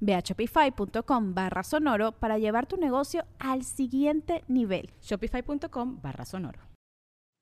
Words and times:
Ve 0.00 0.14
a 0.14 0.20
shopify.com 0.20 1.34
barra 1.34 1.62
sonoro 1.62 2.12
para 2.12 2.38
llevar 2.38 2.66
tu 2.66 2.76
negocio 2.76 3.24
al 3.38 3.64
siguiente 3.64 4.44
nivel. 4.48 4.90
Shopify.com 5.02 6.00
barra 6.02 6.24
sonoro. 6.24 6.60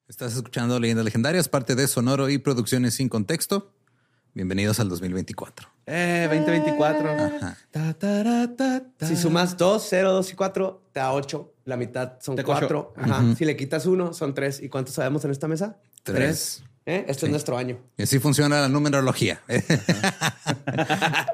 Estás 0.09 0.37
escuchando 0.37 0.79
Leyendas 0.79 1.05
Legendarias, 1.05 1.49
parte 1.49 1.75
de 1.75 1.89
Sonoro 1.89 2.29
y 2.29 2.39
Producciones 2.39 2.95
sin 2.95 3.09
Contexto. 3.09 3.73
Bienvenidos 4.35 4.79
al 4.81 4.89
2024. 4.89 5.69
Eh, 5.87 6.29
2024. 6.31 7.11
Ajá. 7.11 7.57
Ta, 7.71 7.95
tara, 7.95 8.55
ta, 8.55 8.83
ta. 8.97 9.07
Si 9.07 9.17
sumas 9.17 9.57
2, 9.57 9.87
0, 9.89 10.13
2 10.13 10.33
y 10.33 10.37
4, 10.37 10.83
te 10.93 11.01
da 11.01 11.13
8. 11.13 11.55
La 11.65 11.77
mitad 11.77 12.21
son 12.21 12.37
Te 12.37 12.45
cocho. 12.45 12.93
4. 12.95 12.95
Ajá. 12.99 13.35
Si 13.35 13.45
le 13.45 13.57
quitas 13.57 13.87
1, 13.87 14.13
son 14.13 14.35
3. 14.35 14.63
¿Y 14.63 14.69
cuántos 14.69 14.95
sabemos 14.95 15.25
en 15.25 15.31
esta 15.31 15.49
mesa? 15.49 15.79
Tres. 16.03 16.63
¿Eh? 16.87 17.05
Esto 17.09 17.27
es 17.27 17.33
nuestro 17.33 17.59
año. 17.59 17.79
Y 17.99 18.05
así 18.05 18.21
funciona 18.21 18.61
la 18.61 18.69
numerología. 18.69 19.43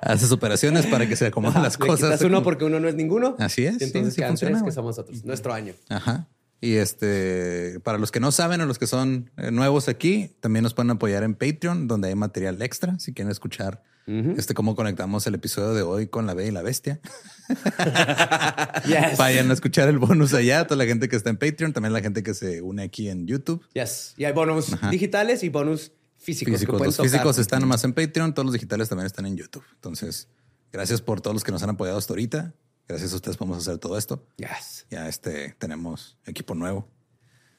Haces 0.01 0.33
operaciones 0.33 0.87
para 0.87 1.07
que 1.07 1.15
se 1.15 1.27
acomoden 1.27 1.63
las 1.63 1.77
cosas. 1.77 2.13
quitas 2.13 2.23
1 2.23 2.43
porque 2.43 2.65
uno 2.65 2.81
no 2.81 2.89
es 2.89 2.95
ninguno. 2.95 3.37
Así 3.39 3.67
es, 3.67 3.77
Y 3.77 3.79
sí, 3.81 3.85
entonces 3.85 4.13
así 4.13 4.17
quedan 4.17 4.31
funciona, 4.31 4.59
3 4.59 4.65
que 4.65 4.73
somos 4.73 4.97
nosotros. 4.97 5.25
Nuestro 5.27 5.53
año. 5.53 5.75
Ajá. 5.91 6.27
Y 6.63 6.77
este, 6.77 7.81
para 7.81 7.99
los 7.99 8.11
que 8.11 8.21
no 8.21 8.33
saben 8.33 8.63
o 8.63 8.67
los 8.67 8.79
que 8.79 8.87
son 8.87 9.31
eh, 9.37 9.51
nuevos 9.51 9.89
aquí, 9.89 10.35
también 10.41 10.63
nos 10.63 10.73
pueden 10.73 10.93
apoyar 10.93 11.23
en 11.23 11.35
Patreon, 11.35 11.87
donde 11.87 12.09
hay 12.09 12.15
material 12.15 12.63
extra. 12.63 12.99
Si 12.99 13.13
quieren 13.13 13.31
escuchar 13.31 13.83
este 14.07 14.55
cómo 14.55 14.75
conectamos 14.75 15.27
el 15.27 15.35
episodio 15.35 15.75
de 15.75 15.83
hoy 15.83 16.07
con 16.09 16.27
la 16.27 16.35
B 16.35 16.47
y 16.47 16.51
la 16.51 16.63
bestia, 16.63 17.01
Yes. 18.87 19.17
vayan 19.19 19.51
a 19.51 19.53
escuchar 19.55 19.89
el 19.89 19.99
bonus 19.99 20.35
allá. 20.35 20.67
Toda 20.67 20.77
la 20.79 20.87
gente 20.87 21.09
que 21.09 21.17
está 21.17 21.31
en 21.31 21.37
Patreon, 21.37 21.73
también 21.73 21.93
la 21.93 22.01
gente 22.01 22.23
que 22.23 22.35
se 22.35 22.63
une 22.63 22.83
aquí 22.83 23.09
en 23.09 23.27
YouTube. 23.27 23.65
Yes. 23.75 24.15
Y 24.17 24.25
hay 24.25 24.33
bonus 24.33 24.73
digitales 24.91 25.43
y 25.45 25.49
bonus 25.49 25.93
físicos. 26.17 26.55
Físicos. 26.55 26.81
Los 26.81 26.97
tocar. 26.97 27.11
físicos 27.11 27.39
están 27.39 27.61
nomás 27.61 27.85
en 27.85 27.93
Patreon, 27.93 28.35
todos 28.35 28.47
los 28.47 28.53
digitales 28.55 28.89
también 28.89 29.07
están 29.07 29.27
en 29.27 29.37
YouTube. 29.37 29.65
Entonces, 29.75 30.29
gracias 30.73 31.01
por 31.01 31.21
todos 31.21 31.35
los 31.35 31.45
que 31.45 31.53
nos 31.53 31.63
han 31.63 31.71
apoyado 31.71 31.99
hasta 31.99 32.13
ahorita. 32.13 32.55
Gracias 32.89 33.13
a 33.13 33.17
ustedes 33.17 33.37
podemos 33.37 33.59
hacer 33.59 33.79
todo 33.79 33.97
esto. 33.97 34.27
Yes. 34.37 34.87
Ya 34.91 35.09
este 35.09 35.55
tenemos 35.59 36.19
equipo 36.27 36.55
nuevo. 36.55 36.89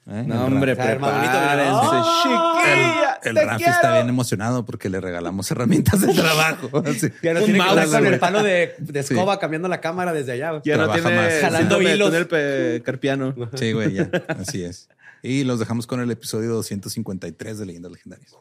¿Eh? 0.06 0.22
No, 0.26 0.46
El 0.46 0.52
hombre, 0.54 0.76
prepárense. 0.76 1.06
mira. 1.18 2.04
chiquilla. 2.22 3.18
El 3.22 3.36
Rafi 3.36 3.56
quiero. 3.56 3.72
está 3.72 3.94
bien 3.94 4.08
emocionado 4.08 4.66
porque 4.66 4.90
le 4.90 5.00
regalamos 5.00 5.50
herramientas 5.50 6.00
de 6.02 6.12
trabajo. 6.12 6.82
Así. 6.84 7.08
Ya 7.22 7.32
no 7.32 7.40
Un 7.40 7.44
tiene 7.46 7.58
que 7.60 7.64
mouse, 7.64 7.86
con 7.90 8.06
el 8.06 8.18
palo 8.18 8.42
de, 8.42 8.74
de 8.78 9.00
escoba 9.00 9.38
cambiando 9.38 9.66
la 9.68 9.80
cámara 9.80 10.12
desde 10.12 10.32
allá. 10.32 10.60
Ya 10.64 10.76
no 10.76 10.84
Trabaja 10.84 11.00
tiene 11.08 11.16
más. 11.22 11.34
Jalando 11.40 11.78
de 11.78 11.94
hilos. 11.94 12.26
pe- 12.26 12.82
carpiano. 12.84 13.34
Sí, 13.54 13.72
güey, 13.72 13.94
ya. 13.94 14.10
Así 14.28 14.62
es. 14.62 14.88
Y 15.22 15.44
los 15.44 15.58
dejamos 15.58 15.86
con 15.86 16.00
el 16.00 16.10
episodio 16.10 16.50
253 16.52 17.58
de 17.58 17.64
Leyendas 17.66 17.92
Legendarias. 17.92 18.36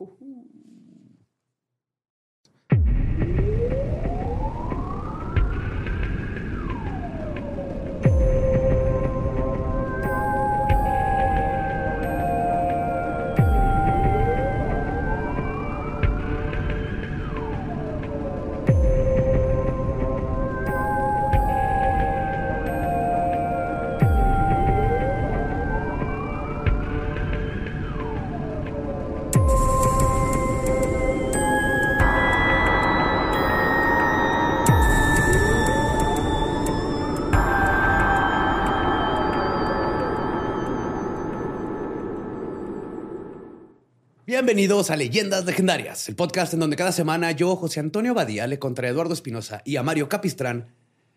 Bienvenidos 44.45 44.91
a 44.91 44.97
Leyendas 44.97 45.45
Legendarias, 45.45 46.09
el 46.09 46.17
podcast 46.17 46.53
en 46.53 46.59
donde 46.59 46.75
cada 46.75 46.91
semana 46.91 47.31
yo, 47.31 47.55
José 47.55 47.79
Antonio 47.79 48.13
Badía, 48.13 48.45
le 48.45 48.59
contra 48.59 48.89
Eduardo 48.89 49.13
Espinosa 49.13 49.61
y 49.63 49.77
a 49.77 49.83
Mario 49.83 50.09
Capistrán 50.09 50.67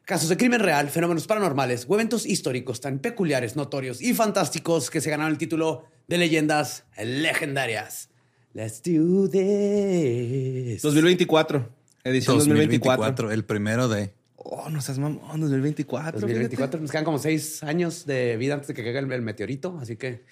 casos 0.05 0.29
de 0.29 0.37
crimen 0.37 0.61
real, 0.61 0.91
fenómenos 0.91 1.27
paranormales 1.27 1.87
o 1.89 1.95
eventos 1.97 2.25
históricos 2.25 2.81
tan 2.81 3.01
peculiares, 3.01 3.57
notorios 3.57 4.01
y 4.01 4.15
fantásticos 4.15 4.91
que 4.91 5.01
se 5.01 5.11
ganaron 5.11 5.33
el 5.33 5.39
título 5.39 5.87
de 6.07 6.19
Leyendas 6.19 6.85
Legendarias. 7.05 8.11
Let's 8.55 8.81
do 8.85 9.29
this. 9.29 10.83
2024. 10.83 11.69
Edición 12.05 12.39
2024. 12.39 13.33
el 13.33 13.45
primero 13.45 13.89
de. 13.89 14.15
Oh, 14.37 14.71
no 14.71 14.81
seas 14.81 15.01
mamón. 15.01 15.41
2024. 15.41 16.21
2024. 16.21 16.81
Nos 16.81 16.93
quedan 16.93 17.05
como 17.05 17.19
seis 17.19 17.65
años 17.65 18.07
de 18.07 18.37
vida 18.37 18.55
antes 18.55 18.69
de 18.69 18.75
que 18.75 18.85
caiga 18.85 19.01
el, 19.01 19.11
el 19.11 19.23
meteorito, 19.23 19.77
así 19.83 19.97
que 19.97 20.23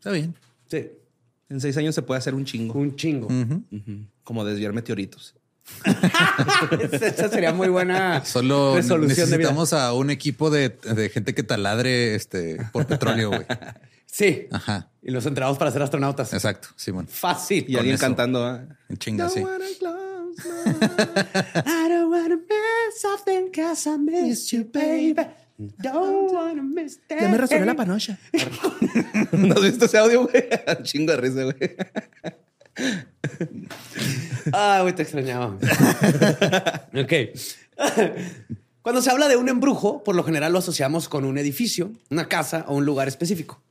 Está 0.00 0.10
bien. 0.10 0.34
sí, 0.66 0.78
fíjate. 0.78 1.05
En 1.48 1.60
seis 1.60 1.76
años 1.76 1.94
se 1.94 2.02
puede 2.02 2.18
hacer 2.18 2.34
un 2.34 2.44
chingo. 2.44 2.74
un 2.78 2.96
chingo. 2.96 3.28
Como 4.24 4.44
desviar 4.44 4.72
meteoritos. 4.72 5.34
Esa 6.92 7.28
sería 7.28 7.52
muy 7.52 7.66
buena 7.68 8.24
Solo 8.24 8.76
resolución 8.76 9.28
de 9.30 9.36
vida. 9.36 9.50
necesitamos 9.50 9.72
a 9.72 9.92
un 9.94 10.10
equipo 10.10 10.48
de, 10.48 10.68
de 10.68 11.08
gente 11.08 11.34
que 11.34 11.42
taladre 11.42 12.14
este, 12.14 12.58
por 12.72 12.86
petróleo, 12.88 13.30
güey. 13.30 13.46
Sí. 14.06 14.46
Ajá. 14.52 14.90
Y 15.02 15.10
los 15.10 15.26
entrenamos 15.26 15.58
para 15.58 15.72
ser 15.72 15.82
astronautas. 15.82 16.32
Exacto, 16.32 16.68
Simón. 16.76 17.08
Fácil. 17.08 17.64
Y 17.68 17.76
alguien 17.76 17.96
eso. 17.96 18.00
cantando. 18.02 18.44
¿ah? 18.44 18.64
En 18.88 18.96
chinga, 18.96 19.28
sí. 19.28 19.40
I 20.46 21.88
don't 21.88 22.10
wanna 22.12 22.36
miss 22.36 23.00
something 23.00 23.50
cause 23.52 23.88
I 23.88 23.96
miss 23.98 24.50
you, 24.52 24.64
baby. 24.72 25.16
Don't 25.58 26.32
wanna 26.32 26.62
miss 26.62 27.00
that. 27.08 27.20
Ya 27.20 27.28
me 27.28 27.38
resolé 27.38 27.64
la 27.64 27.74
panocha. 27.74 28.18
¿No 29.32 29.54
has 29.54 29.62
visto 29.62 29.86
ese 29.86 29.98
audio, 29.98 30.26
güey? 30.28 30.44
Un 30.78 30.84
chingo 30.84 31.12
de 31.12 31.18
risa, 31.18 31.44
güey. 31.44 31.56
Ah, 34.52 34.80
güey, 34.82 34.94
te 34.94 35.02
extrañaba. 35.02 35.56
ok. 36.94 37.12
Cuando 38.82 39.00
se 39.02 39.10
habla 39.10 39.28
de 39.28 39.36
un 39.36 39.48
embrujo, 39.48 40.04
por 40.04 40.14
lo 40.14 40.22
general 40.22 40.52
lo 40.52 40.58
asociamos 40.58 41.08
con 41.08 41.24
un 41.24 41.38
edificio, 41.38 41.90
una 42.10 42.28
casa 42.28 42.64
o 42.68 42.76
un 42.76 42.84
lugar 42.84 43.08
específico. 43.08 43.62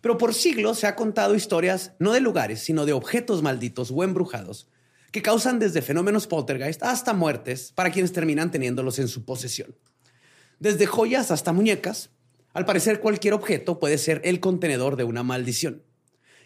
Pero 0.00 0.16
por 0.18 0.34
siglos 0.34 0.78
se 0.78 0.86
ha 0.86 0.96
contado 0.96 1.34
historias 1.34 1.92
no 1.98 2.12
de 2.12 2.20
lugares, 2.20 2.60
sino 2.60 2.86
de 2.86 2.94
objetos 2.94 3.42
malditos 3.42 3.92
o 3.94 4.02
embrujados 4.02 4.66
que 5.12 5.22
causan 5.22 5.58
desde 5.58 5.82
fenómenos 5.82 6.26
poltergeist 6.26 6.82
hasta 6.82 7.12
muertes 7.12 7.72
para 7.74 7.90
quienes 7.90 8.12
terminan 8.12 8.50
teniéndolos 8.50 8.98
en 8.98 9.08
su 9.08 9.24
posesión. 9.24 9.74
Desde 10.60 10.86
joyas 10.86 11.30
hasta 11.30 11.52
muñecas, 11.52 12.10
al 12.52 12.66
parecer 12.66 13.00
cualquier 13.00 13.32
objeto 13.34 13.80
puede 13.80 13.96
ser 13.98 14.20
el 14.24 14.40
contenedor 14.40 14.96
de 14.96 15.04
una 15.04 15.22
maldición. 15.22 15.82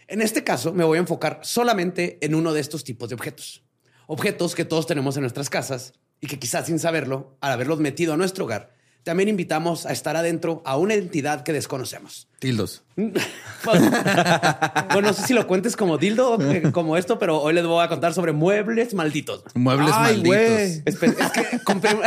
En 0.06 0.22
este 0.22 0.44
caso 0.44 0.72
me 0.72 0.84
voy 0.84 0.99
a 0.99 1.00
enfocar 1.00 1.40
solamente 1.43 2.19
en 2.25 2.34
uno 2.34 2.52
de 2.52 2.61
estos 2.61 2.84
tipos 2.84 3.08
de 3.08 3.16
objetos. 3.16 3.64
Objetos 4.06 4.55
que 4.55 4.64
todos 4.64 4.87
tenemos 4.87 5.16
en 5.16 5.22
nuestras 5.22 5.50
casas 5.50 5.94
y 6.20 6.28
que 6.28 6.38
quizás 6.38 6.66
sin 6.66 6.78
saberlo, 6.78 7.37
al 7.40 7.52
haberlos 7.52 7.81
metido 7.81 8.12
a 8.14 8.16
nuestro 8.16 8.44
hogar, 8.44 8.72
también 9.02 9.28
invitamos 9.28 9.84
a 9.84 9.93
estar 9.93 10.16
adentro 10.16 10.62
a 10.64 10.76
una 10.76 10.94
entidad 10.94 11.43
que 11.43 11.52
desconocemos. 11.52 12.28
Tildos. 12.38 12.84
bueno, 12.96 13.20
no 15.02 15.12
sé 15.12 15.26
si 15.26 15.34
lo 15.34 15.46
cuentes 15.46 15.76
como 15.76 15.99
dildo, 15.99 16.38
eh, 16.40 16.62
como 16.72 16.96
esto, 16.96 17.19
pero 17.19 17.40
hoy 17.43 17.52
les 17.55 17.66
voy 17.66 17.84
a 17.84 17.88
contar 17.88 18.14
sobre 18.14 18.32
muebles 18.32 18.94
malditos. 18.94 19.43
Muebles 19.55 19.90
Ay, 19.93 20.22
malditos. 20.22 20.84
Espe- 20.87 21.16
Es 21.19 21.31
que 21.32 21.58
compré... 21.64 21.90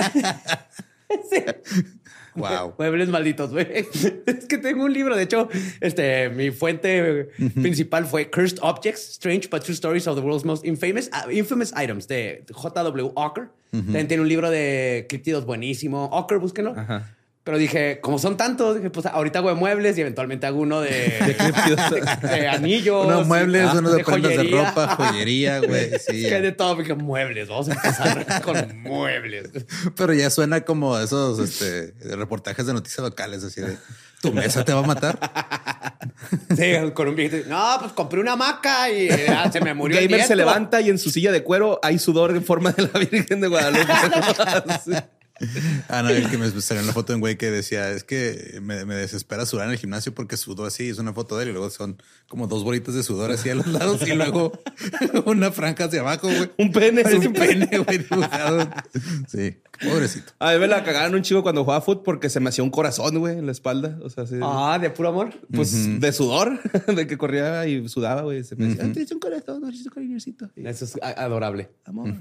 Sí. 1.31 1.37
Wow. 2.37 2.75
Muebles 2.79 3.09
malditos, 3.09 3.51
güey. 3.51 3.67
Es 4.25 4.45
que 4.45 4.57
tengo 4.57 4.85
un 4.85 4.93
libro. 4.93 5.15
De 5.15 5.23
hecho, 5.23 5.49
este, 5.81 6.29
mi 6.29 6.51
fuente 6.51 7.29
principal 7.55 8.05
fue 8.05 8.29
Cursed 8.29 8.59
Objects, 8.61 9.09
Strange 9.11 9.49
but 9.49 9.63
True 9.63 9.73
Stories 9.73 10.07
of 10.07 10.15
the 10.15 10.21
World's 10.21 10.45
Most 10.45 10.65
Infamous, 10.65 11.09
uh, 11.13 11.29
infamous 11.31 11.73
Items 11.75 12.07
de 12.07 12.43
J.W. 12.51 13.11
Ocker. 13.15 13.49
También 13.71 14.07
tiene 14.07 14.23
un 14.23 14.29
libro 14.29 14.49
de 14.49 15.05
criptidos 15.09 15.45
buenísimo. 15.45 16.05
Ocker, 16.11 16.39
búsquenlo. 16.39 16.73
Ajá. 16.77 17.16
Pero 17.47 17.57
dije, 17.57 17.99
como 18.01 18.19
son 18.19 18.35
tantos, 18.35 18.75
dije, 18.75 18.89
pues 18.89 19.05
ahorita 19.05 19.39
hago 19.39 19.47
de 19.47 19.55
muebles 19.55 19.97
y 19.97 20.01
eventualmente 20.01 20.45
hago 20.47 20.59
uno 20.59 20.81
de, 20.81 20.89
de, 22.21 22.27
de 22.29 22.47
anillos. 22.49 23.05
Unos 23.05 23.25
muebles, 23.25 23.69
y- 23.73 23.77
unos 23.77 23.95
de 23.95 24.03
prendas 24.03 24.31
de 24.31 24.37
joyería. 24.39 24.69
ropa, 24.69 24.87
joyería, 24.97 25.59
güey. 25.65 25.91
Sí. 25.91 26.25
Es 26.25 26.29
que 26.33 26.41
de 26.41 26.51
todo, 26.51 26.75
dije, 26.75 26.93
muebles. 26.93 27.47
Vamos 27.47 27.69
a 27.69 27.73
empezar 27.75 28.41
con 28.43 28.81
muebles. 28.81 29.49
Pero 29.95 30.11
ya 30.11 30.29
suena 30.29 30.59
como 30.59 30.99
esos 30.99 31.39
este, 31.39 31.93
reportajes 32.17 32.65
de 32.65 32.73
noticias 32.73 32.99
locales, 33.01 33.41
así 33.45 33.61
de 33.61 33.77
tu 34.21 34.33
mesa 34.33 34.65
te 34.65 34.73
va 34.73 34.79
a 34.79 34.83
matar. 34.85 35.17
Sí, 36.53 36.73
con 36.95 37.07
un 37.07 37.15
viejito. 37.15 37.47
No, 37.47 37.77
pues 37.79 37.93
compré 37.93 38.19
una 38.19 38.33
hamaca 38.33 38.91
y 38.91 39.07
ah, 39.29 39.49
se 39.49 39.61
me 39.61 39.73
murió. 39.73 39.97
el 39.97 40.09
Gamer 40.09 40.25
se 40.27 40.35
levanta 40.35 40.81
y 40.81 40.89
en 40.89 40.99
su 40.99 41.11
silla 41.11 41.31
de 41.31 41.43
cuero 41.43 41.79
hay 41.81 41.97
sudor 41.97 42.31
en 42.31 42.43
forma 42.43 42.73
de 42.73 42.89
la 42.91 42.99
Virgen 42.99 43.39
de 43.39 43.47
Guadalupe. 43.47 43.93
Ah, 45.89 46.01
no, 46.03 46.09
el 46.09 46.29
que 46.29 46.37
me 46.37 46.49
salió 46.61 46.81
en 46.81 46.87
la 46.87 46.93
foto 46.93 47.13
de 47.13 47.15
un 47.15 47.21
güey 47.21 47.37
que 47.37 47.49
decía, 47.51 47.91
es 47.91 48.03
que 48.03 48.59
me, 48.61 48.85
me 48.85 48.95
desespera 48.95 49.45
sudar 49.45 49.67
en 49.67 49.73
el 49.73 49.77
gimnasio 49.79 50.13
porque 50.13 50.35
sudó 50.37 50.65
así. 50.65 50.89
Es 50.89 50.97
una 50.97 51.13
foto 51.13 51.37
de 51.37 51.43
él 51.43 51.49
y 51.49 51.51
luego 51.53 51.69
son 51.69 52.01
como 52.27 52.47
dos 52.47 52.63
bolitas 52.63 52.93
de 52.95 53.03
sudor 53.03 53.31
así 53.31 53.49
a 53.49 53.55
los 53.55 53.67
lados 53.67 54.05
y 54.07 54.13
luego 54.13 54.51
una 55.25 55.51
franja 55.51 55.85
hacia 55.85 56.01
abajo, 56.01 56.27
güey. 56.27 56.51
Un 56.57 56.71
pene. 56.71 57.03
Parece 57.03 57.27
un 57.27 57.33
pene, 57.33 57.77
güey, 57.79 57.97
dibujado. 57.99 58.69
Sí, 59.27 59.57
pobrecito. 59.81 60.33
A 60.39 60.53
mí 60.53 60.59
me 60.59 60.67
la 60.67 60.83
cagaron 60.83 61.15
un 61.15 61.21
chivo 61.21 61.43
cuando 61.43 61.63
jugaba 61.63 61.81
fútbol 61.81 62.03
porque 62.03 62.29
se 62.29 62.39
me 62.39 62.49
hacía 62.49 62.63
un 62.63 62.71
corazón, 62.71 63.17
güey, 63.19 63.37
en 63.37 63.45
la 63.45 63.51
espalda. 63.51 63.97
O 64.03 64.09
sea, 64.09 64.25
Ah, 64.41 64.77
de 64.81 64.89
puro 64.89 65.09
amor. 65.09 65.33
pues 65.53 65.99
de 66.01 66.11
sudor, 66.11 66.59
de 66.95 67.07
que 67.07 67.17
corría 67.17 67.65
y 67.67 67.87
sudaba, 67.87 68.23
güey. 68.23 68.43
Se 68.43 68.55
me 68.55 68.67
decía, 68.67 68.83
"Ah, 68.85 68.91
tienes 68.91 69.11
un 69.11 69.19
corazón, 69.19 69.61
tienes 69.61 69.85
un 69.85 69.91
cariñosito. 69.93 70.49
Eso 70.55 70.85
es 70.85 70.95
adorable. 71.01 71.69
Amor. 71.85 72.13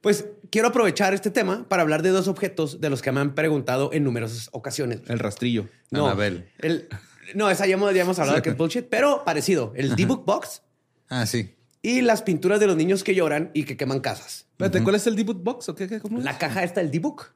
Pues 0.00 0.26
quiero 0.50 0.68
aprovechar 0.68 1.12
este 1.14 1.30
tema 1.30 1.66
para 1.68 1.82
hablar 1.82 2.02
de 2.02 2.08
dos 2.10 2.26
objetos 2.28 2.80
de 2.80 2.88
los 2.90 3.02
que 3.02 3.12
me 3.12 3.20
han 3.20 3.34
preguntado 3.34 3.90
en 3.92 4.04
numerosas 4.04 4.48
ocasiones. 4.52 5.00
El 5.08 5.18
rastrillo. 5.18 5.66
No, 5.90 6.06
Anabel. 6.06 6.48
el- 6.58 6.88
no, 7.34 7.48
esa 7.50 7.66
ya 7.66 7.74
hemos, 7.74 7.94
ya 7.94 8.02
hemos 8.02 8.18
hablado 8.18 8.36
de 8.36 8.42
que 8.42 8.50
es 8.50 8.56
bullshit, 8.56 8.86
pero 8.88 9.24
parecido. 9.24 9.72
El 9.76 9.94
D-Book 9.94 10.24
Box 10.24 10.62
Ah, 11.08 11.26
sí. 11.26 11.54
y 11.82 12.00
las 12.00 12.22
pinturas 12.22 12.58
de 12.60 12.66
los 12.66 12.76
niños 12.76 13.04
que 13.04 13.14
lloran 13.14 13.50
y 13.54 13.64
que 13.64 13.76
queman 13.76 14.00
casas. 14.00 14.46
Espérate, 14.52 14.82
¿cuál 14.82 14.96
es 14.96 15.06
el 15.06 15.16
debut 15.16 15.42
box 15.42 15.68
o 15.68 15.74
qué? 15.74 15.86
qué 15.88 16.00
cómo 16.00 16.18
es? 16.18 16.24
La 16.24 16.38
caja 16.38 16.62
esta 16.64 16.80
del 16.80 16.90
D-Book, 16.90 17.26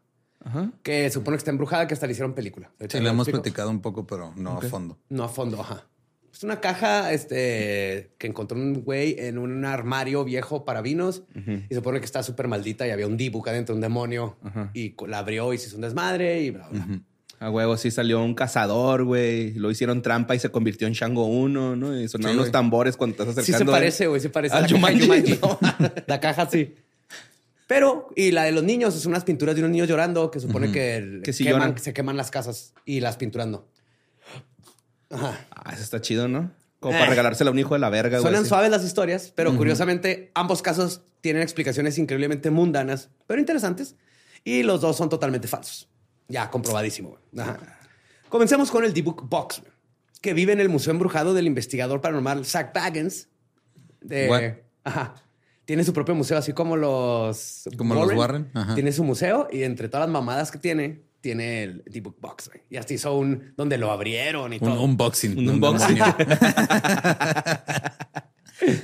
Ajá. 0.45 0.71
que 0.83 1.11
supone 1.11 1.37
que 1.37 1.39
está 1.39 1.51
embrujada, 1.51 1.87
que 1.87 1.95
hasta 1.95 2.07
le 2.07 2.13
hicieron 2.13 2.35
película. 2.35 2.71
Sí, 2.81 2.99
lo 2.99 3.05
le 3.05 3.11
hemos 3.11 3.29
platicado 3.29 3.71
un 3.71 3.81
poco, 3.81 4.07
pero 4.07 4.33
no 4.37 4.59
a 4.59 4.61
fondo. 4.63 4.99
No 5.09 5.25
a 5.25 5.29
fondo, 5.29 5.61
ajá. 5.61 5.87
Es 6.35 6.43
una 6.43 6.61
caja 6.61 7.13
este, 7.13 8.11
que 8.19 8.27
encontró 8.27 8.59
un 8.59 8.83
güey 8.83 9.15
en 9.21 9.39
un 9.39 9.65
armario 9.65 10.25
viejo 10.25 10.65
para 10.65 10.83
vinos 10.83 11.23
y 11.35 11.69
se 11.69 11.77
supone 11.77 12.01
que 12.01 12.07
está 12.07 12.25
súper 12.25 12.49
maldita 12.49 12.87
y 12.87 12.91
había 12.91 13.07
un 13.07 13.17
D-Book 13.17 13.49
adentro, 13.49 13.73
un 13.75 13.81
demonio, 13.81 14.37
y 14.75 14.95
la 15.07 15.19
abrió 15.19 15.53
y 15.53 15.59
se 15.59 15.69
hizo 15.69 15.77
un 15.77 15.83
desmadre 15.83 16.43
y 16.43 16.51
bla, 16.51 16.69
bla. 16.71 16.87
A 17.41 17.51
huevo, 17.51 17.77
sí 17.77 17.91
salió 17.91 18.23
un 18.23 18.35
cazador, 18.35 19.05
güey. 19.05 19.53
Lo 19.55 19.71
hicieron 19.71 20.03
trampa 20.03 20.35
y 20.35 20.39
se 20.41 20.51
convirtió 20.51 20.87
en 20.87 20.95
Shango 20.95 21.27
1, 21.27 21.77
¿no? 21.77 22.01
Y 22.01 22.09
sonaron 22.09 22.33
Sí, 22.37 22.39
unos 22.41 22.53
tambores 22.53 22.97
cuando 22.97 23.13
estás 23.23 23.35
Sí 23.45 23.53
acercando. 23.53 23.73
se 23.73 23.77
parece, 23.79 24.07
güey, 24.07 24.21
se 24.21 24.31
parece 24.31 24.57
Al 24.57 24.65
a 24.65 24.67
la 24.67 24.69
caja 24.69 24.93
Jumanji. 24.99 25.37
Jumanji. 25.37 26.01
La 26.07 26.21
caja 26.21 26.49
sí. 26.51 26.75
Pero, 27.67 28.09
y 28.17 28.31
la 28.31 28.45
de 28.45 28.53
los 28.53 28.63
niños, 28.63 28.95
es 28.97 29.07
unas 29.07 29.25
pinturas 29.25 29.55
de 29.55 29.61
unos 29.63 29.71
niños 29.73 29.89
llorando 29.89 30.31
que 30.31 30.39
supone 30.41 30.71
que, 30.73 31.21
Que 31.25 31.33
sí 31.33 31.45
queman- 31.45 31.77
se 31.79 31.93
queman 31.95 32.17
las 32.17 32.31
casas 32.31 32.73
y 32.85 33.01
las 33.01 33.17
pinturas 33.17 33.47
no. 33.47 33.65
Ajá. 35.15 35.47
Ah, 35.51 35.73
eso 35.73 35.83
está 35.83 36.01
chido, 36.01 36.29
¿no? 36.29 36.51
Como 36.81 36.95
Eh. 36.95 36.99
para 36.99 37.11
regalársela 37.11 37.51
a 37.51 37.53
un 37.53 37.59
hijo 37.59 37.75
de 37.75 37.81
la 37.81 37.89
verga, 37.91 38.19
güey. 38.19 38.23
Suenan 38.23 38.41
así. 38.43 38.49
suaves 38.51 38.71
las 38.71 38.85
historias, 38.85 39.33
pero 39.35 39.57
curiosamente 39.57 40.31
ambos 40.35 40.61
casos 40.63 41.03
tienen 41.21 41.43
explicaciones 41.43 41.97
increíblemente 41.99 42.51
mundanas, 42.51 43.09
pero 43.27 43.41
interesantes. 43.41 43.97
Y 44.45 44.63
los 44.63 44.83
dos 44.83 44.97
son 44.97 45.09
totalmente 45.09 45.49
falsos. 45.49 45.89
Ya 46.29 46.51
comprobadísimo. 46.51 47.17
güey. 47.33 47.47
Ajá. 47.47 47.59
Comencemos 48.29 48.71
con 48.71 48.85
el 48.85 48.93
D-Book 48.93 49.29
Box, 49.29 49.61
güey, 49.61 49.73
que 50.21 50.35
vive 50.35 50.53
en 50.53 50.61
el 50.61 50.69
Museo 50.69 50.91
Embrujado 50.91 51.33
del 51.33 51.47
investigador 51.47 52.01
paranormal 52.01 52.45
Zach 52.45 52.75
Baggins. 52.75 53.29
De, 54.03 54.29
What? 54.29 54.43
Ajá. 54.85 55.15
Tiene 55.65 55.83
su 55.85 55.95
propio 55.95 56.15
museo, 56.15 56.37
así 56.37 56.53
como 56.53 56.77
los 56.77 57.65
Como 57.79 57.95
los 57.95 58.13
Warren, 58.13 58.51
ajá. 58.53 58.75
Tiene 58.75 58.93
su 58.93 59.03
museo 59.05 59.49
y 59.51 59.63
entre 59.63 59.89
todas 59.89 60.07
las 60.07 60.13
mamadas 60.13 60.51
que 60.51 60.59
tiene, 60.59 61.01
tiene 61.25 61.63
el 61.63 61.83
D-Book 61.87 62.19
Box. 62.21 62.49
güey. 62.51 62.61
Y 62.69 62.77
hasta 62.77 62.93
hizo 62.93 63.17
un 63.17 63.55
donde 63.57 63.79
lo 63.79 63.91
abrieron 63.91 64.53
y 64.53 64.57
Un 64.57 64.61
todo. 64.61 64.83
unboxing. 64.83 65.39
Un 65.39 65.49
unboxing. 65.49 65.97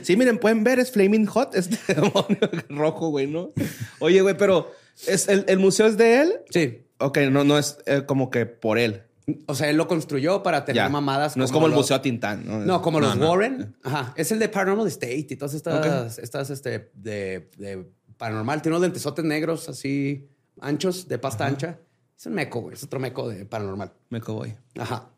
Sí, 0.02 0.16
miren, 0.16 0.38
pueden 0.38 0.64
ver, 0.64 0.78
es 0.80 0.90
Flaming 0.90 1.26
Hot, 1.26 1.54
este 1.54 1.78
demonio 1.94 2.38
rojo, 2.68 3.08
güey, 3.10 3.26
¿no? 3.28 3.52
Oye, 4.00 4.20
güey, 4.20 4.36
pero 4.36 4.72
¿es 5.06 5.28
el, 5.28 5.44
el 5.48 5.58
museo 5.58 5.86
es 5.86 5.96
de 5.96 6.20
él? 6.22 6.32
Sí. 6.50 6.86
Ok, 6.98 7.18
no, 7.30 7.44
no 7.44 7.56
es 7.56 7.78
eh, 7.86 8.02
como 8.04 8.30
que 8.30 8.46
por 8.46 8.78
él. 8.78 9.04
O 9.46 9.54
sea, 9.54 9.70
él 9.70 9.76
lo 9.76 9.86
construyó 9.86 10.42
para 10.42 10.64
tener 10.64 10.82
Ya. 10.82 10.88
mamadas. 10.88 11.36
No 11.36 11.44
es 11.44 11.52
como 11.52 11.66
el 11.68 11.72
Museo 11.72 12.00
Tintán, 12.00 12.44
¿no? 12.44 12.58
No, 12.58 12.82
como 12.82 13.00
No, 13.00 13.06
los 13.06 13.16
no. 13.16 13.30
Warren. 13.30 13.76
Ajá. 13.84 14.12
Es 14.16 14.32
el 14.32 14.38
de 14.40 14.48
Paranormal 14.48 14.88
State 14.88 15.26
y 15.30 15.36
todas 15.36 15.54
estas, 15.54 16.18
estas 16.18 16.50
este, 16.50 16.90
de, 16.94 17.48
de 17.56 17.86
paranormal. 18.18 18.60
Tiene 18.60 18.74
unos 18.76 18.82
lentesotes 18.82 19.24
negros 19.24 19.68
así 19.68 20.28
anchos, 20.60 21.06
de 21.06 21.18
pasta 21.18 21.46
ancha. 21.46 21.78
Es 22.20 22.26
un 22.26 22.34
meco, 22.34 22.60
güey. 22.60 22.74
Es 22.74 22.84
otro 22.84 23.00
meco 23.00 23.30
de 23.30 23.46
paranormal. 23.46 23.94
Me 24.10 24.18
voy. 24.20 24.54
Ajá. 24.78 25.08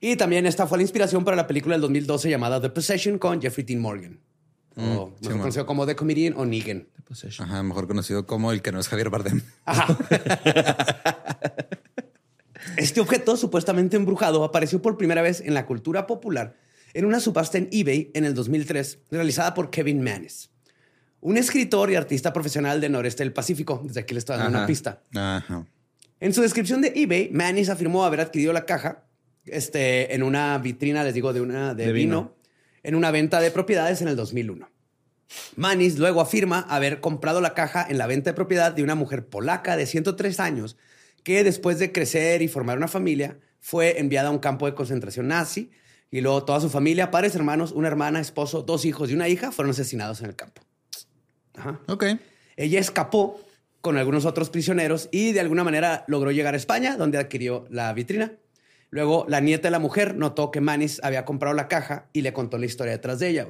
Y 0.00 0.16
también 0.16 0.46
esta 0.46 0.66
fue 0.66 0.78
la 0.78 0.82
inspiración 0.82 1.24
para 1.24 1.36
la 1.36 1.46
película 1.46 1.76
del 1.76 1.82
2012 1.82 2.28
llamada 2.28 2.60
The 2.60 2.70
Possession 2.70 3.20
con 3.20 3.40
Jeffrey 3.40 3.64
Dean 3.64 3.80
Morgan. 3.80 4.18
o 4.74 4.80
mejor 4.80 5.12
sí, 5.20 5.28
conocido 5.28 5.64
como 5.64 5.86
The 5.86 5.94
Comedian 5.94 6.34
o 6.36 6.44
Negan. 6.44 6.88
Ajá, 7.38 7.62
mejor 7.62 7.86
conocido 7.86 8.26
como 8.26 8.50
el 8.50 8.62
que 8.62 8.72
no 8.72 8.80
es 8.80 8.88
Javier 8.88 9.10
Bardem. 9.10 9.42
Ajá. 9.64 9.96
Este 12.78 13.00
objeto 13.00 13.36
supuestamente 13.36 13.96
embrujado 13.96 14.42
apareció 14.42 14.82
por 14.82 14.96
primera 14.96 15.22
vez 15.22 15.40
en 15.40 15.54
la 15.54 15.66
cultura 15.66 16.08
popular 16.08 16.56
en 16.94 17.04
una 17.04 17.20
subasta 17.20 17.58
en 17.58 17.68
eBay 17.70 18.10
en 18.14 18.24
el 18.24 18.34
2003 18.34 18.98
realizada 19.12 19.54
por 19.54 19.70
Kevin 19.70 20.02
Manis, 20.02 20.50
un 21.20 21.36
escritor 21.36 21.92
y 21.92 21.94
artista 21.94 22.32
profesional 22.32 22.80
del 22.80 22.90
noreste 22.90 23.22
del 23.22 23.32
Pacífico. 23.32 23.80
Desde 23.84 24.00
aquí 24.00 24.14
le 24.14 24.18
estoy 24.18 24.38
dando 24.38 24.58
una 24.58 24.66
pista. 24.66 25.02
Ajá. 25.14 25.64
En 26.24 26.32
su 26.32 26.40
descripción 26.40 26.80
de 26.80 26.90
eBay, 26.96 27.28
Manis 27.32 27.68
afirmó 27.68 28.06
haber 28.06 28.18
adquirido 28.18 28.54
la 28.54 28.64
caja 28.64 29.04
este, 29.44 30.14
en 30.14 30.22
una 30.22 30.56
vitrina, 30.56 31.04
les 31.04 31.12
digo, 31.12 31.34
de 31.34 31.42
una 31.42 31.74
de, 31.74 31.84
De 31.84 31.92
vino, 31.92 32.22
vino. 32.22 32.36
en 32.82 32.94
una 32.94 33.10
venta 33.10 33.42
de 33.42 33.50
propiedades 33.50 34.00
en 34.00 34.08
el 34.08 34.16
2001. 34.16 34.70
Manis 35.56 35.98
luego 35.98 36.22
afirma 36.22 36.60
haber 36.60 37.00
comprado 37.00 37.42
la 37.42 37.52
caja 37.52 37.86
en 37.86 37.98
la 37.98 38.06
venta 38.06 38.30
de 38.30 38.34
propiedad 38.34 38.72
de 38.72 38.82
una 38.82 38.94
mujer 38.94 39.26
polaca 39.26 39.76
de 39.76 39.84
103 39.84 40.40
años 40.40 40.78
que 41.24 41.44
después 41.44 41.78
de 41.78 41.92
crecer 41.92 42.40
y 42.40 42.48
formar 42.48 42.78
una 42.78 42.88
familia 42.88 43.38
fue 43.60 44.00
enviada 44.00 44.28
a 44.28 44.32
un 44.32 44.38
campo 44.38 44.64
de 44.64 44.74
concentración 44.74 45.28
nazi 45.28 45.72
y 46.10 46.22
luego 46.22 46.46
toda 46.46 46.58
su 46.62 46.70
familia, 46.70 47.10
padres, 47.10 47.34
hermanos, 47.34 47.70
una 47.70 47.88
hermana, 47.88 48.18
esposo, 48.18 48.62
dos 48.62 48.86
hijos 48.86 49.10
y 49.10 49.14
una 49.14 49.28
hija 49.28 49.52
fueron 49.52 49.72
asesinados 49.72 50.22
en 50.22 50.28
el 50.28 50.36
campo. 50.36 50.62
Ajá. 51.52 51.82
Ok. 51.86 52.06
Ella 52.56 52.80
escapó 52.80 53.43
con 53.84 53.98
algunos 53.98 54.24
otros 54.24 54.48
prisioneros 54.48 55.10
y 55.12 55.32
de 55.32 55.40
alguna 55.40 55.62
manera 55.62 56.06
logró 56.08 56.30
llegar 56.30 56.54
a 56.54 56.56
España, 56.56 56.96
donde 56.96 57.18
adquirió 57.18 57.66
la 57.68 57.92
vitrina. 57.92 58.32
Luego, 58.88 59.26
la 59.28 59.40
nieta 59.40 59.68
de 59.68 59.72
la 59.72 59.78
mujer 59.78 60.16
notó 60.16 60.50
que 60.50 60.62
Manis 60.62 61.00
había 61.04 61.26
comprado 61.26 61.54
la 61.54 61.68
caja 61.68 62.06
y 62.14 62.22
le 62.22 62.32
contó 62.32 62.56
la 62.56 62.64
historia 62.64 62.92
detrás 62.92 63.18
de 63.18 63.28
ella. 63.28 63.48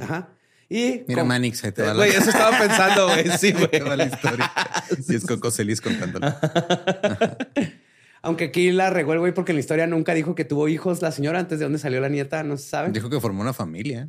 Ajá. 0.00 0.30
Y 0.68 1.04
Mira, 1.06 1.20
con- 1.20 1.28
Manix, 1.28 1.62
ahí 1.62 1.70
te 1.70 1.82
va 1.82 1.88
la, 1.90 1.94
Güey, 1.94 2.10
eso 2.10 2.30
estaba 2.30 2.58
pensando, 2.66 3.06
güey. 3.06 3.26
Sí, 3.38 3.52
güey. 3.52 3.68
te 3.70 3.80
va 3.80 3.94
la 3.96 4.06
historia. 4.06 4.52
Y 5.08 5.14
es 5.14 5.24
Coco 5.24 5.52
Celis. 5.52 5.80
Aunque 8.22 8.46
aquí 8.46 8.72
la 8.72 8.90
regó 8.90 9.12
el 9.12 9.20
güey 9.20 9.32
porque 9.32 9.52
en 9.52 9.56
la 9.56 9.60
historia 9.60 9.86
nunca 9.86 10.12
dijo 10.14 10.34
que 10.34 10.44
tuvo 10.44 10.66
hijos 10.68 11.00
la 11.00 11.12
señora 11.12 11.38
antes 11.38 11.60
de 11.60 11.64
dónde 11.64 11.78
salió 11.78 12.00
la 12.00 12.08
nieta, 12.08 12.42
no 12.42 12.56
se 12.56 12.68
sabe. 12.68 12.90
Dijo 12.90 13.08
que 13.08 13.20
formó 13.20 13.40
una 13.42 13.52
familia. 13.52 14.08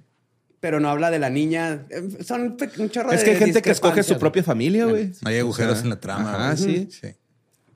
Pero 0.59 0.79
no 0.79 0.89
habla 0.89 1.11
de 1.11 1.19
la 1.19 1.29
niña. 1.29 1.85
Eh, 1.89 2.23
Son 2.23 2.57
un 2.79 2.89
chorro 2.89 3.11
Es 3.11 3.19
de 3.19 3.25
que 3.25 3.31
hay 3.31 3.37
gente 3.37 3.61
que 3.61 3.71
escoge 3.71 4.01
su 4.03 4.17
propia 4.17 4.43
familia, 4.43 4.85
güey. 4.85 5.11
No 5.21 5.29
hay 5.29 5.37
agujeros 5.39 5.73
O 5.73 5.75
sea, 5.75 5.83
en 5.83 5.89
la 5.89 5.99
trama. 5.99 6.55
Güey. 6.55 6.87
sí. 6.87 6.87
sí. 6.91 7.07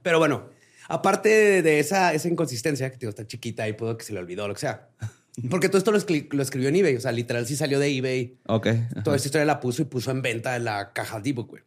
Pero 0.01 0.17
bueno, 0.17 0.45
aparte 0.88 1.61
de 1.61 1.79
esa, 1.79 2.13
esa 2.13 2.27
inconsistencia, 2.27 2.89
que 2.91 2.97
digo, 2.97 3.11
está 3.11 3.27
chiquita 3.27 3.67
y 3.67 3.73
pudo 3.73 3.97
que 3.97 4.03
se 4.05 4.13
le 4.13 4.19
olvidó, 4.19 4.47
lo 4.47 4.55
que 4.55 4.61
sea. 4.61 4.89
Porque 5.50 5.69
todo 5.69 5.77
esto 5.77 5.91
lo, 5.91 6.00
escri- 6.00 6.27
lo 6.33 6.41
escribió 6.41 6.69
en 6.69 6.75
eBay. 6.77 6.95
O 6.95 7.00
sea, 7.01 7.11
literal 7.11 7.45
sí 7.45 7.55
salió 7.55 7.79
de 7.79 7.95
eBay. 7.95 8.38
Ok. 8.47 8.67
Toda 9.03 9.15
esta 9.15 9.27
historia 9.27 9.45
la 9.45 9.59
puso 9.59 9.83
y 9.83 9.85
puso 9.85 10.09
en 10.11 10.21
venta 10.23 10.55
en 10.55 10.65
la 10.65 10.91
caja 10.91 11.19
de 11.19 11.29
ebook, 11.29 11.50
güey. 11.51 11.63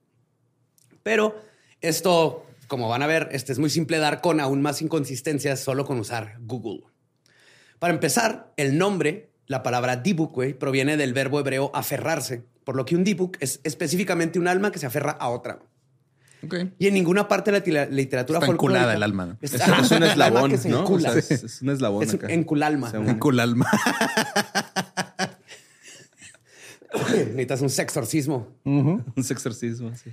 Pero 1.02 1.40
esto, 1.80 2.47
como 2.66 2.88
van 2.88 3.02
a 3.02 3.06
ver, 3.06 3.28
este 3.33 3.52
es 3.52 3.59
muy 3.59 3.71
simple 3.71 3.99
dar 3.99 4.21
con 4.21 4.40
aún 4.40 4.62
más 4.62 4.83
inconsistencias 4.83 5.61
solo 5.61 5.85
con 5.85 5.99
usar 6.00 6.37
Google. 6.40 6.80
Para 7.78 7.92
empezar, 7.94 8.52
el 8.56 8.78
nombre, 8.78 9.30
la 9.47 9.63
palabra 9.63 9.97
dibuk, 9.97 10.33
güey, 10.35 10.55
proviene 10.55 10.97
del 10.97 11.13
verbo 11.13 11.39
hebreo 11.41 11.71
aferrarse, 11.75 12.45
por 12.65 12.77
lo 12.77 12.85
que 12.85 12.97
un 12.97 13.05
dibuk 13.05 13.37
es 13.41 13.61
específicamente 13.65 14.39
un 14.39 14.49
alma 14.49 14.71
que 14.73 14.79
se 14.79 14.87
aferra 14.87 15.13
a 15.13 15.29
otra. 15.29 15.59
Ok. 16.43 16.55
Y 16.79 16.87
en 16.89 16.95
ninguna 16.95 17.27
parte 17.27 17.51
de 17.53 17.73
la 17.73 17.87
literatura 17.87 18.39
Está 18.39 18.53
enculada 18.53 18.85
folclórica- 18.93 18.97
el 18.97 19.03
alma, 19.03 19.27
¿no? 19.27 19.39
Es, 19.41 19.53
un 19.91 20.03
eslabón, 20.03 20.51
que 20.51 20.59
se 20.59 20.69
¿no? 20.69 20.85
O 20.85 20.99
sea, 21.01 21.13
es, 21.15 21.31
es 21.31 21.63
un 21.63 21.71
eslabón 21.71 22.03
Es 22.03 22.11
un 22.11 22.17
acá. 22.17 22.33
enculalma. 22.33 22.91
Según- 22.91 23.09
Un 23.09 23.19
culalma. 23.19 23.67
Necesitas 27.17 27.61
un 27.61 27.71
sexorcismo. 27.71 28.47
Un 28.65 29.03
exorcismo, 29.17 29.91
sí. 29.97 30.13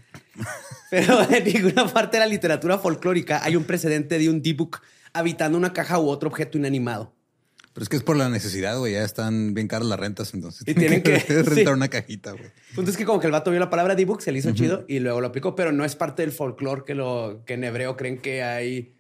Pero 0.90 1.22
en 1.30 1.44
ninguna 1.44 1.88
parte 1.88 2.18
de 2.18 2.22
la 2.22 2.26
literatura 2.28 2.80
folclórica 2.80 3.44
hay 3.44 3.56
un 3.56 3.66
precedente 3.66 4.18
de 4.18 4.30
un 4.30 4.42
D-Book 4.42 4.80
habitando 5.14 5.58
una 5.58 5.74
caja 5.74 6.00
u 6.00 6.08
otro 6.10 6.30
objeto 6.30 6.58
inanimado. 6.58 7.14
Pero 7.74 7.84
es 7.84 7.90
que 7.90 7.96
es 7.98 8.04
por 8.04 8.18
la 8.18 8.28
necesidad, 8.30 8.78
güey. 8.78 8.94
Ya 8.94 9.04
están 9.04 9.54
bien 9.54 9.68
caras 9.68 9.88
las 9.88 10.00
rentas, 10.00 10.34
entonces. 10.34 10.63
Y 10.68 10.74
tienen 10.74 11.01
que- 11.04 11.20
rentar 11.20 11.54
sí. 11.56 11.66
una 11.68 11.88
cajita, 11.88 12.32
güey. 12.32 12.46
Punto 12.75 12.92
es 12.92 12.98
que 12.98 13.06
como 13.06 13.20
que 13.20 13.28
el 13.28 13.32
vato 13.32 13.50
vio 13.51 13.60
la 13.60 13.70
palabra 13.70 13.96
D-Book, 13.96 14.22
se 14.22 14.32
le 14.32 14.40
hizo 14.40 14.51
chido 14.51 14.84
y 14.88 15.00
luego 15.00 15.22
lo 15.22 15.28
aplicó, 15.28 15.56
pero 15.56 15.72
no 15.72 15.86
es 15.86 15.96
parte 15.96 16.22
del 16.22 16.32
folclore 16.32 16.84
que, 16.86 16.96
lo, 16.96 17.44
que 17.46 17.54
en 17.54 17.63
hebreo 17.63 17.96
creen 17.96 18.18
que 18.18 18.44
hay... 18.44 18.94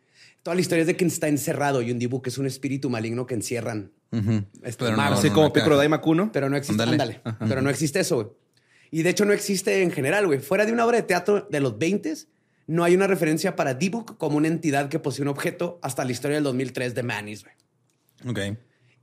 Toda 0.43 0.55
la 0.55 0.61
historia 0.61 0.81
es 0.81 0.87
de 0.87 0.95
que 0.95 1.05
está 1.05 1.27
encerrado 1.27 1.81
y 1.81 1.91
un 1.91 1.99
D-Book 1.99 2.23
es 2.27 2.37
un 2.37 2.47
espíritu 2.47 2.89
maligno 2.89 3.25
que 3.27 3.35
encierran. 3.35 3.91
Ujú. 4.11 4.43
Este, 4.63 4.85
Pero 4.85 4.97
magos. 4.97 5.19
Así 5.19 5.27
no, 5.29 5.35
como 5.35 5.53
caja. 5.53 5.69
Daimakuno. 5.75 6.31
Pero 6.31 6.49
no 6.49 6.57
existe, 6.57 6.81
Ándale. 6.81 7.21
ándale. 7.23 7.37
Pero 7.47 7.61
no 7.61 7.69
existe 7.69 7.99
eso, 7.99 8.15
güey. 8.15 8.27
Y 8.89 9.03
de 9.03 9.09
hecho 9.11 9.23
no 9.25 9.33
existe 9.33 9.83
en 9.83 9.91
general, 9.91 10.25
güey. 10.27 10.39
Fuera 10.39 10.65
de 10.65 10.71
una 10.73 10.85
obra 10.85 10.97
de 10.97 11.03
teatro 11.03 11.47
de 11.49 11.59
los 11.59 11.77
20 11.77 12.13
no 12.67 12.83
hay 12.83 12.95
una 12.95 13.05
referencia 13.05 13.55
para 13.55 13.73
D-Book 13.75 14.17
como 14.17 14.37
una 14.37 14.47
entidad 14.47 14.89
que 14.89 14.97
posee 14.99 15.21
un 15.21 15.27
objeto 15.27 15.79
hasta 15.83 16.03
la 16.05 16.11
historia 16.11 16.35
del 16.35 16.43
2003 16.45 16.95
de 16.95 17.03
Manis, 17.03 17.43
güey. 17.43 17.53
Ok. 18.27 18.39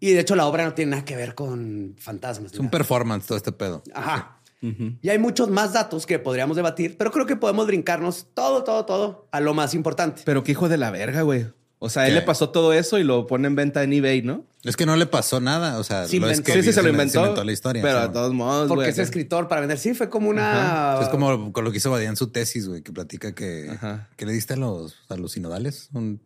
Y 0.01 0.13
de 0.13 0.21
hecho 0.21 0.37
la 0.37 0.47
obra 0.47 0.65
no 0.65 0.75
tiene 0.75 0.93
nada 0.93 1.05
que 1.05 1.17
ver 1.17 1.35
con 1.35 1.97
fantasmas. 1.99 2.53
Es 2.53 2.59
un 2.59 2.67
nada. 2.67 2.71
performance 2.79 3.27
todo 3.27 3.37
este 3.37 3.53
pedo. 3.53 3.83
Ajá. 3.95 4.35
Y 4.61 5.09
hay 5.09 5.19
muchos 5.21 5.49
más 5.51 5.73
datos 5.73 6.05
que 6.05 6.19
podríamos 6.19 6.57
debatir, 6.57 6.97
pero 6.99 7.13
creo 7.13 7.27
que 7.27 7.37
podemos 7.37 7.67
brincarnos 7.69 8.27
todo, 8.35 8.65
todo, 8.65 8.85
todo 8.85 9.29
a 9.31 9.41
lo 9.41 9.55
más 9.55 9.73
importante. 9.75 10.23
Pero 10.25 10.43
qué 10.43 10.53
hijo 10.53 10.69
de 10.69 10.77
la 10.79 10.91
verga, 10.91 11.23
güey. 11.23 11.47
O 11.81 11.89
sea, 11.91 12.09
él 12.09 12.15
le 12.15 12.23
pasó 12.23 12.51
todo 12.51 12.73
eso 12.73 12.99
y 12.99 13.05
lo 13.05 13.29
pone 13.29 13.47
en 13.47 13.55
venta 13.55 13.85
en 13.85 13.93
eBay, 13.93 14.23
¿no? 14.23 14.45
Es 14.65 14.77
que 14.77 14.85
no 14.85 14.97
le 14.97 15.07
pasó 15.07 15.39
nada. 15.41 15.79
O 15.79 15.85
sea, 15.85 16.09
Se 16.09 16.19
lo 16.19 16.27
inventó. 16.27 16.41
escribió, 16.41 16.63
Sí, 16.65 16.69
sí, 16.71 16.73
se 16.73 16.81
lo 16.83 16.87
se 16.89 16.91
inventó. 16.91 17.21
inventó 17.21 17.45
la 17.45 17.53
historia. 17.53 17.83
Pero 17.83 18.01
de 18.01 18.09
todos 18.09 18.35
modos, 18.35 18.67
Porque 18.67 18.81
güey. 18.83 18.91
es 18.91 18.99
escritor 18.99 19.47
para 19.47 19.61
vender. 19.61 19.79
Sí, 19.79 19.95
fue 19.95 20.11
como 20.11 20.29
una... 20.29 20.99
Es 21.01 21.09
como 21.09 21.53
con 21.53 21.65
lo 21.65 21.71
que 21.71 21.77
hizo 21.77 21.93
Badía 21.93 22.09
en 22.09 22.17
su 22.17 22.31
tesis, 22.33 22.67
güey, 22.67 22.83
que 22.83 22.93
platica 22.93 23.33
que, 23.33 23.71
Ajá. 23.71 24.09
que 24.17 24.27
le 24.27 24.33
diste 24.33 24.55
a 24.55 24.57
los, 24.57 24.97
a 25.09 25.17
los 25.17 25.31
sinodales 25.31 25.89
un 25.95 26.21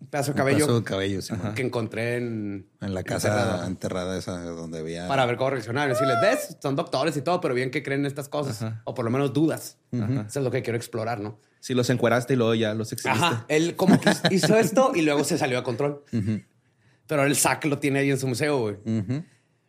un 0.00 0.06
pedazo 0.06 0.26
de 0.26 0.32
un 0.32 0.36
cabello 0.38 0.58
pedazo 0.58 0.80
de 0.80 0.84
cabello, 0.84 1.22
sí, 1.22 1.34
que 1.54 1.62
encontré 1.62 2.16
en... 2.16 2.66
en 2.80 2.94
la 2.94 3.02
casa 3.02 3.66
enterrada 3.66 4.16
esa 4.16 4.42
donde 4.42 4.78
había. 4.78 5.06
Para 5.06 5.26
ver 5.26 5.36
cómo 5.36 5.50
reaccionar. 5.50 5.88
Decirles, 5.88 6.16
ves, 6.22 6.56
son 6.60 6.74
doctores 6.76 7.16
y 7.16 7.22
todo, 7.22 7.40
pero 7.40 7.54
bien 7.54 7.70
que 7.70 7.82
creen 7.82 8.06
estas 8.06 8.28
cosas. 8.28 8.72
O 8.84 8.94
por 8.94 9.04
lo 9.04 9.10
menos 9.10 9.32
dudas. 9.32 9.78
Eso 9.92 10.38
es 10.40 10.44
lo 10.44 10.50
que 10.50 10.62
quiero 10.62 10.76
explorar, 10.76 11.20
¿no? 11.20 11.38
Si 11.60 11.74
los 11.74 11.90
encueraste 11.90 12.32
y 12.32 12.36
luego 12.36 12.54
ya 12.54 12.72
los 12.72 12.90
exhibiste. 12.92 13.24
Ajá. 13.24 13.44
Él 13.48 13.76
como 13.76 14.00
que 14.00 14.10
hizo 14.30 14.56
esto 14.56 14.92
y 14.94 15.02
luego 15.02 15.24
se 15.24 15.36
salió 15.36 15.58
a 15.58 15.62
control. 15.62 16.02
Pero 17.06 17.24
el 17.24 17.36
SAC 17.36 17.66
lo 17.66 17.78
tiene 17.78 17.98
ahí 17.98 18.10
en 18.10 18.18
su 18.18 18.26
museo, 18.26 18.58
güey. 18.58 18.76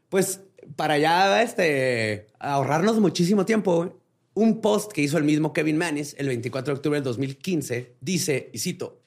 Pues 0.08 0.42
para 0.76 0.98
ya 0.98 1.42
este, 1.42 2.28
ahorrarnos 2.40 3.00
muchísimo 3.00 3.46
tiempo, 3.46 3.76
güey, 3.76 3.92
un 4.34 4.62
post 4.62 4.92
que 4.92 5.02
hizo 5.02 5.18
el 5.18 5.24
mismo 5.24 5.54
Kevin 5.54 5.78
Manis 5.78 6.16
el 6.18 6.28
24 6.28 6.74
de 6.74 6.78
octubre 6.78 6.98
del 6.98 7.04
2015 7.04 7.96
dice, 8.00 8.50
y 8.54 8.60
cito, 8.60 9.01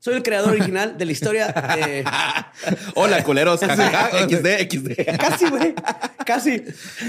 soy 0.00 0.14
el 0.14 0.22
creador 0.22 0.50
original 0.50 0.96
de 0.96 1.04
la 1.04 1.12
historia 1.12 1.48
de... 1.48 2.04
Hola, 2.94 3.24
culeros. 3.24 3.60
XD, 3.60 4.46
XD. 4.70 5.16
casi, 5.18 5.48
güey, 5.48 5.74
casi. 6.24 6.62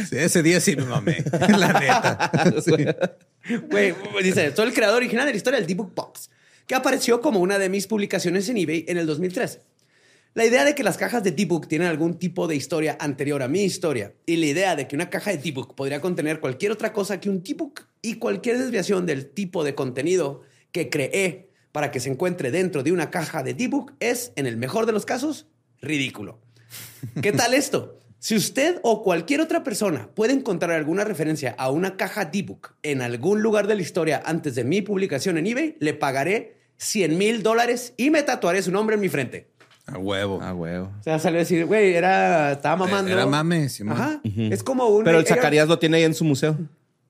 Sí, 0.10 0.18
ese 0.18 0.42
día 0.42 0.60
sí 0.60 0.76
me 0.76 0.86
mamé. 0.86 1.24
la 1.58 1.74
neta. 1.74 2.32
Sí. 2.62 3.56
Güey, 3.70 3.96
dice, 4.22 4.54
soy 4.56 4.68
el 4.68 4.74
creador 4.74 4.98
original 4.98 5.26
de 5.26 5.32
la 5.32 5.38
historia 5.38 5.60
del 5.60 5.68
D-Book 5.68 5.94
Box, 5.96 6.30
que 6.68 6.76
apareció 6.76 7.22
como 7.22 7.40
una 7.40 7.58
de 7.58 7.70
mis 7.70 7.88
publicaciones 7.88 8.50
en 8.50 8.58
eBay 8.58 8.86
en 8.88 8.98
el 8.98 9.06
2003. 9.06 9.60
La 10.36 10.46
idea 10.46 10.66
de 10.66 10.76
que 10.76 10.84
las 10.84 10.98
cajas 10.98 11.24
de 11.24 11.32
D-Book 11.32 11.68
tienen 11.68 11.88
algún 11.88 12.20
tipo 12.20 12.48
de 12.48 12.56
historia 12.56 12.98
anterior 13.00 13.42
a 13.42 13.48
mi 13.48 13.64
historia 13.64 14.14
y 14.26 14.36
la 14.38 14.46
idea 14.46 14.76
de 14.76 14.88
que 14.88 14.96
una 14.96 15.10
caja 15.10 15.32
de 15.32 15.38
D-Book 15.38 15.76
podría 15.76 16.02
contener 16.02 16.40
cualquier 16.40 16.72
otra 16.72 16.94
cosa 16.94 17.20
que 17.20 17.30
un 17.30 17.42
D-Book 17.42 17.88
y 18.02 18.16
cualquier 18.16 18.58
desviación 18.58 19.06
del 19.06 19.30
tipo 19.32 19.64
de 19.64 19.74
contenido 19.74 20.42
que 20.72 20.90
creé 20.90 21.49
para 21.72 21.92
que 21.92 22.00
se 22.00 22.10
encuentre 22.10 22.52
dentro 22.52 22.84
de 22.84 22.92
una 22.92 23.10
caja 23.12 23.44
de 23.44 23.54
D-Book 23.54 23.94
es, 24.00 24.32
en 24.36 24.46
el 24.48 24.58
mejor 24.58 24.86
de 24.86 24.92
los 24.92 25.06
casos, 25.06 25.48
ridículo. 25.82 26.40
¿Qué 27.22 27.32
tal 27.32 27.54
esto? 27.54 27.96
Si 28.20 28.36
usted 28.36 28.80
o 28.84 29.02
cualquier 29.02 29.40
otra 29.40 29.64
persona 29.64 30.10
puede 30.14 30.34
encontrar 30.34 30.72
alguna 30.72 31.06
referencia 31.06 31.56
a 31.58 31.72
una 31.72 31.96
caja 31.96 32.26
D-Book 32.26 32.76
en 32.84 33.02
algún 33.02 33.42
lugar 33.42 33.68
de 33.68 33.76
la 33.76 33.82
historia 33.82 34.22
antes 34.26 34.56
de 34.56 34.64
mi 34.66 34.82
publicación 34.82 35.38
en 35.38 35.48
eBay, 35.48 35.78
le 35.80 35.94
pagaré 35.94 36.58
100 36.78 37.18
mil 37.18 37.44
dólares 37.44 37.94
y 37.98 38.10
me 38.10 38.24
tatuaré 38.24 38.62
su 38.62 38.72
nombre 38.72 38.96
en 38.96 39.02
mi 39.02 39.08
frente. 39.10 39.48
A 39.86 39.98
huevo. 39.98 40.40
Ah, 40.42 40.54
huevo. 40.54 40.92
O 41.00 41.04
sea, 41.04 41.18
salió 41.18 41.40
a 41.40 41.44
decir, 41.44 41.66
güey, 41.66 41.94
era, 41.96 42.52
estaba 42.52 42.76
mamando. 42.76 43.12
Era 43.12 43.26
mame. 43.26 43.68
Ajá. 43.90 44.22
Es 44.24 44.62
como 44.64 44.86
un. 44.88 45.04
Pero 45.04 45.20
el 45.20 45.26
era- 45.26 45.36
Zacarías 45.36 45.68
lo 45.68 45.80
tiene 45.80 45.98
ahí 45.98 46.04
en 46.04 46.14
su 46.14 46.26
museo. 46.26 46.58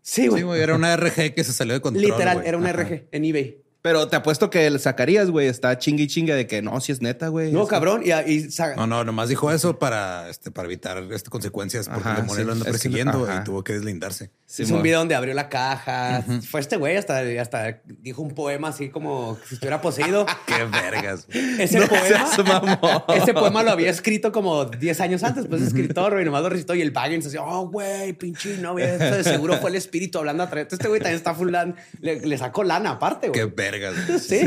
Sí, 0.01 0.27
güey. 0.27 0.41
Sí, 0.41 0.45
güey, 0.45 0.61
era 0.61 0.75
una 0.75 0.95
RG 0.95 1.33
que 1.33 1.43
se 1.43 1.51
salió 1.51 1.73
de 1.73 1.81
control. 1.81 2.03
Literal, 2.05 2.37
güey. 2.37 2.47
era 2.47 2.57
un 2.57 2.65
Ajá. 2.65 2.73
RG 2.83 3.07
en 3.11 3.25
eBay. 3.25 3.57
Pero 3.81 4.09
te 4.09 4.17
apuesto 4.17 4.49
que 4.49 4.67
el 4.67 4.77
Zacarías, 4.79 5.29
güey, 5.29 5.47
está 5.47 5.77
chingue 5.77 6.03
y 6.03 6.07
chingue 6.07 6.33
de 6.35 6.47
que 6.47 6.61
no, 6.61 6.81
si 6.81 6.91
es 6.91 7.01
neta, 7.01 7.29
güey. 7.29 7.51
No, 7.53 7.63
Es- 7.63 7.69
cabrón. 7.69 8.01
Y, 8.03 8.11
y 8.11 8.47
No, 8.75 8.87
no, 8.87 9.05
nomás 9.05 9.29
dijo 9.29 9.51
eso 9.51 9.79
para, 9.79 10.27
este, 10.29 10.51
para 10.51 10.65
evitar 10.65 10.97
este, 11.11 11.29
consecuencias 11.29 11.87
porque 11.87 12.01
Ajá, 12.09 12.17
el 12.17 12.21
demonio 12.23 12.41
sí. 12.43 12.45
lo 12.47 12.51
anda 12.53 12.63
Es 12.63 12.67
que- 12.67 12.71
persiguiendo 12.71 13.27
y 13.33 13.43
tuvo 13.45 13.63
que 13.63 13.73
deslindarse. 13.73 14.31
Sí, 14.45 14.63
hizo 14.63 14.75
un 14.75 14.81
video 14.81 14.97
donde 14.99 15.13
abrió 15.15 15.33
la 15.35 15.47
caja. 15.47 16.23
Fue 16.49 16.59
este 16.59 16.75
güey, 16.75 16.97
hasta, 16.97 17.19
hasta 17.39 17.81
dijo 17.85 18.21
un 18.23 18.31
poema 18.33 18.69
así 18.69 18.89
como 18.89 19.37
si 19.47 19.53
estuviera 19.53 19.79
poseído. 19.79 20.25
Qué 20.47 20.65
vergas. 20.65 21.27
Ese 21.29 21.79
poema. 21.87 22.79
Ese 23.15 23.33
poema 23.33 23.63
lo 23.63 23.71
había 23.71 23.89
escrito 23.91 24.31
como 24.31 24.65
10 24.65 24.99
años 25.01 25.23
antes, 25.23 25.45
pues 25.47 25.61
escritor, 25.61 26.13
güey, 26.13 26.25
nomás 26.25 26.41
lo 26.41 26.49
recitó 26.49 26.73
y 26.75 26.81
el 26.81 26.91
Baggins 26.91 27.27
así, 27.27 27.37
oh, 27.39 27.67
güey, 27.69 28.13
pinche 28.13 28.57
novia, 28.57 28.93
esto 28.95 29.15
de 29.17 29.23
seguro 29.23 29.57
fue 29.57 29.69
el 29.69 29.75
espíritu 29.75 30.17
hablando 30.17 30.43
a 30.43 30.49
través. 30.49 30.73
Este 30.73 30.87
güey 30.87 30.99
también 30.99 31.17
está 31.17 31.33
full 31.35 31.49
lan- 31.51 31.75
le, 32.01 32.19
le 32.21 32.37
sacó 32.37 32.63
lana 32.63 32.91
aparte, 32.91 33.31
Qué 33.31 33.43
güey. 33.43 33.55
Vergas. 33.71 33.95
güey. 34.07 34.19
Sí. 34.29 34.39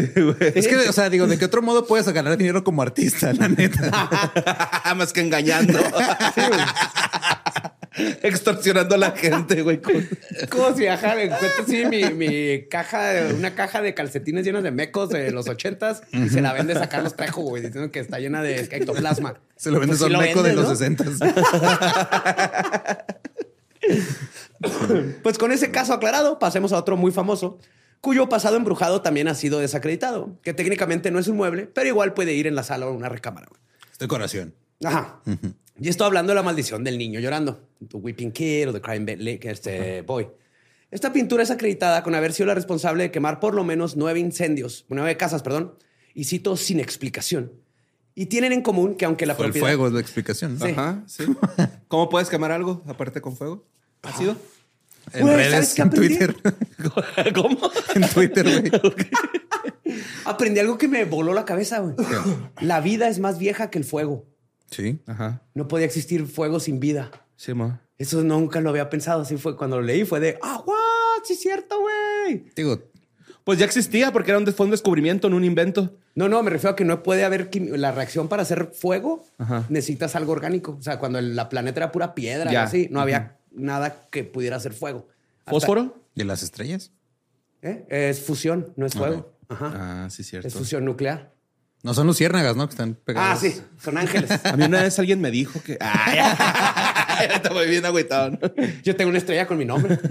Es 0.55 0.67
que, 0.69 0.77
o 0.89 0.93
sea, 0.93 1.11
digo, 1.11 1.27
¿de 1.27 1.39
qué 1.39 1.45
otro 1.45 1.63
modo 1.63 1.87
puedes 1.87 2.09
ganar 2.09 2.37
dinero 2.37 2.65
como 2.65 2.83
artista, 2.83 3.33
la 3.33 3.49
neta? 3.49 3.91
Más 4.97 5.13
que 5.13 5.21
engañando. 5.21 5.79
Extorsionando 8.23 8.95
a 8.95 8.99
la 8.99 9.11
gente, 9.11 9.61
güey. 9.63 9.79
como 10.49 10.75
si 10.75 10.87
ajá, 10.87 11.15
me 11.15 11.25
encuentro 11.25 11.63
así 11.63 11.85
mi, 11.85 12.05
mi 12.15 12.67
caja, 12.71 13.13
una 13.37 13.55
caja 13.55 13.83
de 13.83 13.93
calcetines 13.93 14.47
llenas 14.47 14.63
de 14.63 14.71
mecos 14.71 15.11
de 15.11 15.31
los 15.31 15.47
ochentas 15.49 16.03
y 16.11 16.31
se 16.31 16.41
la 16.41 16.55
vende 16.55 16.73
a 16.73 16.89
Carlos 16.89 17.15
Trejo, 17.17 17.43
güey, 17.43 17.63
diciendo 17.63 17.93
que 17.93 18.01
está 18.01 18.19
llena 18.19 18.43
de 18.43 18.61
ectoplasma. 18.61 19.35
Se 19.57 19.71
lo 19.71 19.79
vendes 19.79 19.99
Pues 19.99 20.09
sí 20.11 20.15
a 20.15 20.19
un 20.19 20.23
lo 20.25 20.27
meco 20.27 20.43
de 20.43 20.55
vendes, 20.55 20.69
los. 20.69 20.79
60. 20.79 21.05
Pues 25.23 25.39
con 25.39 25.53
ese 25.53 25.71
caso 25.71 25.93
aclarado, 25.93 26.39
pasemos 26.39 26.73
a 26.73 26.79
otro 26.79 26.97
muy 26.97 27.13
famoso, 27.13 27.59
cuyo 28.03 28.29
pasado 28.29 28.57
embrujado 28.57 29.01
también 29.01 29.29
ha 29.29 29.35
sido 29.35 29.59
desacreditado, 29.61 30.39
que 30.43 30.53
técnicamente 30.53 31.11
no 31.11 31.19
es 31.19 31.29
un 31.29 31.37
mueble, 31.39 31.67
pero 31.67 31.89
igual 31.89 32.13
puede 32.13 32.35
ir 32.35 32.47
en 32.47 32.55
la 32.55 32.63
sala 32.65 32.87
o 32.87 32.91
en 32.91 32.97
una 32.97 33.09
recámara. 33.09 33.49
Es 33.91 33.99
decoración. 33.99 34.55
Ajá. 34.85 35.23
Y 35.81 35.89
esto 35.89 36.05
hablando 36.05 36.33
de 36.33 36.35
la 36.35 36.43
maldición 36.43 36.85
del 36.85 36.99
niño 36.99 37.21
llorando, 37.21 37.67
The 37.89 37.97
Weeping 37.97 38.33
Kid 38.33 38.69
o 38.69 38.73
The 38.75 38.81
Crying 38.83 39.07
Ba- 39.07 39.17
Lake, 39.17 39.49
este 39.51 40.03
Boy. 40.03 40.29
Esta 40.91 41.13
pintura 41.13 41.43
es 41.43 41.51
acreditada 41.51 42.03
con 42.03 42.15
haber 42.15 42.35
sido 42.35 42.49
la 42.49 42.55
responsable 42.55 43.05
de 43.05 43.11
quemar 43.11 43.41
por 43.41 43.55
lo 43.55 43.65
menos 43.65 43.97
nueve 43.97 44.19
incendios, 44.21 44.85
nueve 44.91 45.17
casas, 45.17 45.43
perdón, 45.43 45.75
y 46.13 46.25
cito 46.25 46.57
sin 46.59 46.81
explicación. 46.81 47.53
Y 48.15 48.27
tienen 48.27 48.53
en 48.53 48.61
común 48.61 48.97
que 48.97 49.07
aunque 49.07 49.25
la 49.25 49.35
Fue 49.35 49.47
el 49.47 49.53
propiedad... 49.53 49.69
fuego, 49.69 49.87
es 49.87 49.93
la 49.95 50.01
explicación. 50.01 50.59
¿no? 50.59 50.67
Sí. 50.67 50.73
Ajá, 50.73 51.03
sí. 51.07 51.25
¿Cómo 51.89 52.11
puedes 52.11 52.29
quemar 52.29 52.53
algo 52.53 52.83
aparte 52.87 53.23
con 53.23 53.35
fuego? 53.37 53.65
¿Ha 54.03 54.13
sido? 54.19 54.37
En 55.13 55.27
redes, 55.27 55.51
¿sabes 55.51 55.75
qué 55.75 55.83
en? 55.83 55.91
Twitter. 55.91 56.37
¿Cómo? 57.35 57.59
en 57.95 58.09
Twitter, 58.09 58.45
güey. 58.45 58.71
Aprendí 60.25 60.61
algo 60.61 60.79
que 60.79 60.89
me 60.89 61.05
voló 61.05 61.35
la 61.35 61.45
cabeza, 61.45 61.81
güey. 61.81 61.95
La 62.61 62.81
vida 62.81 63.09
es 63.09 63.19
más 63.19 63.39
vieja 63.39 63.71
que 63.71 63.79
el 63.79 63.85
fuego. 63.85 64.27
Sí. 64.71 65.01
Ajá. 65.07 65.43
No 65.55 65.69
podía 65.69 65.87
existir 65.87 66.27
fuego 66.27 66.61
sin 66.61 66.81
vida. 66.81 67.11
Sí, 67.37 67.53
mo. 67.53 67.79
Eso 67.99 68.23
nunca 68.23 68.61
lo 68.61 68.71
había 68.71 68.89
pensado. 68.89 69.23
Así 69.23 69.37
fue 69.37 69.57
cuando 69.57 69.77
lo 69.77 69.83
leí. 69.83 70.05
Fue 70.05 70.19
de, 70.21 70.39
ah, 70.43 70.63
what? 70.67 71.25
Sí, 71.25 71.35
es 71.35 71.41
cierto, 71.41 71.79
güey. 71.81 72.45
Digo, 72.57 72.83
Pues 73.45 73.59
ya 73.59 73.65
existía 73.67 74.13
porque 74.13 74.31
era 74.31 74.39
un, 74.39 74.47
fue 74.47 74.65
un 74.67 74.71
descubrimiento, 74.71 75.29
no 75.29 75.37
un 75.37 75.45
invento. 75.45 75.95
No, 76.15 76.29
no, 76.29 76.43
me 76.43 76.51
refiero 76.51 76.73
a 76.73 76.77
que 76.77 76.85
no 76.85 77.03
puede 77.03 77.25
haber 77.25 77.51
la 77.77 77.93
reacción 77.93 78.29
para 78.29 78.43
hacer 78.43 78.71
fuego. 78.73 79.25
Ajá. 79.39 79.67
Necesitas 79.69 80.17
algo 80.17 80.33
orgánico. 80.33 80.77
O 80.79 80.83
sea, 80.83 80.99
cuando 80.99 81.19
el- 81.19 81.37
la 81.37 81.49
planeta 81.49 81.81
era 81.81 81.93
pura 81.93 82.15
piedra, 82.15 82.51
Ya. 82.51 82.63
así, 82.65 82.89
no 82.91 83.01
había 83.01 83.37
nada 83.55 84.09
que 84.11 84.25
pudiera 84.25 84.57
hacer 84.57 84.73
fuego. 84.73 85.09
¿Fósforo? 85.47 86.03
¿y 86.15 86.25
las 86.25 86.43
estrellas? 86.43 86.93
¿Eh? 87.63 87.87
Es 87.89 88.21
fusión, 88.21 88.73
no 88.77 88.87
es 88.87 88.95
fuego. 88.95 89.33
Ajá. 89.49 90.05
Ah, 90.05 90.11
sí, 90.11 90.25
cierto. 90.25 90.49
Es 90.49 90.55
fusión 90.55 90.85
nuclear. 90.85 91.33
No 91.83 91.95
son 91.95 92.07
luciérnagas, 92.07 92.55
¿no? 92.55 92.67
Que 92.69 92.73
están 92.73 92.95
pegadas. 92.95 93.39
Ah, 93.39 93.41
sí, 93.41 93.61
son 93.83 93.99
ángeles. 93.99 94.31
A 94.45 94.57
mí 94.57 94.65
una 94.65 94.83
vez 94.83 94.99
alguien 94.99 95.21
me 95.21 95.31
dijo 95.33 95.61
que. 95.63 95.79
Ay, 95.81 96.19
está 97.35 97.53
muy 97.53 97.67
bien 97.67 97.85
agüitado. 97.85 98.31
¿no? 98.31 98.39
Yo 98.85 98.95
tengo 98.95 99.09
una 99.09 99.19
estrella 99.19 99.47
con 99.47 99.59
mi 99.59 99.65
nombre. 99.65 99.99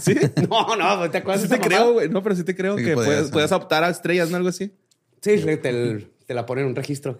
Sí. 0.00 0.14
No, 0.48 0.76
no, 0.76 1.10
¿te 1.10 1.18
acuerdas 1.18 1.42
Sí 1.42 1.48
de 1.48 1.58
te 1.58 1.62
creo, 1.62 1.92
güey. 1.92 2.08
No, 2.08 2.22
pero 2.22 2.34
sí 2.34 2.42
te 2.42 2.56
creo 2.56 2.78
Sí, 2.78 2.84
que 2.84 2.94
puedes, 2.94 3.30
puedes 3.30 3.52
optar 3.52 3.84
a 3.84 3.90
estrellas, 3.90 4.30
¿no? 4.30 4.38
Algo 4.38 4.48
así. 4.48 4.72
Sí, 5.20 5.36
te 5.60 6.34
la 6.34 6.46
ponen 6.46 6.64
en 6.64 6.70
un 6.70 6.76
registro. 6.76 7.18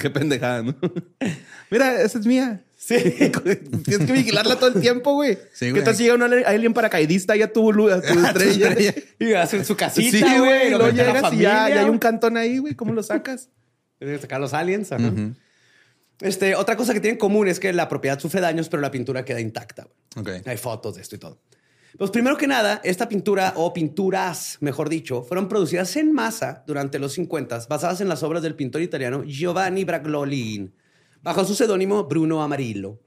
Qué 0.00 0.08
pendejada, 0.08 0.62
¿no? 0.62 0.74
Mira, 1.70 2.00
esa 2.00 2.18
es 2.18 2.26
mía. 2.26 2.62
Sí. 2.84 2.96
Tienes 3.84 4.06
que 4.06 4.12
vigilarla 4.12 4.56
todo 4.56 4.70
el 4.74 4.80
tiempo, 4.80 5.12
güey. 5.14 5.36
Sí, 5.52 5.66
¿Qué 5.66 5.70
güey. 5.70 5.84
tal 5.84 5.94
si 5.94 6.02
llega 6.02 6.16
un 6.16 6.22
alien 6.22 6.74
paracaidista 6.74 7.36
y 7.36 7.42
a 7.42 7.52
tu, 7.52 7.70
a 7.90 8.00
tu 8.00 8.18
estrella? 8.26 8.74
Y 9.20 9.34
hacen 9.34 9.64
su 9.64 9.76
casita, 9.76 10.18
Sí, 10.18 10.38
güey. 10.38 10.70
lo 10.70 10.78
Luego 10.78 10.96
llegas 10.96 11.32
y 11.32 11.36
ya, 11.38 11.68
ya 11.68 11.80
hay 11.82 11.88
un 11.88 11.98
cantón 11.98 12.36
ahí, 12.36 12.58
güey. 12.58 12.74
¿Cómo 12.74 12.92
lo 12.92 13.04
sacas? 13.04 13.50
Tienen 13.98 14.16
que 14.16 14.22
sacar 14.22 14.40
los 14.40 14.52
aliens. 14.52 14.90
ajá. 14.90 15.12
Este, 16.20 16.54
otra 16.56 16.76
cosa 16.76 16.92
que 16.92 17.00
tienen 17.00 17.14
en 17.16 17.20
común 17.20 17.48
es 17.48 17.58
que 17.60 17.72
la 17.72 17.88
propiedad 17.88 18.18
sufre 18.18 18.40
daños, 18.40 18.68
pero 18.68 18.80
la 18.80 18.90
pintura 18.90 19.24
queda 19.24 19.40
intacta. 19.40 19.88
güey. 20.16 20.38
Ok. 20.40 20.46
Hay 20.48 20.56
fotos 20.56 20.96
de 20.96 21.02
esto 21.02 21.16
y 21.16 21.18
todo. 21.18 21.40
Pues 21.98 22.10
primero 22.10 22.36
que 22.36 22.46
nada, 22.46 22.80
esta 22.84 23.08
pintura 23.08 23.52
o 23.56 23.72
pinturas, 23.72 24.56
mejor 24.60 24.88
dicho, 24.88 25.22
fueron 25.22 25.48
producidas 25.48 25.94
en 25.96 26.12
masa 26.12 26.64
durante 26.66 26.98
los 26.98 27.12
50 27.12 27.66
basadas 27.68 28.00
en 28.00 28.08
las 28.08 28.22
obras 28.22 28.42
del 28.42 28.54
pintor 28.54 28.82
italiano 28.82 29.24
Giovanni 29.24 29.84
Braglolin, 29.84 30.74
bajo 31.22 31.44
su 31.44 31.54
seudónimo 31.54 32.04
Bruno 32.04 32.42
Amarillo. 32.42 32.98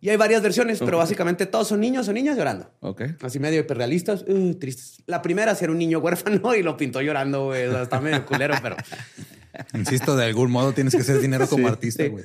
Y 0.00 0.10
hay 0.10 0.18
varias 0.18 0.42
versiones, 0.42 0.80
pero 0.80 0.98
básicamente 0.98 1.46
todos 1.46 1.68
son 1.68 1.80
niños 1.80 2.06
o 2.08 2.12
niñas 2.12 2.36
llorando. 2.36 2.70
Ok. 2.80 3.02
Así 3.22 3.38
medio 3.38 3.60
hiperrealistas, 3.60 4.22
uh, 4.28 4.54
tristes. 4.56 5.02
La 5.06 5.22
primera 5.22 5.54
sí 5.54 5.64
era 5.64 5.72
un 5.72 5.78
niño 5.78 5.98
huérfano 5.98 6.54
y 6.54 6.62
lo 6.62 6.76
pintó 6.76 7.00
llorando, 7.00 7.46
güey. 7.46 7.66
O 7.68 7.72
sea, 7.72 7.82
Está 7.84 8.02
medio 8.02 8.26
culero, 8.26 8.54
pero... 8.62 8.76
Insisto, 9.72 10.14
de 10.14 10.26
algún 10.26 10.50
modo 10.50 10.72
tienes 10.72 10.94
que 10.94 11.00
hacer 11.00 11.20
dinero 11.20 11.48
como 11.48 11.68
Sí, 11.68 11.72
artista, 11.72 12.02
sí. 12.02 12.08
güey. 12.10 12.24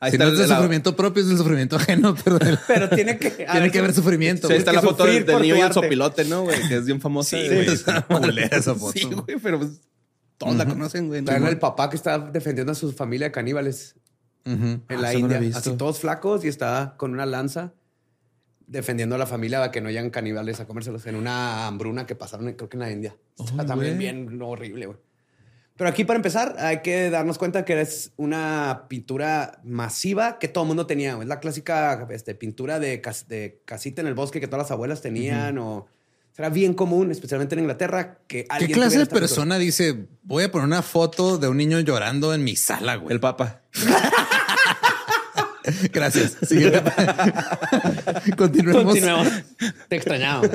Ahí 0.00 0.10
Si 0.10 0.16
está 0.16 0.24
no 0.24 0.32
es 0.32 0.38
del 0.38 0.48
la- 0.48 0.56
sufrimiento 0.56 0.96
propio, 0.96 1.22
es 1.22 1.28
del 1.28 1.38
sufrimiento 1.38 1.76
ajeno, 1.76 2.16
pero 2.24 2.38
Pero 2.66 2.88
tiene 2.88 3.18
que... 3.18 3.30
tiene 3.52 3.70
que 3.70 3.78
haber 3.78 3.94
sufrimiento. 3.94 4.48
Sí, 4.48 4.54
está 4.54 4.72
la 4.72 4.82
foto 4.82 5.04
del, 5.04 5.24
niño 5.26 5.56
y 5.58 5.60
el 5.60 5.72
sopilote, 5.72 6.24
¿no, 6.24 6.42
güey? 6.42 6.58
Que 6.66 6.78
es 6.78 6.86
bien 6.86 7.00
famosa. 7.00 7.36
Sí, 7.36 7.46
güey. 7.46 7.68
esa 7.68 8.74
foto. 8.74 8.98
Sí, 8.98 9.04
güey, 9.04 9.38
pero 9.40 9.60
pues, 9.60 9.80
todos 10.38 10.56
la 10.56 10.66
conocen, 10.66 11.06
güey. 11.06 11.22
El 11.24 11.58
papá 11.58 11.88
que 11.88 11.94
está 11.94 12.18
defendiendo 12.18 12.72
a 12.72 12.74
su 12.74 12.90
familia 12.92 13.28
de 13.28 13.32
caníbales 13.32 13.94
Ujú. 14.46 14.54
en 14.66 14.82
Ah, 14.88 14.96
la 14.96 15.14
India. 15.14 15.40
Así 15.54 15.72
todos 15.76 15.98
flacos 16.00 16.44
y 16.44 16.48
está 16.48 16.94
con 16.96 17.12
una 17.12 17.26
lanza 17.26 17.72
defendiendo 18.66 19.16
a 19.16 19.18
la 19.18 19.26
familia 19.26 19.58
para 19.58 19.72
que 19.72 19.80
no 19.80 19.90
llegan 19.90 20.10
caníbales 20.10 20.60
a 20.60 20.66
comérselos 20.66 21.04
en 21.06 21.16
una 21.16 21.66
hambruna 21.66 22.06
que 22.06 22.14
pasaron, 22.14 22.52
creo 22.52 22.68
que 22.68 22.76
en 22.76 22.80
la 22.80 22.90
India. 22.90 23.16
Está 23.38 23.62
Oh, 23.62 23.66
también 23.66 23.98
bien 23.98 24.40
horrible, 24.42 24.86
güey. 24.86 24.98
Pero 25.76 25.88
aquí 25.90 26.04
para 26.04 26.16
empezar 26.18 26.56
hay 26.58 26.82
que 26.82 27.08
darnos 27.10 27.38
cuenta 27.38 27.64
que 27.64 27.80
es 27.80 28.12
una 28.16 28.84
pintura 28.88 29.60
masiva 29.64 30.38
que 30.38 30.46
todo 30.46 30.64
el 30.64 30.68
mundo 30.68 30.86
tenía. 30.86 31.18
Es 31.20 31.26
la 31.26 31.40
clásica 31.40 32.06
este, 32.10 32.34
pintura 32.34 32.78
de, 32.78 33.00
cas- 33.00 33.26
de 33.28 33.60
casita 33.64 34.02
en 34.02 34.06
el 34.06 34.14
bosque 34.14 34.40
que 34.40 34.46
todas 34.46 34.64
las 34.66 34.70
abuelas 34.70 35.00
tenían 35.00 35.58
o... 35.58 35.86
Será 36.32 36.48
bien 36.48 36.74
común, 36.74 37.10
especialmente 37.10 37.54
en 37.56 37.62
Inglaterra, 37.62 38.18
que 38.28 38.44
¿Qué 38.44 38.46
alguien 38.50 38.72
clase 38.72 38.88
tuviera 38.88 38.98
de 38.98 39.02
esta 39.02 39.14
pintura. 39.14 39.20
persona 39.20 39.58
dice, 39.58 40.06
voy 40.22 40.44
a 40.44 40.50
poner 40.52 40.66
una 40.66 40.82
foto 40.82 41.38
de 41.38 41.48
un 41.48 41.56
niño 41.56 41.80
llorando 41.80 42.32
en 42.34 42.44
mi 42.44 42.54
sala, 42.56 42.94
güey? 42.96 43.12
El 43.12 43.20
papa. 43.20 43.62
Gracias. 45.92 46.36
Continuemos. 48.36 48.84
Continuemos. 48.84 49.28
Te 49.88 49.96
extrañaba. 49.96 50.48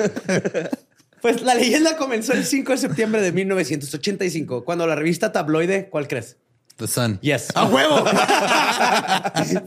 Pues 1.20 1.42
la 1.42 1.54
leyenda 1.54 1.96
comenzó 1.96 2.32
el 2.32 2.44
5 2.44 2.72
de 2.72 2.78
septiembre 2.78 3.20
de 3.20 3.32
1985, 3.32 4.64
cuando 4.64 4.86
la 4.86 4.94
revista 4.94 5.32
tabloide, 5.32 5.88
¿cuál 5.88 6.06
crees? 6.08 6.36
The 6.76 6.86
Sun. 6.86 7.18
Yes. 7.20 7.48
¡A 7.54 7.64
huevo! 7.66 8.04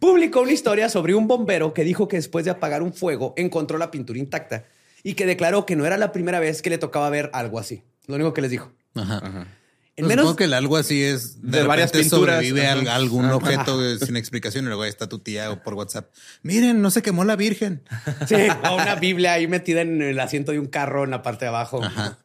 Publicó 0.00 0.40
una 0.40 0.52
historia 0.52 0.88
sobre 0.88 1.14
un 1.14 1.28
bombero 1.28 1.74
que 1.74 1.84
dijo 1.84 2.08
que 2.08 2.16
después 2.16 2.44
de 2.44 2.50
apagar 2.50 2.82
un 2.82 2.92
fuego 2.94 3.34
encontró 3.36 3.76
la 3.76 3.90
pintura 3.90 4.18
intacta 4.18 4.64
y 5.02 5.14
que 5.14 5.26
declaró 5.26 5.66
que 5.66 5.76
no 5.76 5.84
era 5.84 5.98
la 5.98 6.10
primera 6.10 6.40
vez 6.40 6.62
que 6.62 6.70
le 6.70 6.78
tocaba 6.78 7.10
ver 7.10 7.30
algo 7.34 7.58
así. 7.58 7.82
Lo 8.06 8.14
único 8.14 8.32
que 8.32 8.40
les 8.40 8.50
dijo. 8.50 8.72
Ajá. 8.94 9.46
En 9.96 10.06
Pues 10.06 10.08
menos 10.08 10.24
Supongo 10.24 10.36
que 10.36 10.44
el 10.44 10.54
algo 10.54 10.76
así 10.76 11.02
es 11.04 11.40
de, 11.40 11.60
De 11.60 11.66
varias 11.66 11.92
pinturas. 11.92 12.36
sobrevive 12.38 12.66
Ajá. 12.66 12.94
algún 12.96 13.26
Ajá. 13.26 13.36
objeto 13.36 13.98
sin 13.98 14.16
explicación 14.16 14.64
y 14.64 14.68
luego 14.68 14.82
ahí 14.82 14.88
está 14.88 15.08
tu 15.08 15.20
tía 15.20 15.52
o 15.52 15.62
por 15.62 15.74
WhatsApp. 15.74 16.10
Miren, 16.42 16.82
no 16.82 16.90
se 16.90 17.00
quemó 17.00 17.24
la 17.24 17.36
Virgen. 17.36 17.82
Sí, 18.26 18.34
o 18.68 18.74
una 18.74 18.96
Biblia 18.96 19.34
ahí 19.34 19.46
metida 19.46 19.82
en 19.82 20.02
el 20.02 20.18
asiento 20.18 20.50
de 20.50 20.58
un 20.58 20.66
carro 20.66 21.04
en 21.04 21.10
la 21.10 21.22
parte 21.22 21.44
de 21.44 21.50
abajo. 21.50 21.82
Ajá. 21.84 22.18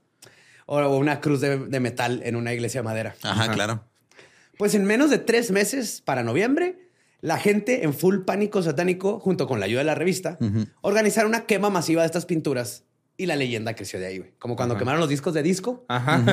O 0.65 0.80
una 0.98 1.22
cruz 1.22 1.41
de, 1.41 1.58
de 1.60 1.80
metal 1.80 2.22
en 2.24 2.36
una 2.36 2.54
iglesia 2.54 2.82
de 2.82 2.86
madera. 2.86 3.15
Ajá, 3.22 3.52
claro. 3.52 3.84
Pues 4.58 4.74
en 4.74 4.86
menos 4.86 5.10
de 5.12 5.20
tres 5.20 5.52
meses 5.52 6.02
para 6.04 6.24
noviembre, 6.24 6.89
la 7.22 7.38
gente 7.38 7.84
en 7.84 7.94
full 7.94 8.20
pánico 8.26 8.62
satánico, 8.63 9.20
junto 9.20 9.48
con 9.48 9.60
la 9.60 9.67
ayuda 9.67 9.80
de 9.80 9.86
la 9.86 9.96
revista, 9.96 10.38
organizaron 10.82 11.30
una 11.30 11.46
quema 11.46 11.70
masiva 11.70 12.02
de 12.02 12.08
estas 12.08 12.26
pinturas 12.26 12.84
y 13.20 13.26
la 13.26 13.36
leyenda 13.36 13.76
creció 13.76 14.00
de 14.00 14.08
ahí, 14.08 14.18
güey. 14.20 14.32
Como 14.40 14.56
cuando 14.56 14.78
quemaron 14.78 15.02
los 15.02 15.10
discos 15.10 15.34
de 15.34 15.44
disco. 15.44 15.84
Ajá. 15.90 16.24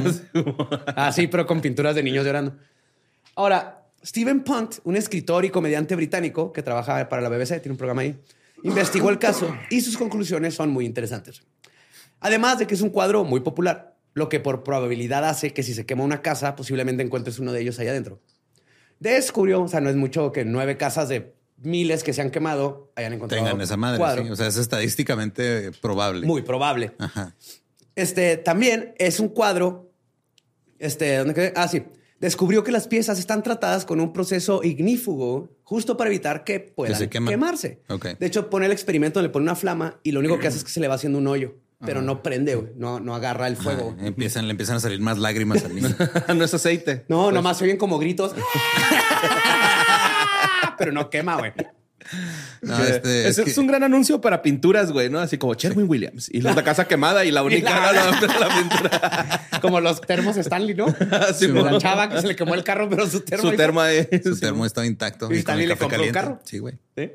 Así, 0.95 1.27
pero 1.31 1.45
con 1.45 1.61
pinturas 1.61 1.97
de 1.97 2.03
niños 2.05 2.25
llorando. 2.25 2.57
Ahora, 3.35 3.89
Stephen 4.05 4.45
Punt, 4.45 4.77
un 4.85 4.95
escritor 4.95 5.45
y 5.45 5.51
comediante 5.51 5.97
británico 5.97 6.53
que 6.53 6.63
trabaja 6.63 7.09
para 7.09 7.21
la 7.23 7.29
BBC, 7.29 7.61
tiene 7.61 7.73
un 7.73 7.77
programa 7.77 8.03
ahí, 8.03 8.17
investigó 8.63 9.11
el 9.11 9.19
caso 9.19 9.53
y 9.69 9.81
sus 9.81 9.99
conclusiones 9.99 10.55
son 10.55 10.71
muy 10.71 10.87
interesantes. 10.87 11.43
Además 12.21 12.61
de 12.61 12.69
que 12.69 12.75
es 12.75 12.83
un 12.83 12.91
cuadro 12.91 13.25
muy 13.25 13.41
popular, 13.41 13.97
lo 14.15 14.29
que 14.29 14.39
por 14.39 14.63
probabilidad 14.63 15.29
hace 15.29 15.53
que 15.53 15.65
si 15.65 15.75
se 15.75 15.87
quema 15.87 16.05
una 16.05 16.23
casa, 16.23 16.55
posiblemente 16.55 17.03
encuentres 17.03 17.41
uno 17.41 17.51
de 17.51 17.63
ellos 17.63 17.81
ahí 17.81 17.89
adentro. 17.89 18.21
Descubrió, 19.01 19.63
o 19.63 19.69
sea, 19.69 19.81
no 19.81 19.91
es 19.91 19.97
mucho 19.97 20.31
que 20.31 20.45
nueve 20.45 20.77
casas 20.77 21.09
de 21.09 21.35
miles 21.59 22.05
que 22.05 22.13
se 22.13 22.21
han 22.23 22.31
quemado 22.31 22.93
hayan 22.97 23.15
encontrado 23.15 23.45
Tengan 23.45 23.61
esa 23.61 23.77
madre. 23.77 23.99
cuadro. 23.99 24.25
sí. 24.25 24.31
O 24.31 24.37
sea, 24.37 24.47
es 24.47 24.57
estadísticamente 24.57 25.73
probable. 25.81 26.27
Muy 26.27 26.43
probable. 26.43 26.93
Ajá. 26.99 27.35
Este 27.95 28.37
también 28.37 28.95
es 28.99 29.21
un 29.21 29.29
cuadro. 29.29 29.91
Este, 30.79 31.17
¿dónde 31.17 31.35
quedé? 31.35 31.53
Ah, 31.57 31.67
sí. 31.69 31.83
Descubrió 32.21 32.65
que 32.65 32.73
las 32.73 32.89
piezas 32.89 33.19
están 33.19 33.43
tratadas 33.43 33.85
con 33.85 34.01
un 34.01 34.13
proceso 34.13 34.63
ignífugo 34.63 35.51
justo 35.63 35.97
para 35.99 36.09
evitar 36.09 36.45
que 36.45 36.61
puedan 36.61 37.09
quemarse. 37.09 37.83
De 38.19 38.27
hecho, 38.27 38.49
pone 38.49 38.67
el 38.67 38.73
experimento, 38.73 39.21
le 39.21 39.29
pone 39.29 39.43
una 39.45 39.55
flama 39.55 40.01
y 40.03 40.13
lo 40.13 40.21
único 40.21 40.39
que 40.39 40.47
hace 40.47 40.59
es 40.59 40.65
que 40.65 40.71
se 40.71 40.81
le 40.81 40.89
va 40.89 40.95
haciendo 40.95 41.19
un 41.19 41.27
hoyo, 41.27 41.57
pero 41.85 42.01
no 42.01 42.23
prende. 42.23 42.73
No, 42.77 43.01
no 43.01 43.15
agarra 43.15 43.49
el 43.49 43.57
fuego. 43.57 43.95
Ajá. 43.97 44.07
Empiezan, 44.07 44.47
le 44.47 44.53
empiezan 44.53 44.77
a 44.77 44.81
salir 44.81 45.01
más 45.01 45.19
lágrimas 45.19 45.63
al 45.65 45.75
niño. 45.75 45.95
no 46.35 46.45
es 46.45 46.55
aceite. 46.55 47.05
No, 47.09 47.31
nomás 47.33 47.59
se 47.59 47.65
oyen 47.65 47.77
como 47.77 47.99
gritos. 47.99 48.35
pero 50.79 50.93
no 50.93 51.11
quema, 51.11 51.37
güey. 51.39 51.53
No, 52.63 52.79
este, 52.85 53.27
es, 53.29 53.39
es 53.39 53.45
que- 53.45 53.51
es 53.51 53.59
un 53.59 53.67
gran 53.67 53.83
anuncio 53.83 54.21
para 54.21 54.41
pinturas, 54.41 54.93
güey, 54.93 55.11
¿no? 55.11 55.19
Así 55.19 55.39
como 55.39 55.55
Sherwin 55.55 55.89
Williams. 55.89 56.29
Y 56.33 56.41
la 56.41 56.55
casa 56.63 56.87
quemada 56.87 57.25
y 57.25 57.33
la 57.33 57.43
única 57.43 57.93
la- 57.93 57.93
la, 57.93 58.39
la 58.39 58.49
pintura. 58.57 59.49
Como 59.61 59.81
los 59.81 60.01
termos 60.03 60.37
Stanley, 60.37 60.75
¿no? 60.77 60.87
Sí, 61.35 61.49
De 61.49 61.63
la 61.63 61.79
chava 61.79 62.09
que 62.09 62.21
se 62.21 62.27
le 62.29 62.37
quemó 62.37 62.55
el 62.55 62.63
carro, 62.63 62.89
pero 62.89 63.07
su 63.09 63.21
termo. 63.23 63.51
Su 63.51 63.57
termo 63.57 63.81
ahí. 63.81 64.07
Su 64.23 64.35
Sí, 64.35 64.41
termo 64.41 64.59
mo. 64.59 64.67
estaba 64.67 64.87
intacto. 64.87 65.33
Y 65.33 65.39
Stanley 65.39 65.67
le 65.67 65.77
compró 65.77 66.03
un 66.03 66.11
carro. 66.13 66.41
Sí, 66.45 66.59
güey. 66.59 66.75
¿Sí? 66.97 67.11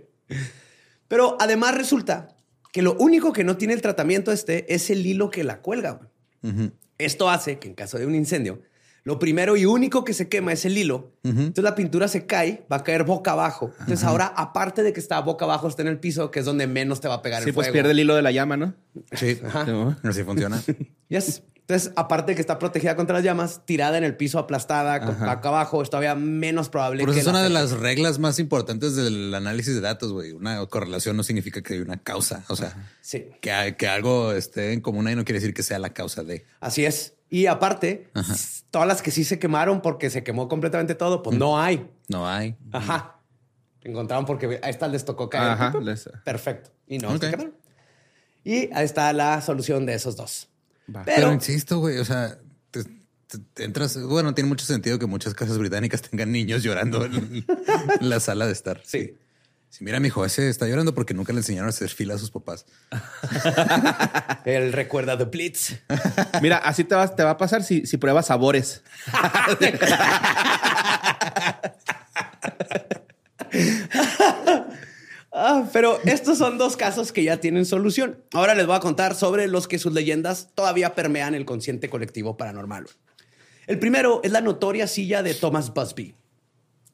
Pero 1.07 1.37
además 1.39 1.75
resulta 1.75 2.35
que 2.73 2.81
lo 2.81 2.93
único 2.95 3.31
que 3.31 3.43
no 3.43 3.57
tiene 3.57 3.73
el 3.73 3.81
tratamiento 3.81 4.31
este 4.31 4.73
es 4.73 4.89
el 4.89 5.05
hilo 5.05 5.29
que 5.29 5.43
la 5.43 5.59
cuelga. 5.61 5.91
güey. 5.91 6.53
Ujú. 6.53 6.71
Esto 6.97 7.29
hace 7.29 7.59
que 7.59 7.67
en 7.67 7.75
caso 7.75 7.97
de 7.97 8.05
un 8.05 8.15
incendio, 8.15 8.61
lo 9.03 9.17
primero 9.19 9.57
y 9.57 9.65
único 9.65 10.03
que 10.03 10.13
se 10.13 10.29
quema 10.29 10.53
es 10.53 10.63
el 10.65 10.77
hilo. 10.77 11.11
Entonces 11.23 11.63
la 11.63 11.75
pintura 11.75 12.07
se 12.07 12.25
cae, 12.25 12.65
va 12.71 12.77
a 12.77 12.83
caer 12.83 13.03
boca 13.03 13.31
abajo. 13.31 13.71
Entonces 13.79 14.03
ahora, 14.05 14.27
aparte 14.35 14.83
de 14.83 14.93
que 14.93 14.99
está 14.99 15.19
boca 15.21 15.45
abajo, 15.45 15.67
está 15.67 15.81
en 15.81 15.87
el 15.87 15.99
piso, 15.99 16.29
que 16.31 16.39
es 16.39 16.45
donde 16.45 16.67
menos 16.67 17.01
te 17.01 17.07
va 17.07 17.15
a 17.15 17.21
pegar 17.21 17.41
Sí, 17.43 17.49
el 17.49 17.55
pues 17.55 17.65
fuego. 17.67 17.73
pierde 17.73 17.91
el 17.91 17.99
hilo 17.99 18.15
de 18.15 18.21
la 18.21 18.31
llama, 18.31 18.57
¿no? 18.57 18.73
Sí, 19.13 19.35
Sí, 19.35 19.71
mo. 19.71 19.95
así 20.03 20.23
funciona. 20.23 20.61
Yes. 21.09 21.43
Entonces, 21.67 21.93
aparte 21.95 22.31
de 22.31 22.35
que 22.35 22.41
está 22.41 22.57
protegida 22.59 22.95
contra 22.97 23.15
las 23.15 23.23
llamas, 23.23 23.61
tirada 23.65 23.97
en 23.97 24.03
el 24.03 24.15
piso 24.17 24.39
aplastada, 24.39 24.95
Ajá. 24.95 25.35
boca 25.35 25.47
abajo, 25.49 25.81
es 25.81 25.89
todavía 25.89 26.15
menos 26.15 26.67
probable 26.69 27.01
Por 27.03 27.09
eso 27.09 27.15
que 27.15 27.19
es 27.21 27.25
la 27.25 27.31
una 27.31 27.43
de 27.43 27.49
las 27.49 27.71
reglas 27.71 28.19
más 28.19 28.39
importantes 28.39 28.95
del 28.95 29.33
análisis 29.33 29.75
de 29.75 29.81
datos, 29.81 30.11
güey. 30.11 30.31
Una 30.31 30.65
correlación 30.67 31.15
no 31.15 31.23
significa 31.23 31.61
que 31.61 31.75
hay 31.75 31.79
una 31.79 31.97
causa. 31.97 32.43
O 32.49 32.55
sea, 32.57 32.75
Sí. 33.01 33.25
que, 33.41 33.75
que 33.77 33.87
algo 33.87 34.33
esté 34.33 34.73
en 34.73 34.81
común 34.81 35.07
ahí 35.07 35.15
no 35.15 35.23
quiere 35.23 35.39
decir 35.39 35.53
que 35.53 35.63
sea 35.63 35.79
la 35.79 35.91
causa 35.93 36.23
de. 36.23 36.45
Así 36.59 36.83
es. 36.85 37.13
Y 37.31 37.45
aparte, 37.47 38.11
todas 38.71 38.87
las 38.87 39.01
que 39.01 39.09
sí 39.09 39.23
se 39.23 39.39
quemaron 39.39 39.81
porque 39.81 40.09
se 40.09 40.21
quemó 40.23 40.47
completamente 40.49 40.93
todo, 40.95 41.23
pues 41.23 41.37
no 41.37 41.59
hay. 41.59 41.89
No 42.09 42.27
hay. 42.27 42.57
Ajá. 42.73 43.21
Encontraron 43.83 44.25
porque 44.25 44.59
a 44.61 44.69
estas 44.69 44.91
les 44.91 45.05
tocó 45.05 45.29
caer. 45.29 45.51
Ajá. 45.51 45.73
les- 45.79 46.09
Perfecto. 46.25 46.71
Y 46.87 46.97
no 46.99 47.07
Ok. 47.13 47.21
se 47.23 47.31
quemaron. 47.31 47.55
Y 48.43 48.69
ahí 48.73 48.83
está 48.85 49.13
la 49.13 49.41
solución 49.41 49.85
de 49.85 49.93
esos 49.93 50.15
dos. 50.17 50.49
Pero, 50.87 51.03
Pero, 51.05 51.31
insisto, 51.33 51.79
güey, 51.79 51.99
o 51.99 52.05
sea, 52.05 52.37
te, 52.69 52.83
te- 52.83 53.37
te 53.53 53.63
entras. 53.63 53.97
Bueno, 54.03 54.33
tiene 54.35 54.49
mucho 54.49 54.65
sentido 54.65 54.99
que 54.99 55.05
muchas 55.05 55.33
casas 55.33 55.57
británicas 55.57 56.01
tengan 56.01 56.31
niños 56.33 56.63
llorando 56.63 57.05
en, 57.05 57.13
en 57.15 57.45
la 58.09 58.19
sala 58.19 58.45
de 58.45 58.51
estar. 58.51 58.81
sí. 58.83 59.17
Sí, 59.71 59.85
mira, 59.85 60.01
mijo, 60.01 60.25
ese 60.25 60.49
está 60.49 60.67
llorando 60.67 60.93
porque 60.93 61.13
nunca 61.13 61.31
le 61.31 61.39
enseñaron 61.39 61.67
a 61.67 61.69
hacer 61.69 61.87
fila 61.87 62.15
a 62.15 62.17
sus 62.17 62.29
papás. 62.29 62.65
Él 64.45 64.73
recuerda 64.73 65.17
The 65.17 65.23
Blitz. 65.23 65.75
Mira, 66.41 66.57
así 66.57 66.83
te 66.83 66.93
va, 66.93 67.15
te 67.15 67.23
va 67.23 67.29
a 67.31 67.37
pasar 67.37 67.63
si, 67.63 67.85
si 67.85 67.95
pruebas 67.95 68.27
sabores. 68.27 68.83
Ah, 75.33 75.63
pero 75.71 75.97
estos 76.03 76.37
son 76.37 76.57
dos 76.57 76.75
casos 76.75 77.13
que 77.13 77.23
ya 77.23 77.37
tienen 77.37 77.65
solución. 77.65 78.21
Ahora 78.33 78.53
les 78.53 78.67
voy 78.67 78.75
a 78.75 78.81
contar 78.81 79.15
sobre 79.15 79.47
los 79.47 79.65
que 79.69 79.79
sus 79.79 79.93
leyendas 79.93 80.49
todavía 80.55 80.93
permean 80.93 81.35
el 81.35 81.45
consciente 81.45 81.89
colectivo 81.89 82.35
paranormal. 82.35 82.87
El 83.65 83.79
primero 83.79 84.19
es 84.23 84.31
la 84.33 84.41
notoria 84.41 84.87
silla 84.87 85.23
de 85.23 85.33
Thomas 85.33 85.73
Busby. 85.73 86.15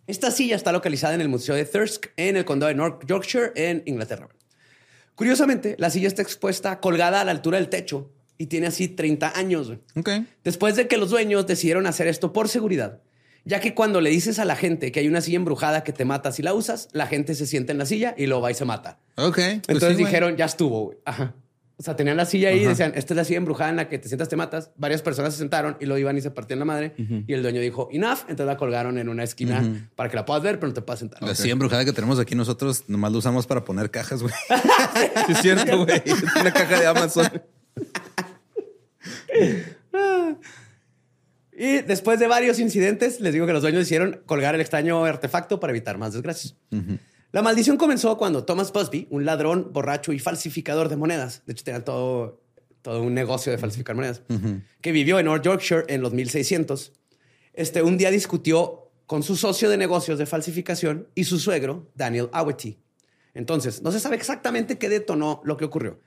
Esta 0.07 0.31
silla 0.31 0.55
está 0.55 0.71
localizada 0.71 1.13
en 1.13 1.21
el 1.21 1.29
Museo 1.29 1.53
de 1.53 1.65
Thirsk, 1.65 2.07
en 2.15 2.37
el 2.37 2.45
condado 2.45 2.69
de 2.69 2.75
North 2.75 3.05
Yorkshire, 3.05 3.51
en 3.55 3.83
Inglaterra. 3.85 4.29
Curiosamente, 5.15 5.75
la 5.79 5.89
silla 5.89 6.07
está 6.07 6.21
expuesta 6.21 6.79
colgada 6.79 7.21
a 7.21 7.25
la 7.25 7.31
altura 7.31 7.57
del 7.57 7.67
techo 7.69 8.11
y 8.37 8.45
tiene 8.45 8.67
así 8.67 8.87
30 8.87 9.37
años. 9.37 9.67
güey. 9.67 9.79
Ok. 9.95 10.09
Después 10.43 10.75
de 10.75 10.87
que 10.87 10.97
los 10.97 11.09
dueños 11.09 11.45
decidieron 11.45 11.87
hacer 11.87 12.07
esto 12.07 12.31
por 12.31 12.47
seguridad, 12.47 13.01
ya 13.43 13.59
que 13.59 13.73
cuando 13.73 13.99
le 13.99 14.09
dices 14.09 14.39
a 14.39 14.45
la 14.45 14.55
gente 14.55 14.91
que 14.91 14.99
hay 15.01 15.07
una 15.07 15.21
silla 15.21 15.37
embrujada 15.37 15.83
que 15.83 15.91
te 15.91 16.05
mata 16.05 16.31
si 16.31 16.41
la 16.41 16.53
usas, 16.53 16.87
la 16.93 17.07
gente 17.07 17.35
se 17.35 17.45
sienta 17.45 17.71
en 17.71 17.77
la 17.77 17.85
silla 17.85 18.13
y 18.17 18.27
lo 18.27 18.39
va 18.39 18.51
y 18.51 18.53
se 18.53 18.65
mata. 18.65 18.99
Ok. 19.15 19.35
pues 19.35 19.61
Entonces 19.67 19.97
sí, 19.97 20.03
dijeron, 20.05 20.37
ya 20.37 20.45
estuvo. 20.45 20.95
Ajá. 21.03 21.33
O 21.79 21.83
sea, 21.83 21.95
tenían 21.95 22.17
la 22.17 22.25
silla 22.25 22.49
ahí 22.49 22.61
y 22.61 22.65
decían, 22.65 22.93
esta 22.95 23.13
es 23.13 23.17
la 23.17 23.23
silla 23.23 23.37
embrujada 23.37 23.69
en 23.69 23.75
la 23.75 23.87
que 23.87 23.99
te 23.99 24.07
sientas, 24.07 24.27
te 24.27 24.35
matas. 24.35 24.71
Varias 24.77 25.03
personas 25.03 25.33
se 25.33 25.39
sentaron 25.39 25.77
y 25.79 25.85
lo 25.85 25.95
iban 25.97 26.17
y 26.17 26.21
se 26.21 26.31
partían 26.31 26.57
la 26.57 26.65
madre. 26.65 26.95
Y 26.97 27.33
el 27.33 27.43
dueño 27.43 27.61
dijo, 27.61 27.87
enough. 27.91 28.21
Entonces 28.21 28.47
la 28.47 28.57
colgaron 28.57 28.97
en 28.97 29.09
una 29.09 29.23
esquina 29.23 29.87
para 29.95 30.09
que 30.09 30.15
la 30.15 30.25
puedas 30.25 30.41
ver, 30.41 30.55
pero 30.59 30.69
no 30.69 30.73
te 30.73 30.81
puedas 30.81 30.99
sentar. 30.99 31.21
La 31.21 31.35
silla 31.35 31.53
embrujada 31.53 31.85
que 31.85 31.93
tenemos 31.93 32.17
aquí 32.17 32.33
nosotros 32.33 32.85
nomás 32.87 33.11
la 33.11 33.19
usamos 33.19 33.45
para 33.45 33.63
poner 33.63 33.91
cajas, 33.91 34.23
güey. 34.23 34.33
Sí, 35.27 35.33
es 35.33 35.41
cierto, 35.41 35.85
güey. 35.85 36.01
Es 36.03 36.23
una 36.35 36.51
caja 36.51 36.79
de 36.79 36.87
Amazon. 36.87 37.27
Y 41.59 41.81
después 41.81 42.19
de 42.19 42.27
varios 42.27 42.59
incidentes, 42.59 43.19
les 43.19 43.33
digo 43.33 43.47
que 43.47 43.53
los 43.53 43.61
dueños 43.61 43.81
hicieron 43.83 44.21
colgar 44.25 44.53
el 44.53 44.61
extraño 44.61 45.03
artefacto 45.05 45.59
para 45.59 45.71
evitar 45.71 45.97
más 45.97 46.13
desgracias. 46.13 46.55
La 47.37 47.43
maldición 47.43 47.77
comenzó 47.77 48.17
cuando 48.17 48.45
Thomas 48.45 48.73
Busby, 48.73 49.05
un 49.11 49.23
ladrón, 49.23 49.69
borracho 49.71 50.11
y 50.11 50.17
falsificador 50.17 50.89
de 50.89 50.95
monedas, 50.95 51.43
de 51.45 51.53
hecho 51.53 51.63
tenía 51.63 51.85
todo, 51.85 52.41
todo 52.81 53.03
un 53.03 53.13
negocio 53.13 53.51
de 53.51 53.59
falsificar 53.59 53.95
monedas, 53.95 54.23
que 54.81 54.91
vivió 54.91 55.19
en 55.19 55.27
North 55.27 55.43
Yorkshire 55.43 55.83
en 55.87 56.01
los 56.01 56.13
1600, 56.13 56.93
este, 57.53 57.83
un 57.83 57.99
día 57.99 58.09
discutió 58.09 58.89
con 59.05 59.21
su 59.21 59.35
socio 59.35 59.69
de 59.69 59.77
negocios 59.77 60.17
de 60.17 60.25
falsificación 60.25 61.09
y 61.13 61.25
su 61.25 61.37
suegro, 61.37 61.91
Daniel 61.93 62.27
Awety. 62.31 62.79
Entonces, 63.35 63.83
no 63.83 63.91
se 63.91 63.99
sabe 63.99 64.15
exactamente 64.15 64.79
qué 64.79 64.89
detonó 64.89 65.39
lo 65.43 65.57
que 65.57 65.65
ocurrió, 65.65 65.99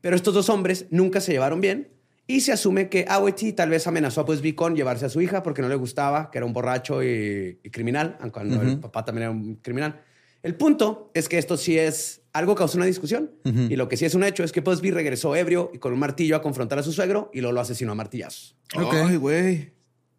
pero 0.00 0.14
estos 0.14 0.34
dos 0.34 0.48
hombres 0.48 0.86
nunca 0.90 1.20
se 1.20 1.32
llevaron 1.32 1.60
bien 1.60 1.88
y 2.28 2.42
se 2.42 2.52
asume 2.52 2.88
que 2.88 3.06
Awety 3.08 3.54
tal 3.54 3.70
vez 3.70 3.88
amenazó 3.88 4.20
a 4.20 4.24
Busby 4.24 4.52
con 4.52 4.76
llevarse 4.76 5.06
a 5.06 5.08
su 5.08 5.20
hija 5.20 5.42
porque 5.42 5.62
no 5.62 5.68
le 5.68 5.74
gustaba, 5.74 6.30
que 6.30 6.38
era 6.38 6.46
un 6.46 6.52
borracho 6.52 7.02
y, 7.02 7.58
y 7.60 7.70
criminal, 7.70 8.16
aunque 8.20 8.34
cuando 8.34 8.62
el 8.62 8.78
papá 8.78 9.04
también 9.04 9.22
era 9.24 9.30
un 9.32 9.56
criminal. 9.56 10.00
El 10.46 10.54
punto 10.54 11.10
es 11.12 11.28
que 11.28 11.38
esto 11.38 11.56
sí 11.56 11.76
es 11.76 12.20
algo 12.32 12.54
causó 12.54 12.76
una 12.76 12.86
discusión 12.86 13.32
y 13.44 13.74
lo 13.74 13.88
que 13.88 13.96
sí 13.96 14.04
es 14.04 14.14
un 14.14 14.22
hecho 14.22 14.44
es 14.44 14.52
que 14.52 14.60
Busby 14.60 14.92
regresó 14.92 15.34
ebrio 15.34 15.72
y 15.74 15.78
con 15.78 15.92
un 15.92 15.98
martillo 15.98 16.36
a 16.36 16.40
confrontar 16.40 16.78
a 16.78 16.84
su 16.84 16.92
suegro 16.92 17.32
y 17.34 17.40
luego 17.40 17.52
lo 17.54 17.60
asesinó 17.62 17.90
a 17.90 17.94
martillazos. 17.96 18.54
Ok. 18.76 18.94
Ay, 18.94 19.16
güey. 19.16 19.72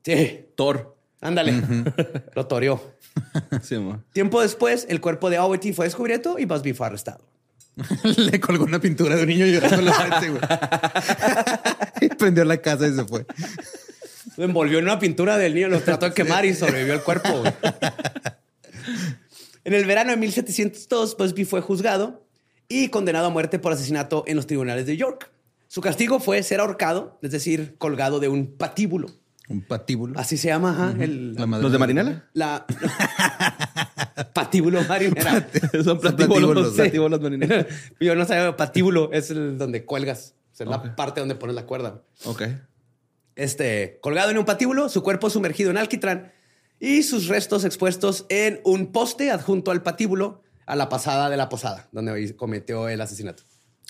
Sí, 0.03 0.47
Thor. 0.55 0.97
ándale, 1.21 1.53
lo 2.35 2.45
toreó. 2.45 2.81
Sí. 3.63 3.77
Tiempo 4.11 4.41
después, 4.41 4.85
el 4.89 4.99
cuerpo 4.99 5.29
de 5.29 5.37
Awety 5.37 5.71
fue 5.71 5.85
descubierto 5.85 6.37
y 6.37 6.43
Busby 6.43 6.73
fue 6.73 6.87
arrestado. 6.87 7.25
Le 8.03 8.39
colgó 8.41 8.65
una 8.65 8.81
pintura 8.81 9.15
de 9.15 9.21
un 9.21 9.29
niño 9.29 9.45
llorando 9.45 9.77
en 9.79 9.85
la 9.85 9.93
frente, 9.93 10.29
güey. 10.29 10.41
y 12.01 12.09
prendió 12.09 12.43
la 12.43 12.57
casa 12.57 12.85
y 12.85 12.93
se 12.93 13.05
fue. 13.05 13.25
Lo 14.35 14.43
envolvió 14.43 14.79
en 14.79 14.83
una 14.83 14.99
pintura 14.99 15.37
del 15.37 15.55
niño, 15.55 15.69
lo 15.69 15.79
trató 15.79 16.07
de 16.07 16.13
quemar 16.13 16.45
y 16.45 16.53
sobrevivió 16.53 16.95
el 16.95 17.01
cuerpo. 17.01 17.29
güey. 17.39 17.53
En 19.67 19.73
el 19.73 19.84
verano 19.84 20.12
de 20.12 20.17
1702, 20.17 21.17
Busby 21.17 21.43
fue 21.43 21.60
juzgado 21.60 22.23
y 22.69 22.88
condenado 22.88 23.25
a 23.25 23.30
muerte 23.30 23.60
por 23.60 23.73
asesinato 23.73 24.23
en 24.25 24.38
los 24.38 24.47
tribunales 24.47 24.86
de 24.86 24.95
York. 24.95 25.30
Su 25.67 25.82
castigo 25.82 26.21
fue 26.21 26.41
ser 26.41 26.62
ahorcado, 26.62 27.19
es 27.21 27.32
decir, 27.32 27.75
colgado 27.77 28.21
de 28.21 28.30
un 28.30 28.47
patíbulo. 28.47 29.10
Un 29.49 29.62
patíbulo. 29.62 30.17
Así 30.17 30.38
se 30.38 30.47
llama, 30.47 30.71
ajá, 30.71 31.03
el, 31.03 31.36
La 31.36 31.47
madre 31.47 31.63
¿Los 31.63 31.73
de 31.73 31.80
Marinela? 31.80 32.30
la 32.32 32.65
patíbulo 34.34 34.82
marinera. 34.86 35.49
Son 35.84 35.99
sí. 35.99 36.13
Platíbulos 36.13 37.19
marineros. 37.21 37.65
Yo 37.99 38.15
no 38.15 38.23
sabía, 38.23 38.56
patíbulo 38.56 39.10
es 39.12 39.32
el 39.32 39.58
donde 39.58 39.84
cuelgas, 39.84 40.34
es 40.58 40.65
la 40.65 40.95
parte 40.95 41.19
donde 41.19 41.36
pones 41.36 41.58
la 41.58 41.65
cuerda. 41.65 42.03
Ok. 42.23 42.43
este, 43.36 43.99
colgado 43.99 44.32
en 44.32 44.38
un 44.38 44.45
patíbulo, 44.45 44.88
su 44.88 45.03
cuerpo 45.03 45.30
sumergido 45.30 45.71
en 45.71 45.77
alquitrán 45.77 46.32
y 46.79 47.03
sus 47.03 47.27
restos 47.27 47.65
expuestos 47.65 48.25
en 48.29 48.59
un 48.63 48.91
poste 48.91 49.31
adjunto 49.31 49.71
al 49.71 49.81
patíbulo 49.83 50.43
a 50.65 50.75
la 50.75 50.89
pasada 50.89 51.29
de 51.29 51.37
la 51.37 51.49
posada, 51.49 51.87
donde 51.91 52.35
cometió 52.35 52.89
el 52.89 52.99
asesinato. 53.01 53.43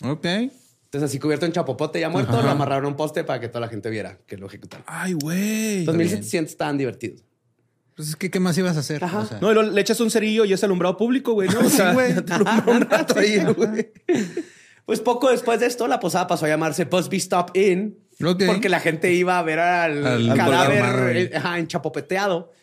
Ok. 0.04 0.26
Entonces, 0.26 1.10
así 1.10 1.19
cubierto 1.19 1.45
en 1.45 1.52
chapopote, 1.52 2.00
ya 2.00 2.08
muerto, 2.10 2.41
lo 2.41 2.50
amarraron 2.50 2.86
a 2.86 2.88
un 2.89 2.95
poste 2.95 3.23
para 3.23 3.39
que 3.41 3.50
toda 3.50 3.62
la 3.62 3.67
gente 3.67 3.89
viera 3.89 4.19
que 4.26 4.38
lo 4.38 4.47
ejecutaron. 4.47 4.86
Ay, 4.88 5.13
güey. 5.13 5.84
Los 5.84 5.95
1700 5.95 6.52
estaban 6.52 6.78
divertidos. 6.78 7.23
Pues 7.95 8.10
es 8.10 8.15
que, 8.15 8.30
¿qué 8.30 8.39
más 8.39 8.56
ibas 8.60 8.78
a 8.78 8.82
hacer? 8.82 9.04
Ajá. 9.04 9.19
O 9.19 9.26
sea, 9.26 9.39
No, 9.41 9.52
le 9.63 9.82
echas 9.82 10.00
un 10.00 10.12
cerillo 10.12 10.45
y 10.45 10.54
es 10.54 10.63
alumbrado 10.63 10.95
público, 10.97 11.34
güey. 11.34 11.50
¿no? 11.50 11.60
O 11.62 11.63
sea, 11.69 11.93
güey. 11.93 12.13
te 12.26 12.32
alumbra 12.34 12.63
un 12.67 12.82
rato 12.82 13.19
ahí, 13.19 13.43
güey. 13.43 13.91
Pues 14.86 15.02
poco 15.02 15.30
después 15.30 15.60
de 15.60 15.65
esto, 15.65 15.88
la 15.88 16.00
posada 16.00 16.28
pasó 16.28 16.45
a 16.45 16.50
llamarse 16.50 16.86
Busby 16.86 17.17
Stop 17.17 17.58
Inn, 17.58 17.97
Ok. 18.23 18.43
porque 18.45 18.69
la 18.69 18.80
gente 18.80 19.12
iba 19.13 19.38
a 19.39 19.43
ver 19.43 19.60
al, 19.60 20.06
Al 20.08 20.28
cadáver 20.38 20.80
colgar 20.86 21.17
eh, 21.17 21.32
ajá, 21.36 21.60
enchapopeteado 21.60 22.54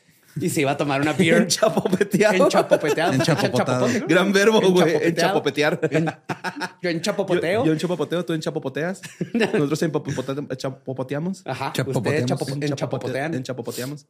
y 0.40 0.49
se 0.51 0.61
iba 0.62 0.73
a 0.73 0.77
tomar 0.77 1.01
una 1.01 1.12
beer. 1.18 1.42
Enchapopeteado. 1.42 2.44
Enchapopeteado. 2.44 3.12
Enchapopotado. 3.14 3.87
Enchapopote, 3.88 4.01
¿no? 4.01 4.07
Gran 4.07 4.33
verbo, 4.33 4.61
güey. 4.61 4.94
En- 5.03 5.14
yo 6.83 6.90
enchapopoteo. 6.90 7.61
Yo, 7.61 7.66
yo 7.66 7.73
enchapopoteo, 7.73 8.25
tú 8.25 8.33
enchapopoteas. 8.33 9.01
Nosotros 9.33 9.83
enchapopote- 9.83 10.47
enchapopoteamos. 10.51 11.42
Ajá. 11.47 11.73
Chapopoteamos. 11.73 12.31
Ustedes 12.31 12.31
chapopo- 12.31 12.64
enchapopotean. 12.64 13.35
Enchapopoteamos. 13.35 14.07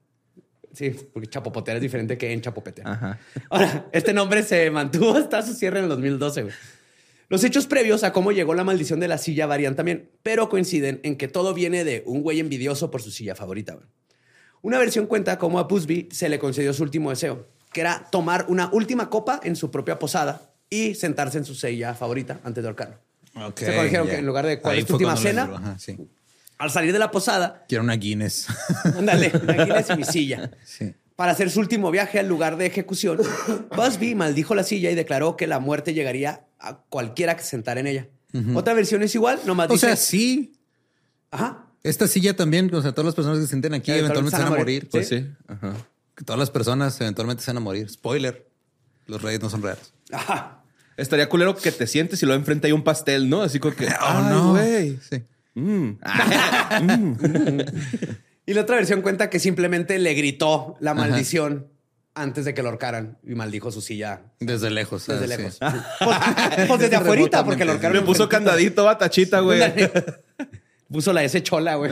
Sí, 0.72 0.90
porque 1.12 1.28
chapopotear 1.28 1.76
es 1.76 1.82
diferente 1.82 2.18
que 2.18 2.32
enchapopetear. 2.32 2.88
Ajá. 2.88 3.18
Ahora, 3.48 3.86
este 3.92 4.12
nombre 4.12 4.42
se 4.42 4.70
mantuvo 4.70 5.14
hasta 5.16 5.40
su 5.42 5.54
cierre 5.54 5.78
en 5.78 5.84
el 5.84 5.88
2012. 5.90 6.42
güey. 6.42 6.54
Los 7.28 7.42
hechos 7.44 7.66
previos 7.66 8.02
a 8.04 8.12
cómo 8.12 8.32
llegó 8.32 8.54
la 8.54 8.64
maldición 8.64 9.00
de 9.00 9.08
la 9.08 9.18
silla 9.18 9.46
varían 9.46 9.76
también, 9.76 10.10
pero 10.22 10.48
coinciden 10.48 11.00
en 11.04 11.16
que 11.16 11.26
todo 11.28 11.54
viene 11.54 11.84
de 11.84 12.02
un 12.06 12.22
güey 12.22 12.40
envidioso 12.40 12.90
por 12.90 13.02
su 13.02 13.10
silla 13.10 13.34
favorita. 13.34 13.74
güey. 13.74 13.86
Una 14.64 14.78
versión 14.78 15.06
cuenta 15.06 15.38
cómo 15.38 15.58
a 15.58 15.64
Busby 15.64 16.08
se 16.10 16.28
le 16.28 16.38
concedió 16.38 16.72
su 16.72 16.82
último 16.82 17.10
deseo, 17.10 17.46
que 17.70 17.82
era 17.82 18.08
tomar 18.10 18.46
una 18.48 18.70
última 18.72 19.10
copa 19.10 19.38
en 19.44 19.56
su 19.56 19.70
propia 19.70 19.98
posada 19.98 20.40
y 20.70 20.94
sentarse 20.94 21.36
en 21.38 21.44
su 21.44 21.54
silla 21.54 21.94
favorita 21.94 22.40
antes 22.44 22.62
de 22.64 22.68
ahorcarlo. 22.68 22.96
Ok, 23.46 23.58
Se 23.58 23.82
dijeron 23.82 24.06
ya. 24.06 24.12
que 24.14 24.18
en 24.20 24.26
lugar 24.26 24.46
de 24.46 24.60
cuál 24.60 24.74
Ahí 24.76 24.80
es 24.80 24.86
tu 24.86 24.94
última 24.94 25.16
cena, 25.18 25.50
ajá, 25.54 25.78
sí. 25.78 25.98
al 26.56 26.70
salir 26.70 26.92
de 26.94 26.98
la 26.98 27.10
posada, 27.10 27.64
Quiero 27.68 27.84
una 27.84 27.94
Guinness. 27.96 28.46
ándale, 28.98 29.26
aquí 29.26 29.70
es 29.70 29.96
mi 29.98 30.04
silla. 30.04 30.50
sí. 30.64 30.94
Para 31.14 31.30
hacer 31.30 31.48
su 31.50 31.60
último 31.60 31.92
viaje 31.92 32.18
al 32.18 32.26
lugar 32.26 32.56
de 32.56 32.66
ejecución, 32.66 33.18
Busby 33.76 34.14
maldijo 34.16 34.54
la 34.56 34.64
silla 34.64 34.90
y 34.90 34.96
declaró 34.96 35.36
que 35.36 35.46
la 35.46 35.60
muerte 35.60 35.94
llegaría 35.94 36.46
a 36.58 36.78
cualquiera 36.88 37.36
que 37.36 37.42
se 37.42 37.50
sentara 37.50 37.78
en 37.80 37.86
ella. 37.86 38.08
Otra 38.54 38.74
versión 38.74 39.00
es 39.04 39.14
igual, 39.14 39.38
nomás 39.44 39.68
O 39.70 39.74
dice... 39.74 39.86
sea, 39.86 39.96
sí. 39.96 40.54
Ajá. 41.30 41.63
Esta 41.84 42.08
silla 42.08 42.34
también, 42.34 42.74
o 42.74 42.82
sea, 42.82 42.92
todas 42.92 43.04
las 43.06 43.14
personas 43.14 43.38
que 43.38 43.44
se 43.44 43.48
sienten 43.50 43.74
aquí 43.74 43.92
Eventualmente 43.92 44.36
se 44.36 44.42
van 44.42 44.52
a 44.52 44.56
morir. 44.56 44.88
Pues 44.90 45.06
sí. 45.08 45.26
Ajá. 45.46 45.74
Todas 46.24 46.38
las 46.38 46.50
personas 46.50 46.98
eventualmente 47.00 47.44
se 47.44 47.50
van 47.50 47.58
a 47.58 47.60
morir. 47.60 47.88
Spoiler. 47.90 48.48
Los 49.06 49.20
reyes 49.20 49.42
no 49.42 49.50
son 49.50 49.62
reales. 49.62 49.92
Ajá. 50.10 50.62
Estaría 50.96 51.28
culero 51.28 51.54
que 51.56 51.70
te 51.72 51.86
sientes 51.86 52.22
y 52.22 52.26
luego 52.26 52.38
enfrente 52.40 52.68
hay 52.68 52.72
un 52.72 52.84
pastel, 52.84 53.28
¿no? 53.28 53.42
Así 53.42 53.60
como 53.60 53.76
que. 53.76 53.86
Oh, 54.00 54.00
¡Ay, 54.00 54.24
no. 54.30 54.50
güey! 54.50 54.98
Sí. 55.08 55.22
Mm. 55.56 55.98
Y 58.44 58.54
la 58.54 58.62
otra 58.62 58.74
versión 58.74 59.02
cuenta 59.02 59.30
que 59.30 59.38
simplemente 59.38 59.96
le 60.00 60.12
gritó 60.14 60.76
la 60.80 60.94
maldición 60.94 61.68
antes 62.14 62.44
de 62.44 62.54
que 62.54 62.62
lo 62.62 62.70
ahorcaran 62.70 63.18
y 63.22 63.36
maldijo 63.36 63.70
su 63.70 63.80
silla 63.80 64.22
Desde 64.40 64.70
lejos. 64.70 65.06
desde 65.06 65.32
ah, 65.32 65.36
sí. 65.36 65.42
lejos. 65.42 65.58
Pues, 66.04 66.66
pues 66.66 66.80
desde 66.80 66.96
afuera, 66.96 67.44
porque 67.44 67.64
lo 67.64 67.70
ahorcaron. 67.70 67.96
Le 67.96 68.02
puso 68.02 68.28
candadito 68.28 68.88
a 68.88 68.98
tachita, 68.98 69.40
güey. 69.40 69.60
Puso 70.90 71.12
la 71.12 71.24
S 71.24 71.42
chola, 71.42 71.74
güey. 71.76 71.90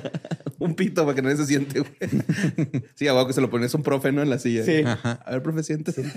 un 0.58 0.74
pito 0.74 1.04
para 1.04 1.14
que 1.14 1.22
nadie 1.22 1.36
se 1.36 1.46
siente, 1.46 1.80
güey. 1.80 1.92
Sí, 2.96 3.08
abajo 3.08 3.26
que 3.28 3.32
se 3.32 3.40
lo 3.40 3.48
pones 3.50 3.72
un 3.74 3.82
profe, 3.82 4.12
¿no? 4.12 4.22
En 4.22 4.30
la 4.30 4.38
silla. 4.38 4.64
Sí. 4.64 4.82
Ajá. 4.84 5.20
A 5.24 5.30
ver, 5.32 5.42
profe, 5.42 5.62
siéntese. 5.62 6.04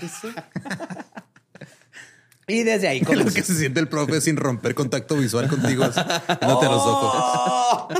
Y 2.50 2.64
desde 2.64 2.88
ahí 2.88 3.02
Lo 3.02 3.08
comenzó. 3.08 3.34
que 3.34 3.44
se 3.44 3.56
siente 3.56 3.82
el 3.82 3.90
profe 3.90 4.22
sin 4.22 4.38
romper 4.38 4.74
contacto 4.74 5.18
visual 5.18 5.50
contigo. 5.50 5.84
así, 5.84 6.00
Viéndote 6.40 6.66
los 6.68 6.82
ojos. 6.82 7.94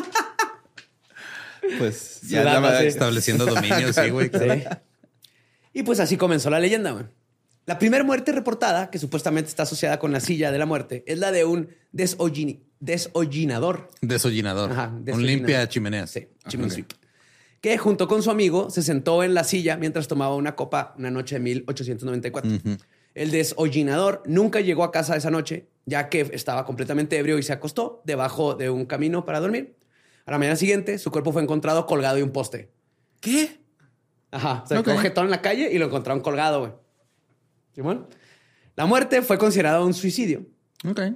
Pues 1.78 2.22
ya 2.22 2.44
la- 2.46 2.80
sí. 2.80 2.86
Estableciendo 2.88 3.46
dominio, 3.46 3.92
sí, 3.92 4.10
güey. 4.10 4.30
Sí. 4.34 4.64
Y 5.74 5.84
pues 5.84 6.00
así 6.00 6.16
comenzó 6.16 6.50
la 6.50 6.60
leyenda, 6.62 6.92
güey. 6.92 7.06
La 7.66 7.78
primera 7.78 8.06
muerte 8.06 8.32
reportada, 8.32 8.90
que 8.90 9.00
supuestamente 9.00 9.50
está 9.50 9.64
asociada 9.64 10.00
con 10.00 10.14
la 10.14 10.22
silla 10.22 10.50
de 10.54 10.58
la 10.60 10.66
muerte, 10.66 11.04
es 11.08 11.20
la 11.20 11.34
de 11.34 11.44
un 11.44 11.70
desollini- 11.94 12.62
desollinador. 12.80 13.90
Desollinador. 14.02 14.72
Ajá, 14.72 14.88
Un 14.90 15.06
desollinador. 15.06 15.38
limpia 15.38 15.70
chimeneas. 15.70 16.10
Sí, 16.12 16.28
sweep. 16.48 16.92
Que 17.62 17.78
junto 17.78 18.08
con 18.08 18.22
su 18.24 18.30
amigo 18.32 18.70
se 18.70 18.82
sentó 18.84 19.24
en 19.24 19.34
la 19.34 19.44
silla 19.44 19.78
mientras 19.78 20.08
tomaba 20.08 20.36
una 20.36 20.56
copa 20.56 20.94
una 20.98 21.10
noche 21.12 21.36
de 21.36 21.42
1894. 21.42 22.52
El 23.16 23.32
desollinador 23.32 24.22
nunca 24.28 24.62
llegó 24.62 24.84
a 24.84 24.92
casa 24.92 25.16
esa 25.16 25.32
noche, 25.32 25.68
ya 25.86 26.08
que 26.10 26.22
estaba 26.34 26.66
completamente 26.66 27.18
ebrio 27.18 27.40
y 27.40 27.44
se 27.44 27.54
acostó 27.54 28.04
debajo 28.06 28.54
de 28.54 28.70
un 28.70 28.86
camino 28.86 29.26
para 29.26 29.40
dormir. 29.40 29.76
A 30.28 30.32
la 30.32 30.38
mañana 30.38 30.56
siguiente, 30.56 31.00
su 31.00 31.10
cuerpo 31.10 31.32
fue 31.34 31.42
encontrado 31.42 31.86
colgado 31.88 32.18
de 32.18 32.24
un 32.24 32.32
poste. 32.32 32.70
¿Qué? 33.22 33.60
Ajá. 34.30 34.64
Se 34.68 34.78
Ok. 34.78 34.86
quedó 34.86 34.98
jetón 35.00 35.26
en 35.26 35.32
la 35.32 35.42
calle 35.42 35.72
y 35.72 35.78
lo 35.80 35.86
encontraron 35.86 36.22
colgado, 36.22 36.60
güey. 36.60 36.72
¿Simón? 37.74 38.08
La 38.76 38.86
muerte 38.86 39.22
fue 39.24 39.38
considerada 39.40 39.84
un 39.84 39.94
suicidio. 39.96 40.46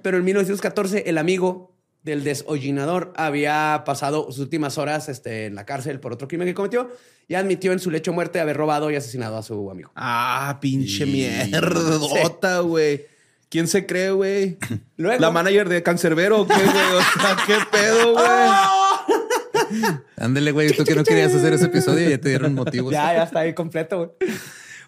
Pero 0.02 0.18
en 0.18 0.24
1914, 0.26 1.04
el 1.10 1.18
amigo 1.18 1.76
del 2.04 2.24
desollinador 2.24 3.14
había 3.16 3.84
pasado 3.86 4.26
sus 4.32 4.40
últimas 4.40 4.78
horas 4.78 5.08
este, 5.08 5.46
en 5.46 5.56
la 5.56 5.66
cárcel 5.66 6.00
por 6.00 6.14
otro 6.14 6.28
crimen 6.28 6.48
que 6.48 6.54
cometió 6.56 6.90
y 7.28 7.36
admitió 7.36 7.72
en 7.72 7.80
su 7.80 7.92
lecho 7.92 8.12
de 8.12 8.16
muerte 8.16 8.40
haber 8.40 8.58
robado 8.58 8.90
y 8.90 8.96
asesinado 8.96 9.38
a 9.38 9.44
su 9.44 9.70
amigo. 9.70 9.92
Ah, 9.96 10.58
pinche 10.60 11.06
Y- 11.06 11.48
mierdota, 11.50 12.60
güey. 12.62 13.06
¿Quién 13.50 13.68
se 13.68 13.86
cree, 13.86 14.12
güey? 14.12 14.58
¿La 14.98 15.30
manager 15.30 15.68
de 15.70 15.84
Cancerbero 15.84 16.48
qué, 16.48 16.54
güey? 16.54 16.68
O 16.68 17.22
sea, 17.22 17.38
¿qué 17.46 17.56
pedo, 17.72 18.14
güey? 18.14 19.92
Ándale, 20.18 20.52
güey. 20.52 20.72
Tú 20.76 20.84
que 20.84 20.96
no 20.96 21.04
querías 21.04 21.34
hacer 21.34 21.54
ese 21.54 21.66
episodio 21.66 22.08
y 22.08 22.12
ya 22.12 22.18
te 22.18 22.30
dieron 22.30 22.54
motivos. 22.56 22.92
Ya, 22.94 23.14
ya 23.14 23.24
está 23.24 23.40
ahí 23.42 23.54
completo, 23.54 23.98
güey. 23.98 24.32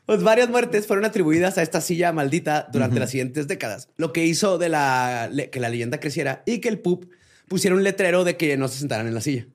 Pues 0.05 0.21
varias 0.21 0.49
muertes 0.49 0.85
fueron 0.85 1.05
atribuidas 1.05 1.57
a 1.57 1.61
esta 1.61 1.79
silla 1.79 2.11
maldita 2.11 2.67
durante 2.73 2.99
las 2.99 3.09
siguientes 3.09 3.47
décadas, 3.47 3.87
lo 3.95 4.11
que 4.11 4.25
hizo 4.25 4.57
de 4.57 4.67
la, 4.69 5.29
que 5.51 5.59
la 5.59 5.69
leyenda 5.69 5.99
creciera 5.99 6.43
y 6.45 6.59
que 6.59 6.67
el 6.69 6.79
pub 6.79 7.09
pusiera 7.47 7.75
un 7.75 7.83
letrero 7.83 8.23
de 8.25 8.35
que 8.35 8.57
no 8.57 8.67
se 8.67 8.79
sentaran 8.79 9.07
en 9.07 9.13
la 9.15 9.21
silla. 9.21 9.47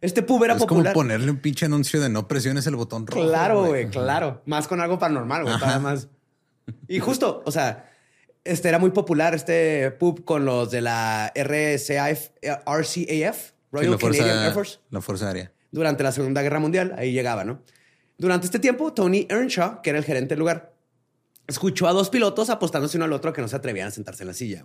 Este 0.00 0.22
pub 0.22 0.44
era 0.44 0.54
es 0.54 0.60
popular. 0.60 0.92
como 0.92 1.06
ponerle 1.06 1.30
un 1.30 1.38
pinche 1.38 1.66
anuncio 1.66 2.00
de 2.00 2.08
no 2.08 2.28
presiones 2.28 2.66
el 2.66 2.76
botón 2.76 3.06
rojo. 3.06 3.26
Claro, 3.26 3.64
güey, 3.64 3.88
claro. 3.88 4.42
Más 4.44 4.68
con 4.68 4.80
algo 4.80 4.98
paranormal, 4.98 5.42
güey, 5.44 5.58
para 5.58 5.78
más. 5.78 6.08
Y 6.88 6.98
justo, 7.00 7.42
o 7.44 7.50
sea, 7.50 7.90
este 8.44 8.68
era 8.68 8.78
muy 8.78 8.90
popular 8.90 9.34
este 9.34 9.90
pub 9.92 10.24
con 10.24 10.44
los 10.44 10.70
de 10.70 10.82
la 10.82 11.32
RCAF, 11.34 12.28
RCAF, 12.66 12.86
Sí, 12.86 13.06
Royal 13.72 13.90
la 13.90 13.98
Canadian 13.98 13.98
fuerza, 13.98 14.44
Air 14.44 14.52
Force, 14.52 14.78
la 14.90 15.00
fuerza 15.00 15.26
aérea. 15.28 15.52
durante 15.72 16.02
la 16.04 16.12
Segunda 16.12 16.42
Guerra 16.42 16.60
Mundial. 16.60 16.94
Ahí 16.96 17.12
llegaba, 17.12 17.44
¿no? 17.44 17.60
Durante 18.18 18.46
este 18.46 18.58
tiempo, 18.58 18.92
Tony 18.92 19.26
Earnshaw, 19.28 19.82
que 19.82 19.90
era 19.90 19.98
el 19.98 20.04
gerente 20.04 20.30
del 20.30 20.40
lugar, 20.40 20.72
escuchó 21.46 21.88
a 21.88 21.92
dos 21.92 22.10
pilotos 22.10 22.50
apostándose 22.50 22.96
uno 22.96 23.04
al 23.04 23.12
otro 23.12 23.32
que 23.32 23.42
no 23.42 23.48
se 23.48 23.56
atrevían 23.56 23.88
a 23.88 23.90
sentarse 23.90 24.22
en 24.22 24.28
la 24.28 24.34
silla. 24.34 24.64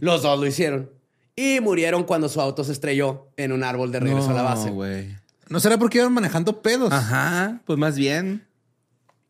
Los 0.00 0.22
dos 0.22 0.38
lo 0.38 0.46
hicieron. 0.46 0.90
Y 1.34 1.60
murieron 1.60 2.04
cuando 2.04 2.28
su 2.28 2.40
auto 2.40 2.64
se 2.64 2.72
estrelló 2.72 3.28
en 3.36 3.52
un 3.52 3.62
árbol 3.62 3.92
de 3.92 4.00
regreso 4.00 4.30
a 4.30 4.34
la 4.34 4.42
base. 4.42 4.68
No, 4.68 4.74
güey. 4.74 5.16
¿No 5.48 5.60
será 5.60 5.78
porque 5.78 5.98
iban 5.98 6.12
manejando 6.12 6.62
pedos? 6.62 6.92
Ajá, 6.92 7.60
pues 7.64 7.78
más 7.78 7.96
bien. 7.96 8.46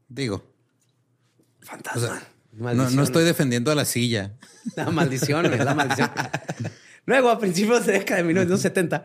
Digo. 0.09 0.43
Fantasma. 1.61 2.03
O 2.03 2.07
sea, 2.07 2.75
no, 2.75 2.91
no 2.91 3.03
estoy 3.03 3.25
defendiendo 3.25 3.71
a 3.71 3.75
la 3.75 3.85
silla. 3.85 4.33
La 4.75 4.91
maldición, 4.91 5.47
es 5.53 5.65
la 5.65 5.75
maldición. 5.75 6.11
Luego, 7.09 7.31
a 7.31 7.39
principios 7.39 7.87
de 7.87 7.95
década 7.95 8.19
de 8.19 8.25
1970, 8.25 9.03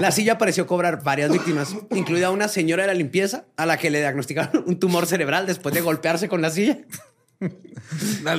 la 0.00 0.10
silla 0.10 0.36
pareció 0.36 0.66
cobrar 0.66 1.04
varias 1.04 1.30
víctimas, 1.30 1.76
incluida 1.94 2.32
una 2.32 2.48
señora 2.48 2.82
de 2.82 2.88
la 2.88 2.94
limpieza 2.94 3.44
a 3.56 3.66
la 3.66 3.76
que 3.76 3.88
le 3.88 4.00
diagnosticaron 4.00 4.64
un 4.66 4.80
tumor 4.80 5.06
cerebral 5.06 5.46
después 5.46 5.72
de 5.72 5.80
golpearse 5.80 6.28
con 6.28 6.42
la 6.42 6.50
silla. 6.50 6.78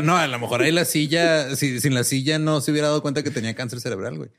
No, 0.03 0.17
a 0.17 0.27
lo 0.27 0.39
mejor 0.39 0.61
ahí 0.61 0.73
la 0.73 0.83
silla, 0.83 1.55
si, 1.55 1.79
sin 1.79 1.93
la 1.93 2.03
silla 2.03 2.37
no 2.37 2.59
se 2.59 2.71
hubiera 2.71 2.89
dado 2.89 3.01
cuenta 3.01 3.23
que 3.23 3.31
tenía 3.31 3.55
cáncer 3.55 3.79
cerebral, 3.79 4.17
güey. 4.17 4.29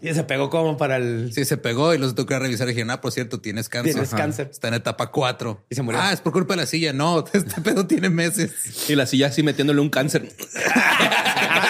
Y 0.00 0.14
se 0.14 0.24
pegó 0.24 0.48
como 0.48 0.78
para 0.78 0.96
el... 0.96 1.30
Sí, 1.34 1.44
se 1.44 1.58
pegó 1.58 1.92
y 1.92 1.98
los 1.98 2.14
tuvo 2.14 2.24
que 2.24 2.38
revisar 2.38 2.66
y 2.68 2.70
dijeron, 2.70 2.90
ah, 2.90 3.02
por 3.02 3.12
cierto, 3.12 3.40
tienes 3.40 3.68
cáncer. 3.68 3.92
Tienes 3.92 4.14
cáncer. 4.14 4.48
Está 4.50 4.68
en 4.68 4.74
etapa 4.74 5.10
4. 5.10 5.66
Y 5.68 5.74
se 5.74 5.82
murió. 5.82 6.00
Ah, 6.00 6.12
es 6.12 6.22
por 6.22 6.32
culpa 6.32 6.54
de 6.54 6.62
la 6.62 6.66
silla. 6.66 6.94
No, 6.94 7.22
este 7.32 7.60
pedo 7.60 7.86
tiene 7.86 8.08
meses. 8.08 8.88
Y 8.88 8.94
la 8.96 9.04
silla 9.04 9.26
así 9.26 9.42
metiéndole 9.42 9.80
un 9.82 9.90
cáncer. 9.90 10.30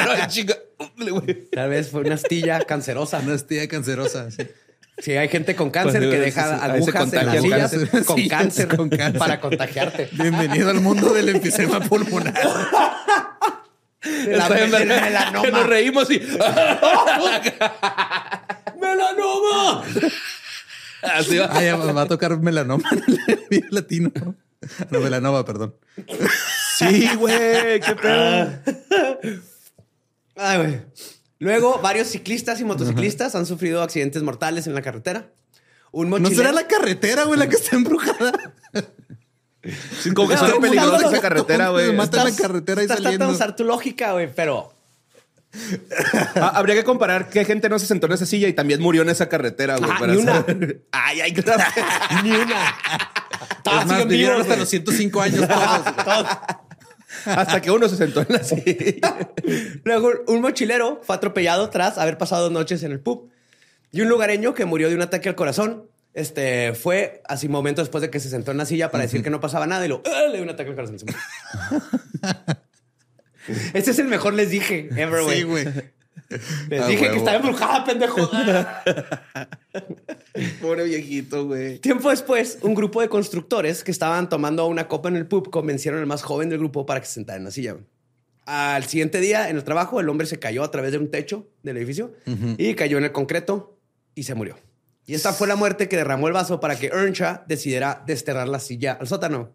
Tal 1.53 1.69
vez 1.71 1.89
fue 1.91 2.01
una 2.03 2.15
astilla 2.15 2.61
cancerosa. 2.61 3.21
Una 3.21 3.35
astilla 3.35 3.67
cancerosa. 3.69 4.31
sí. 4.31 4.43
Sí, 4.99 5.11
hay 5.17 5.27
gente 5.29 5.57
con 5.57 5.71
cáncer 5.71 6.03
Pues, 6.03 6.11
que 6.13 6.19
sí, 6.19 6.25
deja 6.27 6.65
agujas 6.65 7.13
en 7.13 7.27
las 7.27 7.43
sillas 7.43 7.73
cáncer. 7.73 8.05
con 8.05 8.29
cáncer, 8.29 8.69
con 8.77 8.89
cáncer. 8.91 9.19
para 9.19 9.41
contagiarte. 9.41 10.09
Bienvenido 10.13 10.71
al 10.71 10.81
mundo 10.81 11.13
del 11.13 11.31
enfisema 11.31 11.81
pulmonar. 11.81 12.33
La- 14.29 14.49
melanoma. 14.51 15.43
Que 15.43 15.51
nos 15.51 15.67
reímos 15.67 16.09
y. 16.13 16.21
¡Melanoma! 18.81 19.83
Así 21.03 21.39
va. 21.39 21.49
Ah, 21.53 21.63
ya 21.63 21.77
va 21.77 22.03
a 22.03 22.07
tocar 22.07 22.39
melanoma 22.39 22.89
en 22.93 23.03
el 23.51 23.65
latino. 23.71 24.13
No, 24.91 25.01
melanoma, 25.01 25.45
perdón. 25.45 25.75
Sí, 26.79 27.09
güey. 27.19 27.81
Qué 27.81 27.97
pedo. 28.01 28.49
Ay, 30.37 30.59
güey. 30.59 30.81
Luego, 31.39 31.79
varios 31.83 32.09
ciclistas 32.09 32.61
y 32.61 32.65
motociclistas 32.65 33.35
han 33.35 33.47
sufrido 33.47 33.83
accidentes 33.83 34.23
mortales 34.23 34.67
en 34.67 34.75
la 34.75 34.83
carretera. 34.83 35.29
Un 35.93 36.11
¿No 36.11 36.19
mochilero... 36.19 36.37
será 36.37 36.53
la 36.53 36.67
carretera, 36.67 37.25
güey, 37.25 37.39
la 37.39 37.49
que 37.49 37.57
está 37.57 37.77
embrujada? 37.77 38.33
Sí, 40.03 40.13
como 40.13 40.29
que 40.29 40.35
No, 40.35 40.47
no, 40.47 40.61
peligrosa 40.61 40.93
no, 40.97 41.01
no, 41.01 41.09
esa 41.11 41.21
carretera, 41.23 41.69
güey. 41.71 41.87
no, 41.87 41.95
mata 41.95 42.23
la 42.23 42.29
Estás- 42.29 42.43
carretera 42.43 42.83
y 42.83 42.85
estás 42.85 42.99
saliendo. 43.03 43.29
de 43.29 43.33
usar 43.33 43.57
tu 43.57 43.65
lógica, 43.65 44.13
güey, 44.13 44.31
pero... 44.31 44.75
Ah, 46.37 46.49
habría 46.57 46.75
que 46.75 46.85
comparar 46.85 47.31
qué 47.31 47.47
gente 47.47 47.71
no 47.71 47.79
se 47.79 47.87
sentó 47.87 48.07
en 48.07 48.13
esa 48.13 48.27
silla 48.27 48.47
y 48.47 48.53
también 48.53 48.83
murió 48.83 49.01
en 49.01 49.09
esa 49.09 49.27
carretera, 49.31 49.79
güey. 49.79 49.91
Para 49.99 50.13
ni 50.13 50.19
una. 50.19 50.45
Ay, 50.93 51.21
ay. 51.23 51.35
Ni 52.25 52.31
una. 52.33 52.77
Todos 53.63 53.81
Es 53.81 53.87
más, 53.87 53.95
siguen 53.97 54.09
vivieron 54.09 54.37
vivos, 54.37 54.49
hasta 54.51 54.57
los 54.61 54.69
105 54.69 55.21
años 55.23 55.49
todos. 55.49 56.27
Hasta 57.27 57.61
que 57.61 57.71
uno 57.71 57.89
se 57.89 57.97
sentó 57.97 58.21
en 58.21 58.27
la 58.31 58.45
silla. 58.45 59.19
Luego, 59.85 60.11
un 60.27 60.41
mochilero 60.41 61.01
fue 61.03 61.17
atropellado 61.17 61.71
tras 61.71 61.99
haber 61.99 62.19
pasado 62.19 62.51
noches 62.51 62.83
en 62.83 62.93
el 62.93 63.01
pub. 63.01 63.31
Y 63.93 64.01
un 64.01 64.09
lugareño 64.09 64.55
que 64.55 64.65
murió 64.65 64.89
de 64.89 64.95
un 64.95 65.03
ataque 65.03 65.29
al 65.29 65.35
corazón 65.35 65.89
este, 66.15 66.75
fue 66.75 67.23
así 67.29 67.49
momento 67.49 67.83
después 67.83 68.01
de 68.03 68.09
que 68.11 68.21
se 68.21 68.29
sentó 68.29 68.53
en 68.53 68.59
la 68.59 68.67
silla 68.67 68.91
para 68.91 69.03
decir 69.03 69.23
que 69.23 69.31
no 69.31 69.41
pasaba 69.41 69.67
nada 69.67 69.85
y 69.85 69.89
lo 69.89 70.03
¡ah! 70.07 70.27
le 70.29 70.35
dio 70.35 70.43
un 70.43 70.51
ataque 70.51 70.71
al 70.71 70.77
corazón. 70.77 70.97
Este 73.75 73.91
es 73.91 73.99
el 73.99 74.07
mejor, 74.07 74.33
les 74.33 74.49
dije, 74.49 74.89
ever, 74.97 75.23
güey. 75.23 75.39
Sí, 75.39 75.43
güey. 75.43 75.67
les 76.69 76.81
Ah, 76.83 76.87
dije 76.87 77.11
que 77.11 77.17
estaba 77.17 77.37
embrujada, 77.37 77.85
pendejo. 77.85 78.31
Pobre 80.61 80.85
viejito, 80.85 81.47
güey. 81.47 81.79
Tiempo 81.79 82.11
después, 82.11 82.59
un 82.63 82.75
grupo 82.75 83.01
de 83.01 83.09
constructores 83.09 83.85
que 83.85 83.91
estaban 83.91 84.29
tomando 84.29 84.67
una 84.67 84.89
copa 84.89 85.09
en 85.09 85.17
el 85.17 85.27
pub 85.27 85.51
convencieron 85.51 86.01
al 86.01 86.07
más 86.07 86.23
joven 86.23 86.49
del 86.49 86.59
grupo 86.59 86.87
para 86.87 87.01
que 87.01 87.07
se 87.07 87.15
sentara 87.15 87.39
en 87.39 87.45
la 87.45 87.51
silla. 87.51 87.77
Al 88.47 88.85
siguiente 88.85 89.21
día, 89.21 89.49
en 89.49 89.57
el 89.57 89.65
trabajo, 89.65 90.01
el 90.01 90.09
hombre 90.09 90.27
se 90.27 90.39
cayó 90.39 90.65
a 90.65 90.71
través 90.71 90.93
de 90.93 90.99
un 90.99 91.11
techo 91.11 91.47
del 91.63 91.79
edificio 91.79 92.15
y 92.59 92.75
cayó 92.75 92.99
en 92.99 93.05
el 93.05 93.13
concreto 93.13 93.79
y 94.15 94.25
se 94.25 94.35
murió. 94.35 94.57
Y 95.07 95.15
esta 95.15 95.33
fue 95.33 95.47
la 95.49 95.57
muerte 95.57 95.89
que 95.89 95.97
derramó 95.97 96.29
el 96.29 96.33
vaso 96.35 96.61
para 96.61 96.79
que 96.79 96.87
Earnshaw 96.87 97.43
decidiera 97.47 98.03
desterrar 98.07 98.49
la 98.49 98.59
silla 98.61 98.93
al 99.01 99.07
sótano. 99.07 99.51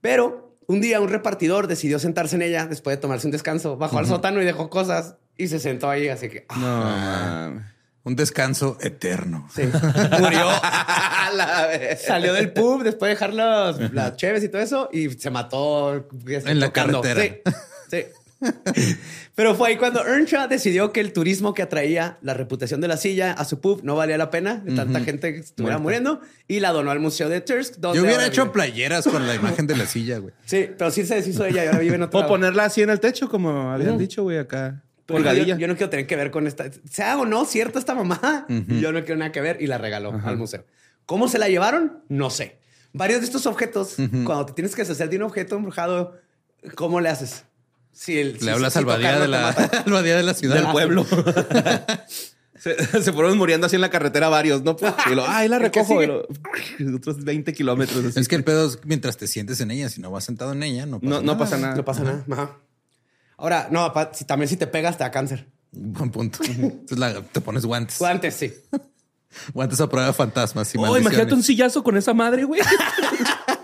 Pero 0.00 0.49
un 0.70 0.80
día 0.80 1.00
un 1.00 1.08
repartidor 1.08 1.66
decidió 1.66 1.98
sentarse 1.98 2.36
en 2.36 2.42
ella 2.42 2.66
después 2.66 2.96
de 2.96 3.00
tomarse 3.00 3.26
un 3.26 3.32
descanso. 3.32 3.76
Bajó 3.76 3.98
al 3.98 4.06
sótano 4.06 4.40
y 4.40 4.44
dejó 4.44 4.70
cosas 4.70 5.16
y 5.36 5.48
se 5.48 5.58
sentó 5.58 5.90
ahí. 5.90 6.08
Así 6.08 6.28
que 6.28 6.46
ah, 6.48 7.50
No. 7.52 7.62
Un 8.02 8.16
descanso 8.16 8.78
eterno. 8.80 9.48
sí. 9.54 9.62
murió. 10.20 10.48
A 10.62 11.30
la 11.34 11.66
vez. 11.66 12.02
Salió 12.02 12.32
del 12.32 12.52
pub 12.52 12.82
después 12.82 13.08
de 13.10 13.14
dejar 13.14 13.34
los- 13.34 13.92
las 13.92 14.16
cheves 14.16 14.42
y 14.44 14.48
todo 14.48 14.62
eso 14.62 14.88
y 14.92 15.10
se 15.10 15.30
mató 15.30 16.06
En 16.26 16.60
la 16.60 16.72
carretera. 16.72 17.20
Sí, 17.22 17.34
sí. 17.90 18.04
Pero 19.34 19.54
fue 19.54 19.68
ahí 19.70 19.76
cuando 19.76 20.04
Earnshaw 20.06 20.48
decidió 20.48 20.92
que 20.92 21.00
el 21.00 21.12
turismo 21.12 21.54
que 21.54 21.62
atraía 21.62 22.18
la 22.22 22.34
reputación 22.34 22.80
de 22.80 22.88
la 22.88 22.96
silla 22.96 23.32
a 23.32 23.44
su 23.44 23.60
pub 23.60 23.80
no 23.84 23.96
valía 23.96 24.18
la 24.18 24.30
pena 24.30 24.56
de 24.56 24.74
tanta 24.74 25.00
gente 25.00 25.32
que 25.34 25.40
estuviera 25.40 25.78
muriendo 25.78 26.20
y 26.48 26.60
la 26.60 26.70
donó 26.72 26.90
al 26.90 27.00
museo 27.00 27.28
de 27.28 27.40
Tursk. 27.40 27.76
donde 27.76 27.98
Yo 27.98 28.04
hubiera 28.04 28.26
hecho 28.26 28.42
vive. 28.44 28.52
playeras 28.54 29.06
con 29.06 29.26
la 29.26 29.34
imagen 29.34 29.66
de 29.66 29.76
la 29.76 29.86
silla, 29.86 30.18
güey. 30.18 30.34
Sí, 30.46 30.68
pero 30.76 30.90
sí 30.90 31.04
se 31.06 31.14
deshizo 31.16 31.42
de 31.44 31.50
ella 31.50 31.64
y 31.64 31.66
ahora 31.68 31.78
vive 31.80 31.94
en 31.96 32.02
otro 32.02 32.18
O 32.18 32.22
lado. 32.22 32.32
ponerla 32.32 32.64
así 32.64 32.82
en 32.82 32.90
el 32.90 33.00
techo, 33.00 33.28
como 33.28 33.70
habían 33.70 33.98
dicho, 33.98 34.22
güey, 34.22 34.38
acá. 34.38 34.82
Yo, 35.08 35.18
yo 35.56 35.66
no 35.66 35.74
quiero 35.76 35.90
tener 35.90 36.06
que 36.06 36.14
ver 36.16 36.30
con 36.30 36.46
esta. 36.46 36.70
Sea 36.88 37.18
o 37.18 37.26
no 37.26 37.44
cierta 37.44 37.78
esta 37.80 37.94
mamá, 37.94 38.46
yo 38.48 38.92
no 38.92 39.00
quiero 39.04 39.16
nada 39.16 39.32
que 39.32 39.40
ver 39.40 39.60
y 39.60 39.66
la 39.66 39.76
regaló 39.76 40.12
al 40.24 40.36
museo. 40.36 40.64
¿Cómo 41.04 41.26
se 41.28 41.38
la 41.38 41.48
llevaron? 41.48 42.04
No 42.08 42.30
sé. 42.30 42.58
Varios 42.92 43.20
de 43.20 43.26
estos 43.26 43.46
objetos, 43.46 43.94
cuando 44.24 44.46
te 44.46 44.52
tienes 44.52 44.74
que 44.76 44.82
deshacer 44.82 45.08
de 45.10 45.16
un 45.16 45.22
objeto 45.24 45.56
embrujado, 45.56 46.16
¿cómo 46.76 47.00
le 47.00 47.08
haces? 47.08 47.44
Si 47.92 48.18
el, 48.18 48.38
si- 48.38 48.44
Le 48.46 48.52
hablas 48.52 48.72
si 48.72 48.78
al 48.78 48.84
badía 48.86 49.14
tocarlo 49.14 49.22
de 49.22 49.28
la, 49.28 49.42
mata. 49.58 49.82
al 49.86 49.92
badía 49.92 50.16
de 50.16 50.22
la 50.22 50.34
ciudad. 50.34 50.56
Del 50.56 50.68
pueblo. 50.72 51.06
Se, 52.60 52.76
se 53.02 53.12
fueron 53.14 53.38
muriendo 53.38 53.66
así 53.66 53.76
en 53.76 53.80
la 53.80 53.88
carretera 53.88 54.28
varios, 54.28 54.62
¿no? 54.62 54.76
Y 55.10 55.14
lo, 55.14 55.26
ay, 55.26 55.48
la 55.48 55.56
El 55.56 55.70
que 55.70 55.80
recojo. 55.80 56.02
lo- 56.02 56.28
otros 56.96 57.24
20 57.24 57.54
kilómetros. 57.54 58.04
así. 58.04 58.20
Es 58.20 58.28
que 58.28 58.36
el 58.36 58.44
pedo 58.44 58.68
es 58.68 58.78
mientras 58.84 59.16
te 59.16 59.26
sientes 59.28 59.62
en 59.62 59.70
ella, 59.70 59.88
si 59.88 60.02
no 60.02 60.10
vas 60.10 60.24
sentado 60.24 60.52
en 60.52 60.62
ella, 60.62 60.84
no 60.84 61.00
pasa 61.00 61.08
no, 61.08 61.22
nada. 61.22 61.22
no 61.32 61.38
pasa 61.38 61.56
nada. 61.56 61.74
No 61.76 61.84
pasa 61.86 62.02
nada. 62.02 62.24
Ajá. 62.30 62.58
Ahora, 63.38 63.68
no, 63.70 63.90
pa- 63.94 64.10
si, 64.12 64.26
también 64.26 64.46
si 64.50 64.58
te 64.58 64.66
pegas 64.66 64.98
te 64.98 65.04
da 65.04 65.10
cáncer. 65.10 65.48
Buen 65.72 66.10
punto. 66.10 66.40
Entonces 66.44 66.98
la- 66.98 67.22
te 67.22 67.40
pones 67.40 67.64
guantes. 67.64 68.02
Antes 68.02 68.34
sí. 68.34 68.52
Guantes 69.54 69.80
a 69.80 69.88
prueba 69.88 70.08
de 70.08 70.12
fantasmas. 70.12 70.74
Y 70.74 70.78
Oh, 70.78 70.98
imagínate 70.98 71.32
un 71.32 71.42
sillazo 71.42 71.82
con 71.82 71.96
esa 71.96 72.12
madre, 72.12 72.44
güey. 72.44 72.60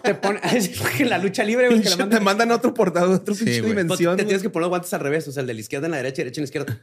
Te 0.06 0.14
pone 0.14 0.40
en 0.98 1.08
la 1.10 1.18
lucha 1.18 1.44
libre, 1.44 1.68
güey, 1.68 1.82
que 1.82 1.90
la 1.90 2.08
te 2.08 2.20
mandan. 2.20 2.50
a 2.50 2.54
otro 2.56 2.72
portado, 2.72 3.12
a 3.12 3.16
otra 3.16 3.34
Sí, 3.34 3.44
pinche 3.44 3.60
güey. 3.60 3.72
Pues, 3.74 3.84
dimensión. 3.84 4.16
te 4.16 4.24
tienes 4.24 4.42
que 4.42 4.50
poner 4.50 4.62
los 4.64 4.70
guantes 4.70 4.92
al 4.94 5.00
revés, 5.00 5.26
o 5.28 5.32
sea, 5.32 5.42
el 5.42 5.46
de 5.46 5.54
la 5.54 5.60
izquierda 5.60 5.86
en 5.86 5.90
la 5.92 5.96
derecha 5.98 6.16
derecha 6.22 6.40
en 6.40 6.44
la 6.44 6.46
izquierda. 6.46 6.80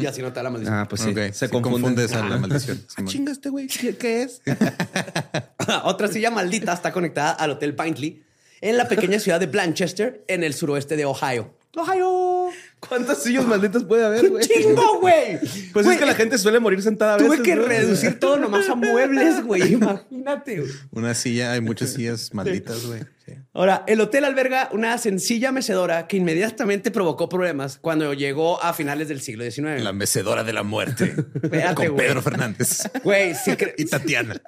Y 0.00 0.06
así 0.06 0.22
no 0.22 0.28
te 0.28 0.36
da 0.36 0.44
la 0.44 0.50
maldición. 0.50 0.74
Ah, 0.74 0.86
pues 0.88 1.02
sí. 1.02 1.12
Se 1.14 1.32
sí, 1.34 1.48
confunde. 1.48 1.80
confundes 1.82 2.12
a 2.14 2.26
la 2.26 2.38
maldición. 2.38 2.82
Ah, 2.96 3.02
chinga 3.04 3.30
este 3.32 3.50
güey. 3.50 3.66
¿Qué, 3.66 3.94
qué 3.94 4.22
es? 4.22 4.40
Otra 5.84 6.08
silla 6.08 6.30
maldita 6.30 6.72
está 6.72 6.92
conectada 6.92 7.32
al 7.32 7.50
Hotel 7.50 7.74
Pintley 7.74 8.22
en 8.62 8.78
la 8.78 8.88
pequeña 8.88 9.18
ciudad 9.18 9.38
de 9.38 9.46
Blanchester, 9.46 10.24
en 10.28 10.44
el 10.44 10.54
suroeste 10.54 10.96
de 10.96 11.04
Ohio. 11.04 11.54
¡Ohio! 11.76 12.48
¿Cuántos 12.88 13.22
sillos 13.22 13.46
malditos 13.46 13.84
puede 13.84 14.04
haber, 14.04 14.28
güey? 14.30 14.44
¡Chingo, 14.46 15.00
güey! 15.00 15.38
Pues 15.72 15.84
Güey, 15.86 15.96
es 15.96 16.00
que 16.00 16.06
la 16.06 16.14
gente 16.14 16.38
suele 16.38 16.60
morir 16.60 16.82
sentada 16.82 17.14
a 17.14 17.18
Tuve 17.18 17.30
veces. 17.30 17.44
que 17.44 17.56
¿no? 17.56 17.64
reducir 17.64 18.18
todo 18.18 18.36
nomás 18.38 18.68
a 18.68 18.74
muebles, 18.74 19.44
güey. 19.44 19.72
Imagínate, 19.74 20.60
güey. 20.60 20.70
Una 20.92 21.14
silla, 21.14 21.52
hay 21.52 21.60
muchas 21.60 21.92
sillas 21.92 22.32
malditas, 22.32 22.86
güey. 22.86 23.00
Sí. 23.24 23.32
Ahora, 23.52 23.82
el 23.88 24.00
hotel 24.00 24.24
alberga 24.24 24.68
una 24.72 24.96
sencilla 24.98 25.50
mecedora 25.50 26.06
que 26.06 26.16
inmediatamente 26.16 26.90
provocó 26.92 27.28
problemas 27.28 27.78
cuando 27.80 28.14
llegó 28.14 28.62
a 28.62 28.72
finales 28.72 29.08
del 29.08 29.20
siglo 29.20 29.44
XIX. 29.50 29.82
La 29.82 29.92
mecedora 29.92 30.44
de 30.44 30.52
la 30.52 30.62
muerte. 30.62 31.14
Espérate, 31.42 31.88
con. 31.88 31.96
Pedro 31.96 32.22
Fernández. 32.22 32.82
Güey, 33.02 33.34
sí, 33.34 33.52
y 33.78 33.84
Tatiana. 33.86 34.40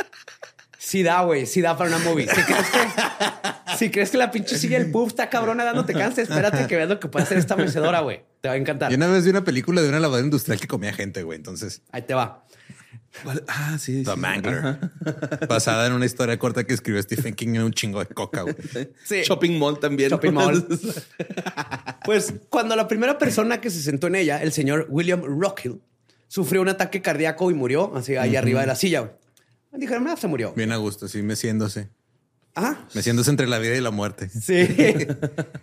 Sí 0.78 1.02
da, 1.02 1.22
güey. 1.22 1.44
Sí 1.46 1.60
da 1.60 1.76
para 1.76 1.94
una 1.94 1.98
movie. 1.98 2.26
Si 2.28 2.42
crees 2.42 2.66
que, 2.70 2.78
si 3.78 3.90
crees 3.90 4.10
que 4.10 4.16
la 4.18 4.30
pinche 4.30 4.56
silla 4.56 4.78
del 4.78 4.90
puff 4.90 5.08
está 5.08 5.28
cabrona 5.28 5.64
dándote 5.64 5.92
cáncer, 5.92 6.24
espérate 6.24 6.66
que 6.66 6.76
veas 6.76 6.88
lo 6.88 6.98
que 7.00 7.08
puede 7.08 7.24
hacer 7.24 7.36
esta 7.38 7.56
mecedora, 7.56 8.00
güey. 8.00 8.22
Te 8.40 8.48
va 8.48 8.54
a 8.54 8.56
encantar. 8.56 8.90
Y 8.90 8.94
una 8.94 9.08
vez 9.08 9.24
vi 9.24 9.30
una 9.30 9.44
película 9.44 9.82
de 9.82 9.88
una 9.88 9.98
lavadora 10.00 10.24
industrial 10.24 10.58
que 10.60 10.68
comía 10.68 10.92
gente, 10.92 11.22
güey. 11.22 11.36
Entonces, 11.36 11.82
Ahí 11.92 12.02
te 12.02 12.14
va. 12.14 12.44
¿Cuál? 13.24 13.42
Ah, 13.48 13.76
sí. 13.78 14.04
The 14.04 14.12
sí. 14.12 14.16
Mangler. 14.18 14.78
Basada 15.48 15.86
en 15.86 15.92
una 15.94 16.06
historia 16.06 16.38
corta 16.38 16.64
que 16.64 16.74
escribió 16.74 17.02
Stephen 17.02 17.34
King 17.34 17.48
en 17.56 17.62
un 17.62 17.72
chingo 17.72 17.98
de 18.00 18.06
coca, 18.06 18.42
güey. 18.42 18.54
Sí. 19.04 19.22
Shopping 19.22 19.58
Mall 19.58 19.80
también. 19.80 20.10
Shopping 20.10 20.32
mall. 20.32 20.66
Pues 22.04 22.32
cuando 22.48 22.74
la 22.74 22.88
primera 22.88 23.18
persona 23.18 23.60
que 23.60 23.70
se 23.70 23.82
sentó 23.82 24.06
en 24.06 24.14
ella, 24.14 24.42
el 24.42 24.52
señor 24.52 24.86
William 24.88 25.22
Rockhill, 25.22 25.80
sufrió 26.26 26.62
un 26.62 26.68
ataque 26.68 27.02
cardíaco 27.02 27.50
y 27.50 27.54
murió 27.54 27.94
así 27.96 28.16
ahí 28.16 28.34
arriba 28.36 28.60
de 28.62 28.66
la 28.66 28.76
silla. 28.76 29.00
güey. 29.00 29.12
Dijeron, 29.72 30.06
ah, 30.08 30.16
se 30.16 30.26
murió. 30.26 30.52
Bien 30.54 30.72
a 30.72 30.76
gusto, 30.76 31.06
así 31.06 31.22
meciéndose. 31.22 31.88
Ah, 32.54 32.86
Meciéndose 32.94 33.30
entre 33.30 33.46
la 33.46 33.58
vida 33.58 33.76
y 33.76 33.80
la 33.80 33.90
muerte. 33.92 34.28
sí. 34.30 34.66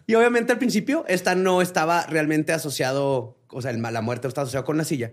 y 0.08 0.15
obviamente 0.15 0.54
al 0.54 0.60
principio 0.60 1.04
esta 1.10 1.36
no 1.36 1.62
estaba 1.62 2.06
realmente 2.06 2.54
asociado, 2.54 3.38
o 3.50 3.62
sea, 3.62 3.72
el- 3.72 3.82
la 3.82 4.02
muerte 4.02 4.28
estaba 4.30 4.44
asociada 4.44 4.63
con 4.65 4.78
la 4.78 4.86
silla, 4.86 5.12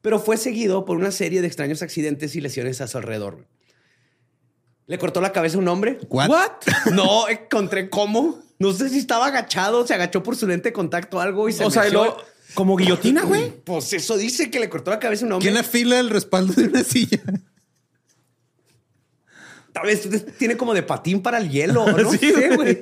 pero 0.00 0.18
fue 0.18 0.36
seguido 0.38 0.84
por 0.84 0.96
una 0.96 1.12
serie 1.12 1.40
de 1.40 1.46
extraños 1.46 1.82
accidentes 1.82 2.34
y 2.34 2.40
lesiones 2.40 2.80
a 2.80 2.88
su 2.88 2.98
alrededor. 2.98 3.46
Le 4.86 4.98
cortó 4.98 5.20
la 5.20 5.30
cabeza 5.32 5.56
a 5.56 5.60
un 5.60 5.68
hombre. 5.68 5.98
What? 6.08 6.50
No 6.92 7.28
encontré 7.28 7.88
cómo. 7.90 8.42
No 8.58 8.72
sé 8.72 8.88
si 8.88 8.98
estaba 8.98 9.26
agachado, 9.26 9.86
se 9.86 9.94
agachó 9.94 10.22
por 10.24 10.34
su 10.34 10.48
lente 10.48 10.70
de 10.70 10.72
contacto 10.72 11.18
o 11.18 11.20
algo 11.20 11.48
y 11.48 11.52
se 11.52 11.64
O 11.64 11.70
sea, 11.70 11.84
como 12.54 12.74
guillotina, 12.76 13.22
güey. 13.22 13.52
Pues 13.64 13.92
eso 13.92 14.16
dice 14.16 14.50
que 14.50 14.58
le 14.58 14.68
cortó 14.68 14.90
la 14.90 14.98
cabeza 14.98 15.24
a 15.24 15.26
un 15.26 15.32
hombre. 15.34 15.48
¿Quién 15.48 15.56
afila 15.60 16.00
el 16.00 16.10
respaldo 16.10 16.54
de 16.54 16.64
una 16.66 16.82
silla? 16.82 17.20
Tal 19.72 19.86
vez 19.86 20.08
tiene 20.38 20.56
como 20.56 20.74
de 20.74 20.82
patín 20.82 21.22
para 21.22 21.38
el 21.38 21.48
hielo. 21.50 21.86
No 21.96 22.10
Sí, 22.10 22.18
sé, 22.18 22.56
güey. 22.56 22.80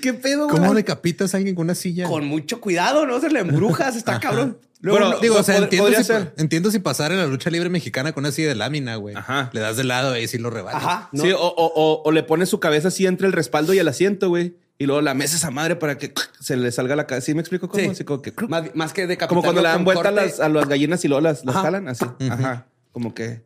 ¿Qué 0.00 0.14
pedo, 0.14 0.46
güey? 0.48 0.56
¿Cómo 0.58 0.74
decapitas 0.74 1.34
a 1.34 1.36
alguien 1.38 1.54
con 1.54 1.64
una 1.66 1.74
silla? 1.74 2.06
Con 2.06 2.24
mucho 2.26 2.60
cuidado, 2.60 3.06
¿no? 3.06 3.20
Se 3.20 3.28
le 3.30 3.40
embrujas, 3.40 3.96
está 3.96 4.20
cabrón. 4.20 4.58
Luego, 4.80 4.98
Bueno, 5.00 5.14
no- 5.16 5.20
Digo, 5.20 5.36
o 5.36 5.42
sea, 5.42 5.56
entiendo 5.56 5.84
podría 5.86 5.98
si, 5.98 6.04
ser. 6.04 6.32
entiendo 6.36 6.70
si 6.70 6.78
pasar 6.78 7.10
en 7.10 7.18
la 7.18 7.26
lucha 7.26 7.50
libre 7.50 7.68
mexicana 7.68 8.12
con 8.12 8.22
una 8.22 8.30
silla 8.30 8.48
de 8.48 8.54
lámina, 8.54 8.94
güey. 8.94 9.16
Ajá. 9.16 9.50
Le 9.52 9.60
das 9.60 9.76
de 9.76 9.82
lado 9.82 10.16
y 10.16 10.28
si 10.28 10.38
lo 10.38 10.50
rebajas. 10.50 10.84
Ajá. 10.84 11.08
no. 11.12 11.24
Sí, 11.24 11.32
o, 11.32 11.38
o- 11.40 11.72
o- 11.74 12.02
o 12.04 12.12
le 12.12 12.22
pone 12.22 12.46
su 12.46 12.60
cabeza 12.60 12.86
así 12.88 13.04
entre 13.06 13.26
el 13.26 13.32
respaldo 13.32 13.74
y 13.74 13.78
el 13.80 13.88
asiento, 13.88 14.28
güey. 14.28 14.56
Y 14.80 14.86
luego 14.86 15.00
la 15.02 15.14
mesa 15.14 15.34
esa 15.36 15.50
madre 15.50 15.74
para 15.74 15.98
que 15.98 16.12
se 16.38 16.56
le 16.56 16.70
salga 16.70 16.94
la 16.94 17.08
cabeza. 17.08 17.26
¿Sí 17.26 17.34
me 17.34 17.40
explico 17.40 17.68
cómo? 17.68 17.82
Sí. 17.82 17.90
Así 17.90 18.04
como 18.04 18.22
que... 18.22 18.32
Más, 18.46 18.72
más 18.76 18.92
que 18.92 19.08
de 19.08 19.18
Como 19.18 19.42
cuando 19.42 19.60
le 19.60 19.66
dan 19.68 19.84
vuelta 19.84 20.10
a 20.10 20.12
las, 20.12 20.38
a 20.38 20.48
las 20.48 20.68
gallinas 20.68 21.04
y 21.04 21.08
luego 21.08 21.22
las, 21.22 21.44
las 21.44 21.56
jalan, 21.56 21.88
así. 21.88 22.04
Ajá. 22.30 22.66
Como 22.92 23.12
que 23.12 23.42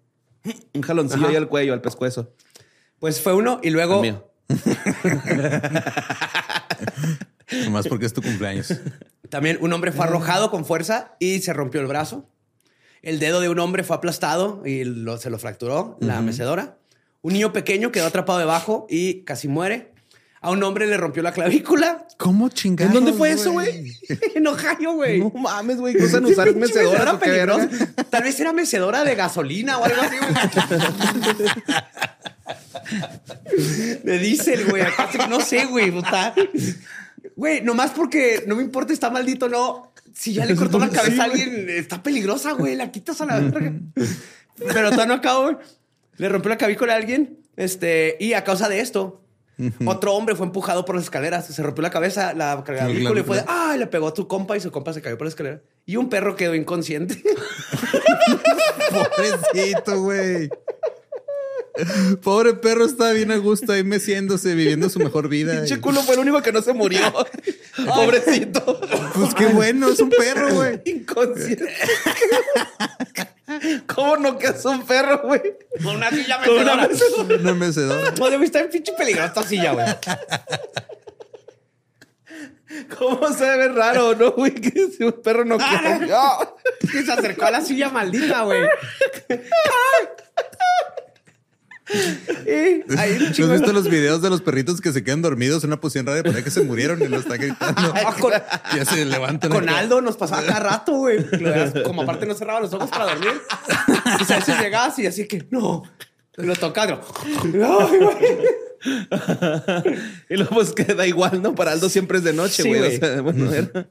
un 0.74 0.82
jaloncillo 0.82 1.22
Ajá. 1.22 1.30
ahí 1.30 1.36
al 1.36 1.48
cuello, 1.48 1.72
al 1.72 1.80
pescuezo. 1.80 2.30
Pues 3.02 3.20
fue 3.20 3.34
uno 3.34 3.58
y 3.64 3.70
luego 3.70 3.96
El 3.96 4.00
mío. 4.12 4.30
Nomás 7.64 7.88
porque 7.88 8.06
es 8.06 8.12
tu 8.12 8.22
cumpleaños. 8.22 8.72
también 9.28 9.58
un 9.60 9.72
hombre 9.72 9.90
fue 9.90 10.04
arrojado 10.04 10.52
con 10.52 10.64
fuerza 10.64 11.16
y 11.18 11.40
se 11.40 11.52
rompió 11.52 11.80
el 11.80 11.88
brazo. 11.88 12.28
El 13.02 13.18
dedo 13.18 13.40
de 13.40 13.48
un 13.48 13.58
hombre 13.58 13.82
fue 13.82 13.96
aplastado 13.96 14.62
y 14.64 14.84
lo- 14.84 15.18
se 15.18 15.30
lo 15.30 15.38
fracturó 15.40 15.96
la 15.98 16.20
mecedora. 16.20 16.78
Un 17.22 17.32
niño 17.32 17.52
pequeño 17.52 17.90
quedó 17.90 18.06
atrapado 18.06 18.38
debajo 18.38 18.86
y 18.88 19.22
casi 19.24 19.48
muere. 19.48 19.91
A 20.44 20.50
un 20.50 20.62
hombre 20.64 20.88
le 20.88 20.96
rompió 20.96 21.22
la 21.22 21.32
clavícula. 21.32 22.04
¿Cómo 22.18 22.48
chingados? 22.48 22.92
¿En 22.92 23.04
dónde 23.04 23.16
fue 23.16 23.30
eso, 23.30 23.52
güey? 23.52 23.96
en 24.34 24.44
Ohio, 24.44 24.94
güey. 24.94 25.20
No 25.20 25.30
mames, 25.30 25.76
güey. 25.78 25.94
¿Qué 25.94 26.02
usan 26.02 26.24
usar 26.24 26.48
qué 26.48 26.54
peligrosa. 26.54 27.68
Tal 28.10 28.24
vez 28.24 28.40
era 28.40 28.52
mecedora 28.52 29.04
de 29.04 29.14
gasolina 29.14 29.78
o 29.78 29.84
algo 29.84 30.02
así, 30.02 30.16
güey. 30.18 30.34
de 34.02 34.18
diésel, 34.18 34.68
güey. 34.68 34.82
No 35.30 35.40
sé, 35.40 35.66
güey. 35.66 35.92
Güey, 37.36 37.60
nomás 37.62 37.92
porque 37.92 38.42
no 38.48 38.56
me 38.56 38.62
importa, 38.64 38.92
está 38.92 39.10
maldito 39.10 39.48
no. 39.48 39.92
Si 40.12 40.32
ya 40.32 40.44
le 40.44 40.56
cortó 40.56 40.80
la 40.80 40.90
cabeza 40.90 41.22
a 41.22 41.26
alguien, 41.26 41.70
está 41.70 42.02
peligrosa, 42.02 42.50
güey. 42.52 42.74
La 42.74 42.90
quitas 42.90 43.20
a 43.20 43.26
la 43.26 43.38
verga. 43.38 43.74
Pero 44.56 44.90
todavía 44.90 45.06
no 45.06 45.14
acabo, 45.14 45.44
güey. 45.44 45.56
Le 46.16 46.28
rompió 46.28 46.48
la 46.48 46.58
clavícula 46.58 46.94
a 46.94 46.96
alguien. 46.96 47.38
Este, 47.56 48.16
y 48.18 48.32
a 48.32 48.42
causa 48.42 48.68
de 48.68 48.80
esto, 48.80 49.22
otro 49.84 50.14
hombre 50.14 50.34
fue 50.34 50.46
empujado 50.46 50.84
por 50.84 50.96
las 50.96 51.04
escaleras. 51.04 51.46
Se 51.46 51.62
rompió 51.62 51.82
la 51.82 51.90
cabeza, 51.90 52.32
la 52.34 52.62
clavícula 52.64 53.20
y 53.20 53.22
fue 53.22 53.36
de, 53.38 53.44
ah, 53.46 53.76
le 53.78 53.86
pegó 53.86 54.08
a 54.08 54.14
tu 54.14 54.26
compa 54.26 54.56
y 54.56 54.60
su 54.60 54.70
compa 54.70 54.92
se 54.92 55.02
cayó 55.02 55.16
por 55.18 55.26
la 55.26 55.30
escalera. 55.30 55.62
Y 55.84 55.96
un 55.96 56.08
perro 56.08 56.36
quedó 56.36 56.54
inconsciente. 56.54 57.22
Pobrecito, 58.90 60.02
güey. 60.02 60.48
Pobre 62.22 62.52
perro 62.54 62.84
está 62.84 63.12
bien 63.12 63.30
a 63.30 63.36
gusto 63.36 63.72
ahí 63.72 63.82
meciéndose, 63.82 64.54
viviendo 64.54 64.90
su 64.90 64.98
mejor 64.98 65.28
vida. 65.28 65.54
Pinche 65.56 65.80
culo 65.80 66.02
fue 66.02 66.14
el 66.14 66.20
único 66.20 66.42
que 66.42 66.52
no 66.52 66.60
se 66.60 66.72
murió. 66.74 67.00
Pobrecito. 67.86 68.80
Pues 69.14 69.34
qué 69.34 69.46
bueno, 69.46 69.88
es 69.88 69.98
un 70.00 70.10
perro, 70.10 70.54
güey. 70.54 70.80
Inconsciente. 70.84 71.72
¿Cómo 73.86 74.16
no 74.18 74.38
que 74.38 74.48
es 74.48 74.64
un 74.64 74.84
perro, 74.84 75.22
güey? 75.24 75.42
Con 75.82 75.96
una 75.96 76.10
silla 76.10 76.40
Con 76.44 76.58
una 76.58 76.88
mecedora. 76.88 77.36
Una 77.36 77.54
mecedora. 77.54 78.14
No, 78.18 78.30
debe 78.30 78.44
estar 78.44 78.64
en 78.64 78.70
pinche 78.70 78.92
peligrosa 78.92 79.28
esta 79.28 79.42
silla, 79.42 79.72
güey. 79.72 79.86
¿Cómo 82.98 83.32
se 83.32 83.44
ve 83.44 83.68
raro, 83.68 84.14
no, 84.14 84.32
güey? 84.32 84.54
Que 84.54 84.88
si 84.90 85.04
un 85.04 85.12
perro 85.22 85.44
no 85.44 85.58
quiere. 85.58 86.06
No. 86.06 86.56
Que 86.80 87.02
se 87.02 87.12
acercó 87.12 87.46
a 87.46 87.50
la 87.50 87.60
silla 87.60 87.90
maldita, 87.90 88.42
güey. 88.42 88.62
Y 92.46 92.96
ahí 92.98 93.16
un 93.16 93.26
¿Has 93.26 93.32
chingo 93.32 93.48
de- 93.48 93.58
visto 93.58 93.72
los 93.72 93.88
videos 93.88 94.22
de 94.22 94.30
los 94.30 94.40
perritos 94.42 94.80
que 94.80 94.92
se 94.92 95.02
quedan 95.04 95.22
dormidos 95.22 95.64
en 95.64 95.70
una 95.70 95.80
posición 95.80 96.06
rara 96.06 96.22
parece 96.22 96.44
que 96.44 96.50
se 96.50 96.62
murieron 96.62 97.02
y 97.02 97.08
lo 97.08 97.18
está 97.18 97.36
gritando? 97.36 97.92
Ah, 98.06 98.14
con, 98.18 98.32
ya 98.76 98.84
se 98.84 99.04
levantan. 99.04 99.50
con. 99.50 99.68
Aldo 99.68 100.00
nos 100.00 100.16
pasaba 100.16 100.42
cada 100.44 100.60
rato, 100.60 100.92
güey. 100.92 101.18
Como 101.84 102.02
aparte 102.02 102.26
no 102.26 102.34
cerraba 102.34 102.60
los 102.60 102.72
ojos 102.72 102.90
para 102.90 103.06
dormir. 103.14 103.32
Y 103.88 104.32
a 104.32 104.36
veces 104.36 104.58
llegabas 104.60 104.98
y 104.98 105.06
así 105.06 105.26
que, 105.26 105.46
no. 105.50 105.82
Lo 106.36 106.54
tocaba. 106.56 107.00
y 110.28 110.36
luego 110.36 110.50
pues 110.54 110.72
queda 110.72 111.06
igual, 111.06 111.42
¿no? 111.42 111.54
Para 111.54 111.72
Aldo 111.72 111.88
siempre 111.88 112.18
es 112.18 112.24
de 112.24 112.32
noche, 112.32 112.62
güey. 112.64 112.96
o 112.96 112.98
sea, 112.98 113.20
bueno, 113.20 113.52
era- 113.52 113.86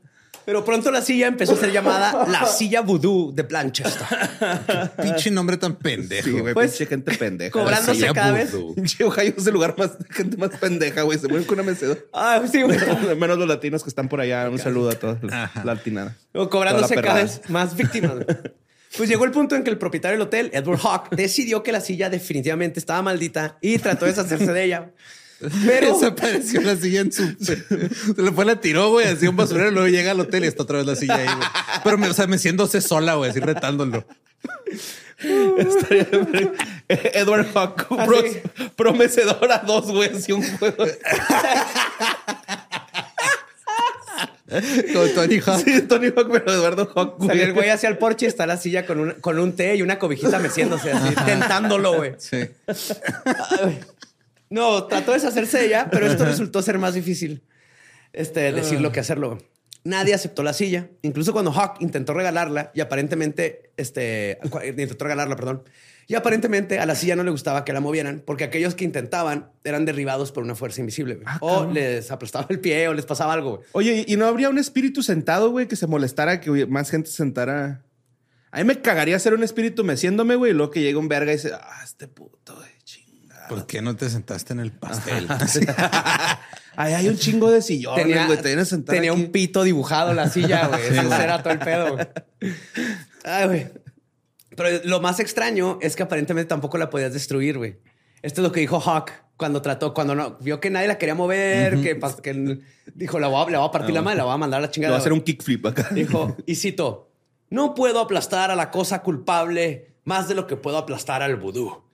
Pero 0.45 0.65
pronto 0.65 0.91
la 0.91 1.01
silla 1.01 1.27
empezó 1.27 1.54
a 1.54 1.58
ser 1.58 1.71
llamada 1.71 2.25
la 2.27 2.45
silla 2.47 2.82
vudú 2.82 3.32
de 3.34 3.43
Blanchester. 3.43 4.08
Pinche 5.01 5.32
nombre 5.32 5.58
tan 5.58 5.75
pendejo. 5.75 6.23
Sí, 6.30 6.39
güey. 6.39 6.54
Pues, 6.54 6.71
pinche 6.71 6.86
gente 6.88 7.15
pendeja. 7.17 7.51
cobrándose 7.51 8.08
cada 8.13 8.32
vez. 8.32 8.51
Pinche 8.75 9.04
Ohio 9.04 9.34
es 9.38 9.47
el 9.47 9.54
lugar 9.54 9.75
más 9.77 9.91
gente 10.10 10.38
más 10.38 10.49
pendeja, 10.60 11.04
güey. 11.04 11.19
Se 11.19 11.27
mueren 11.27 11.45
con 11.45 11.60
una 11.60 11.69
mecedora. 11.71 11.99
Ah, 12.13 12.41
sí, 12.51 12.62
güey. 12.62 12.77
Menos 13.17 13.38
los 13.38 13.47
latinos 13.47 13.84
que 13.84 13.89
están 13.89 14.10
por 14.10 14.21
allá. 14.21 14.49
Un 14.49 14.60
saludo 14.60 14.89
a 14.89 14.95
todos. 14.95 15.21
La 15.23 15.43
Ajá. 15.43 15.63
latinada. 15.63 16.15
O 16.34 16.49
cobrándose 16.49 16.95
la 16.95 17.01
cada 17.01 17.15
vez 17.21 17.41
más 17.49 17.75
víctimas. 17.75 18.13
güey. 18.15 18.25
Pues 18.97 19.08
llegó 19.08 19.23
el 19.23 19.32
punto 19.32 19.56
en 19.56 19.63
que 19.63 19.69
el 19.69 19.77
propietario 19.77 20.17
del 20.17 20.27
hotel, 20.27 20.49
Edward 20.54 20.80
Hawk, 20.84 21.09
decidió 21.11 21.63
que 21.63 21.72
la 21.72 21.80
silla 21.80 22.09
definitivamente 22.09 22.78
estaba 22.80 23.01
maldita 23.01 23.57
y 23.61 23.78
trató 23.78 24.05
de 24.05 24.11
deshacerse 24.11 24.51
de 24.51 24.63
ella. 24.65 24.91
Pero 25.65 25.93
Desapareció 25.99 26.61
la 26.61 26.75
silla 26.75 27.01
en 27.01 27.11
su. 27.11 27.23
Se 27.41 27.63
le 28.21 28.31
fue, 28.31 28.45
la 28.45 28.59
tiró, 28.61 28.89
güey, 28.91 29.07
así 29.07 29.27
un 29.27 29.35
basurero. 29.35 29.71
Luego 29.71 29.87
llega 29.87 30.11
al 30.11 30.19
hotel 30.19 30.43
y 30.43 30.47
está 30.47 30.63
otra 30.63 30.77
vez 30.77 30.85
la 30.87 30.95
silla 30.95 31.15
ahí, 31.15 31.25
güey. 31.25 31.47
Pero, 31.83 31.97
me, 31.97 32.07
o 32.09 32.13
sea, 32.13 32.27
meciéndose 32.27 32.81
sola, 32.81 33.15
güey, 33.15 33.31
así 33.31 33.39
retándolo. 33.39 34.05
Estaría- 35.57 36.07
Edward 36.87 37.47
Hawk, 37.53 37.87
pro, 37.87 38.23
promecedor 38.75 39.51
a 39.51 39.59
dos, 39.59 39.91
güey, 39.91 40.09
así 40.15 40.31
un 40.31 40.41
juego. 40.57 40.85
Con 44.93 45.13
Tony 45.15 45.39
Hawk. 45.45 45.63
Sí, 45.63 45.81
Tony 45.83 46.07
Hawk, 46.07 46.27
pero 46.31 46.51
Eduardo 46.51 46.91
Hawk, 46.93 47.15
Sale 47.25 47.33
el 47.43 47.53
güey. 47.53 47.53
güey 47.53 47.69
hacia 47.69 47.87
el 47.87 47.97
porche 47.97 48.25
y 48.25 48.29
está 48.29 48.45
la 48.45 48.57
silla 48.57 48.85
con 48.85 48.99
un, 48.99 49.11
con 49.21 49.39
un 49.39 49.55
té 49.55 49.75
y 49.75 49.81
una 49.81 49.97
cobijita 49.97 50.39
meciéndose 50.39 50.91
así, 50.91 51.15
tentándolo, 51.25 51.95
güey. 51.95 52.15
Sí. 52.17 52.49
No, 54.52 54.84
trató 54.86 55.12
de 55.12 55.18
deshacerse 55.18 55.58
de 55.60 55.66
ella, 55.66 55.88
pero 55.89 56.06
esto 56.06 56.26
resultó 56.26 56.62
ser 56.62 56.78
más 56.78 56.93
difícil 56.93 57.41
este, 58.14 58.52
decirlo 58.52 58.91
que 58.91 58.99
hacerlo. 58.99 59.39
Nadie 59.84 60.14
aceptó 60.14 60.43
la 60.43 60.54
silla, 60.54 60.89
incluso 61.02 61.34
cuando 61.34 61.52
Hawk 61.52 61.78
intentó 61.80 62.14
regalarla 62.14 62.72
y 62.76 62.82
aparentemente, 62.82 63.72
este, 63.78 64.38
intentó 64.43 65.06
regalarla, 65.06 65.36
perdón, 65.36 65.64
y 66.08 66.16
aparentemente 66.16 66.78
a 66.78 66.86
la 66.86 66.93
silla 66.95 67.16
no 67.16 67.24
le 67.24 67.32
gustaba 67.32 67.64
que 67.64 67.72
la 67.72 67.80
movieran 67.80 68.22
porque 68.26 68.43
aquellos 68.43 68.76
que 68.76 68.84
intentaban 68.84 69.49
eran 69.64 69.86
derribados 69.86 70.32
por 70.32 70.43
una 70.43 70.56
fuerza 70.56 70.82
invisible. 70.82 71.22
Ah, 71.26 71.38
o 71.39 71.49
cabrón. 71.49 71.74
les 71.74 72.12
aplastaba 72.12 72.47
el 72.49 72.60
pie 72.60 72.89
o 72.89 72.93
les 72.93 73.06
pasaba 73.06 73.34
algo. 73.34 73.58
güey. 73.58 73.70
Oye, 73.72 74.06
¿y 74.08 74.18
no 74.18 74.26
habría 74.26 74.49
un 74.49 74.58
espíritu 74.58 75.04
sentado, 75.04 75.49
güey, 75.49 75.68
que 75.68 75.78
se 75.78 75.88
molestara 75.88 76.41
que 76.41 76.66
más 76.68 76.89
gente 76.91 77.10
se 77.10 77.16
sentara? 77.16 77.84
A 78.52 78.58
mí 78.58 78.66
me 78.66 78.82
cagaría 78.82 79.18
ser 79.20 79.34
un 79.34 79.43
espíritu 79.43 79.86
meciéndome, 79.86 80.36
güey, 80.36 80.52
y 80.52 80.54
luego 80.54 80.72
que 80.72 80.82
llega 80.82 80.99
un 80.99 81.08
verga 81.08 81.32
y 81.32 81.38
dice, 81.38 81.52
ah, 81.54 81.82
este 81.84 82.10
puto, 82.10 82.56
güey. 82.56 82.70
¿Por 83.52 83.68
qué 83.68 83.82
no 83.82 83.97
te 83.97 84.10
sentaste 84.10 84.54
en 84.54 84.62
el 84.62 84.72
pastel? 84.72 85.28
Ahí 86.78 86.93
hay 86.93 87.10
un 87.10 87.18
chingo 87.18 87.52
de 87.52 87.62
sillones, 87.62 88.06
Tenía, 88.06 88.26
güey, 88.26 88.41
te 88.41 88.56
tenía 88.84 89.12
aquí. 89.12 89.22
un 89.22 89.32
pito 89.32 89.64
dibujado 89.64 90.12
en 90.12 90.16
la 90.16 90.30
silla, 90.30 90.68
güey. 90.70 90.82
Ese 90.88 91.24
era 91.24 91.43
todo 91.43 91.52
el 91.52 91.60
pedo, 91.60 91.95
güey. 91.95 92.08
Ay, 93.26 93.47
güey. 93.47 93.68
Pero 94.56 94.80
lo 94.86 95.02
más 95.02 95.20
extraño 95.20 95.80
es 95.82 95.97
que 95.97 96.04
aparentemente 96.04 96.47
tampoco 96.47 96.78
la 96.78 96.89
podías 96.89 97.12
destruir, 97.12 97.58
güey. 97.58 97.76
Esto 98.22 98.39
es 98.39 98.43
lo 98.43 98.54
que 98.54 98.62
dijo 98.62 98.80
Hawk 98.80 99.12
cuando 99.36 99.62
trató, 99.62 99.93
cuando 99.93 100.16
no, 100.16 100.38
vio 100.39 100.62
que 100.62 100.70
nadie 100.70 100.88
la 100.88 100.97
quería 100.97 101.16
mover, 101.16 101.82
que, 101.82 102.62
dijo, 102.93 103.20
la 103.20 103.28
voy 103.28 103.43
a, 103.43 103.49
le 103.49 103.58
voy 103.58 103.68
a 103.68 103.72
partir 103.72 103.93
la 103.93 104.02
madre, 104.02 104.18
la 104.20 104.24
voy 104.24 104.34
a 104.34 104.38
mandar 104.38 104.60
a 104.60 104.62
la 104.62 104.68
Le 104.68 104.72
chingada. 104.72 104.91
va 104.91 104.97
a 104.97 105.02
hacer 105.02 105.12
un 105.12 105.22
kickflip 105.22 105.66
acá. 105.66 105.89
Dijo, 105.91 106.38
y 106.45 106.56
cito, 106.56 107.12
no 107.49 107.76
puedo 107.76 107.99
aplastar 107.99 108.49
a 108.49 108.56
la 108.56 108.72
cosa 108.72 109.02
culpable 109.02 109.95
más 110.06 110.30
de 110.30 110.36
lo 110.36 110.47
que 110.47 110.56
puedo 110.56 110.78
aplastar 110.78 111.22
al 111.22 111.36
vudú. 111.36 111.90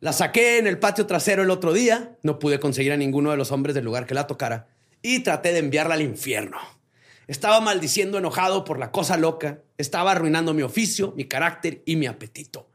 La 0.00 0.12
saqué 0.12 0.58
en 0.58 0.66
el 0.66 0.78
patio 0.78 1.06
trasero 1.06 1.42
el 1.42 1.50
otro 1.50 1.72
día, 1.72 2.16
no 2.22 2.38
pude 2.38 2.60
conseguir 2.60 2.92
a 2.92 2.96
ninguno 2.96 3.30
de 3.30 3.36
los 3.36 3.50
hombres 3.50 3.74
del 3.74 3.84
lugar 3.84 4.06
que 4.06 4.14
la 4.14 4.26
tocara 4.26 4.68
y 5.02 5.20
traté 5.20 5.52
de 5.52 5.60
enviarla 5.60 5.94
al 5.94 6.02
infierno. 6.02 6.58
Estaba 7.28 7.60
maldiciendo 7.60 8.18
enojado 8.18 8.64
por 8.64 8.78
la 8.78 8.90
cosa 8.90 9.16
loca, 9.16 9.60
estaba 9.78 10.12
arruinando 10.12 10.54
mi 10.54 10.62
oficio, 10.62 11.12
mi 11.16 11.24
carácter 11.24 11.82
y 11.86 11.96
mi 11.96 12.06
apetito. 12.06 12.68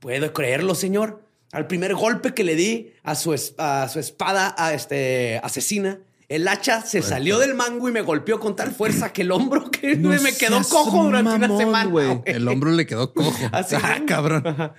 ¿Puedo 0.00 0.32
creerlo, 0.32 0.74
señor? 0.74 1.22
Al 1.52 1.66
primer 1.66 1.94
golpe 1.94 2.32
que 2.32 2.44
le 2.44 2.54
di 2.54 2.92
a 3.02 3.14
su, 3.14 3.34
a 3.58 3.88
su 3.88 3.98
espada 3.98 4.54
a 4.56 4.72
este, 4.72 5.40
asesina, 5.42 6.00
el 6.28 6.48
hacha 6.48 6.80
se 6.80 7.02
salió 7.02 7.38
del 7.38 7.54
mango 7.54 7.90
y 7.90 7.92
me 7.92 8.00
golpeó 8.00 8.40
con 8.40 8.56
tal 8.56 8.72
fuerza 8.72 9.12
que 9.12 9.20
el 9.20 9.30
hombro 9.32 9.70
que 9.70 9.96
No 9.96 10.08
me 10.08 10.32
quedó 10.34 10.62
cojo 10.62 11.04
durante 11.04 11.34
una 11.34 11.58
semana. 11.58 12.22
El 12.24 12.48
hombro 12.48 12.70
le 12.70 12.86
quedó 12.86 13.12
cojo. 13.12 13.32
Así, 13.52 13.76
ah, 13.76 14.00
cabrón. 14.06 14.72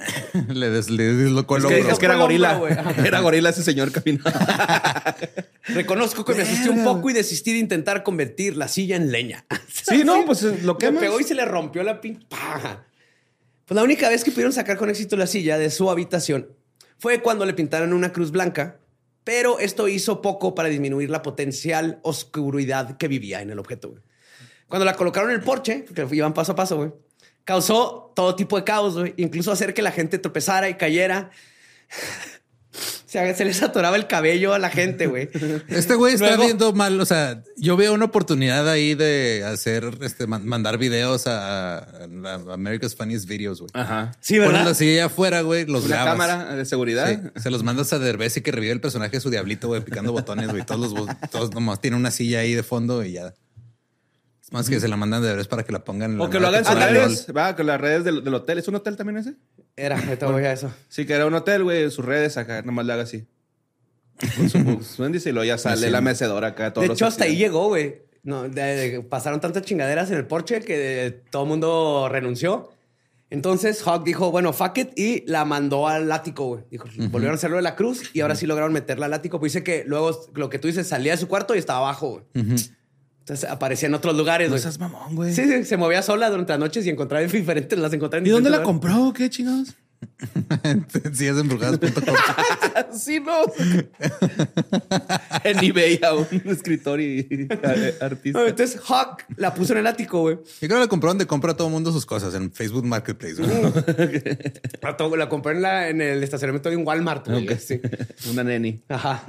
le, 0.48 0.70
des, 0.70 0.90
le 0.90 1.12
dislocó 1.14 1.56
el 1.56 1.62
Es 1.64 1.68
que, 1.68 1.74
hombro. 1.76 1.92
es 1.92 1.98
que 1.98 2.06
era 2.06 2.14
gorila. 2.16 2.58
hombro. 2.58 3.04
Era 3.04 3.20
gorila 3.20 3.50
ese 3.50 3.62
señor 3.62 3.92
caminando. 3.92 4.30
Reconozco 5.66 6.24
que 6.24 6.34
me 6.34 6.42
asusté 6.42 6.70
un 6.70 6.84
poco 6.84 7.10
y 7.10 7.12
desistí 7.12 7.52
de 7.52 7.58
intentar 7.58 8.02
convertir 8.02 8.56
la 8.56 8.68
silla 8.68 8.96
en 8.96 9.10
leña. 9.12 9.44
Sí, 9.90 10.04
no, 10.04 10.24
pues 10.26 10.42
lo 10.42 10.74
Me 10.74 10.78
quemas. 10.78 11.00
pegó 11.00 11.18
y 11.20 11.24
se 11.24 11.34
le 11.34 11.44
rompió 11.44 11.82
la 11.82 12.00
paja. 12.28 12.84
Pues 13.64 13.74
la 13.76 13.82
única 13.82 14.08
vez 14.08 14.22
que 14.24 14.30
pudieron 14.30 14.52
sacar 14.52 14.76
con 14.76 14.88
éxito 14.90 15.16
la 15.16 15.26
silla 15.26 15.58
de 15.58 15.70
su 15.70 15.90
habitación 15.90 16.48
fue 16.98 17.22
cuando 17.22 17.44
le 17.46 17.54
pintaron 17.54 17.92
una 17.92 18.12
cruz 18.12 18.30
blanca, 18.30 18.78
pero 19.24 19.58
esto 19.58 19.88
hizo 19.88 20.20
poco 20.22 20.54
para 20.54 20.68
disminuir 20.68 21.08
la 21.10 21.22
potencial 21.22 21.98
oscuridad 22.02 22.98
que 22.98 23.08
vivía 23.08 23.40
en 23.42 23.50
el 23.50 23.58
objeto. 23.58 23.88
güey. 23.90 24.02
Cuando 24.68 24.84
la 24.84 24.94
colocaron 24.94 25.30
en 25.30 25.36
el 25.36 25.42
porche, 25.42 25.84
que 25.84 26.06
iban 26.12 26.34
paso 26.34 26.52
a 26.52 26.56
paso, 26.56 26.76
güey, 26.76 26.92
causó 27.44 28.12
todo 28.14 28.34
tipo 28.36 28.56
de 28.56 28.64
caos, 28.64 28.94
güey, 28.98 29.14
incluso 29.16 29.50
hacer 29.52 29.74
que 29.74 29.82
la 29.82 29.92
gente 29.92 30.18
tropezara 30.18 30.68
y 30.68 30.74
cayera. 30.74 31.30
O 32.72 33.12
sea, 33.12 33.34
se 33.34 33.44
les 33.44 33.60
atoraba 33.60 33.96
el 33.96 34.06
cabello 34.06 34.54
a 34.54 34.60
la 34.60 34.70
gente, 34.70 35.08
güey. 35.08 35.28
Este 35.68 35.96
güey 35.96 36.14
está 36.14 36.28
Luego- 36.28 36.44
viendo 36.44 36.72
mal. 36.72 37.00
O 37.00 37.04
sea, 37.04 37.42
yo 37.56 37.76
veo 37.76 37.92
una 37.92 38.04
oportunidad 38.04 38.68
ahí 38.68 38.94
de 38.94 39.42
hacer, 39.44 39.98
este, 40.02 40.28
man- 40.28 40.46
mandar 40.46 40.78
videos 40.78 41.26
a, 41.26 41.78
a- 41.78 42.04
a 42.04 42.34
America's 42.54 42.94
Funniest 42.94 43.26
Videos, 43.28 43.58
güey. 43.62 43.70
Ajá. 43.74 44.12
Sí, 44.20 44.38
¿verdad? 44.38 44.64
la 44.64 44.74
silla 44.74 45.06
afuera, 45.06 45.40
güey, 45.40 45.66
los 45.66 45.86
Una 45.86 45.96
grabas. 45.96 46.12
cámara 46.12 46.54
de 46.54 46.64
seguridad. 46.64 47.08
Sí, 47.34 47.40
se 47.42 47.50
los 47.50 47.64
mandas 47.64 47.92
a 47.92 47.98
Derbez 47.98 48.36
y 48.36 48.42
que 48.42 48.52
revive 48.52 48.72
el 48.74 48.80
personaje 48.80 49.16
de 49.16 49.20
su 49.20 49.30
diablito, 49.30 49.66
güey, 49.66 49.80
picando 49.84 50.12
botones, 50.12 50.48
güey. 50.48 50.64
Todos 50.64 50.92
los 50.92 51.08
todos 51.32 51.50
nomás 51.52 51.80
tienen 51.80 51.98
una 51.98 52.12
silla 52.12 52.38
ahí 52.38 52.54
de 52.54 52.62
fondo 52.62 53.04
y 53.04 53.14
ya. 53.14 53.34
Más 54.50 54.68
que 54.68 54.80
se 54.80 54.88
la 54.88 54.96
mandan 54.96 55.22
de 55.22 55.28
Derbez 55.28 55.46
para 55.48 55.62
que 55.62 55.70
la 55.72 55.84
pongan 55.84 56.12
en 56.12 56.18
la 56.18 56.24
O 56.24 56.30
que 56.30 56.40
lo 56.40 56.48
hagan 56.48 56.64
en 56.64 56.66
sus 56.66 56.74
redes. 56.74 57.26
Va, 57.36 57.54
con 57.54 57.66
las 57.66 57.80
redes 57.80 58.04
del, 58.04 58.24
del 58.24 58.34
hotel. 58.34 58.58
¿Es 58.58 58.66
un 58.68 58.74
hotel 58.74 58.96
también 58.96 59.16
ese? 59.18 59.34
Era, 59.76 59.96
ahorita 59.98 60.26
voy 60.26 60.44
a 60.44 60.52
eso. 60.52 60.72
Sí, 60.88 61.06
que 61.06 61.12
era 61.14 61.26
un 61.26 61.34
hotel, 61.34 61.62
güey. 61.62 61.90
Sus 61.90 62.04
redes 62.04 62.36
acá, 62.36 62.62
nomás 62.62 62.84
le 62.86 62.92
haga 62.92 63.02
así. 63.04 63.26
Con 64.36 64.82
su, 64.84 65.04
índice 65.04 65.30
y 65.30 65.32
luego 65.32 65.46
ya 65.46 65.56
sale 65.56 65.86
Sí. 65.86 65.90
la 65.90 66.00
mecedora 66.00 66.48
acá. 66.48 66.72
todos 66.72 66.86
De 66.88 66.92
hecho, 66.94 67.06
hasta 67.06 67.24
ahí 67.24 67.36
llegó, 67.36 67.68
güey. 67.68 68.02
No, 68.22 68.42
de- 68.48 68.50
de- 68.90 69.00
pasaron 69.02 69.40
tantas 69.40 69.62
chingaderas 69.62 70.10
en 70.10 70.18
el 70.18 70.26
porche 70.26 70.60
que 70.60 71.22
todo 71.30 71.44
el 71.44 71.48
mundo 71.48 72.08
renunció. 72.10 72.70
Entonces 73.30 73.80
Hawk 73.86 74.04
dijo, 74.04 74.30
bueno, 74.32 74.52
fuck 74.52 74.76
it, 74.78 74.90
y 74.98 75.24
la 75.26 75.44
mandó 75.44 75.86
al 75.86 76.10
ático, 76.10 76.46
güey. 76.48 76.64
Dijo, 76.70 76.86
volvieron 77.10 77.30
a 77.30 77.34
hacerlo 77.36 77.56
de 77.56 77.62
la 77.62 77.76
cruz 77.76 78.10
y 78.12 78.20
ahora 78.20 78.34
sí 78.34 78.44
lograron 78.44 78.72
meterla 78.72 79.06
al 79.06 79.14
ático. 79.14 79.38
Pues 79.38 79.52
dice 79.52 79.62
que 79.62 79.84
luego 79.86 80.20
lo 80.34 80.50
que 80.50 80.58
tú 80.58 80.66
dices 80.66 80.88
salía 80.88 81.12
de 81.12 81.18
su 81.18 81.28
cuarto 81.28 81.54
y 81.54 81.58
estaba 81.58 81.78
abajo, 81.78 82.22
güey. 82.34 82.56
Entonces 83.30 83.48
aparecía 83.48 83.86
en 83.86 83.94
otros 83.94 84.16
lugares, 84.16 84.50
No 84.50 84.58
seas 84.58 84.80
mamón, 84.80 85.14
güey. 85.14 85.32
Sí, 85.32 85.44
sí, 85.44 85.64
se 85.64 85.76
movía 85.76 86.02
sola 86.02 86.28
durante 86.30 86.52
las 86.52 86.58
noches 86.58 86.84
y 86.84 86.90
encontraba 86.90 87.24
diferentes, 87.24 87.78
las 87.78 87.92
encontraba 87.92 88.18
en 88.22 88.26
¿Y 88.26 88.30
dónde 88.30 88.50
la 88.50 88.64
compró? 88.64 89.12
¿Qué 89.12 89.30
chingados? 89.30 89.72
Sillas 91.14 91.38
embrujadas.com. 91.38 92.14
sí, 92.98 93.20
no. 93.20 93.44
en 95.44 95.64
eBay 95.64 96.00
a 96.02 96.14
un 96.14 96.26
escritor 96.46 97.00
y 97.00 97.28
eh, 97.30 97.94
artista. 98.00 98.44
Entonces 98.48 98.80
Hawk 98.88 99.22
la 99.36 99.54
puso 99.54 99.74
en 99.74 99.78
el 99.78 99.86
ático, 99.86 100.22
güey. 100.22 100.34
Yo 100.36 100.42
creo 100.66 100.70
que 100.70 100.78
la 100.80 100.88
compró 100.88 101.10
donde 101.10 101.28
compra 101.28 101.54
todo 101.54 101.68
el 101.68 101.72
mundo 101.74 101.92
sus 101.92 102.06
cosas, 102.06 102.34
en 102.34 102.50
Facebook 102.50 102.84
Marketplace. 102.84 103.36
güey. 103.40 103.72
La, 104.82 104.96
la 105.16 105.28
compré 105.28 105.52
en, 105.52 105.62
la- 105.62 105.88
en 105.88 106.00
el 106.00 106.20
estacionamiento 106.24 106.68
de 106.68 106.74
un 106.76 106.84
Walmart, 106.84 107.28
güey. 107.28 107.48
Ok. 107.48 107.58
Sí. 107.60 107.80
Una 108.28 108.42
neni. 108.42 108.82
Ajá. 108.88 109.24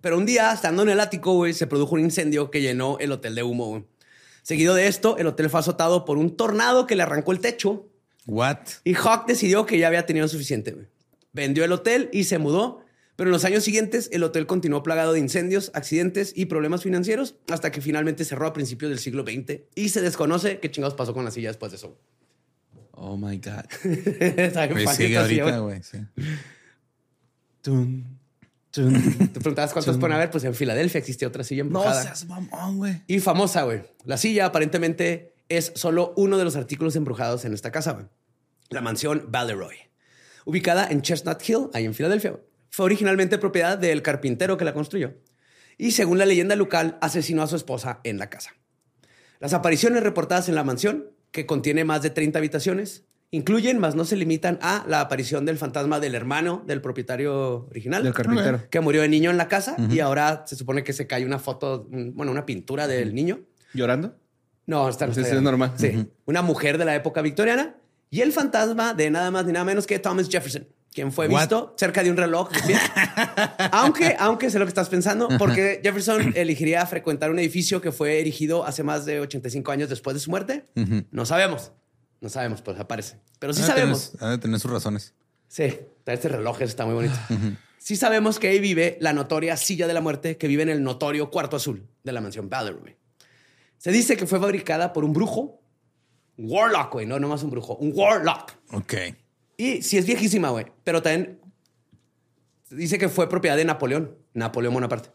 Pero 0.00 0.16
un 0.16 0.26
día, 0.26 0.52
estando 0.52 0.82
en 0.82 0.90
el 0.90 1.00
ático, 1.00 1.34
güey, 1.34 1.52
se 1.54 1.66
produjo 1.66 1.94
un 1.94 2.00
incendio 2.00 2.50
que 2.50 2.60
llenó 2.60 2.98
el 3.00 3.12
hotel 3.12 3.34
de 3.34 3.42
humo, 3.42 3.66
güey. 3.66 3.84
Seguido 4.42 4.74
de 4.74 4.86
esto, 4.86 5.18
el 5.18 5.26
hotel 5.26 5.50
fue 5.50 5.60
azotado 5.60 6.04
por 6.04 6.16
un 6.16 6.36
tornado 6.36 6.86
que 6.86 6.96
le 6.96 7.02
arrancó 7.02 7.32
el 7.32 7.40
techo 7.40 7.86
What? 8.26 8.58
y 8.84 8.94
Hawk 8.94 9.26
decidió 9.26 9.66
que 9.66 9.78
ya 9.78 9.88
había 9.88 10.06
tenido 10.06 10.28
suficiente, 10.28 10.72
güey. 10.72 10.86
Vendió 11.32 11.64
el 11.64 11.72
hotel 11.72 12.08
y 12.12 12.24
se 12.24 12.38
mudó. 12.38 12.82
Pero 13.16 13.30
en 13.30 13.32
los 13.32 13.44
años 13.44 13.64
siguientes, 13.64 14.08
el 14.12 14.22
hotel 14.22 14.46
continuó 14.46 14.84
plagado 14.84 15.12
de 15.12 15.18
incendios, 15.18 15.72
accidentes 15.74 16.32
y 16.36 16.46
problemas 16.46 16.84
financieros 16.84 17.34
hasta 17.48 17.72
que 17.72 17.80
finalmente 17.80 18.24
cerró 18.24 18.46
a 18.46 18.52
principios 18.52 18.90
del 18.90 19.00
siglo 19.00 19.24
XX 19.24 19.62
y 19.74 19.88
se 19.88 20.00
desconoce 20.00 20.60
qué 20.60 20.70
chingados 20.70 20.94
pasó 20.94 21.12
con 21.14 21.24
la 21.24 21.32
silla 21.32 21.48
después 21.48 21.72
de 21.72 21.78
eso. 21.78 21.98
Oh 22.92 23.16
my 23.16 23.38
God. 23.38 23.64
Está 24.20 24.66
bien 24.66 24.72
Güey, 24.74 24.84
fácil 24.84 25.06
sigue 25.06 25.18
ahorita, 25.18 25.58
güey. 25.58 25.82
Sí. 25.82 25.98
Te 28.70 28.82
preguntabas 29.40 29.72
cuántos 29.72 29.96
pueden 29.98 30.14
haber, 30.16 30.30
pues 30.30 30.44
en 30.44 30.54
Filadelfia 30.54 30.98
existe 30.98 31.26
otra 31.26 31.42
silla 31.42 31.62
No 31.64 31.68
embrujada. 31.68 32.02
seas 32.02 32.26
mamón, 32.26 32.76
güey. 32.78 33.02
Y 33.06 33.18
famosa, 33.20 33.62
güey. 33.62 33.82
La 34.04 34.16
silla 34.18 34.46
aparentemente 34.46 35.34
es 35.48 35.72
solo 35.74 36.12
uno 36.16 36.36
de 36.38 36.44
los 36.44 36.54
artículos 36.56 36.94
embrujados 36.96 37.44
en 37.44 37.54
esta 37.54 37.72
casa, 37.72 37.92
güey. 37.92 38.06
La 38.68 38.80
mansión 38.82 39.26
Valeroy. 39.30 39.76
Ubicada 40.44 40.86
en 40.90 41.02
Chestnut 41.02 41.40
Hill, 41.48 41.68
ahí 41.72 41.84
en 41.86 41.94
Filadelfia. 41.94 42.30
güey. 42.32 42.42
Fue 42.70 42.84
originalmente 42.86 43.38
propiedad 43.38 43.78
del 43.78 44.02
carpintero 44.02 44.56
que 44.58 44.64
la 44.66 44.74
construyó. 44.74 45.14
Y 45.78 45.92
según 45.92 46.18
la 46.18 46.26
leyenda 46.26 46.54
local, 46.54 46.98
asesinó 47.00 47.42
a 47.42 47.46
su 47.46 47.56
esposa 47.56 48.00
en 48.04 48.18
la 48.18 48.28
casa. 48.28 48.50
Las 49.40 49.54
apariciones 49.54 50.02
reportadas 50.02 50.48
en 50.48 50.54
la 50.56 50.64
mansión, 50.64 51.10
que 51.30 51.46
contiene 51.46 51.84
más 51.84 52.02
de 52.02 52.10
30 52.10 52.38
habitaciones, 52.38 53.04
incluyen, 53.30 53.78
mas 53.78 53.94
no 53.94 54.04
se 54.04 54.16
limitan 54.16 54.58
a 54.62 54.84
la 54.88 55.00
aparición 55.00 55.44
del 55.44 55.58
fantasma 55.58 56.00
del 56.00 56.14
hermano 56.14 56.62
del 56.66 56.80
propietario 56.80 57.66
original 57.70 58.02
Del 58.02 58.14
carpintero. 58.14 58.62
que 58.70 58.80
murió 58.80 59.02
de 59.02 59.08
niño 59.08 59.30
en 59.30 59.36
la 59.36 59.48
casa 59.48 59.76
y 59.90 60.00
ahora 60.00 60.44
se 60.46 60.56
supone 60.56 60.82
que 60.84 60.92
se 60.92 61.06
cae 61.06 61.24
una 61.26 61.38
foto, 61.38 61.86
un- 61.90 62.14
bueno, 62.14 62.32
una 62.32 62.46
pintura 62.46 62.86
del 62.86 63.14
niño. 63.14 63.40
¿Llorando? 63.74 64.16
No, 64.66 64.88
está, 64.88 65.06
Sí, 65.06 65.10
está 65.12 65.22
sí, 65.22 65.26
bien. 65.28 65.36
es 65.38 65.42
normal. 65.42 65.72
Sí, 65.76 66.06
una 66.26 66.42
mujer 66.42 66.78
de 66.78 66.84
la 66.84 66.94
época 66.94 67.20
victoriana 67.22 67.76
y 68.10 68.20
el 68.22 68.32
fantasma 68.32 68.94
de 68.94 69.10
nada 69.10 69.30
más 69.30 69.44
ni 69.46 69.52
nada 69.52 69.64
menos 69.64 69.86
que 69.86 69.98
Thomas 69.98 70.28
Jefferson. 70.30 70.66
quien 70.92 71.12
fue 71.12 71.28
What? 71.28 71.40
visto 71.40 71.74
cerca 71.78 72.02
de 72.02 72.10
un 72.10 72.16
reloj. 72.16 72.48
Aunque, 73.72 74.16
aunque 74.18 74.50
sé 74.50 74.58
lo 74.58 74.64
que 74.64 74.70
estás 74.70 74.88
pensando, 74.88 75.28
porque 75.38 75.80
Jefferson 75.82 76.32
elegiría 76.34 76.84
frecuentar 76.86 77.30
un 77.30 77.38
edificio 77.38 77.80
que 77.80 77.92
fue 77.92 78.20
erigido 78.20 78.64
hace 78.64 78.82
más 78.82 79.04
de 79.04 79.20
85 79.20 79.70
años 79.70 79.88
después 79.90 80.14
de 80.14 80.20
su 80.20 80.30
muerte. 80.30 80.64
No 81.10 81.24
sabemos. 81.26 81.72
No 82.20 82.28
sabemos, 82.28 82.62
pues 82.62 82.78
aparece. 82.78 83.16
Pero 83.38 83.52
sí 83.52 83.62
sabemos. 83.62 84.12
Ha 84.20 84.30
de 84.30 84.38
tener 84.38 84.58
sus 84.58 84.70
razones. 84.70 85.14
Sí, 85.48 85.78
este 86.04 86.28
reloj 86.28 86.60
está 86.62 86.84
muy 86.84 86.94
bonito. 86.94 87.14
Sí 87.80 87.96
sabemos 87.96 88.38
que 88.38 88.48
ahí 88.48 88.58
vive 88.58 88.98
la 89.00 89.12
notoria 89.14 89.56
silla 89.56 89.86
de 89.86 89.94
la 89.94 90.00
muerte 90.02 90.36
que 90.36 90.46
vive 90.48 90.62
en 90.62 90.68
el 90.68 90.82
notorio 90.82 91.30
cuarto 91.30 91.56
azul 91.56 91.86
de 92.02 92.12
la 92.12 92.20
mansión 92.20 92.50
Balleroy. 92.50 92.96
Se 93.78 93.92
dice 93.92 94.16
que 94.16 94.26
fue 94.26 94.40
fabricada 94.40 94.92
por 94.92 95.04
un 95.04 95.12
brujo, 95.14 95.62
un 96.36 96.50
warlock, 96.50 96.92
güey, 96.92 97.06
no 97.06 97.18
nomás 97.18 97.44
un 97.44 97.50
brujo, 97.50 97.76
un 97.76 97.92
warlock. 97.94 98.52
Ok. 98.72 98.94
Y 99.56 99.80
sí 99.80 99.96
es 99.96 100.04
viejísima, 100.04 100.50
güey, 100.50 100.66
pero 100.84 101.00
también 101.00 101.40
dice 102.68 102.98
que 102.98 103.08
fue 103.08 103.28
propiedad 103.28 103.56
de 103.56 103.64
Napoleón, 103.64 104.14
Napoleón 104.34 104.74
Bonaparte. 104.74 105.10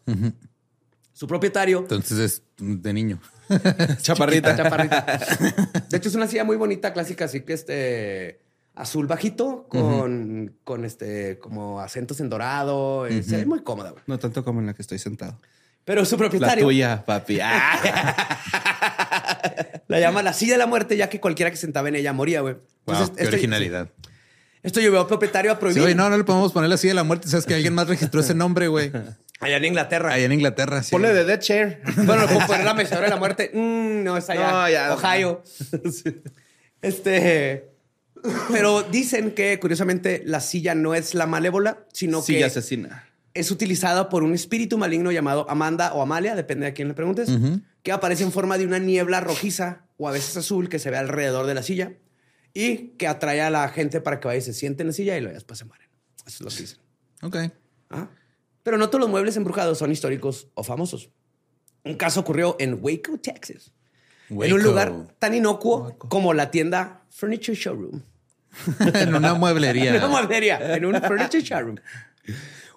Su 1.12 1.28
propietario, 1.28 1.80
Entonces 1.80 2.18
es 2.18 2.44
de 2.58 2.94
niño. 2.94 3.20
Chaparrita. 4.02 4.56
chaparrita. 4.56 5.06
De 5.90 5.98
hecho, 5.98 6.10
es 6.10 6.16
una 6.16 6.28
silla 6.28 6.44
muy 6.44 6.56
bonita, 6.58 6.94
clásica, 6.94 7.26
así 7.26 7.42
que 7.42 7.54
este 7.54 8.42
azul 8.76 9.06
bajito 9.08 9.68
con, 9.70 10.56
con 10.64 10.84
este 10.86 11.38
como 11.40 11.80
acentos 11.80 12.20
en 12.20 12.30
dorado. 12.30 13.06
Se 13.10 13.38
ve 13.38 13.46
muy 13.46 13.62
cómoda, 13.64 13.92
güey. 13.92 14.04
No 14.08 14.18
tanto 14.20 14.44
como 14.44 14.60
en 14.62 14.68
la 14.68 14.74
que 14.74 14.82
estoy 14.82 15.00
sentado. 15.00 15.40
Pero 15.86 16.06
su 16.06 16.16
La 16.16 16.20
propietario 16.20 16.64
tuya, 16.66 17.04
papi. 17.06 17.40
Ah. 17.42 17.78
la 19.88 20.00
llama 20.00 20.24
la 20.24 20.34
silla 20.34 20.54
de 20.54 20.60
la 20.60 20.66
muerte, 20.68 20.96
ya 20.98 21.10
que 21.10 21.20
cualquiera 21.20 21.52
que 21.52 21.58
sentaba 21.58 21.90
en 21.90 21.96
ella 21.96 22.14
moría, 22.14 22.42
güey. 22.42 22.56
Wow, 22.86 22.96
qué 22.98 23.04
este- 23.24 23.28
originalidad. 23.28 23.90
Esto 24.64 24.80
llevó 24.80 25.02
al 25.02 25.08
propietario 25.08 25.52
a 25.52 25.56
Sí, 25.56 25.60
prohibir. 25.60 25.82
güey, 25.84 25.94
no, 25.96 26.10
no 26.10 26.18
le 26.18 26.24
podemos 26.24 26.54
poner 26.54 26.72
así 26.72 26.88
de 26.88 26.94
la 26.94 27.04
muerte. 27.04 27.28
Sabes 27.28 27.46
que 27.46 27.54
alguien 27.54 27.76
más 27.76 27.90
registró 27.90 28.22
ese 28.22 28.34
nombre, 28.34 28.70
güey. 28.70 28.94
Allá 29.44 29.58
en 29.58 29.66
Inglaterra. 29.66 30.14
Allá 30.14 30.26
en 30.26 30.32
Inglaterra. 30.32 30.84
Sí. 30.84 30.92
Ponle 30.92 31.14
de 31.14 31.26
Dead 31.26 31.40
Chair. 31.40 31.82
Bueno, 32.06 32.28
como 32.28 32.46
poner 32.48 32.66
la 32.66 32.74
mecedora 32.74 33.06
de 33.06 33.10
la 33.12 33.18
muerte. 33.18 33.52
Mm, 33.54 34.04
no, 34.04 34.18
es 34.18 34.30
allá. 34.30 34.52
No, 34.52 34.70
ya. 34.70 34.94
Ohio. 34.94 35.44
Este. 36.82 37.70
Pero 38.52 38.84
dicen 38.84 39.32
que, 39.32 39.60
curiosamente, 39.60 40.22
la 40.26 40.40
silla 40.40 40.76
no 40.76 40.96
es 40.96 41.14
la 41.14 41.26
malévola, 41.26 41.86
sino 41.92 42.22
Silla 42.22 42.40
que 42.40 42.46
asesina. 42.46 43.06
es 43.34 43.52
utilizada 43.52 44.08
por 44.10 44.24
un 44.24 44.34
espíritu 44.34 44.78
maligno 44.78 45.12
llamado 45.12 45.46
Amanda 45.50 45.94
o 45.94 46.02
Amalia, 46.02 46.36
depende 46.36 46.66
de 46.66 46.74
quién 46.74 46.88
le 46.88 46.94
preguntes, 46.94 47.30
que 47.84 47.92
aparece 47.92 48.24
en 48.24 48.32
forma 48.32 48.58
de 48.58 48.66
una 48.66 48.80
niebla 48.80 49.20
rojiza 49.20 49.84
o 49.98 50.08
a 50.08 50.12
veces 50.12 50.38
azul 50.38 50.70
que 50.70 50.80
se 50.80 50.90
ve 50.90 50.98
alrededor 50.98 51.46
de 51.48 51.54
la 51.54 51.64
silla 51.64 51.94
y 52.54 52.90
que 52.98 53.08
atrae 53.08 53.42
a 53.42 53.50
la 53.50 53.68
gente 53.68 54.00
para 54.00 54.22
que 54.22 54.28
vaya 54.30 54.38
y 54.38 54.42
se 54.42 54.54
siente 54.54 54.84
en 54.84 54.88
la 54.88 54.94
silla 54.94 55.18
y 55.18 55.22
luego 55.22 55.34
después 55.36 55.60
se 55.60 55.66
mueren. 55.66 55.90
Eso 56.26 56.28
es 56.28 56.42
lo 56.42 56.50
que 56.50 56.62
dicen. 56.62 56.80
Ok. 57.24 57.38
Ah. 57.90 58.08
Pero 58.64 58.78
no 58.78 58.88
todos 58.88 59.02
los 59.02 59.10
muebles 59.10 59.38
embrujados 59.38 59.78
son 59.78 59.92
históricos 59.92 60.48
o 60.54 60.64
famosos. 60.64 61.10
Un 61.84 61.96
caso 61.96 62.22
ocurrió 62.22 62.56
en 62.60 62.80
Waco, 62.82 63.18
Texas. 63.22 63.74
En 64.30 64.54
un 64.54 64.64
lugar 64.64 64.94
tan 65.20 65.36
inocuo 65.36 65.98
como 65.98 66.34
la 66.34 66.50
tienda 66.50 67.06
Furniture 67.10 67.56
Showroom. 67.56 68.02
en 68.94 69.16
una 69.16 69.34
mueblería. 69.34 69.92
En 69.96 69.98
una 69.98 70.08
mueblería, 70.08 70.76
en 70.76 70.86
un 70.86 71.02
Furniture 71.02 71.44
Showroom. 71.44 71.78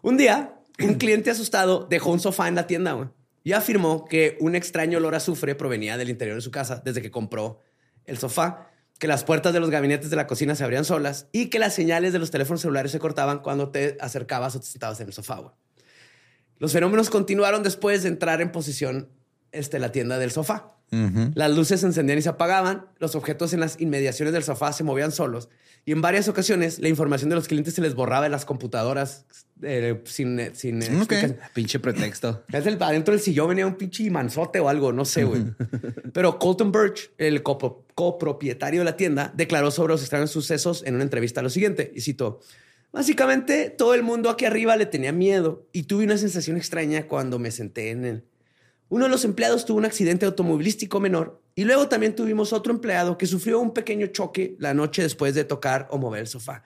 Un 0.03 0.17
día, 0.17 0.55
un 0.81 0.95
cliente 0.95 1.31
asustado 1.31 1.87
dejó 1.89 2.11
un 2.11 2.21
sofá 2.21 2.49
en 2.49 2.57
la 2.57 2.67
tienda 2.67 3.13
y 3.45 3.53
afirmó 3.53 4.07
que 4.07 4.37
un 4.41 4.57
extraño 4.57 4.99
olor 4.99 5.15
a 5.15 5.19
azufre 5.19 5.55
provenía 5.55 5.97
del 5.97 6.11
interior 6.11 6.37
de 6.37 6.43
su 6.43 6.51
casa 6.51 6.83
desde 6.85 7.01
que 7.01 7.13
compró 7.13 7.61
el 8.05 8.19
sofá, 8.19 8.71
que 8.99 9.07
las 9.07 9.25
puertas 9.25 9.53
de 9.53 9.61
los 9.61 9.71
gabinetes 9.71 10.11
de 10.11 10.17
la 10.17 10.27
cocina 10.27 10.55
se 10.55 10.65
abrían 10.65 10.85
solas 10.85 11.29
y 11.33 11.47
que 11.47 11.59
las 11.59 11.75
señales 11.75 12.13
de 12.13 12.19
los 12.19 12.31
teléfonos 12.31 12.63
celulares 12.63 12.93
se 12.93 12.99
cortaban 12.99 13.39
cuando 13.41 13.69
te 13.69 13.97
acercabas 14.01 14.57
o 14.57 14.61
te 14.61 14.67
sentabas 14.67 15.01
en 15.01 15.07
el 15.07 15.13
sofá. 15.13 15.55
Los 16.59 16.73
fenómenos 16.73 17.11
continuaron 17.11 17.63
después 17.63 18.03
de 18.03 18.09
entrar 18.09 18.41
en 18.41 18.53
posición 18.53 19.09
este, 19.53 19.79
la 19.79 19.93
tienda 19.93 20.19
del 20.19 20.31
sofá. 20.31 20.73
Las 21.35 21.51
luces 21.51 21.81
se 21.81 21.87
encendían 21.87 22.19
y 22.19 22.23
se 22.23 22.29
apagaban, 22.29 22.87
los 22.99 23.17
objetos 23.17 23.53
en 23.53 23.59
las 23.61 23.81
inmediaciones 23.81 24.33
del 24.33 24.45
sofá 24.45 24.73
se 24.73 24.85
movían 24.85 25.11
solos 25.11 25.49
y 25.85 25.91
en 25.93 26.01
varias 26.01 26.29
ocasiones 26.29 26.79
la 26.79 26.89
información 26.89 27.29
de 27.29 27.35
los 27.37 27.49
clientes 27.49 27.75
se 27.75 27.81
les 27.81 27.95
borraba 27.97 28.23
de 28.25 28.29
las 28.31 28.45
computadoras 28.45 29.25
eh, 29.63 30.01
sin, 30.05 30.39
eh, 30.39 30.51
sin 30.55 30.83
eh. 30.83 30.89
Pinche 31.55 31.81
pretexto. 31.81 32.45
Es 32.53 32.67
el- 32.67 32.81
adentro 32.81 33.13
del 33.13 33.21
sillón 33.21 33.49
venía 33.49 33.67
un 33.67 33.75
pinche 33.77 34.05
imanzote 34.05 34.61
o 34.61 34.69
algo, 34.69 34.93
no 34.93 35.05
sé, 35.05 35.25
güey. 35.25 35.45
Pero 36.13 36.39
Colton 36.39 36.71
Birch, 36.71 37.11
el 37.19 37.43
copropietario 37.43 38.81
de 38.81 38.85
la 38.85 38.97
tienda, 38.97 39.33
declaró 39.37 39.71
sobre 39.71 39.93
los 39.95 40.03
extraños 40.03 40.31
sucesos 40.31 40.83
en 40.87 40.95
una 40.95 41.05
entrevista 41.05 41.43
lo 41.43 41.51
siguiente, 41.51 41.91
y 41.95 42.01
cito, 42.01 42.41
básicamente 42.93 43.71
todo 43.71 43.95
el 43.95 44.03
mundo 44.03 44.31
aquí 44.31 44.45
arriba 44.45 44.77
le 44.77 44.87
tenía 44.87 45.13
miedo 45.13 45.67
y 45.73 45.85
tuve 45.85 46.05
una 46.05 46.19
sensación 46.19 46.57
extraña 46.57 47.07
cuando 47.07 47.39
me 47.39 47.51
senté 47.51 47.91
en 47.91 48.05
él. 48.05 48.25
Uno 48.89 49.05
de 49.05 49.11
los 49.11 49.25
empleados 49.25 49.65
tuvo 49.65 49.79
un 49.79 49.85
accidente 49.85 50.27
automovilístico 50.27 51.01
menor 51.01 51.43
y 51.55 51.65
luego 51.65 51.89
también 51.89 52.15
tuvimos 52.15 52.53
otro 52.53 52.73
empleado 52.73 53.19
que 53.19 53.27
sufrió 53.27 53.59
un 53.61 53.75
pequeño 53.75 54.07
choque 54.09 54.57
la 54.59 54.75
noche 54.75 55.03
después 55.03 55.35
de 55.35 55.45
tocar 55.45 55.89
o 55.91 55.99
mover 55.99 56.21
el 56.21 56.27
sofá. 56.29 56.63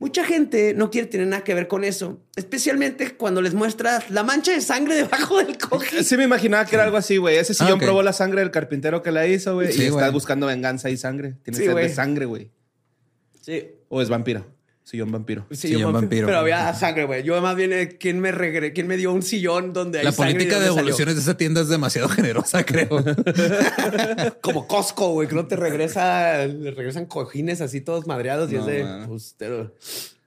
Mucha 0.00 0.24
gente 0.24 0.74
no 0.74 0.90
quiere 0.90 1.06
tener 1.06 1.28
nada 1.28 1.44
que 1.44 1.54
ver 1.54 1.68
con 1.68 1.84
eso, 1.84 2.20
especialmente 2.34 3.16
cuando 3.16 3.40
les 3.40 3.54
muestras 3.54 4.10
la 4.10 4.24
mancha 4.24 4.52
de 4.52 4.60
sangre 4.60 4.94
debajo 5.02 5.38
del 5.38 5.56
cojín. 5.56 6.02
Sí 6.02 6.16
me 6.16 6.24
imaginaba 6.24 6.66
que 6.66 6.74
era 6.74 6.84
algo 6.84 6.96
así, 6.96 7.16
güey. 7.16 7.36
Ese 7.36 7.54
sillón 7.54 7.74
ok. 7.74 7.82
probó 7.82 8.02
la 8.02 8.12
sangre 8.12 8.40
del 8.40 8.50
carpintero 8.50 9.02
que 9.02 9.12
la 9.12 9.26
hizo, 9.26 9.54
güey. 9.54 9.72
Sí, 9.72 9.82
y 9.82 9.86
estás 9.86 10.12
buscando 10.12 10.46
venganza 10.46 10.90
y 10.90 10.96
sangre. 10.96 11.36
Tienes 11.44 11.60
Sí, 11.60 11.66
sed 11.66 11.76
de 11.76 11.88
sangre, 11.88 12.26
güey. 12.26 12.50
Sí. 13.40 13.70
O 13.88 14.02
es 14.02 14.08
vampiro. 14.08 14.53
Sillón 14.84 15.10
vampiro. 15.10 15.46
Sí, 15.50 15.68
Sillón 15.68 15.92
me- 15.92 16.00
vampiro. 16.00 16.26
Pero 16.26 16.38
había 16.38 16.72
sangre, 16.74 17.06
güey. 17.06 17.22
Yo 17.22 17.40
más 17.40 17.56
bien, 17.56 17.72
eh, 17.72 17.96
¿quién 17.98 18.20
me 18.20 18.32
regre 18.32 18.74
¿quién 18.74 18.86
me 18.86 18.98
dio 18.98 19.12
un 19.14 19.22
sillón 19.22 19.72
donde 19.72 20.00
hay 20.00 20.04
La 20.04 20.12
sangre 20.12 20.34
política 20.34 20.58
de 20.60 20.66
devoluciones 20.66 21.14
de 21.14 21.20
esa 21.22 21.36
tienda 21.38 21.62
es 21.62 21.68
demasiado 21.68 22.08
generosa, 22.10 22.64
creo. 22.66 23.02
Como 24.40 24.66
Costco, 24.66 25.08
güey, 25.12 25.28
que 25.28 25.34
no 25.34 25.46
te 25.46 25.56
regresa, 25.56 26.44
le 26.46 26.70
regresan 26.70 27.06
cojines 27.06 27.60
así 27.60 27.80
todos 27.80 28.06
madreados 28.06 28.50
y 28.52 28.56
No, 28.56 28.60
es 28.60 28.66
de, 28.66 28.86
pues, 29.08 29.34
pero- 29.38 29.74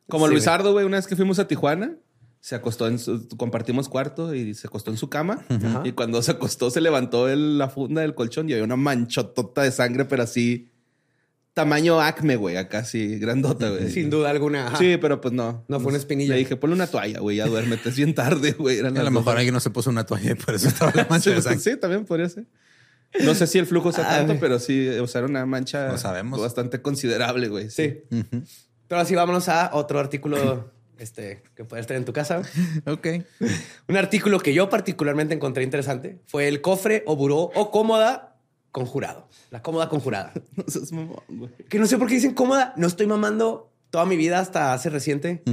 Como 0.10 0.26
Sí, 0.28 0.34
Luisardo, 0.34 0.72
güey, 0.74 0.86
una 0.86 0.98
vez 0.98 1.08
que 1.08 1.16
fuimos 1.16 1.38
a 1.40 1.48
Tijuana, 1.48 1.96
se 2.40 2.56
acostó 2.56 2.88
en 2.88 2.98
su, 2.98 3.28
compartimos 3.38 3.90
cuarto 3.90 4.34
y 4.34 4.54
se 4.54 4.68
acostó 4.68 4.90
en 4.90 4.98
su 4.98 5.10
cama. 5.10 5.46
Ajá. 5.50 5.82
Y 5.84 5.92
cuando 5.92 6.22
se 6.22 6.32
acostó, 6.32 6.70
se 6.72 6.82
levantó 6.82 7.28
el- 7.30 7.58
la 7.58 7.70
funda 7.70 8.02
del 8.02 8.16
colchón 8.16 8.50
y 8.50 8.54
había 8.54 8.64
una 8.64 8.76
manchotota 8.78 9.64
de 9.64 9.72
sangre, 9.72 10.06
pero 10.06 10.24
así, 10.24 10.72
tamaño 11.58 12.00
acme, 12.00 12.36
güey, 12.36 12.56
acá 12.56 12.80
así, 12.80 13.18
grandota, 13.18 13.70
güey. 13.70 13.92
Sin 13.92 14.12
duda 14.12 14.30
alguna. 14.30 14.68
ajá. 14.68 14.78
Sí, 14.78 14.98
pero 15.02 15.20
pues 15.20 15.34
no. 15.34 15.66
No 15.68 15.80
fue 15.80 15.90
una 15.90 15.98
espinilla. 15.98 16.34
Le 16.36 16.40
dije, 16.40 16.56
ponle 16.56 16.76
una 16.76 16.86
toalla, 16.86 17.20
güey, 17.20 17.38
ya 17.38 17.48
duérmete, 17.48 17.90
es 17.90 17.96
bien 17.96 18.14
tarde, 18.14 18.52
güey. 18.52 18.80
A 18.80 18.90
lo 18.92 19.12
mejor 19.12 19.36
alguien 19.38 19.54
no 19.56 19.60
se 19.60 19.72
puso 19.72 19.90
una 19.90 20.06
toalla 20.06 20.32
y 20.32 20.36
por 20.36 20.54
eso 20.54 20.68
estaba 20.68 20.92
la 20.94 21.06
mancha 21.10 21.32
de 21.32 21.38
Sí, 21.38 21.42
sangre. 21.42 21.60
sí, 21.60 21.76
también 21.78 22.06
podría 22.06 22.30
ser. 22.30 22.46
No 23.24 23.34
sé 23.34 23.48
si 23.48 23.58
el 23.58 23.66
flujo 23.66 23.92
sea 23.92 24.06
Ah, 24.08 24.18
tanto, 24.20 24.38
pero 24.40 24.60
sí, 24.60 24.88
era 24.88 25.26
una 25.26 25.46
mancha 25.48 25.88
No 25.88 25.98
sabemos. 25.98 26.40
bastante 26.40 26.82
considerable, 26.82 27.48
güey. 27.48 27.70
Sí. 27.72 28.04
Pero 28.88 29.02
así 29.02 29.16
vámonos 29.16 29.50
a 29.50 29.72
otro 29.74 30.00
artículo 30.00 30.72
este, 31.00 31.42
que 31.56 31.64
puedes 31.64 31.88
tener 31.88 32.02
en 32.02 32.06
tu 32.06 32.14
casa. 32.14 32.42
Ok. 32.86 33.08
Un 33.88 33.98
artículo 33.98 34.40
que 34.40 34.54
yo 34.54 34.70
particularmente 34.70 35.34
encontré 35.34 35.64
interesante 35.64 36.20
fue 36.28 36.48
el 36.48 36.62
cofre 36.62 37.04
o 37.08 37.16
buró 37.16 37.50
o 37.56 37.72
cómoda 37.72 38.27
conjurado. 38.78 39.28
La 39.50 39.62
cómoda 39.62 39.90
conjurada. 39.90 40.32
No 40.56 40.64
seas 40.68 40.92
mamón, 40.92 41.24
güey. 41.28 41.52
Que 41.70 41.80
no 41.80 41.88
sé 41.88 41.98
por 41.98 42.08
qué 42.08 42.16
dicen 42.16 42.34
cómoda. 42.34 42.74
No 42.78 42.88
estoy 42.88 43.08
mamando 43.08 43.74
toda 43.90 44.06
mi 44.06 44.18
vida 44.18 44.40
hasta 44.40 44.74
hace 44.74 44.90
reciente. 44.90 45.44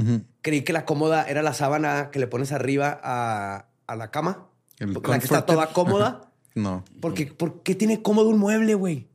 Creí 0.41 0.61
que 0.63 0.73
la 0.73 0.85
cómoda 0.85 1.23
era 1.23 1.41
la 1.41 1.53
sábana 1.53 2.11
que 2.11 2.19
le 2.19 2.27
pones 2.27 2.51
arriba 2.51 2.99
a, 3.03 3.69
a 3.87 3.95
la 3.95 4.11
cama. 4.11 4.47
El 4.77 4.93
la 4.93 5.19
que 5.19 5.25
está 5.25 5.45
toda 5.45 5.73
cómoda. 5.73 6.31
No. 6.53 6.83
Porque, 7.01 7.27
¿Por 7.27 7.63
qué 7.63 7.75
tiene 7.75 8.01
cómodo 8.01 8.29
un 8.29 8.37
mueble, 8.37 8.75
güey? 8.75 9.09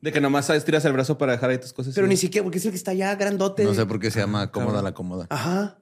De 0.00 0.12
que 0.12 0.20
nomás 0.20 0.50
estiras 0.50 0.84
el 0.84 0.92
brazo 0.92 1.16
para 1.16 1.32
dejar 1.32 1.50
ahí 1.50 1.58
tus 1.58 1.72
cosas. 1.72 1.94
Pero 1.94 2.06
sí. 2.06 2.10
ni 2.10 2.16
siquiera, 2.16 2.42
porque 2.42 2.58
es 2.58 2.64
el 2.64 2.72
que 2.72 2.76
está 2.76 2.92
ya 2.92 3.14
grandote. 3.14 3.64
No 3.64 3.74
sé 3.74 3.86
por 3.86 4.00
qué 4.00 4.10
se 4.10 4.20
llama 4.20 4.50
cómoda 4.50 4.82
la 4.82 4.92
cómoda. 4.92 5.26
Ajá. 5.30 5.78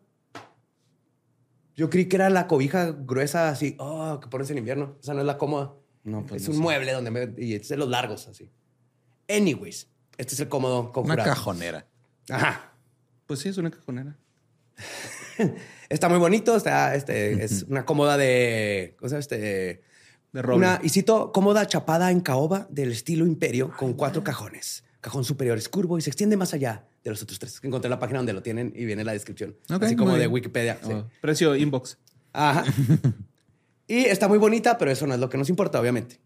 Yo 1.75 1.89
creí 1.89 2.07
que 2.07 2.17
era 2.17 2.29
la 2.29 2.47
cobija 2.47 2.93
gruesa 2.93 3.49
así, 3.49 3.75
oh, 3.79 4.21
que 4.21 4.29
pones 4.29 4.51
en 4.51 4.59
invierno. 4.59 4.97
O 5.01 5.03
sea, 5.03 5.15
no 5.15 5.21
es 5.21 5.27
la 5.27 5.39
cómoda. 5.39 5.73
No, 6.05 6.25
pues 6.27 6.43
es 6.43 6.49
no 6.49 6.53
un 6.55 6.59
sé. 6.59 6.63
mueble 6.63 6.93
donde 6.93 7.11
me, 7.11 7.35
y 7.39 7.55
es 7.55 7.69
de 7.69 7.77
los 7.77 7.89
largos 7.89 8.27
así. 8.29 8.51
Anyways, 9.29 9.89
este 10.19 10.35
es 10.35 10.41
el 10.41 10.49
cómodo 10.49 10.81
Una 10.83 10.93
conjurado. 10.93 11.29
cajonera. 11.29 11.87
Ajá. 12.29 12.73
Pues 13.27 13.41
sí, 13.41 13.49
es 13.49 13.57
una 13.59 13.71
cajonera. 13.71 14.17
Está 15.89 16.09
muy 16.09 16.19
bonito. 16.19 16.57
Está, 16.57 16.95
este, 16.95 17.45
es 17.45 17.65
una 17.65 17.85
cómoda 17.85 18.17
de, 18.17 18.95
¿cómo 18.99 19.09
se 19.09 19.15
llama? 19.15 19.21
Este, 19.21 19.37
De 20.33 20.43
roble. 20.43 20.57
una, 20.59 20.81
y 20.83 20.89
cito, 20.89 21.33
cómoda 21.33 21.67
chapada 21.67 22.11
en 22.11 22.21
caoba 22.21 22.67
del 22.71 22.93
estilo 22.93 23.27
imperio 23.27 23.73
con 23.77 23.95
cuatro 23.95 24.25
cajones. 24.25 24.85
Cajón 25.01 25.25
superior 25.25 25.59
es 25.59 25.69
curvo 25.69 25.99
y 25.99 26.03
se 26.03 26.11
extiende 26.11 26.37
más 26.37 26.55
allá 26.55 26.85
de 27.03 27.11
los 27.11 27.23
otros 27.23 27.39
tres. 27.39 27.59
Encontré 27.63 27.91
la 27.91 27.99
página 27.99 28.19
donde 28.21 28.33
lo 28.33 28.43
tienen 28.43 28.73
y 28.77 28.85
viene 28.85 29.03
la 29.05 29.13
descripción. 29.13 29.57
Así 29.69 29.97
como 29.97 30.15
de. 30.17 30.27
Wikipedia. 30.29 30.79
sí. 30.83 30.93
Oh, 30.93 31.09
Precio 31.21 31.57
inbox. 31.57 31.99
Ajá. 32.33 32.65
y 33.87 34.05
está 34.05 34.29
muy 34.29 34.39
bonita, 34.39 34.79
pero 34.79 34.91
eso 34.91 35.07
no 35.07 35.15
es 35.15 35.21
lo 35.21 35.29
que 35.29 35.39
nos 35.39 35.49
importa, 35.49 35.81
obviamente. 35.81 36.19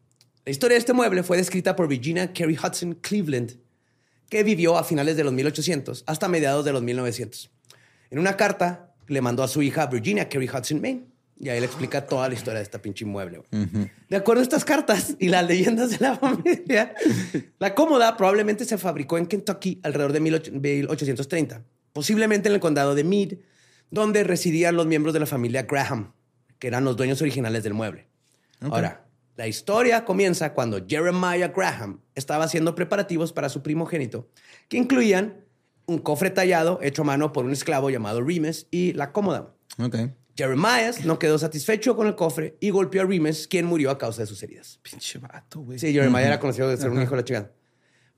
La 0.44 0.52
historia 0.52 0.74
de 0.74 0.78
este 0.78 0.92
mueble 0.92 1.22
fue 1.22 1.36
descrita 1.36 1.74
por 1.74 1.88
Virginia 1.88 2.32
Carey 2.32 2.56
Hudson 2.56 2.94
Cleveland, 2.94 3.58
que 4.28 4.42
vivió 4.42 4.76
a 4.78 4.84
finales 4.84 5.16
de 5.16 5.24
los 5.24 5.32
1800 5.32 6.04
hasta 6.06 6.28
mediados 6.28 6.64
de 6.64 6.72
los 6.72 6.82
1900. 6.82 7.50
En 8.10 8.18
una 8.18 8.36
carta 8.36 8.94
le 9.08 9.20
mandó 9.20 9.42
a 9.42 9.48
su 9.48 9.62
hija 9.62 9.86
Virginia 9.86 10.28
Carey 10.28 10.48
Hudson 10.48 10.80
Maine. 10.80 11.06
Y 11.38 11.50
ahí 11.50 11.60
le 11.60 11.66
explica 11.66 12.06
toda 12.06 12.28
la 12.28 12.34
historia 12.34 12.60
de 12.60 12.62
esta 12.62 12.80
pinche 12.80 13.04
inmueble. 13.04 13.42
De 14.08 14.16
acuerdo 14.16 14.40
a 14.40 14.42
estas 14.42 14.64
cartas 14.64 15.16
y 15.18 15.28
las 15.28 15.46
leyendas 15.46 15.90
de 15.90 15.98
la 15.98 16.16
familia, 16.18 16.94
la 17.58 17.74
cómoda 17.74 18.16
probablemente 18.16 18.64
se 18.64 18.78
fabricó 18.78 19.18
en 19.18 19.26
Kentucky 19.26 19.78
alrededor 19.82 20.14
de 20.14 20.22
18- 20.22 20.52
1830, 20.52 21.62
posiblemente 21.92 22.48
en 22.48 22.54
el 22.54 22.60
condado 22.60 22.94
de 22.94 23.04
Meade, 23.04 23.40
donde 23.90 24.24
residían 24.24 24.76
los 24.76 24.86
miembros 24.86 25.12
de 25.12 25.20
la 25.20 25.26
familia 25.26 25.64
Graham, 25.64 26.14
que 26.58 26.68
eran 26.68 26.84
los 26.84 26.96
dueños 26.96 27.20
originales 27.20 27.62
del 27.62 27.74
mueble. 27.74 28.08
Ahora, 28.60 29.06
la 29.36 29.46
historia 29.46 30.04
comienza 30.04 30.54
cuando 30.54 30.84
Jeremiah 30.86 31.48
Graham 31.48 32.00
estaba 32.14 32.44
haciendo 32.44 32.74
preparativos 32.74 33.32
para 33.32 33.48
su 33.48 33.62
primogénito, 33.62 34.30
que 34.68 34.78
incluían 34.78 35.44
un 35.86 35.98
cofre 35.98 36.30
tallado 36.30 36.78
hecho 36.82 37.02
a 37.02 37.04
mano 37.04 37.32
por 37.32 37.44
un 37.44 37.52
esclavo 37.52 37.90
llamado 37.90 38.22
Remus 38.22 38.66
y 38.70 38.92
la 38.94 39.12
cómoda. 39.12 39.54
Ok. 39.78 39.96
Jeremiah 40.36 40.92
no 41.04 41.18
quedó 41.18 41.38
satisfecho 41.38 41.96
con 41.96 42.06
el 42.06 42.14
cofre 42.14 42.56
y 42.60 42.70
golpeó 42.70 43.02
a 43.02 43.04
Remus, 43.04 43.46
quien 43.46 43.66
murió 43.66 43.90
a 43.90 43.98
causa 43.98 44.22
de 44.22 44.26
sus 44.26 44.42
heridas. 44.42 44.80
Pinche 44.82 45.18
vato, 45.18 45.60
güey. 45.60 45.78
Sí, 45.78 45.92
Jeremiah 45.92 46.26
era 46.26 46.40
conocido 46.40 46.68
de 46.68 46.76
ser 46.76 46.90
un 46.90 47.00
hijo 47.00 47.12
de 47.12 47.16
la 47.16 47.24
chingada. 47.24 47.52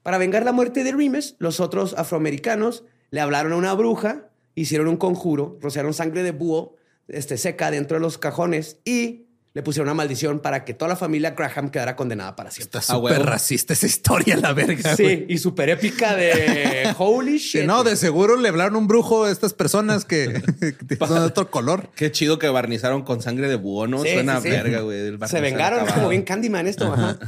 Para 0.03 0.19
vengar 0.19 0.45
la 0.45 0.53
muerte 0.53 0.85
de 0.85 0.93
Remus, 0.93 1.37
los 1.39 1.61
otros 1.61 1.95
afroamericanos 1.95 2.85
le 3.11 3.21
hablaron 3.21 3.53
a 3.53 3.57
una 3.57 3.75
bruja, 3.75 4.31
hicieron 4.55 4.89
un 4.89 4.97
conjuro, 4.97 5.59
rociaron 5.61 5.95
sangre 5.95 6.23
de 6.23 6.33
búho 6.33 6.78
este, 7.09 7.37
seca 7.37 7.71
dentro 7.71 7.97
de 7.97 8.01
los 8.01 8.19
cajones 8.19 8.79
y 8.85 9.25
le 9.55 9.63
pusieron 9.63 9.89
una 9.89 9.95
maldición 9.95 10.39
para 10.41 10.65
que 10.65 10.73
toda 10.73 10.91
la 10.91 10.97
familia 10.97 11.31
Graham 11.31 11.71
quedara 11.71 11.97
condenada 11.97 12.37
para 12.37 12.51
siempre. 12.51 12.79
Está 12.79 12.95
súper 12.95 13.23
racista 13.25 13.73
esa 13.73 13.87
historia, 13.87 14.37
la 14.37 14.53
verga. 14.53 14.95
Sí, 14.95 15.27
y 15.29 15.39
súper 15.39 15.71
épica 15.71 16.15
de 16.15 16.95
holy 16.99 17.39
shit. 17.39 17.65
no, 17.65 17.83
de 17.83 17.97
seguro 17.97 18.37
le 18.37 18.51
hablaron 18.51 18.77
un 18.77 18.87
brujo 18.87 19.25
a 19.25 19.31
estas 19.33 19.55
personas 19.55 20.05
que, 20.05 20.43
que 20.89 20.97
son 20.97 21.19
de 21.19 21.25
otro 21.25 21.51
color. 21.51 21.91
Qué 21.97 22.13
chido 22.13 22.39
que 22.39 22.49
barnizaron 22.49 23.03
con 23.03 23.21
sangre 23.21 23.49
de 23.49 23.57
búho, 23.57 23.87
¿no? 23.89 24.03
Sí, 24.03 24.13
Suena 24.13 24.37
sí, 24.37 24.45
sí. 24.45 24.51
verga, 24.51 24.81
güey. 24.81 25.19
Se 25.27 25.41
vengaron, 25.41 25.89
es 25.89 25.93
como 25.93 26.09
bien 26.11 26.23
Candyman 26.23 26.67
esto. 26.69 26.93
ajá. 26.93 27.19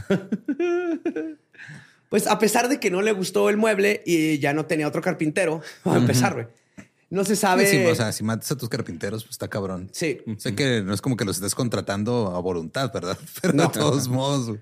Pues 2.11 2.26
a 2.26 2.39
pesar 2.41 2.68
de 2.68 2.81
que 2.81 2.91
no 2.91 3.03
le 3.03 3.12
gustó 3.12 3.49
el 3.49 3.57
mueble 3.57 4.03
y 4.05 4.41
ya 4.41 4.53
no 4.53 4.66
tenía 4.66 4.89
otro 4.89 5.01
carpintero, 5.01 5.62
a 5.85 5.97
empezar, 5.97 6.35
güey. 6.35 6.47
No 7.11 7.24
se 7.24 7.34
sabe. 7.36 7.66
Sí, 7.66 7.84
o 7.84 7.94
sea, 7.94 8.12
si 8.12 8.22
matas 8.22 8.50
a 8.52 8.56
tus 8.56 8.68
carpinteros, 8.68 9.24
pues 9.24 9.32
está 9.32 9.48
cabrón. 9.48 9.88
Sí. 9.92 10.18
Sé 10.38 10.54
que 10.54 10.80
no 10.82 10.94
es 10.94 11.00
como 11.02 11.16
que 11.16 11.24
los 11.24 11.36
estés 11.36 11.54
contratando 11.56 12.34
a 12.36 12.40
voluntad, 12.40 12.92
¿verdad? 12.94 13.18
Pero 13.42 13.52
No. 13.52 13.64
de 13.64 13.68
todos 13.70 14.08
modos, 14.08 14.46
güey. 14.48 14.61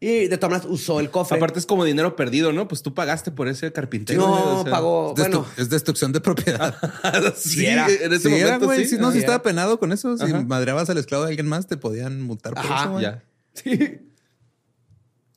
Y 0.00 0.28
de 0.28 0.38
todas 0.38 0.52
maneras 0.52 0.70
usó 0.72 1.00
el 1.00 1.10
cofre. 1.10 1.38
Aparte 1.38 1.58
es 1.58 1.66
como 1.66 1.84
dinero 1.84 2.14
perdido, 2.14 2.52
¿no? 2.52 2.68
Pues 2.68 2.82
tú 2.82 2.94
pagaste 2.94 3.32
por 3.32 3.48
ese 3.48 3.72
carpintero. 3.72 4.20
no, 4.20 4.60
o 4.60 4.62
sea. 4.62 4.70
pagó. 4.70 5.12
Es, 5.16 5.22
Bueno, 5.22 5.44
es 5.56 5.70
destrucción 5.70 6.12
de 6.12 6.20
propiedad. 6.20 6.76
sí, 7.36 7.66
era. 7.66 7.88
en 7.88 8.12
ese 8.12 8.28
Sí, 8.28 8.34
era, 8.36 8.60
sí. 8.76 8.84
Si 8.86 8.96
no, 8.98 9.08
Ah, 9.08 9.12
si 9.12 9.18
estaba 9.18 9.42
penado 9.42 9.80
con 9.80 9.90
eso. 9.90 10.16
Si 10.16 10.24
Ajá. 10.24 10.42
madreabas 10.42 10.88
al 10.90 10.98
esclavo 10.98 11.24
de 11.24 11.30
alguien 11.30 11.48
más, 11.48 11.66
te 11.66 11.76
podían 11.78 12.22
multar 12.22 12.54
por 12.54 12.64
Ajá, 12.64 12.84
eso. 12.84 13.00
Ya. 13.00 13.24
sí. 13.54 13.98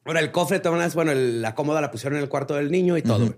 Ahora, 0.05 0.19
el 0.19 0.31
cofre, 0.31 0.57
de 0.57 0.61
todas 0.61 0.73
maneras, 0.75 0.95
bueno, 0.95 1.11
el- 1.11 1.41
la 1.41 1.55
cómoda 1.55 1.79
la 1.81 1.89
pusieron 1.91 2.17
en 2.17 2.23
el 2.23 2.29
cuarto 2.29 2.55
del 2.55 2.71
niño 2.71 2.97
y 2.97 3.01
todo. 3.03 3.35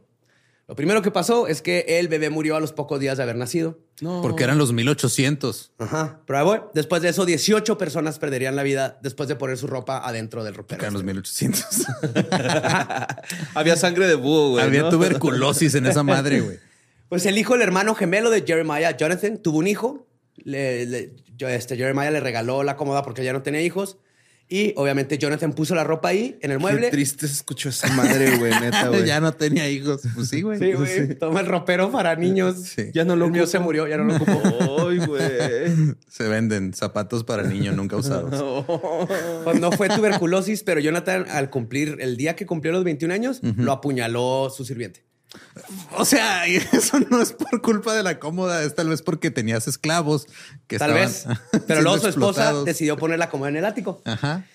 Lo 0.65 0.75
primero 0.75 1.01
que 1.01 1.11
pasó 1.11 1.47
es 1.47 1.61
que 1.61 1.85
el 1.99 2.07
bebé 2.07 2.29
murió 2.29 2.55
a 2.55 2.59
los 2.61 2.71
pocos 2.71 2.97
días 2.99 3.17
de 3.17 3.23
haber 3.23 3.35
nacido. 3.35 3.79
No. 4.01 4.21
Porque 4.21 4.45
eran 4.45 4.57
los 4.57 4.71
1800. 4.71 5.73
Ajá. 5.77 6.21
Pero 6.25 6.45
voy. 6.45 6.59
después 6.73 7.01
de 7.01 7.09
eso, 7.09 7.25
18 7.25 7.77
personas 7.77 8.17
perderían 8.17 8.55
la 8.55 8.63
vida 8.63 8.97
después 9.03 9.27
de 9.27 9.35
poner 9.35 9.57
su 9.57 9.67
ropa 9.67 9.97
adentro 10.07 10.43
del 10.43 10.53
ropero. 10.55 10.77
Porque 10.77 10.85
eran 10.85 10.93
los 10.93 11.03
1800. 11.03 11.65
Había 13.55 13.75
sangre 13.75 14.07
de 14.07 14.15
búho, 14.15 14.51
güey. 14.51 14.63
Había 14.63 14.83
¿no? 14.83 14.89
tuberculosis 14.89 15.75
en 15.75 15.85
esa 15.85 16.03
madre, 16.03 16.41
güey. 16.41 16.59
Pues 17.09 17.25
el 17.25 17.37
hijo, 17.37 17.55
el 17.55 17.61
hermano 17.61 17.93
gemelo 17.95 18.29
de 18.29 18.41
Jeremiah, 18.45 18.95
Jonathan, 18.97 19.37
tuvo 19.37 19.59
un 19.59 19.67
hijo. 19.67 20.07
Le- 20.37 20.85
le- 20.85 21.15
yo- 21.37 21.47
este, 21.49 21.75
Jeremiah 21.77 22.09
le 22.11 22.19
regaló 22.19 22.63
la 22.63 22.75
cómoda 22.75 23.03
porque 23.03 23.23
ya 23.23 23.33
no 23.33 23.41
tenía 23.43 23.61
hijos. 23.61 23.97
Y 24.53 24.71
obviamente 24.75 25.17
Jonathan 25.17 25.53
puso 25.53 25.73
la 25.73 25.83
ropa 25.83 26.09
ahí 26.09 26.37
en 26.39 26.51
el 26.51 26.59
mueble. 26.59 26.81
Qué 26.81 26.91
triste 26.91 27.27
se 27.27 27.33
escuchó 27.33 27.69
esa 27.69 27.87
madre, 27.93 28.37
güey, 28.37 28.51
neta, 28.61 28.87
güey. 28.89 29.03
ya 29.03 29.19
no 29.19 29.33
tenía 29.33 29.67
hijos. 29.67 30.01
Pues 30.13 30.29
sí, 30.29 30.43
güey. 30.43 30.59
Sí, 30.59 30.73
güey. 30.73 31.15
Toma 31.15 31.39
el 31.39 31.47
ropero 31.47 31.91
para 31.91 32.15
niños. 32.15 32.57
Sí. 32.59 32.91
Ya 32.93 33.03
no 33.03 33.15
lo 33.15 33.25
El 33.25 33.31
mío 33.31 33.47
se 33.47 33.57
murió, 33.57 33.87
ya 33.87 33.97
no 33.97 34.03
lo 34.03 34.15
ocupó. 34.15 34.87
Ay, 34.89 34.99
güey. 34.99 35.95
Se 36.07 36.27
venden 36.27 36.75
zapatos 36.75 37.23
para 37.23 37.41
niños 37.41 37.75
nunca 37.75 37.95
usados. 37.95 38.43
Pues 39.43 39.59
no 39.59 39.71
fue 39.71 39.89
tuberculosis, 39.89 40.61
pero 40.61 40.79
Jonathan, 40.79 41.25
al 41.31 41.49
cumplir, 41.49 41.97
el 41.99 42.15
día 42.15 42.35
que 42.35 42.45
cumplió 42.45 42.71
los 42.73 42.83
21 42.83 43.11
años, 43.11 43.39
lo 43.41 43.71
apuñaló 43.71 44.51
su 44.55 44.65
sirviente. 44.65 45.03
O 45.97 46.05
sea, 46.05 46.45
eso 46.47 46.99
no 47.09 47.21
es 47.21 47.33
por 47.33 47.61
culpa 47.61 47.93
de 47.93 48.03
la 48.03 48.19
cómoda, 48.19 48.63
es 48.63 48.75
tal 48.75 48.89
vez 48.89 49.01
porque 49.01 49.31
tenías 49.31 49.67
esclavos 49.67 50.27
que 50.67 50.77
Tal 50.77 50.93
vez. 50.93 51.25
Pero 51.67 51.81
luego 51.81 51.99
su 51.99 52.07
esposa 52.07 52.53
decidió 52.63 52.97
poner 52.97 53.19
la 53.19 53.29
cómoda 53.29 53.49
en 53.49 53.57
el 53.57 53.65
ático. 53.65 54.01
Ajá. 54.05 54.45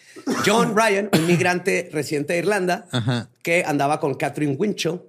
John 0.44 0.76
Ryan, 0.76 1.10
un 1.12 1.26
migrante 1.26 1.88
residente 1.92 2.32
de 2.32 2.40
Irlanda, 2.40 2.86
Ajá. 2.90 3.30
que 3.42 3.64
andaba 3.64 4.00
con 4.00 4.14
Catherine 4.14 4.56
Winchell, 4.58 5.00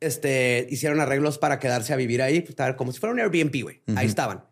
este, 0.00 0.66
hicieron 0.70 1.00
arreglos 1.00 1.38
para 1.38 1.58
quedarse 1.58 1.92
a 1.92 1.96
vivir 1.96 2.20
ahí, 2.22 2.42
pues, 2.42 2.56
como 2.76 2.92
si 2.92 2.98
fuera 2.98 3.14
un 3.14 3.20
Airbnb, 3.20 3.62
güey. 3.62 3.80
Ahí 3.96 4.06
estaban. 4.06 4.44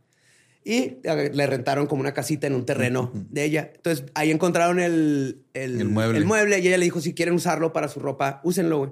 Y 0.65 0.99
eh, 1.03 1.31
le 1.35 1.47
rentaron 1.47 1.87
como 1.87 2.01
una 2.01 2.13
casita 2.13 2.47
en 2.47 2.55
un 2.55 2.65
terreno 2.65 3.11
de 3.15 3.45
ella. 3.45 3.73
Entonces 3.75 4.07
ahí 4.15 4.31
encontraron 4.31 4.79
el, 4.79 5.43
el, 5.55 5.81
El 5.81 5.89
mueble. 5.89 6.19
el 6.19 6.25
mueble 6.25 6.59
y 6.61 6.69
ella 6.69 6.79
le 6.79 6.85
dijo, 6.85 7.01
si 7.01 7.15
quieren 7.15 7.35
usarlo 7.35 7.73
para 7.73 7.89
su 7.89 7.99
ropa, 8.01 8.41
úsenlo, 8.45 8.79
güey. 8.79 8.91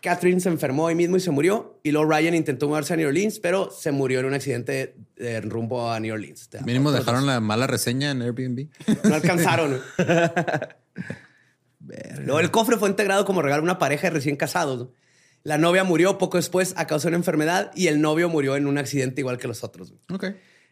Catherine 0.00 0.40
se 0.40 0.48
enfermó 0.48 0.86
ahí 0.86 0.94
mismo 0.94 1.16
y 1.16 1.20
se 1.20 1.30
murió. 1.30 1.80
Y 1.82 1.90
luego 1.90 2.10
Ryan 2.10 2.34
intentó 2.34 2.68
mudarse 2.68 2.94
a 2.94 2.96
New 2.96 3.08
Orleans, 3.08 3.40
pero 3.40 3.70
se 3.70 3.90
murió 3.92 4.20
en 4.20 4.26
un 4.26 4.34
accidente 4.34 4.94
de 5.16 5.40
rumbo 5.40 5.90
a 5.90 5.98
New 5.98 6.14
Orleans. 6.14 6.48
Mínimo 6.64 6.92
dejaron 6.92 7.26
la 7.26 7.40
mala 7.40 7.66
reseña 7.66 8.10
en 8.10 8.22
Airbnb. 8.22 8.68
no 9.04 9.14
alcanzaron. 9.14 9.80
Luego 12.20 12.40
el 12.40 12.50
cofre 12.50 12.76
fue 12.76 12.88
integrado 12.88 13.24
como 13.24 13.42
regalo 13.42 13.60
a 13.60 13.64
una 13.64 13.78
pareja 13.78 14.08
de 14.08 14.14
recién 14.14 14.36
casados. 14.36 14.88
La 15.42 15.58
novia 15.58 15.84
murió 15.84 16.18
poco 16.18 16.36
después 16.36 16.74
a 16.76 16.86
causa 16.86 17.04
de 17.08 17.10
una 17.10 17.18
enfermedad 17.18 17.70
y 17.74 17.86
el 17.86 18.00
novio 18.00 18.28
murió 18.28 18.56
en 18.56 18.66
un 18.66 18.78
accidente 18.78 19.20
igual 19.20 19.38
que 19.38 19.48
los 19.48 19.64
otros. 19.64 19.94
Ok. 20.12 20.26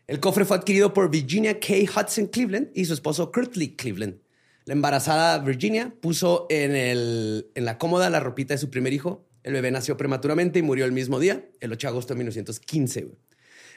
El 0.06 0.20
cofre 0.20 0.44
fue 0.44 0.56
adquirido 0.56 0.92
por 0.92 1.10
Virginia 1.10 1.58
K. 1.58 1.74
Hudson 1.84 2.26
Cleveland 2.26 2.68
y 2.74 2.84
su 2.84 2.92
esposo 2.92 3.32
Curtly 3.32 3.74
Cleveland. 3.74 4.18
La 4.66 4.74
embarazada 4.74 5.38
Virginia 5.38 5.94
puso 6.00 6.46
en, 6.50 6.74
el, 6.76 7.50
en 7.54 7.64
la 7.64 7.78
cómoda 7.78 8.10
la 8.10 8.20
ropita 8.20 8.52
de 8.54 8.58
su 8.58 8.68
primer 8.68 8.92
hijo. 8.92 9.26
El 9.44 9.52
bebé 9.52 9.70
nació 9.70 9.96
prematuramente 9.96 10.58
y 10.58 10.62
murió 10.62 10.84
el 10.84 10.92
mismo 10.92 11.18
día, 11.20 11.46
el 11.60 11.72
8 11.72 11.86
de 11.86 11.90
agosto 11.90 12.14
de 12.14 12.18
1915. 12.18 13.02
güey. 13.02 13.16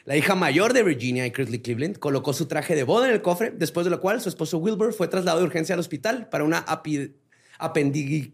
La 0.05 0.17
hija 0.17 0.33
mayor 0.33 0.73
de 0.73 0.81
Virginia 0.81 1.27
y 1.27 1.31
Curtly 1.31 1.59
Cleveland 1.61 1.99
colocó 1.99 2.33
su 2.33 2.47
traje 2.47 2.75
de 2.75 2.83
boda 2.83 3.07
en 3.07 3.13
el 3.13 3.21
cofre, 3.21 3.51
después 3.55 3.83
de 3.85 3.91
lo 3.91 4.01
cual 4.01 4.19
su 4.19 4.29
esposo 4.29 4.57
Wilbur 4.57 4.93
fue 4.93 5.07
trasladado 5.07 5.41
de 5.41 5.45
urgencia 5.45 5.73
al 5.73 5.79
hospital 5.79 6.27
para 6.29 6.43
una 6.43 6.65
api- 6.65 7.13
apendi- 7.59 8.33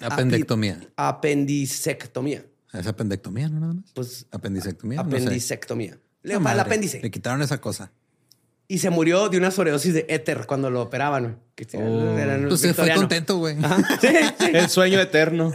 Apendectomía. 0.00 0.76
api- 0.78 0.88
apendicectomía. 0.96 2.44
Es 2.72 2.86
apendectomía, 2.86 3.48
¿no? 3.48 3.58
Nada 3.60 3.72
más. 3.74 3.84
Pues 3.92 4.26
Apendicectomía. 4.30 5.02
no 5.02 5.10
sé. 5.10 5.16
apendicectomía. 5.16 5.98
Le- 6.22 6.34
Esa 6.34 6.40
para 6.42 6.52
el 6.52 6.58
madre. 6.58 6.60
apéndice. 6.70 7.00
Le 7.02 7.10
quitaron 7.10 7.42
esa 7.42 7.60
cosa. 7.60 7.90
Y 8.72 8.78
se 8.78 8.88
murió 8.88 9.28
de 9.28 9.36
una 9.36 9.50
sobredosis 9.50 9.92
de 9.92 10.06
éter 10.08 10.46
cuando 10.46 10.70
lo 10.70 10.80
operaban. 10.80 11.22
güey. 11.24 11.34
Que 11.54 11.76
Oh. 11.76 12.48
Pues 12.48 12.60
se 12.62 12.72
fue 12.72 12.90
contento, 12.94 13.36
güey. 13.36 13.54
Sí, 14.00 14.08
sí. 14.38 14.50
El 14.54 14.70
sueño 14.70 14.98
eterno. 14.98 15.52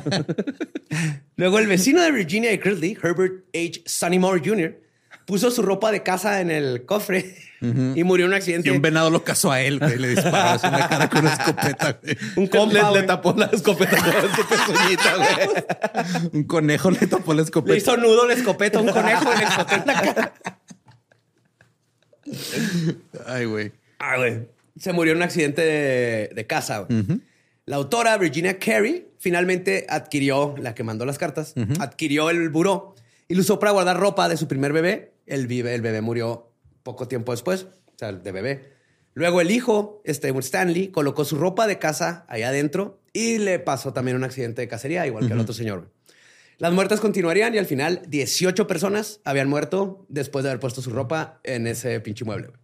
Luego 1.36 1.58
el 1.58 1.66
vecino 1.66 2.00
de 2.00 2.10
Virginia 2.10 2.52
y 2.54 2.58
Curtly, 2.58 2.96
Herbert 3.02 3.44
H. 3.54 3.82
Sunnymore 3.84 4.40
Jr., 4.42 4.80
puso 5.26 5.50
su 5.50 5.60
ropa 5.60 5.92
de 5.92 6.02
casa 6.02 6.40
en 6.40 6.50
el 6.50 6.86
cofre 6.86 7.36
y 7.60 8.02
murió 8.02 8.24
en 8.24 8.30
un 8.32 8.36
accidente. 8.36 8.68
Y 8.70 8.72
un 8.72 8.80
venado 8.80 9.10
lo 9.10 9.22
casó 9.22 9.52
a 9.52 9.60
él, 9.60 9.78
güey. 9.78 9.98
Le 9.98 10.08
disparó 10.08 10.58
en 10.64 10.72
la 10.72 10.88
cara 10.88 11.10
con 11.10 11.20
una 11.20 11.34
escopeta, 11.34 11.98
güey. 12.02 12.16
Un 12.36 12.46
compa, 12.46 12.90
le, 12.92 13.00
le 13.02 13.06
tapó 13.06 13.34
la 13.36 13.44
escopeta 13.52 13.96
con 13.98 14.34
su 14.34 14.48
pezuñita, 14.48 15.16
güey. 15.16 16.28
Un 16.32 16.44
conejo 16.44 16.90
le 16.90 17.06
tapó 17.06 17.34
la 17.34 17.42
Le 17.42 17.44
escopeta. 17.44 17.76
hizo 17.76 17.96
nudo 17.98 18.26
la 18.26 18.32
escopeta 18.32 18.78
a 18.78 18.82
un 18.82 18.88
conejo 18.88 19.24
y 19.34 19.36
le 19.38 19.44
en 19.76 19.86
la 19.86 20.00
cara. 20.00 20.32
Ay, 23.26 23.44
güey. 23.46 23.72
Ah, 23.98 24.16
güey. 24.16 24.48
Se 24.78 24.92
murió 24.92 25.12
en 25.12 25.18
un 25.18 25.22
accidente 25.22 25.62
de, 25.62 26.30
de 26.34 26.46
casa. 26.46 26.80
güey. 26.80 27.04
La 27.66 27.76
autora 27.76 28.16
Virginia 28.18 28.58
Carey 28.58 29.08
finalmente 29.18 29.86
adquirió, 29.88 30.54
la 30.58 30.74
que 30.74 30.82
mandó 30.82 31.04
las 31.04 31.18
cartas, 31.18 31.54
adquirió 31.78 32.30
el 32.30 32.48
buró 32.48 32.94
y 33.28 33.34
lo 33.34 33.42
usó 33.42 33.58
para 33.58 33.72
guardar 33.72 33.98
ropa 33.98 34.28
de 34.28 34.36
su 34.36 34.48
primer 34.48 34.72
bebé. 34.72 35.12
El, 35.26 35.46
vive, 35.46 35.74
el 35.74 35.82
bebé 35.82 36.00
murió 36.00 36.50
poco 36.82 37.06
tiempo 37.06 37.32
después, 37.32 37.64
o 37.64 37.98
sea, 37.98 38.12
de 38.12 38.32
bebé. 38.32 38.72
Luego 39.14 39.40
el 39.40 39.50
hijo, 39.50 40.00
este 40.04 40.30
Stanley, 40.36 40.88
colocó 40.88 41.24
su 41.24 41.36
ropa 41.36 41.66
de 41.66 41.78
casa 41.78 42.24
allá 42.28 42.48
adentro 42.48 43.00
y 43.12 43.38
le 43.38 43.58
pasó 43.58 43.92
también 43.92 44.16
un 44.16 44.24
accidente 44.24 44.62
de 44.62 44.68
cacería, 44.68 45.06
igual 45.06 45.26
que 45.26 45.32
al 45.34 45.40
otro 45.40 45.54
señor. 45.54 45.90
Las 46.60 46.72
muertes 46.74 47.00
continuarían 47.00 47.54
y 47.54 47.58
al 47.58 47.64
final 47.66 48.02
18 48.08 48.66
personas 48.66 49.20
habían 49.24 49.48
muerto 49.48 50.04
después 50.08 50.42
de 50.44 50.50
haber 50.50 50.60
puesto 50.60 50.82
su 50.82 50.90
ropa 50.90 51.40
en 51.42 51.66
ese 51.66 51.98
pinche 52.00 52.24
mueble. 52.24 52.48
güey. 52.48 52.60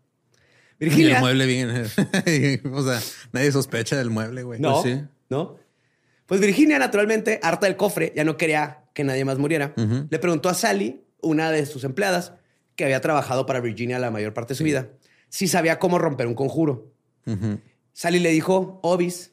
Y 0.78 0.84
Virginia. 0.84 1.14
el 1.16 1.20
mueble 1.22 1.47
bien. 1.47 1.70
o 2.74 2.82
sea, 2.82 3.01
nadie 3.32 3.51
sospecha 3.51 3.97
del 3.97 4.11
mueble, 4.11 4.42
güey. 4.42 4.61
No, 4.61 4.82
Pues 4.82 4.94
sí. 4.99 5.03
no. 5.30 5.57
Pues 6.26 6.40
Virginia, 6.40 6.78
naturalmente, 6.78 7.40
harta 7.42 7.66
del 7.66 7.76
cofre, 7.76 8.12
ya 8.14 8.24
no 8.24 8.36
quería 8.36 8.84
que 8.92 9.03
nadie 9.03 9.24
más 9.24 9.38
muriera. 9.38 9.72
Le 10.11 10.18
preguntó 10.18 10.49
a 10.51 10.55
Sally 10.55 11.03
una 11.22 11.51
de 11.51 11.64
sus 11.66 11.84
empleadas, 11.84 12.34
que 12.74 12.84
había 12.84 13.01
trabajado 13.01 13.47
para 13.47 13.61
Virginia 13.61 13.99
la 13.99 14.11
mayor 14.11 14.34
parte 14.34 14.53
de 14.53 14.59
su 14.59 14.64
vida, 14.64 14.90
sí 15.30 15.49
sabía 15.49 15.78
cómo 15.78 15.99
romper 15.99 16.26
un 16.26 16.34
conjuro. 16.34 16.92
Sally 17.92 18.18
le 18.18 18.30
dijo, 18.30 18.78
Obis. 18.82 19.32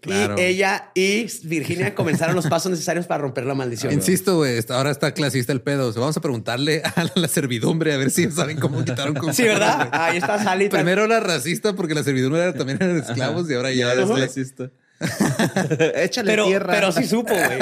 Claro. 0.00 0.34
Y 0.36 0.40
ella 0.42 0.90
y 0.94 1.26
Virginia 1.44 1.94
comenzaron 1.94 2.34
los 2.34 2.46
pasos 2.48 2.70
necesarios 2.72 3.06
para 3.06 3.22
romper 3.22 3.44
la 3.44 3.54
maldición. 3.54 3.92
Insisto, 3.92 4.36
güey, 4.38 4.58
ahora 4.70 4.90
está 4.90 5.12
clasista 5.14 5.52
el 5.52 5.60
pedo. 5.60 5.92
Vamos 5.92 6.16
a 6.16 6.20
preguntarle 6.20 6.82
a 6.84 7.06
la 7.14 7.28
servidumbre 7.28 7.92
a 7.92 7.98
ver 7.98 8.10
si 8.10 8.28
saben 8.30 8.58
cómo 8.58 8.84
quitaron 8.84 9.14
con 9.14 9.32
Sí, 9.34 9.44
¿verdad? 9.44 9.88
Ahí 9.92 10.16
está 10.16 10.42
Sally. 10.42 10.68
Primero 10.70 11.04
era 11.04 11.20
racista 11.20 11.74
porque 11.74 11.94
la 11.94 12.02
servidumbre 12.02 12.40
era- 12.42 12.54
también 12.54 12.78
eran 12.80 12.96
esclavos 12.96 13.48
y 13.50 13.54
ahora 13.54 13.70
ya 13.70 13.94
Ya 13.94 14.02
es, 14.02 14.10
clasista. 14.10 14.70
Échale 15.96 16.30
pero, 16.30 16.46
tierra. 16.46 16.72
pero 16.72 16.92
sí 16.92 17.04
supo, 17.06 17.34
güey. 17.34 17.58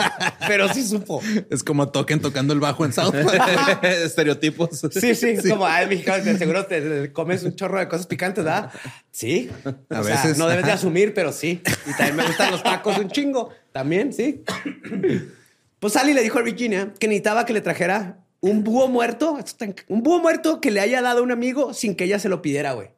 Pero 0.47 0.73
sí 0.73 0.87
supo. 0.87 1.21
es 1.51 1.63
como 1.63 1.89
toquen 1.91 2.21
tocando 2.21 2.53
el 2.53 2.61
bajo 2.61 2.85
en 2.85 2.93
South 2.93 3.13
Park. 3.13 3.83
Estereotipos. 3.85 4.81
Sí, 4.93 5.15
sí, 5.15 5.37
como 5.49 5.67
ay, 5.67 5.87
mexicano, 5.87 6.25
seguro 6.39 6.67
te, 6.67 7.13
comes 7.13 7.43
un 7.43 7.55
chorro 7.57 7.79
de 7.79 7.89
cosas 7.89 8.07
picantes, 8.07 8.45
¿verdad? 8.45 8.71
Sí. 9.11 9.51
A 9.91 10.01
O 10.01 10.05
sea, 10.05 10.15
veces, 10.17 10.39
no 10.39 10.49
debes 10.49 10.67
de 10.67 10.73
asumir, 10.73 11.15
pero 11.15 11.33
sí. 11.33 11.63
Y 11.87 11.91
también 11.93 12.17
me 12.17 12.27
gustan 12.27 12.51
los 12.51 12.63
tacos 12.63 12.99
un 12.99 13.09
chingo. 13.11 13.51
También, 13.73 14.13
sí. 14.13 14.43
Pues 15.79 15.93
Sally 15.95 16.13
le 16.13 16.23
dijo 16.23 16.39
a 16.39 16.43
Virginia 16.43 16.93
que 16.99 17.09
necesitaba 17.09 17.47
que 17.47 17.53
le 17.53 17.61
trajera 17.61 18.19
un 18.41 18.65
búho 18.65 18.89
muerto, 18.89 19.39
un 19.89 20.03
búho 20.03 20.19
muerto 20.21 20.61
que 20.61 20.71
le 20.71 20.81
haya 20.81 21.03
dado 21.03 21.21
a 21.21 21.23
un 21.23 21.31
amigo 21.33 21.73
sin 21.75 21.95
que 21.95 22.05
ella 22.05 22.19
se 22.19 22.29
lo 22.29 22.43
pidiera, 22.43 22.73
güey. 22.73 22.89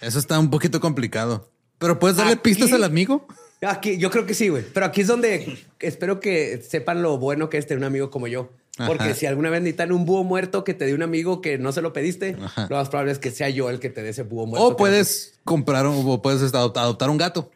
Eso 0.00 0.18
está 0.18 0.38
un 0.38 0.50
poquito 0.50 0.80
complicado. 0.80 1.50
Pero 1.78 1.98
puedes 1.98 2.16
darle 2.16 2.32
Aquí- 2.34 2.42
pistas 2.42 2.72
al 2.72 2.84
amigo. 2.84 3.26
Aquí, 3.66 3.98
yo 3.98 4.10
creo 4.10 4.24
que 4.26 4.34
sí, 4.34 4.48
güey. 4.48 4.64
Pero 4.72 4.86
aquí 4.86 5.00
es 5.00 5.06
donde 5.08 5.58
espero 5.80 6.20
que 6.20 6.62
sepan 6.62 7.02
lo 7.02 7.18
bueno 7.18 7.48
que 7.50 7.58
es 7.58 7.66
tener 7.66 7.78
un 7.78 7.84
amigo 7.84 8.10
como 8.10 8.26
yo. 8.28 8.52
Porque 8.86 9.04
Ajá. 9.04 9.14
si 9.14 9.26
alguna 9.26 9.50
vez 9.50 9.60
necesitan 9.60 9.90
un 9.90 10.04
búho 10.04 10.22
muerto 10.22 10.62
que 10.62 10.72
te 10.74 10.86
dé 10.86 10.94
un 10.94 11.02
amigo 11.02 11.40
que 11.40 11.58
no 11.58 11.72
se 11.72 11.82
lo 11.82 11.92
pediste, 11.92 12.36
Ajá. 12.40 12.68
lo 12.70 12.76
más 12.76 12.88
probable 12.88 13.10
es 13.10 13.18
que 13.18 13.32
sea 13.32 13.48
yo 13.48 13.70
el 13.70 13.80
que 13.80 13.90
te 13.90 14.02
dé 14.04 14.10
ese 14.10 14.22
búho 14.22 14.46
muerto. 14.46 14.64
O 14.68 14.76
puedes 14.76 15.40
comprar 15.42 15.84
un- 15.88 16.04
o 16.08 16.22
puedes 16.22 16.42
adoptar, 16.54 17.10
un 17.10 17.16
gato. 17.18 17.50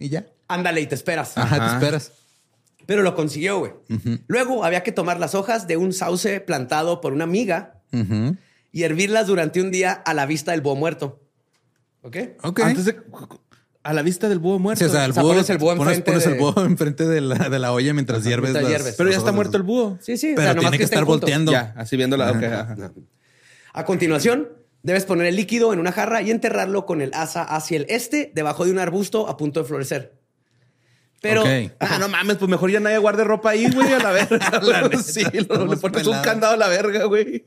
Y 0.00 0.08
ya. 0.08 0.26
Ándale 0.48 0.80
y 0.80 0.86
te 0.88 0.96
esperas. 0.96 1.38
Ajá, 1.38 1.54
Ajá. 1.56 1.68
te 1.78 1.84
esperas. 1.84 2.12
Pero 2.86 3.02
lo 3.02 3.14
consiguió, 3.14 3.60
güey. 3.60 3.72
Luego 4.26 4.64
había 4.64 4.82
que 4.82 4.90
tomar 4.90 5.20
las 5.20 5.36
hojas 5.36 5.68
de 5.68 5.76
un 5.76 5.92
sauce 5.92 6.40
plantado 6.40 7.00
por 7.00 7.12
una 7.12 7.22
amiga 7.22 7.80
y 8.72 8.82
hervirlas 8.82 9.28
durante 9.28 9.60
un 9.60 9.70
día 9.70 9.92
a 9.92 10.12
la 10.14 10.26
vista 10.26 10.50
del 10.50 10.60
búho 10.60 10.74
muerto. 10.74 11.20
¿Ok? 12.02 12.16
Ok. 12.42 12.60
Antes 12.60 12.86
de... 12.86 12.96
A 13.82 13.94
la 13.94 14.02
vista 14.02 14.28
del 14.28 14.38
búho 14.38 14.58
muerto. 14.58 14.84
Sí, 14.84 14.90
o 14.90 14.92
sea, 14.92 15.06
el 15.06 15.12
O 15.12 15.14
sea, 15.14 15.22
búho, 15.22 15.32
pones 15.32 15.48
el 15.50 15.56
búho 15.58 15.76
pones, 15.76 15.96
enfrente 15.98 16.10
pones 16.12 16.26
el 16.26 16.32
de- 16.34 16.38
búho 16.38 16.64
enfrente 16.66 17.06
de 17.06 17.20
la, 17.22 17.48
de 17.48 17.58
la 17.58 17.72
olla 17.72 17.94
mientras 17.94 18.22
hierves. 18.24 18.50
mientras 18.50 18.62
las- 18.64 18.72
hierves. 18.72 18.94
Pero 18.98 19.10
ya 19.10 19.16
está 19.16 19.32
muerto 19.32 19.56
el 19.56 19.62
búho. 19.62 19.96
Sí, 20.02 20.16
sí. 20.18 20.32
o 20.32 20.34
Pero 20.36 20.42
sea, 20.48 20.54
nomás 20.54 20.70
tiene 20.70 20.78
que 20.78 20.84
estén 20.84 20.96
estar 20.98 21.04
juntos. 21.06 21.20
volteando. 21.22 21.52
Ya, 21.52 21.74
así 21.78 21.96
viéndola. 21.96 22.30
ok, 22.32 22.42
ajá. 22.42 22.92
A 23.72 23.84
continuación, 23.86 24.48
debes 24.82 25.04
poner 25.06 25.26
el 25.28 25.36
líquido 25.36 25.72
en 25.72 25.78
una 25.78 25.92
jarra 25.92 26.20
y 26.20 26.30
enterrarlo 26.30 26.84
con 26.84 27.00
el 27.00 27.10
asa 27.14 27.42
hacia 27.42 27.78
el 27.78 27.86
este, 27.88 28.32
debajo 28.34 28.64
de 28.66 28.72
un 28.72 28.78
arbusto 28.78 29.28
a 29.28 29.36
punto 29.38 29.60
de 29.60 29.66
florecer. 29.66 30.12
Pero 31.22 31.42
Ok. 31.42 31.72
Ah, 31.80 31.98
no 31.98 32.08
mames, 32.08 32.36
pues 32.36 32.50
mejor 32.50 32.70
ya 32.70 32.80
nadie 32.80 32.98
guarde 32.98 33.24
ropa 33.24 33.50
ahí, 33.50 33.70
güey, 33.70 33.92
a 33.92 33.98
la 33.98 34.10
verga. 34.10 34.50
La 34.62 34.82
neta, 34.88 35.02
sí, 35.02 35.22
lo- 35.48 35.66
le 35.66 35.76
pones 35.78 36.06
un 36.06 36.20
candado 36.22 36.52
a 36.54 36.56
la 36.58 36.68
verga, 36.68 37.04
güey. 37.04 37.44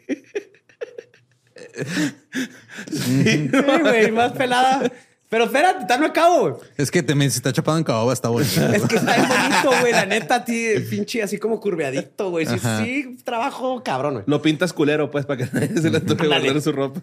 Sí, 2.92 3.50
güey, 3.84 4.12
más 4.12 4.32
pelada. 4.34 4.92
Pero 5.34 5.46
espérate, 5.46 5.86
tal 5.88 6.00
no 6.00 6.06
acabo, 6.06 6.42
güey. 6.42 6.54
Es 6.78 6.92
que 6.92 7.02
también 7.02 7.32
si 7.32 7.38
está 7.38 7.52
chapado 7.52 7.76
en 7.80 7.84
caoba 7.84 8.14
está 8.14 8.30
bonito. 8.30 8.52
Es 8.72 8.84
que 8.84 8.98
está 8.98 9.16
bien 9.16 9.28
bonito, 9.28 9.80
güey. 9.82 9.92
La 9.92 10.06
neta, 10.20 10.46
ti, 10.46 10.76
pinche 10.88 11.24
así 11.24 11.40
como 11.40 11.60
curveadito, 11.60 12.30
güey. 12.30 12.46
Sí, 12.46 12.60
sí, 12.60 13.18
trabajo 13.24 13.82
cabrón, 13.84 14.14
güey. 14.14 14.26
Lo 14.28 14.44
pintas 14.44 14.74
culero, 14.74 15.10
pues, 15.10 15.26
para 15.26 15.44
que 15.44 15.52
nadie 15.52 15.76
se 15.82 15.90
le 15.90 16.02
toque 16.02 16.28
guardar 16.28 16.62
su 16.62 16.72
ropa. 16.72 17.02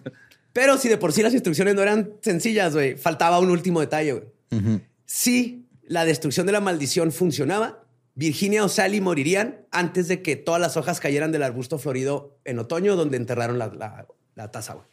Pero 0.53 0.77
si 0.77 0.87
de 0.87 0.97
por 0.97 1.11
sí 1.11 1.21
las 1.21 1.33
instrucciones 1.33 1.75
no 1.75 1.81
eran 1.81 2.09
sencillas, 2.21 2.73
güey, 2.73 2.95
faltaba 2.95 3.37
un 3.37 3.49
último 3.49 3.81
detalle, 3.81 4.13
güey. 4.13 4.79
Si 5.05 5.65
la 5.85 6.05
destrucción 6.05 6.45
de 6.45 6.53
la 6.53 6.61
maldición 6.61 7.11
funcionaba, 7.11 7.83
Virginia 8.15 8.63
o 8.63 8.69
Sally 8.69 9.01
morirían 9.01 9.65
antes 9.71 10.07
de 10.07 10.21
que 10.21 10.37
todas 10.37 10.61
las 10.61 10.77
hojas 10.77 11.01
cayeran 11.01 11.33
del 11.33 11.43
arbusto 11.43 11.77
florido 11.79 12.37
en 12.45 12.59
otoño, 12.59 12.95
donde 12.95 13.17
enterraron 13.17 13.59
la, 13.59 13.67
la, 13.67 14.07
la 14.35 14.51
taza, 14.51 14.75
güey. 14.75 14.90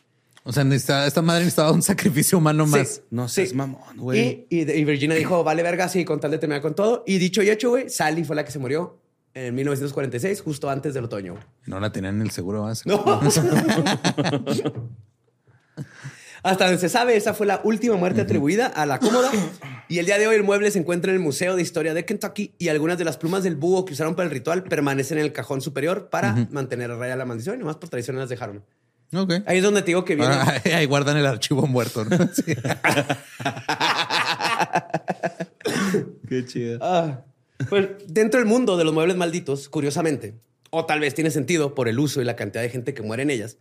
O 0.48 0.52
sea, 0.52 0.64
necesita- 0.64 1.06
esta 1.06 1.20
madre 1.20 1.40
necesitaba 1.40 1.72
un 1.72 1.82
sacrificio 1.82 2.38
humano 2.38 2.66
más. 2.66 2.88
Sí. 2.88 3.00
No 3.10 3.28
seas 3.28 3.52
mamón, 3.52 3.98
güey. 3.98 4.46
Y, 4.48 4.60
y- 4.60 4.70
y 4.70 4.84
Virginia 4.86 5.14
dijo, 5.14 5.44
vale 5.44 5.62
verga, 5.62 5.88
sí, 5.90 6.06
con 6.06 6.20
tal 6.20 6.30
de 6.30 6.38
terminar 6.38 6.62
con 6.62 6.74
todo. 6.74 7.04
Y 7.06 7.18
dicho 7.18 7.42
y 7.42 7.50
hecho, 7.50 7.68
güey, 7.68 7.90
Sally 7.90 8.24
fue 8.24 8.34
la 8.34 8.46
que 8.46 8.50
se 8.50 8.58
murió 8.58 8.98
en 9.34 9.54
1946, 9.54 10.40
justo 10.40 10.70
antes 10.70 10.94
del 10.94 11.04
otoño. 11.04 11.36
No 11.66 11.78
la 11.80 11.92
tenían 11.92 12.14
en 12.16 12.22
el 12.22 12.30
seguro 12.30 12.62
base. 12.62 12.88
No. 12.88 13.04
Hasta 16.42 16.66
donde 16.66 16.80
se 16.80 16.88
sabe, 16.88 17.16
esa 17.16 17.34
fue 17.34 17.46
la 17.46 17.60
última 17.64 17.96
muerte 17.96 18.20
atribuida 18.20 18.66
a 18.68 18.86
la 18.86 19.00
cómoda. 19.00 19.30
Y 19.88 19.98
el 19.98 20.06
día 20.06 20.18
de 20.18 20.28
hoy 20.28 20.36
el 20.36 20.44
mueble 20.44 20.70
se 20.70 20.78
encuentra 20.78 21.10
en 21.10 21.16
el 21.16 21.22
Museo 21.22 21.56
de 21.56 21.62
Historia 21.62 21.94
de 21.94 22.04
Kentucky 22.04 22.54
y 22.58 22.68
algunas 22.68 22.96
de 22.96 23.04
las 23.04 23.16
plumas 23.16 23.42
del 23.42 23.56
búho 23.56 23.84
que 23.84 23.92
usaron 23.92 24.14
para 24.14 24.26
el 24.28 24.32
ritual 24.32 24.62
permanecen 24.62 25.18
en 25.18 25.24
el 25.24 25.32
cajón 25.32 25.60
superior 25.60 26.08
para 26.10 26.46
mantener 26.52 26.90
a 26.92 26.96
raya 26.96 27.16
la 27.16 27.24
maldición 27.24 27.56
y 27.56 27.58
nomás 27.58 27.76
por 27.76 27.88
tradición 27.90 28.16
las 28.16 28.28
dejaron. 28.28 28.62
Ok. 29.12 29.32
Ahí 29.46 29.58
es 29.58 29.62
donde 29.62 29.82
te 29.82 29.86
digo 29.88 30.04
que 30.04 30.14
viene. 30.16 30.32
Ahora, 30.32 30.62
ahí 30.76 30.86
guardan 30.86 31.16
el 31.16 31.26
archivo 31.26 31.66
muerto. 31.66 32.04
¿no? 32.04 32.16
Sí. 32.34 32.42
Qué 36.28 36.44
chido. 36.44 36.78
Ah, 36.82 37.24
pues 37.68 37.88
dentro 38.06 38.40
del 38.40 38.48
mundo 38.48 38.76
de 38.76 38.84
los 38.84 38.92
muebles 38.92 39.16
malditos, 39.16 39.68
curiosamente, 39.68 40.34
o 40.70 40.84
tal 40.86 41.00
vez 41.00 41.14
tiene 41.14 41.30
sentido 41.30 41.74
por 41.74 41.88
el 41.88 41.98
uso 41.98 42.20
y 42.20 42.24
la 42.24 42.36
cantidad 42.36 42.62
de 42.62 42.68
gente 42.68 42.94
que 42.94 43.02
muere 43.02 43.22
en 43.22 43.30
ellas, 43.30 43.58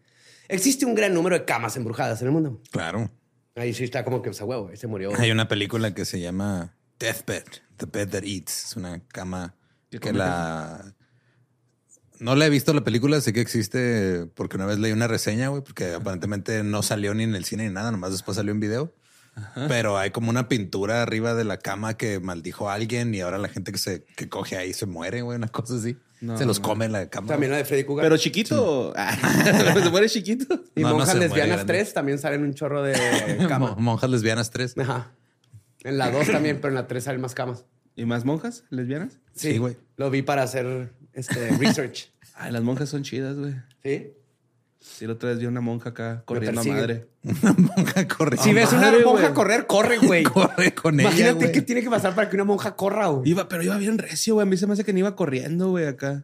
existe 0.48 0.86
un 0.86 0.95
gran 0.95 1.14
número 1.14 1.38
de 1.38 1.45
camas 1.45 1.78
embrujadas 1.78 2.22
en 2.22 2.28
el 2.28 2.34
mundo. 2.34 2.62
Claro. 2.72 3.10
Ahí 3.56 3.74
sí 3.74 3.84
está 3.84 4.04
como 4.04 4.22
que, 4.22 4.30
o 4.30 4.34
sea, 4.34 4.45
huevo, 4.45 4.70
ese 4.70 4.88
murió. 4.88 5.12
Hay 5.18 5.32
una 5.32 5.48
película 5.48 5.93
que 5.93 6.06
se 6.06 6.20
llama 6.20 6.76
Deathbed, 7.00 7.45
The 7.78 7.86
Bed 7.86 8.10
That 8.10 8.24
Eats. 8.24 8.66
Es 8.66 8.76
una 8.76 9.02
cama 9.08 9.56
que 9.89 10.14
la... 10.14 10.93
No 12.20 12.36
la 12.36 12.45
he 12.47 12.49
visto 12.49 12.74
la 12.74 12.84
película, 12.84 13.22
sé 13.22 13.32
que 13.34 13.41
existe 13.41 14.28
porque 14.36 14.55
una 14.57 14.65
vez 14.65 14.80
leí 14.80 14.91
una 14.91 15.07
reseña, 15.07 15.49
güey, 15.49 15.61
porque 15.63 15.93
aparentemente 15.93 16.63
no 16.63 16.82
salió 16.84 17.13
ni 17.13 17.24
en 17.24 17.36
el 17.36 17.45
cine 17.45 17.68
ni 17.68 17.74
nada, 17.74 17.91
nomás 17.91 18.11
después 18.11 18.36
salió 18.38 18.51
en 18.51 18.59
video. 18.59 18.93
Pero 19.68 19.99
hay 19.99 20.09
como 20.09 20.32
una 20.32 20.47
pintura 20.49 21.03
arriba 21.03 21.36
de 21.36 21.43
la 21.43 21.57
cama 21.57 21.95
que 21.95 22.20
maldijo 22.20 22.72
a 22.72 22.74
alguien 22.74 23.13
y 23.13 23.22
ahora 23.22 23.38
la 23.38 23.47
gente 23.49 23.72
que 23.72 23.78
se 23.78 24.03
que 24.03 24.28
coge 24.30 24.57
ahí 24.57 24.74
se 24.74 24.88
muere, 24.88 25.22
güey, 25.22 25.38
una 25.38 25.47
cosa 25.47 25.76
así. 25.76 25.95
No, 26.22 26.36
se 26.39 26.45
los 26.47 26.59
no. 26.59 26.65
come 26.68 26.89
la 26.89 27.07
cama. 27.11 27.28
También 27.28 27.51
la 27.51 27.57
de 27.59 27.65
Freddy 27.65 27.84
Cougar. 27.84 28.03
Pero 28.03 28.18
chiquito. 28.18 28.93
Ah, 28.95 29.15
se 29.84 29.89
muere 29.91 30.09
chiquito. 30.09 30.63
y 30.76 30.82
No, 30.82 30.89
Monjas 30.95 31.13
Lesbianas 31.13 31.57
grande. 31.57 31.74
3 31.76 31.93
también 31.93 32.18
salen 32.18 32.41
un 32.41 32.55
chorro 32.55 32.82
de 32.82 32.95
Mo- 33.39 33.47
cama. 33.47 33.76
Monjas 33.78 34.09
lesbianas 34.09 34.49
3. 34.49 34.76
Ajá. 34.80 35.11
En 35.84 35.99
la 35.99 36.09
2 36.09 36.26
también, 36.32 36.55
pero 36.59 36.70
en 36.70 36.76
la 36.76 36.88
3 36.88 37.03
salen 37.03 37.22
más 37.22 37.36
camas. 37.36 37.65
¿Y 37.95 38.05
más 38.05 38.26
monjas 38.26 38.63
lesbianas? 38.72 39.20
Sí, 39.36 39.59
güey. 39.59 39.78
Lo 39.97 40.09
vi 40.09 40.24
para 40.24 40.41
hacer 40.41 40.91
este 41.18 41.49
research. 41.59 42.11
Ay, 42.36 42.51
las 42.51 42.61
monjas 42.63 42.89
son 42.89 43.03
chidas, 43.03 43.36
güey. 43.38 43.55
¿Sí? 43.84 44.13
Sí, 44.80 45.05
la 45.07 45.13
otra 45.13 45.30
vez 45.30 45.39
vi 45.39 45.47
una 45.47 45.59
monja 45.59 45.89
acá 45.89 46.22
corriendo 46.26 46.61
a 46.61 46.63
madre. 46.63 47.07
Una 47.24 47.53
monja 47.53 48.07
corre. 48.07 48.38
si 48.38 48.53
ves 48.53 48.72
una 48.72 48.91
monja 49.03 49.24
güey. 49.24 49.34
correr, 49.34 49.68
corre, 49.68 49.97
güey. 49.97 50.24
corre 50.34 50.74
con 50.74 50.97
ella. 50.99 51.09
Imagínate 51.09 51.34
güey. 51.39 51.51
qué 51.51 51.61
tiene 51.61 51.82
que 51.82 51.89
pasar 51.89 52.15
para 52.15 52.30
que 52.30 52.38
una 52.38 52.45
monja 52.45 52.76
corra, 52.76 53.07
güey. 53.07 53.30
Iba, 53.30 53.49
pero 53.49 53.63
iba 53.63 53.76
bien 53.78 53.97
recio, 53.97 54.36
güey. 54.36 54.43
A 54.43 54.49
mí 54.49 54.55
se 54.55 54.65
me 54.65 54.74
hace 54.74 54.86
que 54.86 54.93
ni 54.93 55.01
iba 55.01 55.15
corriendo, 55.15 55.70
güey, 55.72 55.88
acá. 55.88 56.24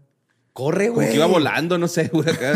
Corre, 0.54 0.86
Como 0.88 0.98
güey. 0.98 1.10
que 1.10 1.16
iba 1.16 1.26
volando, 1.26 1.78
no 1.80 1.88
sé, 1.88 2.10
güey, 2.14 2.30
acá. 2.30 2.54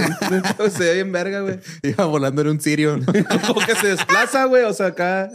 se 0.70 0.84
ve 0.84 0.94
bien 0.94 1.12
verga, 1.12 1.42
güey. 1.42 1.60
Iba 1.82 2.06
volando 2.06 2.44
en 2.44 2.50
un 2.50 2.62
sirio. 2.62 2.98
¿no? 2.98 3.06
Como 3.48 3.60
que 3.66 3.76
se 3.76 3.88
desplaza, 3.88 4.46
güey. 4.46 4.64
O 4.64 4.74
sea, 4.74 4.88
acá. 4.88 5.30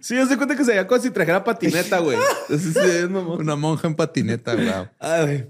Sí, 0.00 0.14
yo 0.14 0.26
se 0.26 0.36
cuenta 0.36 0.56
que 0.56 0.64
se 0.64 0.72
veía 0.72 0.86
como 0.86 1.00
si 1.00 1.10
trajera 1.10 1.42
patineta, 1.44 1.98
güey. 1.98 2.18
Entonces, 2.48 2.72
sí, 2.74 2.90
es. 2.90 3.04
Una 3.04 3.56
monja 3.56 3.88
en 3.88 3.94
patineta, 3.94 4.54
wow. 4.56 4.88
Ay, 4.98 5.22
güey. 5.24 5.46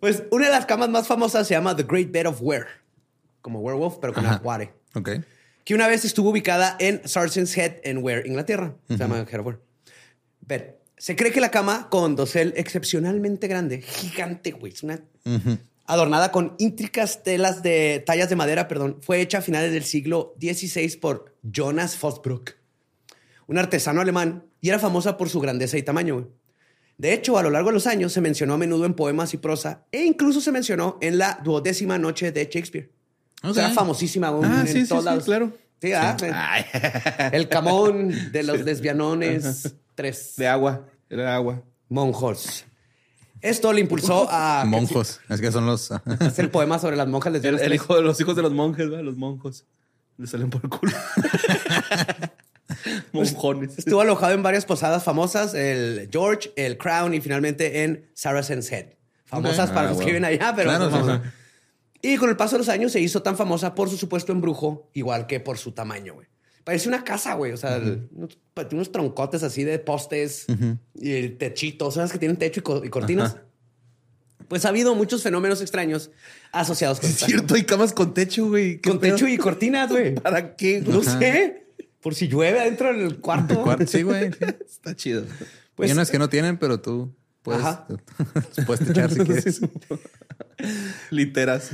Pues 0.00 0.24
una 0.30 0.46
de 0.46 0.52
las 0.52 0.66
camas 0.66 0.90
más 0.90 1.06
famosas 1.06 1.46
se 1.46 1.54
llama 1.54 1.74
The 1.74 1.84
Great 1.84 2.10
Bed 2.10 2.26
of 2.26 2.38
Were. 2.42 2.66
Como 3.40 3.60
werewolf, 3.60 3.96
pero 4.00 4.12
con 4.12 4.26
acuare. 4.26 4.72
Ok. 4.94 5.10
Que 5.64 5.74
una 5.74 5.86
vez 5.88 6.04
estuvo 6.04 6.30
ubicada 6.30 6.76
en 6.78 7.00
Sargent's 7.06 7.56
Head 7.56 7.76
en 7.84 7.98
Ware, 7.98 8.22
Inglaterra. 8.26 8.74
Se 8.88 8.98
llama 8.98 9.26
Head 9.30 9.40
of 9.40 9.46
Ware. 9.46 9.58
Bed. 10.42 10.62
Se 10.98 11.16
cree 11.16 11.32
que 11.32 11.40
la 11.40 11.50
cama 11.50 11.88
con 11.90 12.16
dosel 12.16 12.52
excepcionalmente 12.56 13.48
grande, 13.48 13.80
gigante, 13.82 14.52
güey, 14.52 14.72
es 14.72 14.82
una 14.82 15.00
adornada 15.86 16.30
con 16.32 16.54
íntricas 16.58 17.22
telas 17.22 17.62
de 17.62 18.02
tallas 18.06 18.28
de 18.28 18.36
madera, 18.36 18.68
perdón, 18.68 18.98
fue 19.02 19.20
hecha 19.20 19.38
a 19.38 19.42
finales 19.42 19.72
del 19.72 19.84
siglo 19.84 20.34
XVI 20.40 20.96
por 20.96 21.34
Jonas 21.42 21.96
Fosbrook, 21.96 22.52
un 23.46 23.58
artesano 23.58 24.00
alemán, 24.00 24.44
y 24.60 24.68
era 24.70 24.78
famosa 24.78 25.16
por 25.16 25.28
su 25.28 25.40
grandeza 25.40 25.76
y 25.78 25.82
tamaño. 25.82 26.14
güey. 26.14 26.26
De 26.96 27.12
hecho, 27.12 27.36
a 27.38 27.42
lo 27.42 27.50
largo 27.50 27.70
de 27.70 27.74
los 27.74 27.86
años 27.88 28.12
se 28.12 28.20
mencionó 28.20 28.54
a 28.54 28.58
menudo 28.58 28.84
en 28.86 28.94
poemas 28.94 29.34
y 29.34 29.38
prosa, 29.38 29.84
e 29.90 30.04
incluso 30.04 30.40
se 30.40 30.52
mencionó 30.52 30.96
en 31.00 31.18
la 31.18 31.40
duodécima 31.42 31.98
noche 31.98 32.30
de 32.32 32.44
Shakespeare. 32.44 32.90
O 33.42 33.52
sea, 33.52 33.64
Ok. 33.64 33.70
era 33.70 33.74
famosísima 33.74 34.30
güey, 34.30 34.48
Ah, 34.50 34.60
en 34.60 34.68
sí, 34.68 34.82
sí, 34.82 34.88
todos 34.88 35.02
sí, 35.02 35.06
lados. 35.06 35.24
claro. 35.24 35.52
Sí, 35.82 35.92
ah, 35.92 36.16
El 37.32 37.48
camón 37.48 38.32
de 38.32 38.42
los 38.42 38.60
lesbianones. 38.62 39.74
Tres 39.94 40.34
De 40.36 40.46
agua. 40.48 40.86
Era 41.10 41.34
agua. 41.34 41.62
monjos. 41.88 42.64
Esto 43.42 43.70
le 43.74 43.80
impulsó 43.82 44.26
a... 44.30 44.64
Monjos. 44.64 45.20
Es 45.28 45.40
que 45.42 45.52
son 45.52 45.66
los. 45.66 45.90
Es 46.20 46.38
el 46.38 46.48
poema 46.50 46.78
sobre 46.78 46.96
las 46.96 47.06
monjas 47.08 47.26
El, 47.28 47.34
lesbianas. 47.34 47.60
el 47.60 47.74
hijo 47.74 47.94
de 47.96 48.00
los 48.02 48.18
hijos 48.18 48.34
de 48.34 48.40
los 48.42 48.52
monjes, 48.54 48.88
¿verdad? 48.88 49.04
Los 49.04 49.16
monjos. 49.18 49.66
Le 50.16 50.26
salen 50.26 50.48
por 50.48 50.62
el 50.64 50.70
culo. 50.70 50.92
Monjones. 53.14 53.74
Estuvo 53.78 54.00
alojado 54.00 54.32
en 54.34 54.42
varias 54.42 54.64
posadas 54.66 55.02
famosas, 55.04 55.54
el 55.54 56.08
George, 56.12 56.52
el 56.56 56.76
Crown 56.78 57.14
y 57.14 57.20
finalmente 57.20 57.84
en 57.84 58.10
Saracen's 58.14 58.70
Head. 58.70 58.86
Famosas 59.24 59.70
para 59.70 59.88
Ah, 59.88 59.90
los 59.92 59.98
que 60.00 60.06
viven 60.06 60.24
allá, 60.24 60.52
pero 60.54 60.68
Claro. 60.70 61.22
Y 62.02 62.16
con 62.18 62.28
el 62.28 62.36
paso 62.36 62.56
de 62.56 62.58
los 62.58 62.68
años 62.68 62.92
se 62.92 63.00
hizo 63.00 63.22
tan 63.22 63.36
famosa 63.36 63.74
por 63.74 63.88
su 63.88 63.96
supuesto 63.96 64.30
embrujo, 64.32 64.90
igual 64.92 65.26
que 65.26 65.40
por 65.40 65.56
su 65.56 65.72
tamaño, 65.72 66.14
güey. 66.14 66.26
Parece 66.62 66.88
una 66.88 67.02
casa, 67.04 67.34
güey. 67.34 67.52
O 67.52 67.56
sea, 67.56 67.78
unos, 68.12 68.38
unos 68.72 68.92
troncotes 68.92 69.42
así 69.42 69.64
de 69.64 69.78
postes 69.78 70.46
y 70.94 71.12
el 71.12 71.38
techito. 71.38 71.90
¿Sabes 71.90 72.12
que 72.12 72.18
tienen 72.18 72.36
techo 72.36 72.60
y, 72.60 72.62
co- 72.62 72.84
y 72.84 72.88
cortinas? 72.90 73.36
Pues 74.48 74.64
ha 74.66 74.68
habido 74.68 74.94
muchos 74.94 75.22
fenómenos 75.22 75.62
extraños 75.62 76.10
asociados 76.52 77.00
con 77.00 77.08
Es 77.10 77.16
esta- 77.16 77.26
cierto, 77.26 77.54
hay 77.54 77.64
camas 77.64 77.92
con 77.94 78.12
techo, 78.12 78.48
güey. 78.48 78.80
¿Qué 78.80 78.90
Con 78.90 79.00
techo 79.00 79.26
y 79.26 79.36
cortinas, 79.38 79.90
güey. 79.90 80.14
¿Para 80.20 80.54
qué? 80.56 80.82
No 80.86 81.02
sé. 81.02 81.63
Por 82.04 82.14
si 82.14 82.28
llueve 82.28 82.60
adentro 82.60 82.96
del 82.96 83.16
cuarto. 83.18 83.60
Cuarto, 83.62 83.86
Sí, 83.88 84.02
güey. 84.02 84.30
sí. 84.30 84.38
Está 84.64 84.94
chido. 84.94 85.24
Pues- 85.74 85.90
Hay 85.90 85.94
unas 85.96 86.10
que 86.10 86.18
no 86.20 86.28
tienen, 86.28 86.58
pero 86.58 86.80
tú 86.80 87.12
puedes, 87.42 87.62
Ajá. 87.62 87.86
puedes 88.66 88.88
echar 88.88 89.10
si 89.10 89.18
quieres. 89.24 89.60
Literas. 91.10 91.70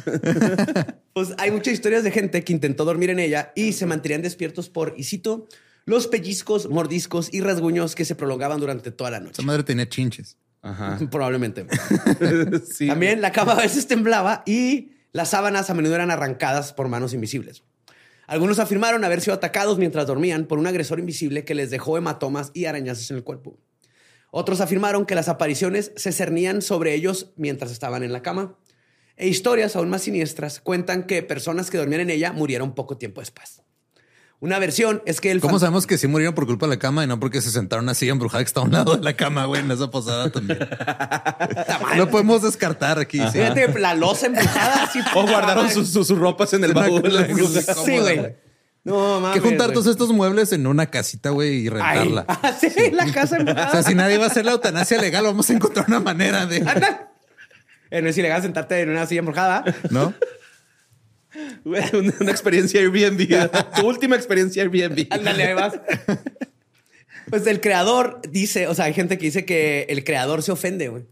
Pues 1.12 1.34
hay 1.38 1.50
muchas 1.50 1.74
historias 1.74 2.04
de 2.04 2.10
gente 2.10 2.42
que 2.44 2.52
intentó 2.52 2.84
dormir 2.84 3.10
en 3.10 3.18
ella 3.18 3.52
y 3.54 3.72
se 3.72 3.86
mantenían 3.86 4.22
despiertos 4.22 4.68
por, 4.68 4.94
y 4.96 5.04
cito, 5.04 5.46
los 5.84 6.06
pellizcos, 6.06 6.68
mordiscos 6.70 7.28
y 7.32 7.40
rasguños 7.40 7.94
que 7.94 8.04
se 8.04 8.14
prolongaban 8.14 8.60
durante 8.60 8.90
toda 8.90 9.10
la 9.10 9.16
Esa 9.18 9.24
noche. 9.26 9.42
madre 9.42 9.64
tenía 9.64 9.88
chinches. 9.88 10.36
Ajá. 10.62 10.98
Probablemente. 11.10 11.66
Sí. 12.70 12.86
También 12.86 13.20
la 13.22 13.32
cama 13.32 13.52
a 13.52 13.62
veces 13.62 13.86
temblaba 13.86 14.42
y 14.46 14.92
las 15.12 15.30
sábanas 15.30 15.70
a 15.70 15.74
menudo 15.74 15.94
eran 15.94 16.10
arrancadas 16.10 16.72
por 16.72 16.88
manos 16.88 17.14
invisibles. 17.14 17.62
Algunos 18.30 18.60
afirmaron 18.60 19.04
haber 19.04 19.20
sido 19.20 19.34
atacados 19.34 19.76
mientras 19.76 20.06
dormían 20.06 20.46
por 20.46 20.60
un 20.60 20.68
agresor 20.68 21.00
invisible 21.00 21.44
que 21.44 21.56
les 21.56 21.68
dejó 21.68 21.98
hematomas 21.98 22.52
y 22.54 22.66
arañazos 22.66 23.10
en 23.10 23.16
el 23.16 23.24
cuerpo. 23.24 23.58
Otros 24.30 24.60
afirmaron 24.60 25.04
que 25.04 25.16
las 25.16 25.28
apariciones 25.28 25.90
se 25.96 26.12
cernían 26.12 26.62
sobre 26.62 26.94
ellos 26.94 27.32
mientras 27.34 27.72
estaban 27.72 28.04
en 28.04 28.12
la 28.12 28.22
cama. 28.22 28.56
E 29.16 29.26
historias 29.26 29.74
aún 29.74 29.90
más 29.90 30.02
siniestras 30.02 30.60
cuentan 30.60 31.08
que 31.08 31.24
personas 31.24 31.70
que 31.70 31.78
dormían 31.78 32.02
en 32.02 32.10
ella 32.10 32.32
murieron 32.32 32.76
poco 32.76 32.96
tiempo 32.96 33.20
después. 33.20 33.64
Una 34.42 34.58
versión 34.58 35.02
es 35.04 35.20
que 35.20 35.30
el 35.30 35.40
¿Cómo 35.40 35.52
fan- 35.54 35.60
sabemos 35.60 35.86
que 35.86 35.98
sí 35.98 36.06
murieron 36.06 36.34
por 36.34 36.46
culpa 36.46 36.64
de 36.66 36.70
la 36.70 36.78
cama 36.78 37.04
y 37.04 37.06
no 37.06 37.20
porque 37.20 37.42
se 37.42 37.50
sentaron 37.50 37.88
así 37.90 38.08
embrujada 38.08 38.42
que 38.42 38.48
está 38.48 38.60
a 38.60 38.62
un 38.64 38.72
lado 38.72 38.96
de 38.96 39.02
la 39.04 39.14
cama, 39.14 39.44
güey, 39.44 39.60
en 39.60 39.70
esa 39.70 39.90
posada 39.90 40.30
también? 40.30 40.58
Lo 41.96 42.08
podemos 42.08 42.40
descartar 42.42 42.98
aquí. 42.98 43.18
sí. 43.18 43.32
Fíjate, 43.32 43.78
la 43.78 43.94
losa 43.94 44.26
embrujada 44.26 44.84
así. 44.84 45.00
O 45.14 45.22
guardaron 45.26 45.68
sus, 45.70 45.90
sus- 45.90 46.06
sus 46.06 46.18
ropas 46.18 46.52
en 46.54 46.64
el 46.64 46.72
baúl. 46.74 47.02
de 47.02 47.10
la 47.10 47.22
bruja. 47.24 47.60
Sí, 47.74 47.98
güey. 47.98 48.34
No, 48.82 49.20
mames. 49.20 49.34
que 49.38 49.46
juntar 49.46 49.72
todos 49.72 49.86
estos 49.88 50.10
muebles 50.10 50.54
en 50.54 50.66
una 50.66 50.86
casita, 50.86 51.28
güey, 51.30 51.66
y 51.66 51.68
rentarla. 51.68 52.24
ah, 52.26 52.52
sí, 52.58 52.70
la 52.92 53.12
casa 53.12 53.36
O 53.36 53.40
embrujada. 53.40 53.70
sea, 53.72 53.82
si 53.82 53.94
nadie 53.94 54.16
va 54.16 54.24
a 54.24 54.28
hacer 54.28 54.46
la 54.46 54.52
eutanasia 54.52 54.98
legal, 54.98 55.24
vamos 55.24 55.50
a 55.50 55.52
encontrar 55.52 55.84
una 55.88 56.00
manera 56.00 56.46
de. 56.46 56.64
Eh, 57.90 58.00
no 58.00 58.08
es 58.08 58.16
ilegal 58.16 58.40
sentarte 58.40 58.80
en 58.80 58.88
una 58.88 59.04
silla 59.04 59.18
embrujada. 59.18 59.64
¿no? 59.90 60.14
Una, 61.64 61.90
una 62.20 62.30
experiencia 62.30 62.80
Airbnb. 62.80 63.50
tu 63.76 63.86
última 63.86 64.16
experiencia 64.16 64.62
Airbnb. 64.62 65.06
Ándale, 65.10 65.44
ahí 65.44 65.54
vas. 65.54 65.80
Pues 67.28 67.46
el 67.46 67.60
creador 67.60 68.20
dice, 68.28 68.66
o 68.66 68.74
sea, 68.74 68.86
hay 68.86 68.94
gente 68.94 69.18
que 69.18 69.26
dice 69.26 69.44
que 69.44 69.86
el 69.88 70.04
creador 70.04 70.42
se 70.42 70.52
ofende, 70.52 70.88
güey. 70.88 71.06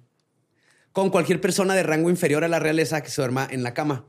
Con 0.93 1.11
cualquier 1.11 1.41
persona 1.41 1.77
de 1.77 1.85
rango 1.85 2.11
inferior 2.11 2.43
a 2.43 2.49
la 2.49 2.59
realeza 2.59 3.03
que 3.03 3.11
se 3.11 3.21
duerma 3.21 3.47
en 3.49 3.63
la 3.63 3.73
cama. 3.73 4.07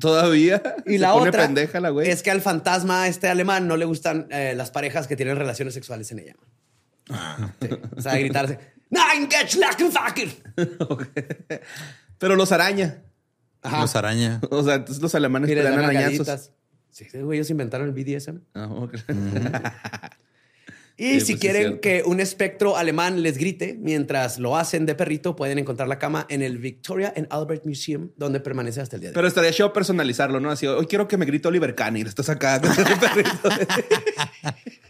Todavía. 0.00 0.62
Y 0.86 0.92
Se 0.92 0.98
la 1.00 1.12
pone 1.12 1.28
otra 1.28 1.42
pendeja 1.42 1.80
la 1.80 1.90
güey. 1.90 2.08
es 2.08 2.22
que 2.22 2.30
al 2.30 2.40
fantasma 2.40 3.08
este 3.08 3.28
alemán 3.28 3.68
no 3.68 3.76
le 3.76 3.84
gustan 3.84 4.26
eh, 4.30 4.54
las 4.56 4.70
parejas 4.70 5.06
que 5.06 5.16
tienen 5.16 5.36
relaciones 5.36 5.74
sexuales 5.74 6.10
en 6.12 6.20
ella. 6.20 6.36
Sí. 7.60 7.68
O 7.94 8.00
sea, 8.00 8.16
gritarse. 8.16 8.58
Nein, 8.88 9.28
get 9.28 9.50
fucker. 9.90 10.28
Pero 12.18 12.36
los 12.36 12.52
araña. 12.52 13.02
Ajá. 13.66 13.80
Los 13.80 13.96
araña. 13.96 14.40
O 14.50 14.62
sea, 14.62 14.76
entonces 14.76 15.02
los 15.02 15.14
alemanes 15.14 15.48
pelean 15.48 15.74
dan 15.76 15.84
arañazos. 15.84 16.52
Sí, 16.90 17.04
sí, 17.10 17.18
güey, 17.18 17.38
ellos 17.38 17.50
inventaron 17.50 17.88
el 17.88 17.92
BDSM. 17.94 18.38
Ah, 18.54 18.68
ok. 18.70 18.94
Y 20.98 21.04
Sí, 21.04 21.10
si 21.10 21.16
pues 21.18 21.26
sí, 21.26 21.36
quieren 21.36 21.78
que 21.80 22.02
un 22.06 22.20
espectro 22.20 22.78
alemán 22.78 23.22
les 23.22 23.36
grite 23.36 23.76
mientras 23.78 24.38
lo 24.38 24.56
hacen 24.56 24.86
de 24.86 24.94
perrito, 24.94 25.36
pueden 25.36 25.58
encontrar 25.58 25.88
la 25.88 25.98
cama 25.98 26.24
en 26.30 26.40
el 26.40 26.56
Victoria 26.56 27.12
and 27.14 27.26
Albert 27.28 27.66
Museum, 27.66 28.12
donde 28.16 28.40
permanece 28.40 28.80
hasta 28.80 28.96
el 28.96 29.00
día 29.00 29.10
de 29.10 29.12
hoy. 29.12 29.14
Pero 29.16 29.28
estaría 29.28 29.52
chido 29.52 29.74
personalizarlo, 29.74 30.40
¿no? 30.40 30.50
Así, 30.50 30.66
hoy 30.66 30.86
quiero 30.86 31.06
que 31.06 31.18
me 31.18 31.26
grite 31.26 31.48
Oliver 31.48 31.74
Kahn 31.74 31.98
y 31.98 32.00
estás 32.00 32.30
acá 32.30 32.62
con 32.62 32.70
el 32.70 32.98
perrito. 32.98 33.50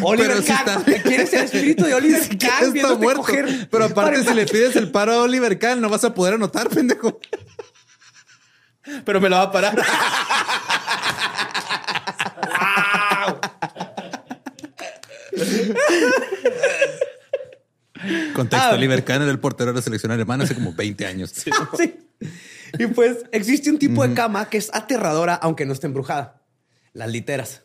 Oliver 0.00 0.28
Pero 0.30 0.42
si 0.42 0.48
Kahn, 0.48 0.68
está- 0.68 1.02
¿quieres 1.02 1.32
el 1.32 1.44
espíritu 1.44 1.84
de 1.84 1.94
Oliver 2.00 2.28
Que 2.28 2.38
Kahn 2.38 2.76
está 2.76 2.94
muerto. 2.96 3.20
coger? 3.22 3.68
Pero 3.70 3.84
aparte, 3.84 4.18
Para- 4.18 4.24
si 4.30 4.34
le 4.34 4.46
pides 4.46 4.76
el 4.76 4.90
paro 4.90 5.12
a 5.12 5.22
Oliver 5.22 5.58
Kahn, 5.58 5.80
no 5.80 5.88
vas 5.88 6.04
a 6.04 6.14
poder 6.14 6.34
anotar, 6.34 6.68
pendejo. 6.68 7.20
Pero 9.04 9.20
me 9.20 9.28
lo 9.28 9.36
va 9.36 9.42
a 9.42 9.52
parar. 9.52 9.76
Contexto, 18.34 18.68
Ah. 18.70 18.74
Oliver 18.74 19.04
Kahn 19.04 19.22
era 19.22 19.30
el 19.30 19.38
portero 19.38 19.70
de 19.72 19.76
la 19.76 19.82
selección 19.82 20.10
alemana 20.12 20.44
hace 20.44 20.54
como 20.54 20.72
20 20.72 21.06
años. 21.06 21.32
Sí. 21.76 21.94
Y 22.78 22.86
pues 22.86 23.18
existe 23.32 23.68
un 23.70 23.78
tipo 23.78 24.06
de 24.06 24.14
cama 24.14 24.48
que 24.48 24.56
es 24.56 24.70
aterradora, 24.72 25.34
aunque 25.34 25.66
no 25.66 25.74
esté 25.74 25.86
embrujada. 25.88 26.42
Las 26.94 27.10
literas. 27.10 27.62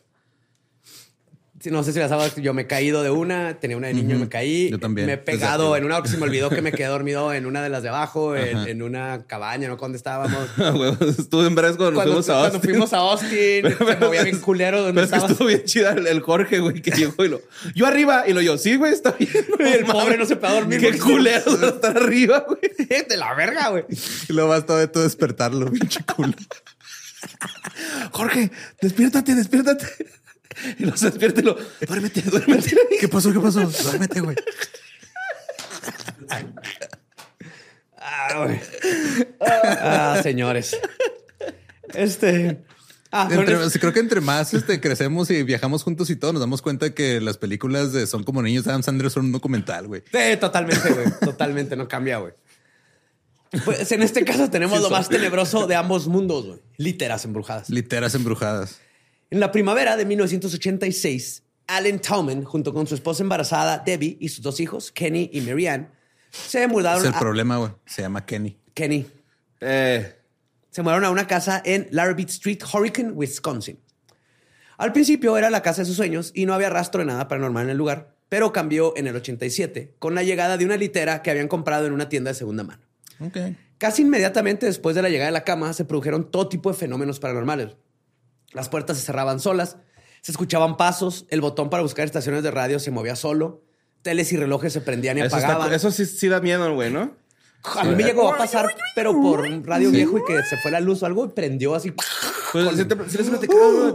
No 1.64 1.82
sé 1.82 1.92
si 1.92 1.98
las 1.98 2.08
sabes, 2.10 2.36
yo 2.36 2.54
me 2.54 2.62
he 2.62 2.66
caído 2.68 3.02
de 3.02 3.10
una, 3.10 3.58
tenía 3.58 3.76
una 3.76 3.88
de 3.88 3.94
niño, 3.94 4.14
Ujú. 4.14 4.24
me 4.24 4.28
caí. 4.28 4.70
Yo 4.70 4.78
también. 4.78 5.06
Me 5.08 5.14
he 5.14 5.18
pegado 5.18 5.76
en 5.76 5.84
una, 5.84 6.04
se 6.06 6.16
me 6.16 6.22
olvidó 6.24 6.50
que 6.50 6.62
me 6.62 6.70
quedé 6.70 6.86
dormido 6.86 7.32
en 7.32 7.46
una 7.46 7.62
de 7.62 7.68
las 7.68 7.82
de 7.82 7.88
abajo, 7.88 8.36
en, 8.36 8.58
en 8.68 8.80
una 8.82 9.24
cabaña, 9.26 9.66
¿no? 9.68 9.76
Cuando 9.76 9.96
estábamos. 9.96 10.38
Ah, 10.58 10.72
Estuve 11.18 11.46
en 11.46 11.54
Brazos 11.54 11.76
cuando, 11.78 11.94
Cuando, 11.96 12.12
fuimos 12.22 12.28
a 12.28 12.32
cuando 12.34 12.54
Austin. 12.56 12.70
fuimos 12.70 12.92
a 12.92 12.96
Austin, 12.98 13.64
se 13.88 13.96
movía 14.06 14.22
bien 14.22 14.38
culero 14.40 14.82
donde 14.82 14.92
Pero 14.94 15.04
es 15.04 15.10
que 15.10 15.16
estabas. 15.16 15.30
estuvo 15.32 15.48
bien 15.48 15.64
chida 15.64 15.92
el, 15.92 16.06
el 16.06 16.20
Jorge, 16.20 16.60
güey, 16.60 16.80
que 16.80 16.90
llegó 16.92 17.24
y 17.24 17.28
lo... 17.28 17.40
Yo 17.74 17.86
arriba 17.86 18.24
y 18.28 18.32
lo 18.34 18.40
yo, 18.40 18.56
sí, 18.58 18.76
güey, 18.76 18.92
está 18.92 19.12
bien. 19.12 19.30
Y 19.58 19.62
el 19.62 19.84
pobre 19.84 20.16
no 20.16 20.26
se 20.26 20.36
puede 20.36 20.54
dormir 20.54 20.80
Qué 20.80 20.96
culero 20.98 21.68
estar 21.68 21.96
arriba, 21.96 22.44
güey. 22.46 22.60
de 23.08 23.16
la 23.16 23.34
verga, 23.34 23.70
güey. 23.70 23.84
Y 24.28 24.32
luego 24.32 24.50
basta 24.50 24.76
de 24.76 24.86
todo 24.88 25.02
despertarlo, 25.02 25.70
pinche 25.70 26.00
culo. 26.14 26.34
Jorge, 28.12 28.50
despiértate, 28.80 29.34
despiértate. 29.34 29.86
Y 30.78 30.84
los 30.84 31.00
despierta 31.00 31.40
y 31.40 31.44
lo... 31.44 31.56
Duérmete, 31.86 32.22
duérmete. 32.22 32.76
¿Qué 33.00 33.08
pasó? 33.08 33.32
¿Qué 33.32 33.40
pasó? 33.40 33.60
Duérmete, 33.60 34.20
güey. 34.20 34.36
Ah, 37.98 38.44
güey. 38.44 38.60
Ah, 39.40 40.20
señores. 40.22 40.76
Este. 41.94 42.62
Ah, 43.10 43.28
Entre- 43.30 43.56
creo 43.80 43.92
que 43.92 44.00
entre 44.00 44.20
más 44.20 44.52
este, 44.52 44.80
crecemos 44.80 45.30
y 45.30 45.42
viajamos 45.42 45.82
juntos 45.82 46.10
y 46.10 46.16
todo, 46.16 46.34
nos 46.34 46.40
damos 46.40 46.60
cuenta 46.60 46.92
que 46.92 47.22
las 47.22 47.38
películas 47.38 47.92
de 47.94 48.06
Son 48.06 48.22
como 48.22 48.42
niños 48.42 48.64
de 48.64 48.70
Adam 48.70 48.82
Sandler 48.82 49.10
son 49.10 49.26
un 49.26 49.32
documental, 49.32 49.86
güey. 49.86 50.02
Sí, 50.12 50.36
totalmente, 50.38 50.90
güey. 50.90 51.06
Totalmente, 51.20 51.74
no 51.76 51.88
cambia, 51.88 52.18
güey. 52.18 52.34
Pues 53.64 53.90
en 53.92 54.02
este 54.02 54.24
caso 54.24 54.50
tenemos 54.50 54.82
lo 54.82 54.90
más 54.90 55.08
tenebroso 55.08 55.66
de 55.66 55.74
ambos 55.74 56.06
mundos, 56.06 56.46
güey. 56.46 56.60
Literas 56.76 57.24
embrujadas. 57.24 57.70
Literas 57.70 58.14
embrujadas. 58.14 58.78
En 59.30 59.40
la 59.40 59.52
primavera 59.52 59.96
de 59.96 60.04
1986, 60.06 61.42
Alan 61.66 61.98
Tauman, 62.00 62.44
junto 62.44 62.72
con 62.72 62.86
su 62.86 62.94
esposa 62.94 63.22
embarazada, 63.22 63.78
Debbie, 63.84 64.16
y 64.20 64.28
sus 64.30 64.42
dos 64.42 64.58
hijos, 64.60 64.90
Kenny 64.90 65.28
y 65.32 65.40
Marianne, 65.42 65.88
se 66.30 66.66
mudaron 66.66 67.02
Es 67.02 67.08
el 67.08 67.14
a... 67.14 67.18
problema, 67.18 67.56
güey. 67.58 67.72
Se 67.86 68.02
llama 68.02 68.24
Kenny. 68.24 68.56
Kenny. 68.74 69.06
Eh, 69.60 70.14
Se 70.70 70.82
mudaron 70.82 71.04
a 71.04 71.10
una 71.10 71.26
casa 71.26 71.60
en 71.64 71.88
Larrabee 71.90 72.24
Street, 72.26 72.58
Hurricane, 72.72 73.10
Wisconsin. 73.10 73.78
Al 74.78 74.92
principio 74.92 75.36
era 75.36 75.50
la 75.50 75.60
casa 75.62 75.82
de 75.82 75.86
sus 75.86 75.96
sueños 75.96 76.30
y 76.34 76.46
no 76.46 76.54
había 76.54 76.70
rastro 76.70 77.00
de 77.00 77.06
nada 77.06 77.26
paranormal 77.28 77.64
en 77.64 77.70
el 77.70 77.76
lugar, 77.76 78.14
pero 78.28 78.52
cambió 78.52 78.94
en 78.96 79.08
el 79.08 79.16
87 79.16 79.96
con 79.98 80.14
la 80.14 80.22
llegada 80.22 80.56
de 80.56 80.64
una 80.64 80.76
litera 80.76 81.20
que 81.22 81.30
habían 81.30 81.48
comprado 81.48 81.86
en 81.86 81.92
una 81.92 82.08
tienda 82.08 82.30
de 82.30 82.34
segunda 82.36 82.62
mano. 82.62 82.82
Ok. 83.20 83.36
Casi 83.78 84.02
inmediatamente 84.02 84.66
después 84.66 84.94
de 84.94 85.02
la 85.02 85.08
llegada 85.08 85.26
de 85.26 85.32
la 85.32 85.44
cama 85.44 85.72
se 85.72 85.84
produjeron 85.84 86.30
todo 86.30 86.48
tipo 86.48 86.70
de 86.70 86.76
fenómenos 86.78 87.18
paranormales. 87.18 87.76
Las 88.52 88.68
puertas 88.68 88.96
se 88.98 89.04
cerraban 89.04 89.40
solas, 89.40 89.76
se 90.22 90.32
escuchaban 90.32 90.76
pasos, 90.76 91.26
el 91.30 91.40
botón 91.40 91.70
para 91.70 91.82
buscar 91.82 92.04
estaciones 92.06 92.42
de 92.42 92.50
radio 92.50 92.78
se 92.78 92.90
movía 92.90 93.14
solo, 93.16 93.62
teles 94.02 94.32
y 94.32 94.36
relojes 94.36 94.72
se 94.72 94.80
prendían 94.80 95.18
y 95.18 95.20
eso, 95.22 95.36
está- 95.36 95.48
apagaban. 95.50 95.74
eso 95.74 95.90
sí, 95.90 96.06
sí 96.06 96.28
da 96.28 96.40
miedo, 96.40 96.74
güey, 96.74 96.90
¿no? 96.90 97.16
A 97.76 97.84
mí 97.84 97.94
me 97.96 98.04
llegó 98.04 98.32
a 98.32 98.38
pasar, 98.38 98.66
pero 98.94 99.12
por 99.20 99.40
un 99.40 99.64
radio 99.64 99.90
viejo 99.90 100.16
y 100.18 100.22
que 100.24 100.42
se 100.44 100.56
fue 100.58 100.70
la 100.70 100.78
luz 100.80 101.02
o 101.02 101.06
algo 101.06 101.24
y 101.26 101.28
prendió 101.30 101.74
así. 101.74 101.92
Pues 102.52 102.68
sí, 102.76 102.84
te- 102.84 103.10
sí 103.10 103.18
les 103.18 103.28
güey, 103.28 103.40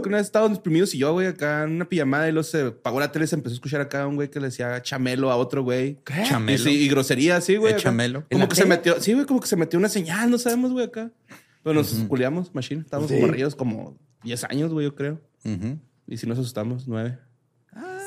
que 0.02 0.08
una 0.08 0.18
vez 0.18 0.26
estábamos 0.26 0.50
mis 0.50 0.60
primitos 0.60 0.94
y 0.94 0.98
yo, 0.98 1.12
güey, 1.14 1.26
acá 1.28 1.64
en 1.64 1.72
una 1.72 1.86
pijamada 1.88 2.28
y 2.28 2.32
luego 2.32 2.44
se 2.44 2.70
pagó 2.70 3.00
la 3.00 3.10
tele 3.10 3.24
y 3.24 3.28
se 3.28 3.34
empezó 3.36 3.54
a 3.54 3.56
escuchar 3.56 3.80
acá 3.80 4.02
a 4.02 4.06
un 4.06 4.16
güey 4.16 4.28
que 4.30 4.38
le 4.38 4.46
decía 4.48 4.80
chamelo 4.82 5.30
a 5.32 5.36
otro 5.36 5.62
güey. 5.64 5.98
Y, 6.08 6.28
Chamelo. 6.28 6.62
sí, 6.62 6.70
y 6.70 6.88
grosería, 6.88 7.40
sí, 7.40 7.56
güey. 7.56 7.72
¿Eh, 7.72 7.74
acá. 7.76 7.84
chamelo? 7.84 8.20
¿En 8.30 8.38
Como 8.38 8.48
que 8.48 8.54
se 8.56 8.66
metió, 8.66 9.00
sí, 9.00 9.14
güey, 9.14 9.24
como 9.26 9.40
que 9.40 9.48
se 9.48 9.56
metió 9.56 9.78
una 9.78 9.88
señal, 9.88 10.30
no 10.30 10.38
sabemos, 10.38 10.70
güey, 10.72 10.84
acá. 10.86 11.10
Pero 11.64 11.74
nos 11.74 11.88
culiamos, 12.06 12.54
machine. 12.54 12.82
Estábamos 12.82 13.10
Sí. 13.10 13.16
morridos 13.16 13.54
como 13.56 13.96
10 14.24 14.44
años, 14.44 14.72
güey, 14.72 14.84
yo 14.86 14.94
creo. 14.94 15.20
Ujú. 15.44 15.78
Y 16.06 16.16
si 16.16 16.26
nos 16.26 16.38
asustamos, 16.38 16.86
9. 16.88 17.18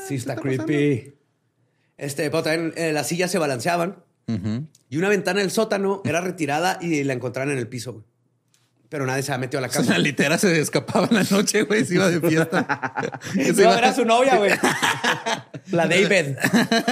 Sí, 0.08 0.16
está, 0.16 0.34
está 0.34 0.42
creepy. 0.42 1.14
Este, 1.98 2.30
pero 2.30 2.44
también 2.44 2.74
eh, 2.78 2.94
las 2.94 3.08
sillas 3.08 3.32
se 3.32 3.40
balanceaban 3.40 4.04
Ujú. 4.28 4.68
y 4.90 4.98
una 4.98 5.10
ventana 5.10 5.40
del 5.42 5.50
sótano 5.52 6.02
era 6.06 6.22
retirada 6.22 6.78
y 6.82 7.04
la 7.04 7.14
encontraron 7.14 7.52
en 7.54 7.58
el 7.58 7.68
piso, 7.68 7.94
güey. 7.94 8.06
Pero 8.90 9.06
nadie 9.06 9.22
se 9.24 9.34
ha 9.34 9.38
metido 9.38 9.58
a 9.58 9.62
la 9.62 9.68
O 9.68 9.72
sea, 9.72 9.82
casa. 9.82 9.94
la 9.94 10.00
litera 10.00 10.38
se 10.38 10.62
escapaba 10.62 11.08
en 11.08 11.16
la 11.16 11.24
noche, 11.30 11.64
güey. 11.64 11.84
Se 11.84 11.96
iba 11.96 12.08
de 12.10 12.22
fiesta. 12.22 12.94
No, 13.36 13.42
iba- 13.44 13.78
era 13.78 13.94
su 13.94 14.06
novia, 14.06 14.38
güey. 14.38 14.52
La 15.72 15.86
David, 15.88 16.38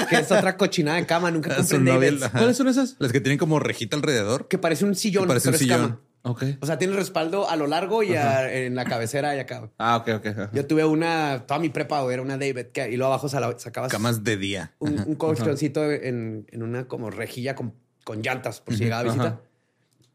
que 0.09 0.15
es 0.17 0.29
otra 0.31 0.57
cochinada 0.57 0.97
de 0.97 1.05
cama. 1.05 1.31
Nunca 1.31 1.55
Davids. 1.55 2.23
ajá. 2.23 2.37
¿Cuáles 2.37 2.57
son 2.57 2.67
esas? 2.67 2.95
Las 2.99 3.13
que 3.13 3.21
tienen 3.21 3.37
como 3.37 3.59
rejita 3.59 3.95
alrededor. 3.95 4.49
Que 4.49 4.57
parece 4.57 4.83
un 4.83 4.95
sillón, 4.95 5.23
Que 5.23 5.27
parece 5.29 5.45
pero 5.45 5.51
un 5.51 5.55
es 5.55 5.59
sillón. 5.61 5.81
cama. 5.81 6.01
Ok. 6.27 6.43
O 6.59 6.65
sea, 6.65 6.77
tiene 6.79 6.93
el 6.93 6.99
respaldo 6.99 7.47
a 7.49 7.55
lo 7.55 7.67
largo 7.67 8.01
y 8.03 8.15
a- 8.15 8.51
en 8.51 8.73
la 8.75 8.83
cabecera 8.85 9.35
y 9.35 9.39
acá. 9.39 9.69
Ah, 9.77 9.97
ok, 9.97 10.09
ok. 10.17 10.25
ajá. 10.25 10.49
Yo 10.53 10.65
tuve 10.65 10.83
una, 10.83 11.43
toda 11.47 11.59
mi 11.59 11.69
prepa, 11.69 12.01
güey, 12.01 12.15
era 12.15 12.23
una 12.23 12.37
David, 12.37 12.67
que, 12.73 12.89
y 12.89 12.97
luego 12.97 13.13
abajo 13.13 13.29
sacabas 13.29 13.91
Camas 13.91 14.23
de 14.23 14.35
día. 14.37 14.73
un, 14.79 14.99
un 15.05 15.15
colchoncito 15.15 15.91
en, 15.91 16.47
en 16.51 16.63
una 16.63 16.87
como 16.87 17.11
rejilla 17.11 17.53
con, 17.55 17.73
con 18.03 18.21
llantas 18.21 18.59
por 18.61 18.73
si 18.75 18.83
llegaba 18.83 19.03
visita. 19.03 19.23
Ajá. 19.25 19.41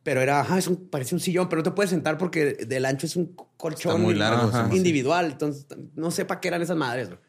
Pero 0.02 0.20
era, 0.22 0.40
ajá, 0.40 0.58
es 0.58 0.66
un, 0.66 0.88
parece 0.88 1.14
un 1.14 1.20
sillón, 1.20 1.48
pero 1.48 1.60
no 1.60 1.64
te 1.64 1.70
puedes 1.72 1.90
sentar 1.90 2.16
porque 2.18 2.54
del 2.54 2.86
ancho 2.86 3.06
es 3.06 3.16
un 3.16 3.36
colchón 3.56 3.92
Está 3.92 4.02
muy 4.02 4.14
largo. 4.14 4.48
Ajá. 4.48 4.64
sí, 4.64 4.70
sí. 4.72 4.76
individual. 4.78 5.26
Entonces, 5.26 5.66
no 5.94 6.10
sé 6.10 6.24
para 6.24 6.40
qué 6.40 6.48
eran 6.48 6.62
esas 6.62 6.76
madres. 6.76 7.08
güey. 7.08 7.20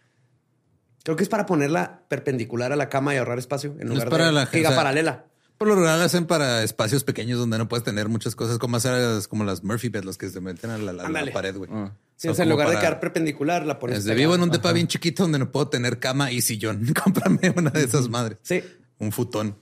Creo 1.04 1.16
que 1.18 1.24
es 1.24 1.30
para 1.30 1.46
ponerla 1.46 2.04
perpendicular 2.08 2.72
a 2.72 2.76
la 2.76 2.88
cama 2.88 3.14
y 3.14 3.18
ahorrar 3.18 3.40
espacio 3.40 3.72
en 3.80 3.82
Es 3.82 3.90
lugar 3.90 4.10
para 4.10 4.26
de 4.28 4.32
la- 4.32 4.46
que 4.50 4.58
diga 4.58 4.70
o 4.70 4.72
sea, 4.72 4.80
paralela. 4.80 5.26
Por 5.62 5.68
lo 5.68 5.76
general 5.76 6.02
hacen 6.02 6.26
para 6.26 6.64
espacios 6.64 7.04
pequeños 7.04 7.38
donde 7.38 7.60
no 7.60 7.70
puedes 7.70 7.84
tener 7.84 8.10
muchas 8.10 8.34
cosas 8.34 8.58
como 8.58 8.78
esas 8.78 9.28
como 9.28 9.44
las 9.44 9.64
Murphy 9.64 9.90
beds, 9.90 10.06
los 10.06 10.18
que 10.18 10.28
se 10.28 10.42
meten 10.42 10.72
a 10.72 10.80
la, 10.80 11.32
pared, 11.32 11.56
güey. 11.56 11.70
Ah. 11.72 11.92
Sí, 12.16 12.30
Son 12.30 12.32
o 12.32 12.34
sea, 12.34 12.44
en 12.46 12.50
lugar 12.50 12.68
de 12.72 12.80
quedar 12.80 13.00
perpendicular, 13.00 13.64
la 13.64 13.78
pones. 13.78 14.04
Desde 14.04 14.16
vivo 14.16 14.34
en 14.34 14.42
un 14.42 14.50
depa 14.50 14.72
bien 14.72 14.88
chiquito 14.88 15.22
donde 15.22 15.38
no 15.38 15.52
puedo 15.52 15.68
tener 15.68 16.00
cama 16.00 16.32
y 16.32 16.42
sillón. 16.42 16.92
Cómprame 17.04 17.54
una 17.56 17.70
de 17.70 17.84
esas 17.84 18.10
madres. 18.10 18.40
Sí. 18.42 18.64
Un 18.98 19.12
futón. 19.12 19.56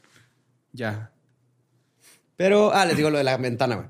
Ya. 0.72 1.12
Pero, 2.38 2.74
ah, 2.74 2.86
les 2.86 2.96
digo 2.96 3.10
lo 3.10 3.18
de 3.18 3.26
la 3.26 3.36
ventana, 3.36 3.76
güey. 3.76 3.88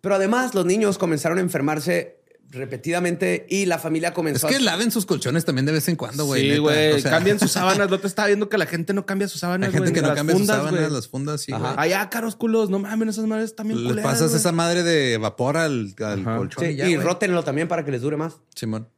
Pero 0.00 0.14
además, 0.14 0.54
los 0.54 0.64
niños 0.64 0.96
comenzaron 0.96 1.36
a 1.36 1.42
enfermarse 1.42 2.21
repetidamente 2.52 3.46
y 3.48 3.66
la 3.66 3.78
familia 3.78 4.08
Es 4.10 4.14
comenzó 4.14 4.46
que 4.48 4.56
a... 4.56 4.60
laven 4.60 4.90
sus 4.90 5.06
colchones 5.06 5.44
también 5.44 5.66
de 5.66 5.72
vez 5.72 5.88
en 5.88 5.96
cuando, 5.96 6.24
güey. 6.26 6.52
sí, 6.52 6.58
güey. 6.58 6.92
O 6.92 6.98
sea, 7.00 7.10
Cambian 7.10 7.38
sus 7.40 7.50
sábanas. 7.52 7.88
No 7.90 7.98
te 7.98 8.06
estaba 8.06 8.28
viendo 8.28 8.48
que 8.48 8.58
la 8.58 8.66
gente 8.66 8.92
no 8.94 9.04
cambia 9.06 9.26
sus 9.28 9.40
sábanas. 9.40 9.68
Hay 9.68 9.72
gente 9.72 9.90
güey, 9.90 9.94
que 9.94 10.02
no 10.02 10.08
las 10.08 10.16
cambia 10.16 10.34
sus 10.36 10.40
fundas, 10.42 10.56
sábanas, 10.56 10.80
güey. 10.80 10.92
las 10.92 11.08
fundas, 11.08 11.40
sí, 11.40 11.52
güey. 11.52 11.72
Allá, 11.76 12.08
caros 12.10 12.36
culos. 12.36 12.70
No 12.70 12.78
mames, 12.78 13.08
esas 13.08 13.26
madres 13.26 13.56
también 13.56 13.80
Les 13.82 13.90
culeras, 13.92 14.12
pasas 14.12 14.34
esa 14.34 14.52
madre 14.52 14.82
de 14.82 15.18
vapor 15.18 15.56
al, 15.56 15.94
al 15.98 16.24
colchón 16.24 16.64
Sí, 16.64 16.70
y 16.70 16.76
ya, 16.76 16.88
y 16.88 16.96
rótenlo 16.96 17.42
también 17.42 17.68
para 17.68 17.84
que 17.84 17.90
les 17.90 18.02
dure 18.02 18.16
más. 18.16 18.36
Simón. 18.54 18.88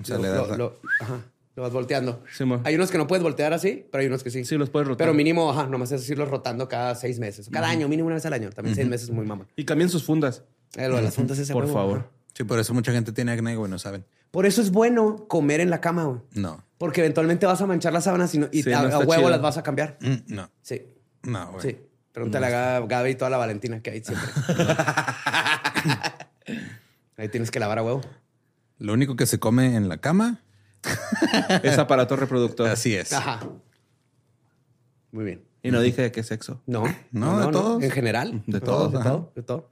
O 0.00 0.04
sea, 0.04 0.16
lo, 0.16 0.22
le 0.22 0.28
das 0.28 0.38
lo- 0.42 0.48
la- 0.48 0.56
lo- 0.56 0.78
ajá, 1.00 1.20
lo 1.54 1.62
vas 1.62 1.72
volteando. 1.72 2.22
Sí, 2.36 2.44
mo. 2.44 2.60
Hay 2.64 2.74
unos 2.74 2.90
que 2.90 2.98
no 2.98 3.06
puedes 3.06 3.22
voltear 3.22 3.52
así, 3.52 3.86
pero 3.90 4.00
hay 4.02 4.06
unos 4.08 4.22
que 4.22 4.30
sí. 4.30 4.44
Sí, 4.44 4.56
los 4.56 4.70
puedes 4.70 4.88
rotar. 4.88 5.06
Pero 5.06 5.14
mínimo, 5.14 5.50
ajá, 5.50 5.66
nomás 5.66 5.92
es 5.92 6.08
irlos 6.08 6.28
rotando 6.28 6.68
cada 6.68 6.94
seis 6.94 7.18
meses. 7.18 7.48
Cada 7.50 7.68
año, 7.68 7.88
mínimo 7.88 8.06
una 8.06 8.16
vez 8.16 8.26
al 8.26 8.32
año. 8.32 8.50
También 8.50 8.74
seis 8.74 8.88
meses 8.88 9.08
es 9.08 9.14
muy 9.14 9.26
mamá. 9.26 9.46
Y 9.56 9.64
cambien 9.64 9.88
sus 9.90 10.02
fundas. 10.04 10.42
Eh, 10.76 10.88
lo 10.88 10.96
de 10.96 11.02
las 11.02 11.14
fundas 11.14 11.38
ese 11.38 11.52
Por 11.52 11.64
huevo, 11.64 11.74
favor. 11.74 12.10
Sí, 12.34 12.44
por 12.44 12.58
eso 12.58 12.72
mucha 12.74 12.92
gente 12.92 13.12
tiene 13.12 13.32
acné, 13.32 13.56
güey, 13.56 13.70
no 13.70 13.78
saben. 13.78 14.04
Por 14.30 14.46
eso 14.46 14.62
es 14.62 14.70
bueno 14.70 15.26
comer 15.28 15.60
en 15.60 15.70
la 15.70 15.80
cama, 15.80 16.04
güey. 16.04 16.20
No. 16.32 16.64
Porque 16.78 17.00
eventualmente 17.02 17.44
vas 17.46 17.60
a 17.60 17.66
manchar 17.66 17.92
las 17.92 18.04
sábanas 18.04 18.34
y, 18.34 18.38
no- 18.38 18.48
y 18.50 18.62
Sí, 18.62 18.72
a, 18.72 18.82
no 18.82 18.98
huevo 19.00 19.14
chido. 19.16 19.30
las 19.30 19.42
vas 19.42 19.58
a 19.58 19.62
cambiar. 19.62 19.98
Mm, 20.00 20.34
No. 20.34 20.50
Sí, 20.62 20.82
No, 21.22 21.52
güey. 21.52 21.62
sí. 21.62 21.78
Pregúntale 22.12 22.46
a 22.46 22.80
Gab- 22.80 22.88
Gaby 22.88 23.10
y 23.10 23.14
toda 23.14 23.30
la 23.30 23.36
Valentina 23.38 23.80
que 23.82 23.90
hay 23.90 24.02
siempre. 24.02 24.28
Ahí 27.16 27.28
tienes 27.28 27.50
que 27.50 27.60
lavar 27.60 27.78
a 27.78 27.82
huevo. 27.82 28.00
Lo 28.78 28.92
único 28.92 29.16
que 29.16 29.26
se 29.26 29.38
come 29.38 29.76
en 29.76 29.88
la 29.88 29.98
cama, 29.98 30.40
Es 31.62 31.78
aparato 31.78 32.16
reproductor. 32.16 32.68
así 32.68 32.94
es. 32.94 33.12
Ajá. 33.12 33.40
Muy 35.12 35.24
bien. 35.24 35.44
Y 35.62 35.70
no 35.70 35.80
dije 35.80 36.02
de 36.02 36.10
qué 36.12 36.22
sexo. 36.24 36.60
No, 36.66 36.84
No, 37.12 37.46
de 37.46 37.52
todos. 37.52 37.82
En 37.82 37.90
general. 37.90 38.42
De 38.46 38.58
No, 38.58 38.60
todos, 38.60 38.92
De 38.92 38.98
todo. 38.98 39.32
De 39.36 39.42
todo. 39.42 39.70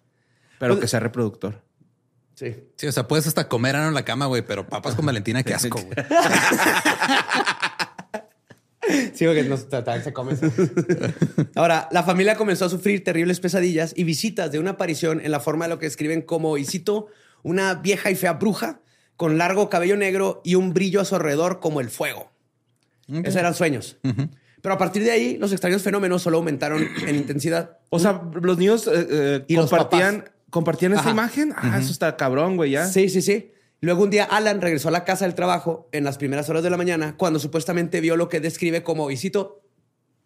Pero 0.60 0.74
Pues- 0.74 0.82
que 0.82 0.88
sea 0.88 1.00
reproductor. 1.00 1.60
Sí. 2.40 2.56
Sí, 2.74 2.86
o 2.86 2.92
sea, 2.92 3.06
puedes 3.06 3.26
hasta 3.26 3.48
comer 3.48 3.76
ano 3.76 3.88
en 3.88 3.94
la 3.94 4.06
cama, 4.06 4.24
güey, 4.24 4.40
pero 4.40 4.66
papas 4.66 4.94
con 4.94 5.04
Valentina, 5.04 5.42
qué 5.42 5.52
asco, 5.52 5.78
güey. 5.78 5.94
Sí, 9.14 9.24
porque 9.24 9.44
no, 9.44 9.56
también 9.56 10.02
se 10.02 10.12
come. 10.12 10.32
Ahora, 11.54 11.88
la 11.92 12.02
familia 12.02 12.34
comenzó 12.34 12.64
a 12.64 12.68
sufrir 12.68 13.04
terribles 13.04 13.38
pesadillas 13.38 13.92
y 13.94 14.02
visitas 14.02 14.50
de 14.50 14.58
una 14.58 14.70
aparición 14.70 15.20
en 15.20 15.30
la 15.30 15.38
forma 15.38 15.66
de 15.66 15.68
lo 15.68 15.78
que 15.78 15.86
escriben 15.86 16.22
como, 16.22 16.56
y 16.56 16.64
cito, 16.64 17.06
una 17.44 17.74
vieja 17.74 18.10
y 18.10 18.16
fea 18.16 18.32
bruja 18.32 18.80
con 19.16 19.38
largo 19.38 19.68
cabello 19.68 19.96
negro 19.96 20.40
y 20.42 20.56
un 20.56 20.72
brillo 20.72 21.02
a 21.02 21.04
su 21.04 21.14
alrededor 21.14 21.60
como 21.60 21.80
el 21.80 21.90
fuego. 21.90 22.32
Esos 23.06 23.36
eran 23.36 23.54
sueños. 23.54 23.98
Pero 24.62 24.74
a 24.74 24.78
partir 24.78 25.04
de 25.04 25.12
ahí, 25.12 25.36
los 25.36 25.52
extraños 25.52 25.82
fenómenos 25.82 26.22
solo 26.22 26.38
aumentaron 26.38 26.88
en 27.06 27.14
intensidad. 27.14 27.78
O 27.90 28.00
sea, 28.00 28.22
los 28.42 28.58
niños 28.58 28.88
eh, 28.88 29.06
eh, 29.10 29.44
Y 29.46 29.56
los 29.56 29.70
compartían, 30.50 30.92
esa 30.92 31.02
Ajá. 31.02 31.10
imagen. 31.10 31.54
Ah, 31.56 31.78
eso 31.80 31.90
está 31.92 32.16
cabrón, 32.16 32.56
güey, 32.56 32.72
ya. 32.72 32.86
Sí, 32.86 33.08
sí, 33.08 33.22
sí. 33.22 33.52
Luego 33.80 34.02
un 34.02 34.10
día 34.10 34.24
Alan 34.24 34.60
regresó 34.60 34.88
a 34.88 34.92
la 34.92 35.04
casa 35.04 35.24
del 35.24 35.34
trabajo 35.34 35.88
en 35.92 36.04
las 36.04 36.18
primeras 36.18 36.48
horas 36.50 36.62
de 36.62 36.68
la 36.70 36.76
mañana 36.76 37.16
cuando 37.16 37.38
supuestamente 37.38 38.00
vio 38.00 38.16
lo 38.16 38.28
que 38.28 38.40
describe 38.40 38.82
como, 38.82 39.10
y 39.10 39.16
cito, 39.16 39.62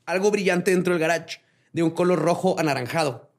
algo 0.07 0.31
brillante 0.31 0.73
dentro 0.73 0.93
del 0.93 1.01
garage 1.01 1.41
de 1.73 1.83
un 1.83 1.91
color 1.91 2.19
rojo 2.21 2.59
anaranjado. 2.59 3.31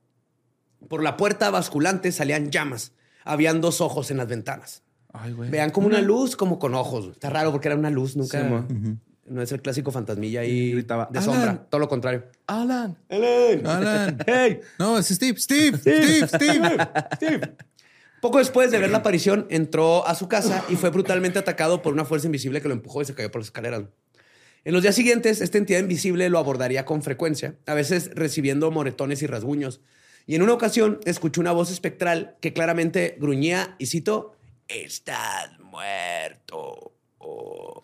Por 0.88 1.04
la 1.04 1.18
puerta 1.18 1.50
basculante 1.50 2.12
salían 2.12 2.52
llamas. 2.52 2.94
Habían 3.24 3.60
dos 3.60 3.82
ojos 3.82 4.12
en 4.12 4.18
las 4.18 4.28
ventanas. 4.28 4.84
Ay, 5.12 5.34
güey. 5.34 5.50
Vean 5.50 5.72
como 5.72 5.88
una 5.88 6.02
luz, 6.02 6.36
como 6.36 6.60
con 6.60 6.76
ojos. 6.76 7.10
Está 7.14 7.30
raro 7.30 7.52
porque 7.52 7.68
era 7.68 7.78
una 7.78 7.90
luz, 7.90 8.16
nunca. 8.16 8.40
Sí. 8.68 8.76
No 9.26 9.42
es 9.42 9.52
el 9.52 9.62
clásico 9.62 9.92
fantasmilla 9.92 10.44
Y 10.46 10.52
y 10.52 10.72
gritaba, 10.74 11.08
de 11.12 11.20
"Alan". 11.20 11.24
sombra. 11.34 11.66
Todo 11.70 11.80
lo 11.80 11.88
contrario. 11.90 12.26
Alan. 12.48 12.98
Alan. 13.10 14.18
¡Hey! 14.28 14.60
No, 14.80 14.98
es 14.98 15.08
Steve, 15.08 15.40
Steve, 15.40 15.78
Steve, 15.78 16.28
Steve. 16.28 17.56
Poco 18.22 18.40
después 18.40 18.72
de 18.72 18.80
ver 18.80 18.90
la 18.90 19.00
aparición, 19.00 19.46
entró 19.50 20.08
a 20.08 20.16
su 20.16 20.28
casa 20.28 20.64
y 20.70 20.76
fue 20.76 20.90
brutalmente 20.90 21.38
atacado 21.38 21.82
por 21.82 21.94
una 21.94 22.06
fuerza 22.06 22.26
invisible 22.28 22.62
que 22.62 22.68
lo 22.68 22.74
empujó 22.74 23.02
y 23.02 23.06
se 23.06 23.14
cayó 23.14 23.30
por 23.30 23.42
las 23.42 23.48
escaleras. 23.48 23.84
En 24.64 24.74
los 24.74 24.82
días 24.82 24.96
siguientes, 24.96 25.42
esta 25.42 25.60
entidad 25.60 25.80
invisible 25.80 26.28
lo 26.30 26.40
abordaría 26.40 26.86
con 26.86 27.04
frecuencia, 27.04 27.56
a 27.68 27.76
veces 27.76 28.10
recibiendo 28.16 28.72
moretones 28.72 29.22
y 29.22 29.28
rasguños. 29.28 29.82
Y 30.26 30.34
en 30.34 30.42
una 30.42 30.54
ocasión 30.54 31.00
escuchó 31.06 31.40
una 31.40 31.52
voz 31.52 31.70
espectral 31.72 32.36
que 32.42 32.52
claramente 32.52 33.16
gruñía 33.20 33.76
y 33.78 33.86
citó, 33.86 34.36
Estás 34.68 35.60
muerto. 35.60 36.94
Oh. 37.20 37.82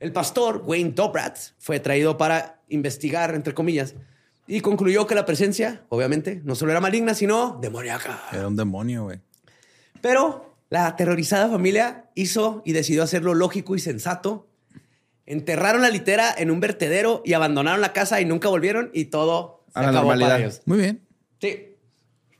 El 0.00 0.12
pastor 0.12 0.62
Wayne 0.64 0.92
Dobrat 0.92 1.36
fue 1.58 1.80
traído 1.80 2.16
para 2.16 2.60
investigar, 2.68 3.34
entre 3.34 3.54
comillas, 3.54 3.94
y 4.46 4.60
concluyó 4.60 5.06
que 5.06 5.14
la 5.14 5.24
presencia, 5.26 5.84
obviamente, 5.88 6.40
no 6.44 6.54
solo 6.54 6.70
era 6.72 6.80
maligna, 6.80 7.14
sino 7.14 7.58
demoníaca. 7.60 8.20
Era 8.32 8.48
un 8.48 8.56
demonio, 8.56 9.04
güey. 9.04 9.20
Pero 10.00 10.54
la 10.70 10.86
aterrorizada 10.86 11.48
familia 11.48 12.06
hizo 12.14 12.62
y 12.64 12.72
decidió 12.72 13.02
hacer 13.02 13.22
lo 13.24 13.34
lógico 13.34 13.74
y 13.74 13.80
sensato. 13.80 14.48
Enterraron 15.26 15.82
la 15.82 15.90
litera 15.90 16.34
en 16.36 16.50
un 16.50 16.60
vertedero 16.60 17.22
y 17.24 17.34
abandonaron 17.34 17.80
la 17.80 17.92
casa 17.92 18.20
y 18.20 18.24
nunca 18.24 18.48
volvieron 18.48 18.90
y 18.94 19.06
todo 19.06 19.64
se 19.72 19.78
A 19.80 19.82
la 19.82 19.88
acabó 19.88 20.06
normalidad. 20.08 20.28
para 20.30 20.40
ellos. 20.40 20.62
Muy 20.64 20.78
bien. 20.78 21.06
Sí. 21.40 21.76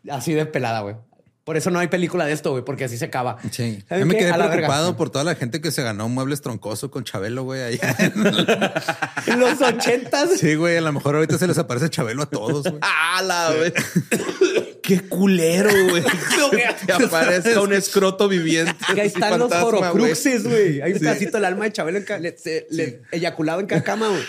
Así 0.09 0.33
de 0.33 0.47
pelada, 0.47 0.81
güey. 0.81 0.97
Por 1.49 1.57
eso 1.57 1.71
no 1.71 1.79
hay 1.79 1.89
película 1.89 2.27
de 2.27 2.33
esto, 2.35 2.51
güey, 2.51 2.63
porque 2.63 2.85
así 2.85 2.99
se 2.99 3.07
acaba. 3.07 3.39
Sí. 3.51 3.83
¿Saben 3.89 4.03
Yo 4.03 4.07
me 4.07 4.13
qué? 4.13 4.21
quedé 4.21 4.37
la 4.37 4.51
preocupado 4.51 4.99
por 4.99 5.09
toda 5.09 5.25
la 5.25 5.35
gente 5.35 5.63
que 5.63 5.71
se 5.71 5.83
ganó 5.83 6.07
muebles 6.11 6.43
troncoso 6.43 6.91
con 6.91 7.05
Chabelo, 7.05 7.45
güey, 7.45 7.63
allá. 7.63 7.97
en- 8.01 9.33
En 9.33 9.41
los 9.41 9.59
ochentas. 9.63 10.29
Sí, 10.39 10.57
güey, 10.57 10.77
a 10.77 10.83
lo 10.83 10.93
mejor 10.93 11.15
ahorita 11.15 11.39
se 11.39 11.47
les 11.47 11.57
aparece 11.57 11.89
Chabelo 11.89 12.25
a 12.25 12.27
todos, 12.27 12.65
güey. 12.65 12.79
¡Hala, 12.83 13.55
güey! 13.57 13.73
¡Qué 14.83 15.01
culero, 15.09 15.71
güey! 15.89 16.03
que 16.87 16.93
aparezca 16.93 17.63
un 17.63 17.73
escroto 17.73 18.29
viviente. 18.29 18.75
Que 18.95 19.01
ahí 19.01 19.07
están 19.07 19.39
los 19.39 19.49
fantasma, 19.51 19.67
horocruxes, 19.91 20.45
güey. 20.45 20.83
Hay 20.83 20.93
un 20.93 20.99
pedacito 20.99 21.39
del 21.39 21.47
alma 21.47 21.65
de 21.65 21.73
Chabelo 21.73 21.97
en 21.97 22.05
ca- 22.05 22.19
le, 22.19 22.37
se- 22.37 22.67
le 22.71 23.01
eyaculaba 23.11 23.63
en 23.63 23.69
cada 23.69 23.83
cama, 23.83 24.09
güey. 24.09 24.23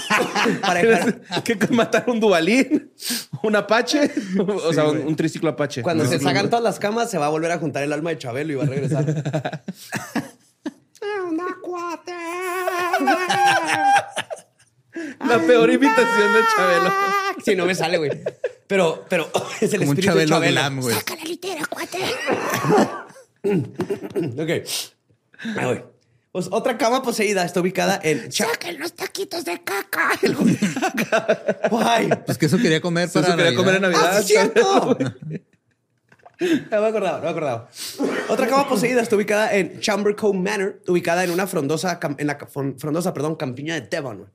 Para 0.60 0.82
¿Qué 1.44 1.58
matar 1.70 2.04
un 2.08 2.20
dubalín? 2.20 2.92
¿Un 3.42 3.56
apache? 3.56 4.10
o 4.38 4.72
sea, 4.72 4.86
un, 4.86 4.98
un 4.98 5.16
triciclo 5.16 5.50
apache. 5.50 5.82
Cuando 5.82 6.04
No, 6.04 6.10
se 6.10 6.18
sacan 6.18 6.44
no. 6.44 6.50
todas 6.50 6.62
las 6.64 6.78
camas, 6.78 7.10
se 7.10 7.18
va 7.18 7.26
a 7.26 7.30
volver 7.30 7.50
a 7.52 7.58
juntar 7.58 7.82
el 7.82 7.92
alma 7.92 8.10
de 8.10 8.18
Chabelo 8.18 8.52
y 8.52 8.56
va 8.56 8.64
a 8.64 8.66
regresar. 8.66 9.04
La 15.26 15.38
peor 15.38 15.70
imitación 15.70 16.32
de 16.34 16.40
Chabelo. 16.54 16.92
Si 17.44 17.56
no 17.56 17.66
me 17.66 17.74
sale, 17.74 17.98
güey. 17.98 18.10
Pero, 18.66 19.04
pero 19.08 19.30
es 19.60 19.72
el 19.72 19.80
Como 19.80 19.92
un 19.92 19.98
espíritu 19.98 20.18
de 20.18 20.26
Chabelo 20.26 20.60
Chabelo. 20.60 20.60
Glam, 20.60 20.80
güey. 20.80 20.96
Ok. 24.38 24.68
Ahí 25.56 25.64
voy. 25.64 25.82
Pues 26.32 26.48
otra 26.50 26.78
cama 26.78 27.02
poseída 27.02 27.44
está 27.44 27.60
ubicada 27.60 28.00
en... 28.02 28.32
Saquen 28.32 28.80
los 28.80 28.94
taquitos 28.94 29.44
de 29.44 29.62
caca. 29.62 30.12
Guay. 31.70 32.08
Pues 32.24 32.38
que 32.38 32.46
eso 32.46 32.56
quería 32.56 32.80
comer 32.80 33.08
Eso 33.08 33.20
para 33.20 33.36
quería 33.36 33.54
comer 33.54 33.74
en 33.76 33.82
Navidad. 33.82 34.16
¡Ah, 34.16 34.22
cierto! 34.22 34.98
No 36.40 36.80
me 36.80 36.88
acordaba, 36.88 37.18
no 37.18 37.24
me 37.24 37.30
acordaba. 37.30 37.68
Otra 38.28 38.48
cama 38.48 38.68
poseída 38.68 39.00
está 39.00 39.14
ubicada 39.14 39.54
en 39.54 39.78
Chambercombe 39.78 40.50
Manor, 40.50 40.82
ubicada 40.88 41.22
en 41.22 41.30
una 41.30 41.46
frondosa, 41.46 42.00
en 42.18 42.26
la 42.26 42.36
frondosa, 42.78 43.14
perdón, 43.14 43.36
campiña 43.36 43.74
de 43.74 43.82
Devon, 43.82 44.28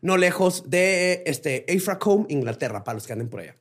no 0.00 0.16
lejos 0.16 0.70
de 0.70 1.22
este 1.26 1.66
Afracombe, 1.68 2.32
Inglaterra, 2.32 2.82
para 2.82 2.94
los 2.94 3.06
que 3.06 3.12
anden 3.12 3.28
por 3.28 3.40
allá. 3.40 3.56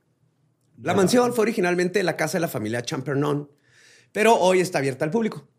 La 0.81 0.93
mansión 0.93 1.33
fue 1.33 1.41
originalmente 1.41 2.01
la 2.03 2.15
casa 2.15 2.37
de 2.37 2.41
la 2.41 2.47
familia 2.47 2.83
Champernon, 2.83 3.51
pero 4.13 4.35
hoy 4.35 4.61
está 4.61 4.77
abierta 4.77 5.03
al 5.03 5.11
público. 5.11 5.49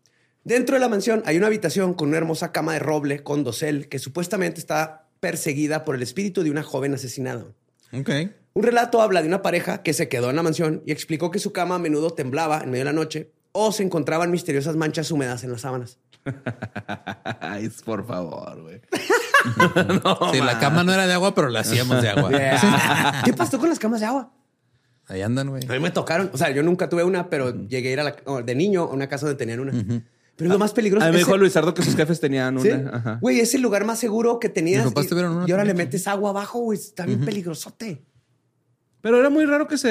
Dentro 0.43 0.75
de 0.75 0.79
la 0.79 0.89
mansión 0.89 1.21
hay 1.25 1.37
una 1.37 1.47
habitación 1.47 1.93
con 1.93 2.09
una 2.09 2.17
hermosa 2.17 2.51
cama 2.51 2.73
de 2.73 2.79
roble 2.79 3.23
con 3.23 3.43
dosel 3.43 3.87
que 3.89 3.99
supuestamente 3.99 4.59
está 4.59 5.05
perseguida 5.19 5.85
por 5.85 5.95
el 5.95 6.01
espíritu 6.01 6.43
de 6.43 6.49
una 6.51 6.63
joven 6.63 6.93
asesinada. 6.95 7.45
Ok. 7.93 8.09
Un 8.53 8.63
relato 8.63 9.01
habla 9.01 9.21
de 9.21 9.27
una 9.27 9.41
pareja 9.41 9.83
que 9.83 9.93
se 9.93 10.09
quedó 10.09 10.29
en 10.29 10.35
la 10.35 10.43
mansión 10.43 10.81
y 10.85 10.91
explicó 10.91 11.29
que 11.31 11.39
su 11.39 11.53
cama 11.53 11.75
a 11.75 11.79
menudo 11.79 12.11
temblaba 12.11 12.61
en 12.63 12.71
medio 12.71 12.81
de 12.85 12.91
la 12.91 12.93
noche 12.93 13.31
o 13.51 13.71
se 13.71 13.83
encontraban 13.83 14.31
misteriosas 14.31 14.75
manchas 14.75 15.11
húmedas 15.11 15.43
en 15.43 15.51
las 15.51 15.61
sábanas. 15.61 15.99
Ay, 17.39 17.69
por 17.85 18.05
favor, 18.05 18.61
güey. 18.61 18.81
sí, 20.31 20.39
la 20.41 20.59
cama 20.59 20.83
no 20.83 20.93
era 20.93 21.05
de 21.07 21.13
agua, 21.13 21.33
pero 21.35 21.49
la 21.49 21.61
hacíamos 21.61 22.01
de 22.01 22.09
agua. 22.09 22.31
¿Qué 23.25 23.33
pasó 23.33 23.59
con 23.59 23.69
las 23.69 23.79
camas 23.79 23.99
de 23.99 24.05
agua? 24.07 24.31
Ahí 25.07 25.21
andan, 25.21 25.49
güey. 25.49 25.63
A 25.67 25.73
mí 25.73 25.79
me 25.79 25.91
tocaron. 25.91 26.29
O 26.33 26.37
sea, 26.37 26.51
yo 26.51 26.63
nunca 26.63 26.89
tuve 26.89 27.03
una, 27.03 27.29
pero 27.29 27.67
llegué 27.67 27.89
a 27.89 27.93
ir 27.93 27.99
a 27.99 28.03
la- 28.03 28.41
de 28.43 28.55
niño 28.55 28.83
a 28.83 28.87
una 28.93 29.07
casa 29.07 29.25
donde 29.25 29.37
tenían 29.37 29.59
una. 29.59 29.71
Pero 30.41 30.49
es 30.49 30.53
lo 30.53 30.59
más 30.59 30.73
peligroso. 30.73 31.05
A 31.05 31.09
mí 31.09 31.13
me 31.13 31.19
Ese- 31.19 31.27
dijo 31.27 31.37
Luisardo 31.37 31.73
que 31.75 31.83
sus 31.83 31.95
jefes 31.95 32.19
tenían 32.19 32.59
¿Sí? 32.59 32.69
una. 32.69 32.97
Ajá. 32.97 33.17
Güey, 33.21 33.39
es 33.41 33.53
el 33.53 33.61
lugar 33.61 33.85
más 33.85 33.99
seguro 33.99 34.39
que 34.39 34.49
tenías. 34.49 34.83
Mis 34.83 34.91
papás 34.93 35.05
y, 35.05 35.09
tuvieron 35.09 35.37
una 35.37 35.45
y 35.47 35.51
ahora 35.51 35.65
le 35.65 35.75
metes 35.75 36.07
agua 36.07 36.31
abajo, 36.31 36.59
güey. 36.61 36.79
Está 36.79 37.05
bien 37.05 37.23
peligrosote. 37.23 38.03
Pero 39.01 39.19
era 39.19 39.29
muy 39.29 39.45
raro 39.45 39.67
que 39.67 39.77
se 39.77 39.87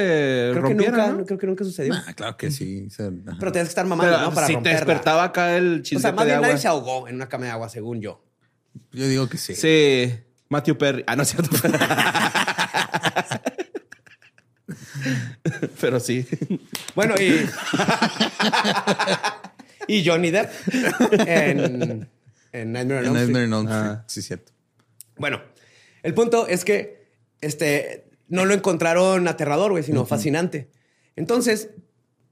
Creo 0.51 0.55
que, 0.55 0.61
rompiera, 0.61 0.96
nunca, 0.96 1.12
¿no? 1.18 1.24
creo 1.26 1.38
que 1.38 1.46
nunca 1.46 1.64
sucedió. 1.64 1.94
Ah, 1.94 2.12
claro 2.14 2.36
que 2.36 2.51
sí. 2.51 2.86
o 2.88 2.90
sea. 2.90 3.11
Pero 3.38 3.53
tenías 3.53 3.68
que 3.68 3.70
estar 3.70 3.86
mamando, 3.86 4.12
Pero 4.12 4.26
¿no? 4.28 4.34
Para 4.34 4.46
si 4.48 4.57
te 4.57 4.70
despertaba 4.70 5.22
acá 5.24 5.57
el 5.57 5.80
O 5.80 5.82
chisguete 5.82 6.03
sea, 6.03 6.12
más 6.12 6.26
bien 6.26 6.40
nadie 6.40 6.59
se 6.59 6.66
ahogó 6.68 7.07
en 7.07 7.14
una 7.14 7.28
cama 7.28 7.44
de 7.46 7.51
agua, 7.53 7.68
según 7.68 8.01
yo. 8.01 8.24
Yo 8.92 9.07
digo 9.07 9.28
que 9.28 9.38
sí. 9.38 9.55
Sí. 9.55 10.12
Matthew 10.48 10.76
Perry. 10.78 11.05
Ah, 11.07 11.14
no 11.16 11.22
es 11.22 11.28
cierto. 11.30 11.57
Pero 15.80 16.01
sí. 16.01 16.26
Bueno, 16.94 17.14
y. 17.20 17.44
y 19.86 20.04
Johnny 20.04 20.30
Depp 20.30 20.50
en, 21.26 22.08
en 22.52 22.72
Nightmare 22.72 23.00
on 23.00 23.06
Elm 23.06 23.16
Street. 23.16 23.36
Nightmare 23.36 23.54
on. 23.54 23.68
Ah. 23.68 24.04
Sí, 24.06 24.22
cierto. 24.22 24.52
Bueno, 25.16 25.40
el 26.02 26.14
punto 26.14 26.46
es 26.46 26.64
que 26.64 27.08
este, 27.40 28.04
no 28.28 28.44
lo 28.44 28.54
encontraron 28.54 29.28
aterrador, 29.28 29.72
güey, 29.72 29.82
sino 29.82 30.06
fascinante. 30.06 30.70
Entonces, 31.16 31.70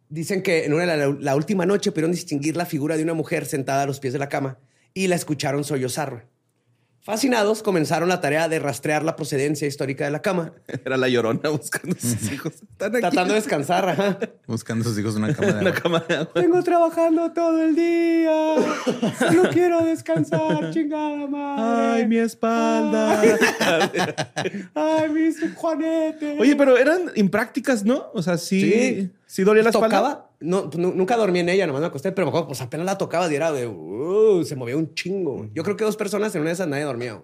dicen 0.09 0.43
que 0.43 0.65
en 0.65 0.73
una, 0.73 0.87
la, 0.87 1.09
la 1.09 1.37
última 1.37 1.67
noche 1.67 1.93
pudieron 1.93 2.13
distinguir 2.13 2.57
la 2.57 2.67
figura 2.67 2.97
de 2.97 3.03
una 3.03 3.15
mujer 3.15 3.45
sentada 3.47 3.83
a 3.83 3.87
los 3.87 4.01
pies 4.01 4.13
de 4.13 4.19
la 4.19 4.29
cama 4.29 4.59
y 4.95 5.07
la 5.09 5.17
escucharon 5.17 5.65
sollozar. 5.65 6.27
Fascinados, 7.03 7.63
comenzaron 7.63 8.09
la 8.11 8.21
tarea 8.21 8.49
de 8.51 8.59
rastrear 8.59 9.03
la 9.03 9.17
procedencia 9.17 9.67
histórica 9.67 10.05
de 10.05 10.11
la 10.11 10.21
cama, 10.21 10.53
Era 10.85 10.97
la 10.99 11.09
llorona 11.09 11.49
buscando 11.49 11.97
a 11.97 12.01
sus 12.01 12.31
hijos. 12.31 12.53
Están 12.55 12.91
aquí. 12.97 13.01
tratando 13.01 13.33
de 13.35 13.41
descansar. 13.41 13.89
ajá. 13.89 14.19
Buscando 14.47 14.83
a 14.85 14.89
sus 14.89 14.99
hijos 14.99 15.15
una 15.17 15.33
cama 15.35 15.53
de 15.53 15.61
Una 15.61 15.73
cama 15.73 16.05
de 16.07 16.17
agua. 16.17 16.33
Vengo 16.35 16.63
trabajando 16.63 17.33
todo 17.33 17.63
el 17.63 17.75
día. 17.75 18.57
Solo 19.19 19.49
quiero 19.51 19.85
descansar, 19.85 20.71
chingada 20.73 21.27
madre. 21.27 22.03
Ay, 22.03 22.07
mi 22.09 22.19
espalda. 22.19 23.23
Ay, 24.75 25.09
mis 25.11 25.37
juanetes. 25.55 26.39
Oye, 26.41 26.57
pero 26.57 26.77
eran 26.77 27.11
imprácticas, 27.15 27.85
¿no? 27.85 28.07
O 28.13 28.23
sea, 28.23 28.37
sí. 28.37 28.61
Sí. 28.71 29.11
Sí, 29.31 29.45
dolía 29.45 29.63
la 29.63 29.69
espalda. 29.69 29.89
¿Tocaba? 29.99 30.31
No, 30.41 30.71
pues, 30.71 30.79
nu- 30.79 30.95
nunca 30.95 31.17
dormí 31.17 31.41
en 31.41 31.51
ella, 31.51 31.67
nomás 31.67 31.83
me 31.83 31.87
acosté, 31.89 32.13
pero 32.13 32.25
me 32.27 32.31
acuerdo, 32.31 32.49
pues 32.49 32.63
apenas 32.63 32.87
la 32.87 32.97
tocaba 32.97 33.31
y 33.31 33.35
era 33.37 33.53
de, 33.53 33.67
uh, 33.67 34.43
se 34.43 34.57
movía 34.57 34.75
un 34.77 34.95
chingo. 34.95 35.49
Yo 35.53 35.63
creo 35.63 35.77
que 35.77 35.85
dos 35.85 35.97
personas 35.97 36.35
en 36.35 36.41
una 36.41 36.49
de 36.51 36.55
esas 36.55 36.67
nadie 36.67 36.85
dormía. 36.85 37.23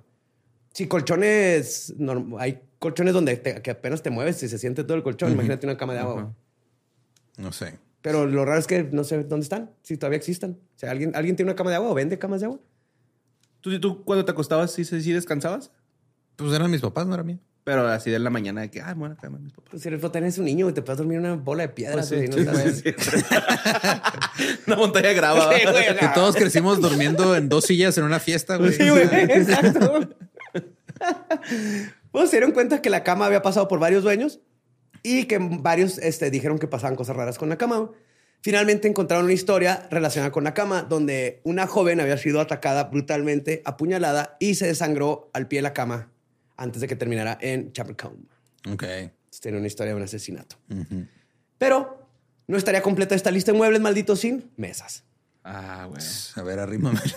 Sí, 0.74 0.86
colchones, 0.86 1.94
norm- 1.98 2.36
hay 2.38 2.60
colchones 2.78 3.14
donde 3.14 3.36
te- 3.38 3.62
que 3.62 3.70
apenas 3.70 4.02
te 4.02 4.10
mueves 4.10 4.42
y 4.42 4.48
se 4.48 4.58
siente 4.58 4.84
todo 4.84 4.96
el 4.98 5.02
colchón. 5.02 5.30
Imagínate 5.32 5.66
una 5.66 5.76
cama 5.78 5.94
de 5.94 6.00
agua. 6.00 6.34
No 7.38 7.52
sé. 7.52 7.78
Pero 8.02 8.26
lo 8.26 8.44
raro 8.44 8.58
es 8.60 8.66
que 8.66 8.82
no 8.84 9.02
sé 9.02 9.24
dónde 9.24 9.44
están, 9.44 9.70
si 9.82 9.96
todavía 9.96 10.18
existen. 10.18 10.58
O 10.76 10.78
sea, 10.78 10.90
¿alguien, 10.90 11.12
¿alguien 11.16 11.36
tiene 11.36 11.50
una 11.52 11.56
cama 11.56 11.70
de 11.70 11.76
agua 11.76 11.90
o 11.90 11.94
vende 11.94 12.18
camas 12.18 12.40
de 12.40 12.46
agua? 12.46 12.60
¿Tú, 13.62 13.80
tú 13.80 14.04
cuando 14.04 14.26
te 14.26 14.30
acostabas, 14.32 14.72
sí, 14.72 14.84
sí, 14.84 15.00
sí 15.00 15.10
descansabas? 15.12 15.70
Pues 16.36 16.52
eran 16.52 16.70
mis 16.70 16.82
papás, 16.82 17.06
no 17.06 17.14
era 17.14 17.22
mío. 17.22 17.38
Pero 17.64 17.88
así 17.88 18.10
de 18.10 18.18
la 18.18 18.28
mañana 18.28 18.60
de 18.60 18.70
que, 18.70 18.82
ay, 18.82 18.92
bueno, 18.94 19.16
cama, 19.18 19.38
mis 19.38 19.54
papás. 19.54 19.70
Pues 19.70 19.82
si 19.82 19.88
eres 19.88 20.12
tenés 20.12 20.36
un 20.36 20.44
niño 20.44 20.72
te 20.74 20.82
puedes 20.82 20.98
dormir 20.98 21.16
en 21.16 21.24
una 21.24 21.34
bola 21.36 21.62
de 21.62 21.70
piedras. 21.70 22.10
Pues 22.10 22.30
sí, 22.30 22.44
no 22.44 22.52
sabes. 22.52 22.80
sí. 22.84 22.94
Una 24.66 24.76
montaña 24.76 25.12
grava. 25.14 25.50
Sí, 25.54 25.62
güey, 25.64 25.96
Que 25.96 26.08
todos 26.14 26.36
crecimos 26.36 26.82
durmiendo 26.82 27.34
en 27.34 27.48
dos 27.48 27.64
sillas 27.64 27.96
en 27.96 28.04
una 28.04 28.20
fiesta, 28.20 28.56
güey. 28.56 28.74
Sí, 28.74 28.86
güey, 28.90 29.04
exacto. 29.04 30.10
pues 32.12 32.30
se 32.30 32.36
dieron 32.36 32.52
cuenta 32.52 32.82
que 32.82 32.90
la 32.90 33.02
cama 33.02 33.24
había 33.24 33.40
pasado 33.40 33.66
por 33.66 33.78
varios 33.78 34.02
dueños 34.04 34.40
y 35.02 35.24
que 35.24 35.38
varios 35.38 35.96
este, 35.96 36.30
dijeron 36.30 36.58
que 36.58 36.66
pasaban 36.66 36.96
cosas 36.96 37.16
raras 37.16 37.38
con 37.38 37.48
la 37.48 37.56
cama. 37.56 37.90
Finalmente 38.42 38.88
encontraron 38.88 39.24
una 39.24 39.32
historia 39.32 39.88
relacionada 39.90 40.32
con 40.32 40.44
la 40.44 40.52
cama 40.52 40.82
donde 40.82 41.40
una 41.44 41.66
joven 41.66 41.98
había 42.00 42.18
sido 42.18 42.42
atacada 42.42 42.84
brutalmente, 42.84 43.62
apuñalada 43.64 44.36
y 44.38 44.56
se 44.56 44.66
desangró 44.66 45.30
al 45.32 45.48
pie 45.48 45.60
de 45.60 45.62
la 45.62 45.72
cama 45.72 46.13
antes 46.56 46.80
de 46.80 46.88
que 46.88 46.96
terminara 46.96 47.38
en 47.40 47.72
Chapercombe. 47.72 48.28
Ok. 48.70 48.84
Tiene 49.40 49.58
una 49.58 49.66
historia 49.66 49.92
de 49.92 49.96
un 49.96 50.04
asesinato. 50.04 50.56
Pero 51.58 52.08
no 52.46 52.56
estaría 52.56 52.82
completa 52.82 53.14
esta 53.14 53.30
lista 53.30 53.52
de 53.52 53.58
muebles 53.58 53.80
malditos 53.80 54.20
sin 54.20 54.50
mesas. 54.56 55.04
Ah, 55.42 55.86
güey. 55.88 56.02
A 56.36 56.42
ver, 56.42 56.58
arrímame. 56.58 57.00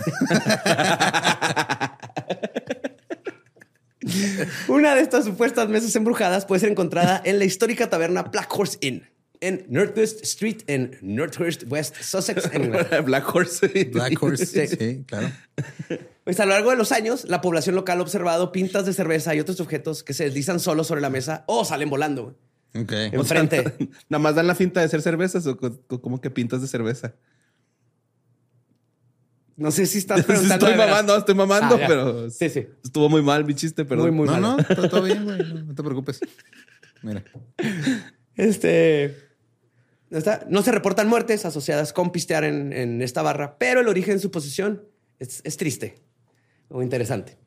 Una 4.68 4.96
de 4.96 5.02
estas 5.02 5.26
supuestas 5.26 5.68
mesas 5.70 5.96
embrujadas 5.96 6.46
puede 6.46 6.62
ser 6.62 6.70
encontrada 6.70 7.22
en 7.24 7.40
la 7.40 7.46
histórica 7.46 7.90
taberna 7.90 8.24
Black 8.24 8.54
Horse 8.54 8.78
Inn 8.82 9.08
en 9.42 9.66
Northwest 9.70 10.24
Street 10.24 10.64
en 10.68 10.98
Northwest 11.02 11.64
West 11.68 11.96
Sussex, 12.02 12.50
en. 12.54 12.72
Black 13.06 13.34
Horse. 13.34 13.68
Black 13.92 14.22
Horse. 14.22 14.46
Sí. 14.46 14.68
Sí, 14.68 15.04
claro. 15.06 15.32
Pues 16.28 16.42
a 16.42 16.46
lo 16.46 16.52
largo 16.52 16.72
de 16.72 16.76
los 16.76 16.92
años, 16.92 17.24
la 17.30 17.40
población 17.40 17.74
local 17.76 18.00
ha 18.00 18.02
observado 18.02 18.52
pintas 18.52 18.86
de 18.86 18.92
cerveza 18.92 19.34
y 19.34 19.40
otros 19.40 19.62
objetos 19.62 20.04
que 20.04 20.14
se 20.14 20.26
deslizan 20.26 20.60
solos 20.60 20.88
sobre 20.88 21.00
la 21.00 21.10
mesa 21.10 21.46
o 21.48 21.64
salen 21.64 21.90
volando. 21.90 22.38
Ok. 22.76 22.92
Enfrente. 23.14 23.64
Nada 24.10 24.22
más 24.22 24.36
dan 24.36 24.46
la 24.46 24.54
finta 24.54 24.82
de 24.82 24.90
ser 24.90 25.02
cervezas 25.02 25.48
o 25.48 25.56
co- 25.56 25.80
co- 25.88 26.02
como 26.02 26.20
que 26.20 26.30
pintas 26.30 26.62
de 26.62 26.68
cerveza. 26.68 27.16
No 29.56 29.72
sé 29.72 29.86
si 29.86 30.00
estás 30.00 30.24
preguntando. 30.26 30.68
estoy 30.68 30.78
mamando, 30.86 31.16
estoy 31.18 31.36
mamando, 31.36 31.76
Ah, 31.76 31.86
pero 31.88 32.30
Sí, 32.30 32.50
sí. 32.50 32.68
estuvo 32.84 33.08
muy 33.08 33.22
mal 33.22 33.46
mi 33.46 33.56
chiste, 33.56 33.86
perdón. 33.86 34.08
Muy, 34.14 34.18
muy 34.18 34.28
no, 34.28 34.34
malo. 34.34 34.58
no, 34.58 34.76
todo, 34.76 34.90
todo 34.90 35.04
bien, 35.04 35.24
güey. 35.24 35.38
No, 35.40 35.64
no 35.64 35.76
te 35.76 35.82
preocupes. 35.82 36.20
Mira. 37.04 37.24
Este. 38.36 39.16
No, 40.10 40.18
está- 40.18 40.46
no 40.50 40.62
se 40.62 40.74
reportan 40.74 41.08
muertes 41.08 41.46
asociadas 41.46 41.94
con 41.94 42.12
pistear 42.12 42.44
en, 42.44 42.74
en 42.74 43.02
esta 43.02 43.22
barra, 43.22 43.58
pero 43.58 43.80
el 43.80 43.88
origen 43.88 44.16
de 44.16 44.20
su 44.20 44.30
posición 44.30 44.84
es, 45.20 45.40
es 45.46 45.56
triste 45.56 46.06
o 46.70 46.82
interesante. 46.84 47.38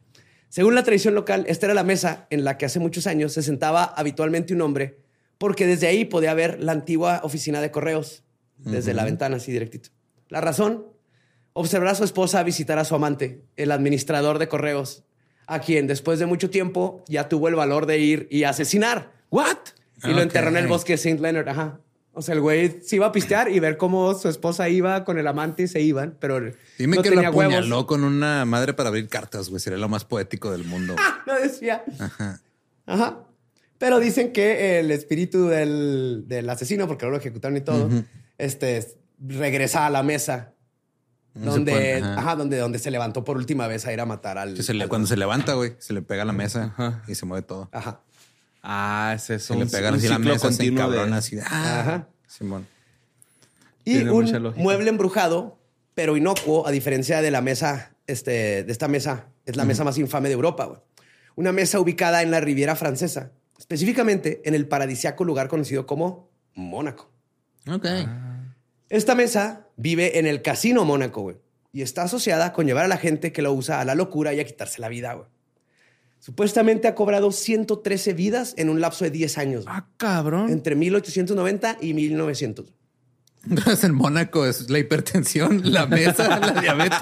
Según 0.49 0.75
la 0.75 0.83
tradición 0.83 1.15
local, 1.15 1.45
esta 1.49 1.67
era 1.67 1.75
la 1.75 1.85
mesa 1.85 2.27
en 2.31 2.45
la 2.45 2.59
que 2.59 2.67
hace 2.67 2.81
muchos 2.81 3.07
años 3.07 3.33
se 3.33 3.43
sentaba 3.43 3.85
habitualmente 3.85 4.53
un 4.53 4.63
hombre, 4.63 4.99
porque 5.39 5.67
desde 5.67 5.87
ahí 5.87 6.05
podía 6.05 6.35
ver 6.35 6.63
la 6.63 6.73
antigua 6.73 7.21
oficina 7.23 7.61
de 7.61 7.71
correos, 7.71 8.25
desde 8.59 8.93
la 8.93 9.05
ventana, 9.05 9.37
así 9.37 9.53
directito. 9.53 9.91
La 10.29 10.41
razón, 10.41 10.87
observar 11.55 11.89
a 11.89 11.95
su 11.95 12.05
esposa 12.05 12.43
visitar 12.43 12.79
a 12.79 12.85
su 12.85 12.95
amante, 12.95 13.43
el 13.57 13.71
administrador 13.71 14.39
de 14.39 14.49
correos, 14.49 15.05
a 15.47 15.61
quien 15.61 15.87
después 15.87 16.19
de 16.19 16.27
mucho 16.27 16.51
tiempo 16.51 17.03
ya 17.09 17.29
tuvo 17.29 17.49
el 17.49 17.55
valor 17.55 17.87
de 17.87 17.99
ir 17.99 18.29
y 18.31 18.45
asesinar. 18.45 19.13
¿What? 19.31 19.57
Y 20.05 20.09
lo 20.09 20.17
Ok. 20.17 20.23
enterró 20.23 20.49
en 20.51 20.57
el 20.59 20.67
bosque 20.67 20.93
de 20.93 20.97
St. 20.97 21.21
Leonard. 21.21 21.49
Ajá. 21.49 21.81
O 22.13 22.23
sea, 22.23 22.35
el 22.35 22.41
güey 22.41 22.81
se 22.83 22.97
iba 22.97 23.07
a 23.07 23.13
pistear 23.13 23.51
y 23.51 23.61
ver 23.61 23.77
cómo 23.77 24.15
su 24.15 24.29
esposa 24.29 24.69
iba 24.69 25.05
con 25.05 25.19
el 25.19 25.27
amante 25.29 25.63
y 25.63 25.69
se 25.69 25.81
iban, 25.81 26.17
pero 26.19 26.41
Dime 26.77 26.97
no 26.97 27.03
que 27.03 27.11
lo 27.11 27.27
apuñaló 27.27 27.87
con 27.87 28.03
una 28.03 28.45
madre 28.45 28.75
para 28.75 28.89
abrir 28.89 29.09
cartas, 29.09 29.49
güey. 29.49 29.61
Sería 29.61 29.79
lo 29.79 29.89
más 29.89 30.05
poético 30.05 30.51
del 30.51 30.65
mundo. 30.65 30.97
No 31.27 31.35
decía. 31.39 31.85
Ajá. 32.01 32.41
Ajá. 32.87 33.21
Pero 33.79 34.01
dicen 34.01 34.33
que 34.33 34.81
el 34.81 34.91
espíritu 34.91 35.47
del, 35.47 36.25
del 36.27 36.51
asesino, 36.51 36.89
porque 36.89 37.07
lo 37.07 37.17
ejecutaron 37.17 37.57
y 37.57 37.61
todo, 37.61 37.89
este, 38.39 38.87
regresa 39.21 39.87
a 39.87 39.91
la 39.91 40.03
mesa 40.03 40.55
No 41.35 41.53
donde, 41.53 41.95
ajá. 42.03 42.15
ajá, 42.19 42.37
donde, 42.37 42.59
donde 42.59 42.79
se 42.81 42.91
levantó 42.91 43.23
por 43.23 43.37
última 43.37 43.69
vez 43.69 43.87
a 43.87 43.93
ir 43.93 44.01
a 44.01 44.07
matar 44.07 44.37
al. 44.39 44.55
Que 44.55 44.63
se 44.65 44.75
le- 44.75 44.83
al- 44.83 44.89
cuando 44.89 45.07
se 45.07 45.17
levanta, 45.17 45.55
güey, 45.55 45.77
se 45.79 45.93
le 45.93 46.03
pega 46.03 46.23
a 46.23 46.27
la 46.27 46.33
mesa 46.33 46.75
y 47.07 47.15
se 47.15 47.25
mueve 47.25 47.43
todo. 47.47 47.69
Ajá. 47.73 48.01
Ah, 48.63 49.13
ese 49.17 49.37
es 49.37 49.45
Se 49.45 49.53
un, 49.55 49.61
le 49.61 49.67
pegan 49.67 49.95
un 49.95 49.99
así 49.99 50.09
la 50.09 50.19
mesa, 50.19 50.49
de- 50.49 51.15
así. 51.15 51.37
de, 51.37 51.43
ah, 51.43 51.81
Ajá. 51.81 52.09
Simón. 52.27 52.67
Y 53.85 53.95
Tiene 53.97 54.11
mucha 54.13 54.39
un 54.39 54.55
mueble 54.57 54.91
embrujado, 54.91 55.59
pero 55.95 56.17
inocuo, 56.17 56.67
a 56.67 56.71
diferencia 56.71 57.23
de 57.23 57.31
la 57.31 57.41
mesa, 57.41 57.95
este, 58.07 58.63
de 58.65 58.71
esta 58.73 58.89
mesa, 58.89 59.29
es 59.47 59.57
la 59.57 59.65
mesa 59.65 59.85
más 59.85 59.97
infame 59.99 60.29
de 60.29 60.35
Europa. 60.35 60.67
güey. 60.67 60.79
Una 61.37 61.53
mesa 61.53 61.81
ubicada 61.81 62.23
en 62.23 62.31
la 62.31 62.41
Riviera 62.41 62.77
Francesa, 62.77 63.33
específicamente 63.59 64.43
en 64.45 64.55
el 64.55 64.69
paradisiaco 64.69 65.25
lugar 65.25 65.49
conocido 65.49 65.87
como 65.87 66.29
Mónaco. 66.55 67.11
Ok. 67.71 67.87
Esta 68.91 69.15
mesa 69.15 69.67
vive 69.77 70.19
en 70.19 70.27
el 70.27 70.43
Casino 70.43 70.85
Mónaco, 70.85 71.23
güey, 71.23 71.37
y 71.73 71.83
está 71.83 72.03
asociada 72.03 72.53
con 72.53 72.67
llevar 72.67 72.85
a 72.85 72.89
la 72.89 72.97
gente 72.99 73.33
que 73.33 73.41
lo 73.43 73.53
usa 73.53 73.81
a 73.81 73.85
la 73.85 73.95
locura 73.95 74.35
y 74.35 74.41
a 74.41 74.45
quitarse 74.45 74.81
la 74.81 74.89
vida, 74.89 75.15
güey. 75.15 75.29
Supuestamente 76.21 76.87
ha 76.87 76.95
cobrado 76.95 77.33
113 77.33 78.13
vidas 78.13 78.55
en 78.57 78.69
un 78.71 78.81
lapso 78.81 79.05
de 79.05 79.11
10 79.11 79.39
años, 79.39 79.65
Ah, 79.67 79.87
cabrón. 79.97 80.51
entre 80.51 80.77
1890 80.77 81.79
y 81.81 81.95
1900. 81.95 82.67
Entonces 83.49 83.85
en 83.85 83.95
Mónaco 83.95 84.45
es 84.45 84.69
la 84.69 84.79
hipertensión, 84.79 85.63
la 85.73 85.87
mesa, 85.87 86.39
la 86.41 86.61
diabetes. 86.61 86.99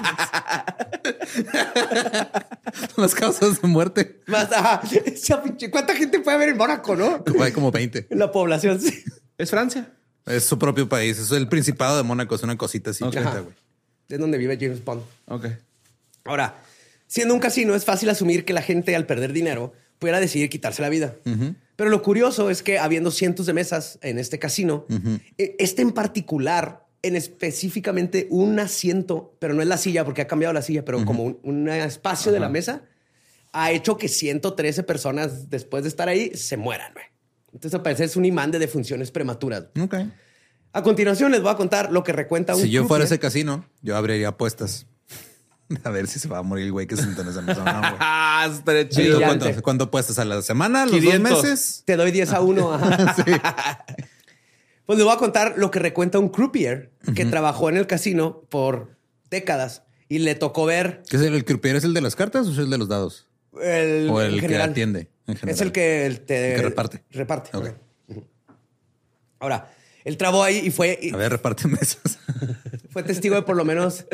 Las 2.97 3.13
causas 3.15 3.61
de 3.61 3.67
muerte. 3.67 4.21
Más, 4.27 4.51
ajá, 4.51 4.81
esa 5.05 5.43
pinche- 5.43 5.69
¿Cuánta 5.69 5.95
gente 5.95 6.19
puede 6.19 6.35
haber 6.37 6.49
en 6.49 6.57
Mónaco, 6.57 6.95
no? 6.95 7.23
Hay 7.41 7.51
como 7.51 7.71
20. 7.71 8.07
En 8.09 8.19
la 8.19 8.31
población, 8.31 8.79
sí. 8.79 9.03
¿Es 9.37 9.49
Francia? 9.49 9.91
Es 10.25 10.45
su 10.45 10.57
propio 10.59 10.87
país. 10.87 11.17
Es 11.19 11.31
el 11.31 11.47
Principado 11.47 11.97
de 11.97 12.03
Mónaco. 12.03 12.35
Es 12.35 12.43
una 12.43 12.57
cosita 12.57 12.91
así 12.91 13.03
Ok. 13.03 13.11
chiquita, 13.11 13.29
Ajá. 13.31 13.39
güey. 13.41 13.55
Es 14.07 14.19
donde 14.19 14.37
vive 14.37 14.57
James 14.59 14.83
Bond. 14.83 15.01
Ok. 15.25 15.45
Ahora, 16.25 16.55
siendo 17.09 17.33
un 17.33 17.39
casino, 17.41 17.73
es 17.75 17.83
fácil 17.83 18.09
asumir 18.09 18.45
que 18.45 18.53
la 18.53 18.61
gente 18.61 18.95
al 18.95 19.05
perder 19.05 19.33
dinero 19.33 19.73
pudiera 19.97 20.21
decidir 20.21 20.47
quitarse 20.49 20.81
la 20.81 20.87
vida. 20.89 21.15
Pero 21.75 21.89
lo 21.89 22.01
curioso 22.01 22.49
es 22.49 22.61
que 22.63 22.77
habiendo 22.79 23.09
cientos 23.11 23.45
de 23.47 23.53
mesas 23.53 23.99
en 24.01 24.17
este 24.19 24.37
casino, 24.39 24.85
e- 25.37 25.55
este 25.59 25.81
en 25.81 25.91
particular, 25.91 26.85
en 27.01 27.15
específicamente 27.15 28.27
un 28.29 28.59
asiento, 28.59 29.35
pero 29.39 29.53
no 29.53 29.61
es 29.61 29.67
la 29.67 29.77
silla 29.77 30.05
porque 30.05 30.21
ha 30.21 30.27
cambiado 30.27 30.53
la 30.53 30.61
silla, 30.61 30.85
pero 30.85 31.03
como 31.05 31.23
un, 31.23 31.39
un 31.43 31.67
espacio 31.69 32.31
de 32.31 32.39
la 32.39 32.47
mesa, 32.49 32.83
ha 33.51 33.71
hecho 33.71 33.97
que 33.97 34.07
113 34.07 34.83
personas 34.83 35.49
después 35.49 35.83
de 35.83 35.89
estar 35.89 36.07
ahí 36.07 36.31
se 36.35 36.55
mueran. 36.57 36.93
Entonces, 37.51 37.73
al 37.73 37.81
parecer 37.81 38.05
es 38.05 38.15
un 38.15 38.25
imán 38.25 38.51
de 38.51 38.59
defunciones 38.59 39.09
prematuras. 39.09 39.65
Ok. 39.81 39.95
A 40.71 40.83
continuación 40.83 41.31
les 41.31 41.41
voy 41.41 41.51
a 41.51 41.55
contar 41.55 41.91
lo 41.91 42.03
que 42.03 42.11
recuenta 42.13 42.55
un 42.55 42.61
Si 42.61 42.69
yo 42.69 42.81
fuera 42.81 43.05
croupier. 43.05 43.05
ese 43.05 43.19
casino, 43.19 43.65
yo 43.81 43.97
abriría 43.97 44.27
apuestas. 44.27 44.85
A 45.83 45.89
ver 45.91 46.07
si 46.07 46.19
se 46.19 46.27
va 46.27 46.39
a 46.39 46.41
morir 46.41 46.65
el 46.65 46.71
güey 46.71 46.87
que 46.87 46.95
se 46.95 47.03
sentó 47.03 47.21
en 47.21 47.29
esa 47.29 47.41
mesa. 47.41 47.63
Ah, 47.65 48.47
estaría 48.53 48.81
¿Y 48.81 48.89
chido. 48.89 49.11
tú 49.11 49.17
Brillante. 49.17 49.45
¿Cuánto, 49.45 49.61
cuánto 49.63 49.83
apuestas 49.85 50.17
a 50.19 50.25
la 50.25 50.41
semana? 50.41 50.85
¿Los 50.85 50.95
500. 50.99 51.29
dos 51.31 51.43
meses? 51.43 51.83
Te 51.85 51.95
doy 51.95 52.11
10 52.11 52.33
a 52.33 52.41
1. 52.41 52.79
Pues 54.85 54.97
les 54.97 55.05
voy 55.05 55.13
a 55.13 55.17
contar 55.19 55.53
lo 55.57 55.69
que 55.69 55.77
recuenta 55.77 56.17
un 56.17 56.29
croupier 56.29 56.89
que 57.15 57.23
trabajó 57.25 57.69
en 57.69 57.77
el 57.77 57.85
casino 57.85 58.41
por 58.49 58.97
décadas 59.29 59.83
y 60.07 60.17
le 60.17 60.33
tocó 60.33 60.65
ver 60.65 61.03
¿Qué 61.07 61.17
es 61.17 61.21
el, 61.21 61.35
el 61.35 61.45
croupier? 61.45 61.75
¿Es 61.75 61.83
el 61.83 61.93
de 61.93 62.01
las 62.01 62.15
cartas 62.15 62.47
o 62.47 62.51
es 62.53 62.57
el 62.57 62.71
de 62.71 62.79
los 62.79 62.87
dados? 62.87 63.27
el, 63.61 64.09
O 64.09 64.19
en 64.19 64.29
el 64.29 64.35
que 64.37 64.41
general. 64.41 64.71
atiende. 64.71 65.07
en 65.27 65.35
general? 65.35 65.53
Es 65.55 65.61
el 65.61 65.71
que 65.71 66.07
el 66.07 66.21
te 66.21 66.53
El 66.53 66.61
que 66.61 66.63
reparte. 66.69 67.03
Reparte. 67.11 67.51
Ahora, 69.39 69.71
él 70.03 70.17
trabó 70.17 70.43
ahí 70.43 70.57
y 70.65 70.71
fue, 70.71 70.97
y 70.99 71.13
A 71.13 71.17
ver, 71.17 71.33
reparte 71.33 71.67
mesas. 71.67 72.17
fue 72.89 73.03
testigo 73.03 73.35
de 73.35 73.43
por 73.43 73.55
lo 73.57 73.65
menos 73.65 74.05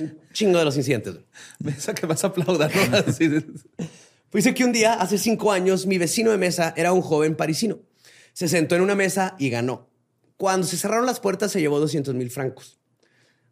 un 0.00 0.18
chingo 0.32 0.58
de 0.58 0.64
los 0.64 0.76
incidentes. 0.76 1.16
Mesa 1.58 1.94
que 1.94 2.06
vas 2.06 2.24
a 2.24 2.28
aplaudir. 2.28 3.46
¿no? 3.78 3.86
Pues 4.30 4.52
que 4.52 4.64
un 4.64 4.72
día, 4.72 4.94
hace 4.94 5.16
cinco 5.16 5.52
años, 5.52 5.86
mi 5.86 5.96
vecino 5.96 6.32
de 6.32 6.38
mesa 6.38 6.74
era 6.76 6.92
un 6.92 7.02
joven 7.02 7.36
parisino. 7.36 7.78
Se 8.32 8.48
sentó 8.48 8.74
en 8.74 8.80
una 8.82 8.96
mesa 8.96 9.36
y 9.38 9.48
ganó. 9.48 9.88
Cuando 10.36 10.66
se 10.66 10.76
cerraron 10.76 11.06
las 11.06 11.20
puertas, 11.20 11.52
se 11.52 11.60
llevó 11.60 11.78
200 11.78 12.16
mil 12.16 12.30
francos. 12.32 12.80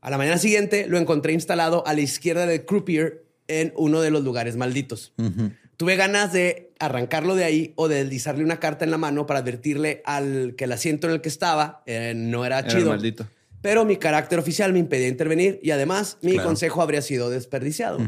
A 0.01 0.11
la 0.11 0.19
mañana 0.19 0.39
siguiente, 0.39 0.89
lo 0.89 0.99
encontré 0.99 1.35
instalado 1.35 1.87
a 1.87 1.95
la 1.95 2.01
izquierda 2.01 2.47
del 2.47 2.65
croupier 2.65 3.25
en 3.47 3.73
uno 3.77 4.01
de 4.01 4.11
los 4.11 4.25
lugares 4.25 4.57
malditos. 4.57 5.13
Tuve 5.77 5.95
ganas 5.95 6.33
de 6.33 6.73
arrancarlo 6.81 7.37
de 7.37 7.45
ahí 7.45 7.73
o 7.77 7.87
de 7.87 8.03
deslizarle 8.03 8.43
una 8.43 8.59
carta 8.59 8.85
en 8.85 8.91
la 8.91 8.99
mano 8.99 9.25
para 9.25 9.39
advertirle 9.39 10.03
al 10.05 10.55
que 10.57 10.65
el 10.65 10.73
asiento 10.73 11.07
en 11.07 11.13
el 11.13 11.21
que 11.21 11.29
estaba 11.29 11.85
eh, 11.87 12.13
no 12.17 12.45
era 12.45 12.59
Era 12.59 12.69
chido. 12.69 12.91
maldito. 12.91 13.29
Pero 13.63 13.85
mi 13.85 13.97
carácter 13.97 14.39
oficial 14.39 14.73
me 14.73 14.81
impedía 14.81 15.09
intervenir 15.09 15.59
y 15.63 15.71
además 15.71 16.19
mi 16.21 16.33
Claro. 16.33 16.49
consejo 16.49 16.83
habría 16.83 17.01
sido 17.01 17.31
desperdiciado. 17.31 17.99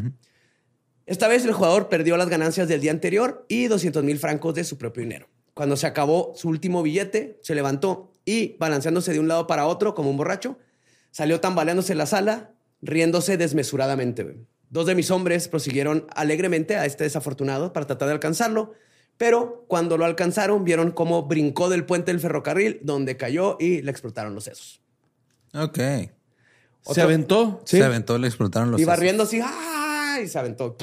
Esta 1.06 1.28
vez 1.28 1.44
el 1.44 1.52
jugador 1.52 1.88
perdió 1.88 2.16
las 2.16 2.28
ganancias 2.28 2.68
del 2.68 2.80
día 2.80 2.90
anterior 2.90 3.44
y 3.48 3.66
200 3.68 4.02
mil 4.04 4.18
francos 4.18 4.54
de 4.54 4.64
su 4.64 4.78
propio 4.78 5.02
dinero. 5.02 5.28
Cuando 5.54 5.76
se 5.76 5.86
acabó 5.86 6.32
su 6.34 6.48
último 6.48 6.82
billete, 6.82 7.38
se 7.42 7.54
levantó 7.54 8.12
y, 8.24 8.56
balanceándose 8.58 9.12
de 9.12 9.20
un 9.20 9.28
lado 9.28 9.46
para 9.46 9.66
otro 9.66 9.94
como 9.94 10.10
un 10.10 10.16
borracho, 10.16 10.58
salió 11.10 11.40
tambaleándose 11.40 11.92
en 11.92 11.98
la 11.98 12.06
sala, 12.06 12.50
riéndose 12.82 13.36
desmesuradamente. 13.36 14.36
Dos 14.70 14.86
de 14.86 14.94
mis 14.96 15.10
hombres 15.12 15.46
prosiguieron 15.46 16.06
alegremente 16.16 16.76
a 16.76 16.86
este 16.86 17.04
desafortunado 17.04 17.72
para 17.72 17.86
tratar 17.86 18.08
de 18.08 18.14
alcanzarlo, 18.14 18.72
pero 19.16 19.64
cuando 19.68 19.96
lo 19.96 20.06
alcanzaron 20.06 20.64
vieron 20.64 20.90
cómo 20.90 21.22
brincó 21.24 21.68
del 21.68 21.84
puente 21.86 22.10
del 22.10 22.20
ferrocarril, 22.20 22.80
donde 22.82 23.16
cayó 23.16 23.56
y 23.60 23.82
le 23.82 23.90
explotaron 23.92 24.34
los 24.34 24.44
sesos. 24.44 24.80
Ok. 25.54 25.78
Se 26.92 27.00
aventó. 27.00 27.62
Se 27.64 27.82
aventó, 27.82 28.18
le 28.18 28.26
explotaron 28.26 28.70
los 28.70 28.80
Iba 28.80 28.92
sesos. 28.92 29.02
riendo 29.02 29.22
así, 29.22 29.40
¡ah! 29.42 30.18
y 30.22 30.28
se 30.28 30.38
aventó. 30.38 30.76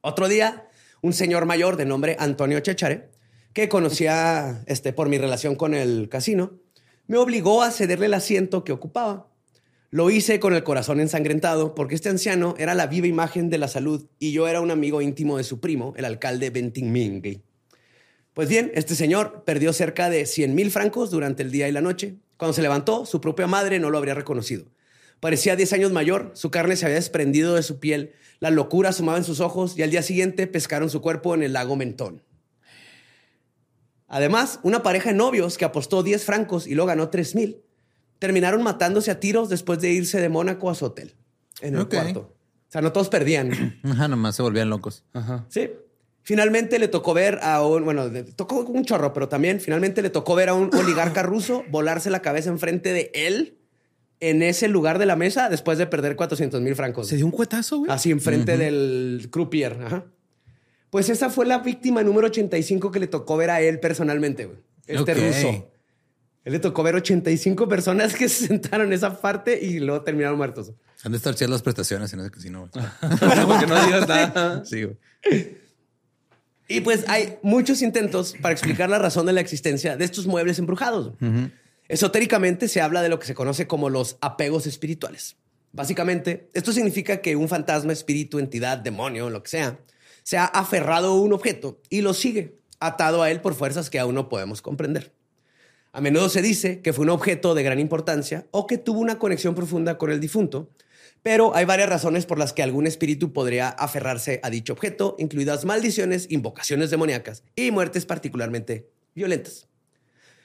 Otro 0.00 0.28
día, 0.28 0.68
un 1.02 1.12
señor 1.12 1.44
mayor 1.46 1.76
de 1.76 1.84
nombre 1.84 2.16
Antonio 2.18 2.60
Chechare, 2.60 3.10
que 3.52 3.68
conocía 3.68 4.62
este, 4.66 4.92
por 4.92 5.08
mi 5.08 5.18
relación 5.18 5.54
con 5.54 5.74
el 5.74 6.08
casino, 6.08 6.52
me 7.06 7.18
obligó 7.18 7.62
a 7.62 7.70
cederle 7.70 8.06
el 8.06 8.14
asiento 8.14 8.64
que 8.64 8.72
ocupaba. 8.72 9.28
Lo 9.90 10.10
hice 10.10 10.40
con 10.40 10.54
el 10.54 10.64
corazón 10.64 10.98
ensangrentado 10.98 11.74
porque 11.74 11.94
este 11.94 12.08
anciano 12.08 12.54
era 12.58 12.74
la 12.74 12.88
viva 12.88 13.06
imagen 13.06 13.48
de 13.50 13.58
la 13.58 13.68
salud 13.68 14.08
y 14.18 14.32
yo 14.32 14.48
era 14.48 14.60
un 14.60 14.70
amigo 14.72 15.00
íntimo 15.02 15.36
de 15.36 15.44
su 15.44 15.60
primo, 15.60 15.92
el 15.96 16.04
alcalde 16.04 16.50
Bentingmingue. 16.50 17.42
Pues 18.32 18.48
bien, 18.48 18.72
este 18.74 18.96
señor 18.96 19.44
perdió 19.44 19.72
cerca 19.72 20.10
de 20.10 20.26
100 20.26 20.54
mil 20.54 20.72
francos 20.72 21.12
durante 21.12 21.44
el 21.44 21.52
día 21.52 21.68
y 21.68 21.72
la 21.72 21.80
noche. 21.80 22.16
Cuando 22.36 22.52
se 22.52 22.62
levantó, 22.62 23.06
su 23.06 23.20
propia 23.20 23.46
madre 23.46 23.78
no 23.78 23.90
lo 23.90 23.98
habría 23.98 24.14
reconocido. 24.14 24.66
Parecía 25.20 25.56
10 25.56 25.72
años 25.72 25.92
mayor, 25.92 26.32
su 26.34 26.50
carne 26.50 26.76
se 26.76 26.84
había 26.84 26.96
desprendido 26.96 27.54
de 27.54 27.62
su 27.62 27.78
piel, 27.80 28.12
la 28.40 28.50
locura 28.50 28.90
asomaba 28.90 29.16
en 29.18 29.24
sus 29.24 29.40
ojos 29.40 29.78
y 29.78 29.82
al 29.82 29.90
día 29.90 30.02
siguiente 30.02 30.46
pescaron 30.46 30.90
su 30.90 31.00
cuerpo 31.00 31.34
en 31.34 31.42
el 31.42 31.52
lago 31.54 31.76
Mentón. 31.76 32.22
Además, 34.06 34.60
una 34.62 34.82
pareja 34.82 35.10
de 35.10 35.16
novios 35.16 35.56
que 35.56 35.64
apostó 35.64 36.02
10 36.02 36.24
francos 36.24 36.66
y 36.66 36.74
lo 36.74 36.84
ganó 36.86 37.08
3 37.08 37.34
mil, 37.34 37.62
terminaron 38.18 38.62
matándose 38.62 39.10
a 39.10 39.18
tiros 39.20 39.48
después 39.48 39.80
de 39.80 39.92
irse 39.92 40.20
de 40.20 40.28
Mónaco 40.28 40.70
a 40.70 40.74
su 40.74 40.84
hotel, 40.84 41.14
en 41.60 41.76
el 41.76 41.88
cuarto. 41.88 42.34
O 42.68 42.72
sea, 42.74 42.82
no 42.82 42.92
todos 42.92 43.08
perdían. 43.08 43.80
Ajá, 43.84 44.08
nomás 44.08 44.36
se 44.36 44.42
volvían 44.42 44.68
locos. 44.68 45.04
Ajá. 45.12 45.46
Sí. 45.48 45.70
Finalmente 46.24 46.78
le 46.78 46.88
tocó 46.88 47.12
ver 47.12 47.38
a 47.42 47.62
un, 47.64 47.84
bueno, 47.84 48.08
le 48.08 48.22
tocó 48.24 48.60
un 48.60 48.84
chorro, 48.84 49.12
pero 49.12 49.28
también 49.28 49.60
finalmente 49.60 50.00
le 50.00 50.08
tocó 50.08 50.34
ver 50.34 50.48
a 50.48 50.54
un 50.54 50.74
oligarca 50.74 51.22
ruso 51.22 51.64
volarse 51.70 52.08
la 52.08 52.22
cabeza 52.22 52.48
enfrente 52.48 52.94
de 52.94 53.10
él 53.14 53.58
en 54.20 54.42
ese 54.42 54.68
lugar 54.68 54.98
de 54.98 55.04
la 55.04 55.16
mesa 55.16 55.50
después 55.50 55.76
de 55.76 55.86
perder 55.86 56.16
400 56.16 56.62
mil 56.62 56.74
francos. 56.74 57.08
Se 57.08 57.16
dio 57.16 57.26
un 57.26 57.30
cuetazo, 57.30 57.80
güey. 57.80 57.90
Así 57.90 58.10
enfrente 58.10 58.56
del 58.56 59.28
croupier. 59.30 59.78
Ajá. 59.84 60.06
Pues 60.88 61.10
esa 61.10 61.28
fue 61.28 61.44
la 61.44 61.58
víctima 61.58 62.02
número 62.02 62.28
85 62.28 62.90
que 62.90 63.00
le 63.00 63.06
tocó 63.06 63.36
ver 63.36 63.50
a 63.50 63.60
él 63.60 63.78
personalmente, 63.78 64.46
güey. 64.46 64.58
Este 64.86 65.12
ruso. 65.12 65.70
Él 66.44 66.52
le 66.52 66.58
tocó 66.58 66.82
ver 66.82 66.94
85 66.94 67.68
personas 67.68 68.14
que 68.14 68.30
se 68.30 68.46
sentaron 68.46 68.86
en 68.86 68.94
esa 68.94 69.20
parte 69.20 69.62
y 69.62 69.78
luego 69.78 70.02
terminaron 70.02 70.38
muertos. 70.38 70.72
Han 71.02 71.12
de 71.12 71.18
estar 71.18 71.34
chidas 71.34 71.50
las 71.50 71.62
prestaciones 71.62 72.10
en 72.14 72.20
ese 72.20 72.30
casino, 72.30 72.70
güey. 72.72 72.84
Porque 73.46 73.66
no 73.66 73.84
digas 73.84 74.08
nada. 74.08 74.64
Sí, 74.64 74.84
güey. 74.84 74.96
Y 76.68 76.80
pues 76.80 77.04
hay 77.08 77.38
muchos 77.42 77.82
intentos 77.82 78.34
para 78.40 78.52
explicar 78.52 78.88
la 78.88 78.98
razón 78.98 79.26
de 79.26 79.32
la 79.32 79.40
existencia 79.40 79.96
de 79.96 80.04
estos 80.04 80.26
muebles 80.26 80.58
embrujados. 80.58 81.12
Esotéricamente 81.88 82.68
se 82.68 82.80
habla 82.80 83.02
de 83.02 83.10
lo 83.10 83.18
que 83.18 83.26
se 83.26 83.34
conoce 83.34 83.66
como 83.66 83.90
los 83.90 84.16
apegos 84.20 84.66
espirituales. 84.66 85.36
Básicamente, 85.72 86.48
esto 86.54 86.72
significa 86.72 87.20
que 87.20 87.36
un 87.36 87.48
fantasma, 87.48 87.92
espíritu, 87.92 88.38
entidad, 88.38 88.78
demonio, 88.78 89.28
lo 89.28 89.42
que 89.42 89.50
sea, 89.50 89.78
se 90.22 90.38
ha 90.38 90.44
aferrado 90.44 91.08
a 91.08 91.20
un 91.20 91.32
objeto 91.32 91.80
y 91.90 92.00
lo 92.00 92.14
sigue, 92.14 92.56
atado 92.80 93.22
a 93.22 93.30
él 93.30 93.40
por 93.40 93.54
fuerzas 93.54 93.90
que 93.90 93.98
aún 93.98 94.14
no 94.14 94.28
podemos 94.28 94.62
comprender. 94.62 95.12
A 95.92 96.00
menudo 96.00 96.28
se 96.28 96.42
dice 96.42 96.80
que 96.80 96.92
fue 96.92 97.04
un 97.04 97.10
objeto 97.10 97.54
de 97.54 97.62
gran 97.62 97.78
importancia 97.78 98.46
o 98.50 98.66
que 98.66 98.78
tuvo 98.78 99.00
una 99.00 99.18
conexión 99.18 99.54
profunda 99.54 99.98
con 99.98 100.10
el 100.10 100.20
difunto, 100.20 100.70
pero 101.24 101.56
hay 101.56 101.64
varias 101.64 101.88
razones 101.88 102.26
por 102.26 102.38
las 102.38 102.52
que 102.52 102.62
algún 102.62 102.86
espíritu 102.86 103.32
podría 103.32 103.70
aferrarse 103.70 104.40
a 104.42 104.50
dicho 104.50 104.74
objeto, 104.74 105.16
incluidas 105.18 105.64
maldiciones, 105.64 106.26
invocaciones 106.28 106.90
demoníacas 106.90 107.42
y 107.56 107.70
muertes 107.70 108.04
particularmente 108.04 108.90
violentas. 109.14 109.66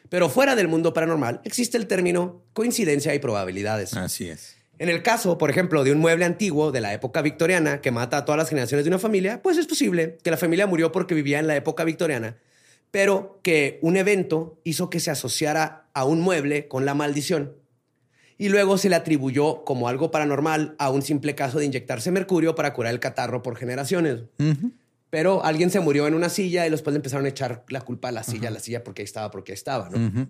Pero 0.07 0.29
fuera 0.29 0.55
del 0.55 0.69
mundo 0.69 0.93
paranormal 0.93 1.41
existe 1.43 1.75
el 1.75 1.85
término 1.85 2.45
coincidencia 2.53 3.13
y 3.13 3.19
probabilidades. 3.19 3.93
Así 3.93 4.29
es. 4.29 4.55
En 4.77 4.87
el 4.87 5.03
caso, 5.03 5.37
por 5.37 5.49
ejemplo, 5.49 5.83
de 5.83 5.91
un 5.91 5.99
mueble 5.99 6.23
antiguo 6.23 6.71
de 6.71 6.79
la 6.79 6.93
época 6.93 7.21
victoriana 7.21 7.81
que 7.81 7.91
mata 7.91 8.15
a 8.15 8.23
todas 8.23 8.39
las 8.39 8.47
generaciones 8.47 8.85
de 8.85 8.89
una 8.89 8.99
familia, 8.99 9.41
pues 9.41 9.57
es 9.57 9.67
posible 9.67 10.17
que 10.23 10.31
la 10.31 10.37
familia 10.37 10.65
murió 10.65 10.93
porque 10.93 11.13
vivía 11.13 11.39
en 11.39 11.47
la 11.47 11.57
época 11.57 11.83
victoriana, 11.83 12.37
pero 12.89 13.41
que 13.43 13.79
un 13.81 13.97
evento 13.97 14.61
hizo 14.63 14.89
que 14.89 15.01
se 15.01 15.11
asociara 15.11 15.89
a 15.93 16.05
un 16.05 16.21
mueble 16.21 16.69
con 16.69 16.85
la 16.85 16.93
maldición. 16.93 17.58
Y 18.39 18.49
luego 18.49 18.77
se 18.77 18.89
le 18.89 18.95
atribuyó 18.95 19.65
como 19.65 19.89
algo 19.89 20.09
paranormal 20.09 20.73
a 20.79 20.89
un 20.89 21.01
simple 21.01 21.35
caso 21.35 21.59
de 21.59 21.65
inyectarse 21.65 22.09
mercurio 22.09 22.55
para 22.55 22.73
curar 22.73 22.93
el 22.93 22.99
catarro 22.99 23.43
por 23.43 23.57
generaciones. 23.57 24.21
Pero 25.09 25.43
alguien 25.43 25.69
se 25.69 25.81
murió 25.81 26.07
en 26.07 26.13
una 26.13 26.29
silla 26.29 26.65
y 26.65 26.69
después 26.69 26.93
le 26.93 26.99
empezaron 26.99 27.25
a 27.25 27.29
echar 27.29 27.65
la 27.67 27.81
culpa 27.81 28.07
a 28.07 28.11
la 28.13 28.23
silla, 28.23 28.47
a 28.47 28.51
la 28.51 28.59
silla 28.59 28.83
porque 28.83 29.01
ahí 29.01 29.05
estaba, 29.05 29.29
porque 29.29 29.51
ahí 29.51 29.55
estaba, 29.55 29.89
¿no? 29.89 30.27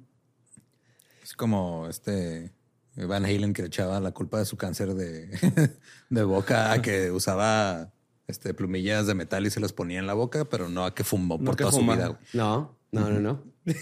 Es 1.23 1.33
como 1.35 1.87
este 1.87 2.51
Van 2.95 3.25
Halen 3.25 3.53
que 3.53 3.61
le 3.61 3.67
echaba 3.67 3.99
la 3.99 4.11
culpa 4.11 4.39
de 4.39 4.45
su 4.45 4.57
cáncer 4.57 4.95
de, 4.95 5.29
de 6.09 6.23
boca 6.23 6.71
a 6.71 6.81
que 6.81 7.11
usaba 7.11 7.91
este, 8.27 8.55
plumillas 8.55 9.05
de 9.05 9.13
metal 9.13 9.45
y 9.45 9.51
se 9.51 9.59
las 9.59 9.71
ponía 9.71 9.99
en 9.99 10.07
la 10.07 10.13
boca, 10.13 10.45
pero 10.45 10.67
no 10.67 10.83
a 10.83 10.95
que 10.95 11.03
fumó 11.03 11.37
No 11.37 11.45
por 11.45 11.55
que 11.55 11.63
toda 11.63 11.73
su 11.73 11.81
vida. 11.81 12.19
No, 12.33 12.75
no, 12.91 13.09
no, 13.09 13.19
no. 13.19 13.43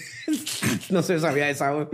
no 0.90 1.02
se 1.02 1.20
sabía 1.20 1.50
esa. 1.50 1.88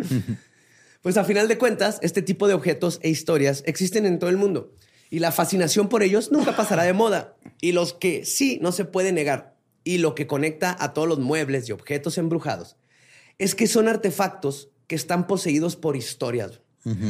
Pues 1.04 1.18
a 1.18 1.26
final 1.26 1.50
de 1.50 1.58
cuentas, 1.58 2.00
este 2.02 2.22
tipo 2.22 2.48
de 2.48 2.54
objetos 2.54 3.00
e 3.04 3.10
historias 3.10 3.62
existen 3.68 4.06
en 4.06 4.20
todo 4.20 4.30
el 4.30 4.38
mundo 4.38 4.74
y 5.10 5.20
la 5.20 5.34
fascinación 5.34 5.90
por 5.90 6.02
ellos 6.02 6.32
nunca 6.32 6.56
pasará 6.56 6.84
de 6.84 6.94
moda. 6.94 7.36
Y 7.62 7.74
los 7.74 7.94
que 7.94 8.26
sí 8.26 8.58
no 8.62 8.72
se 8.72 8.86
puede 8.86 9.12
negar 9.12 9.56
y 9.84 9.98
lo 9.98 10.16
que 10.16 10.28
conecta 10.28 10.76
a 10.80 10.94
todos 10.94 11.08
los 11.08 11.20
muebles 11.20 11.68
y 11.68 11.74
objetos 11.74 12.18
embrujados 12.18 12.78
es 13.38 13.54
que 13.54 13.68
son 13.68 13.90
artefactos 13.90 14.70
que 14.88 14.96
están 14.96 15.28
poseídos 15.28 15.76
por 15.76 15.98
historias 15.98 16.62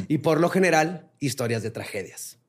y 0.07 0.17
por 0.17 0.39
lo 0.39 0.49
general 0.49 1.07
historias 1.19 1.61
de 1.61 1.71
tragedias. 1.71 2.39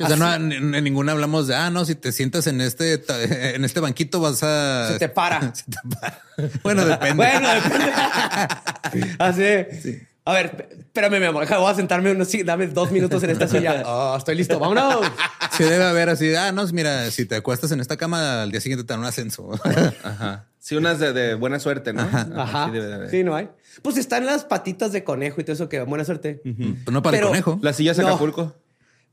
O 0.00 0.06
sea, 0.06 0.16
no, 0.16 0.32
en, 0.32 0.52
en 0.74 0.84
ninguna 0.84 1.12
hablamos 1.12 1.48
de, 1.48 1.56
ah, 1.56 1.70
no, 1.70 1.84
si 1.84 1.94
te 1.94 2.12
sientas 2.12 2.46
en 2.46 2.60
este, 2.60 3.02
en 3.54 3.64
este 3.64 3.80
banquito 3.80 4.20
vas 4.20 4.42
a... 4.42 4.90
Se 4.92 4.98
te 4.98 5.08
para. 5.08 5.40
Se 5.54 5.64
te 5.64 5.78
para. 5.88 6.22
Bueno, 6.62 6.84
depende. 6.84 7.14
Bueno, 7.14 7.48
depende. 7.52 9.16
Así. 9.18 10.06
A 10.28 10.34
ver, 10.34 10.68
espérame, 10.78 11.20
mi 11.20 11.26
amor. 11.26 11.42
deja, 11.44 11.58
Voy 11.58 11.70
a 11.70 11.74
sentarme 11.74 12.12
unos, 12.12 12.28
sí, 12.28 12.42
dame 12.42 12.66
dos 12.66 12.90
minutos 12.92 13.22
en 13.22 13.30
esta 13.30 13.48
silla. 13.48 13.82
Oh, 13.86 14.16
estoy 14.16 14.34
listo. 14.34 14.58
Vámonos. 14.58 15.06
Sí 15.56 15.64
debe 15.64 15.82
haber 15.84 16.08
así, 16.08 16.32
ah, 16.36 16.52
no, 16.52 16.64
mira, 16.68 17.10
si 17.10 17.24
te 17.24 17.34
acuestas 17.34 17.72
en 17.72 17.80
esta 17.80 17.96
cama, 17.96 18.42
al 18.42 18.52
día 18.52 18.60
siguiente 18.60 18.84
te 18.84 18.92
dan 18.92 19.00
un 19.00 19.06
ascenso. 19.06 19.50
Ajá. 20.04 20.46
Sí, 20.60 20.76
unas 20.76 21.00
de, 21.00 21.12
de 21.12 21.34
buena 21.34 21.58
suerte, 21.58 21.92
¿no? 21.92 22.02
Ajá. 22.02 22.66
Sí, 22.66 22.72
debe 22.72 22.86
de 22.86 22.94
haber. 22.94 23.10
Sí, 23.10 23.24
no 23.24 23.34
hay. 23.34 23.48
Pues 23.82 23.96
están 23.96 24.24
las 24.24 24.44
patitas 24.44 24.92
de 24.92 25.02
conejo 25.02 25.40
y 25.40 25.44
todo 25.44 25.54
eso 25.54 25.68
que 25.68 25.80
buena 25.82 26.04
suerte. 26.04 26.40
Pero 26.44 26.92
no 26.92 27.02
para 27.02 27.16
Pero- 27.16 27.26
el 27.34 27.42
conejo. 27.42 27.58
Las 27.62 27.74
sillas 27.76 27.96
de 27.96 28.04
No. 28.04 28.10
Acapulco. 28.10 28.54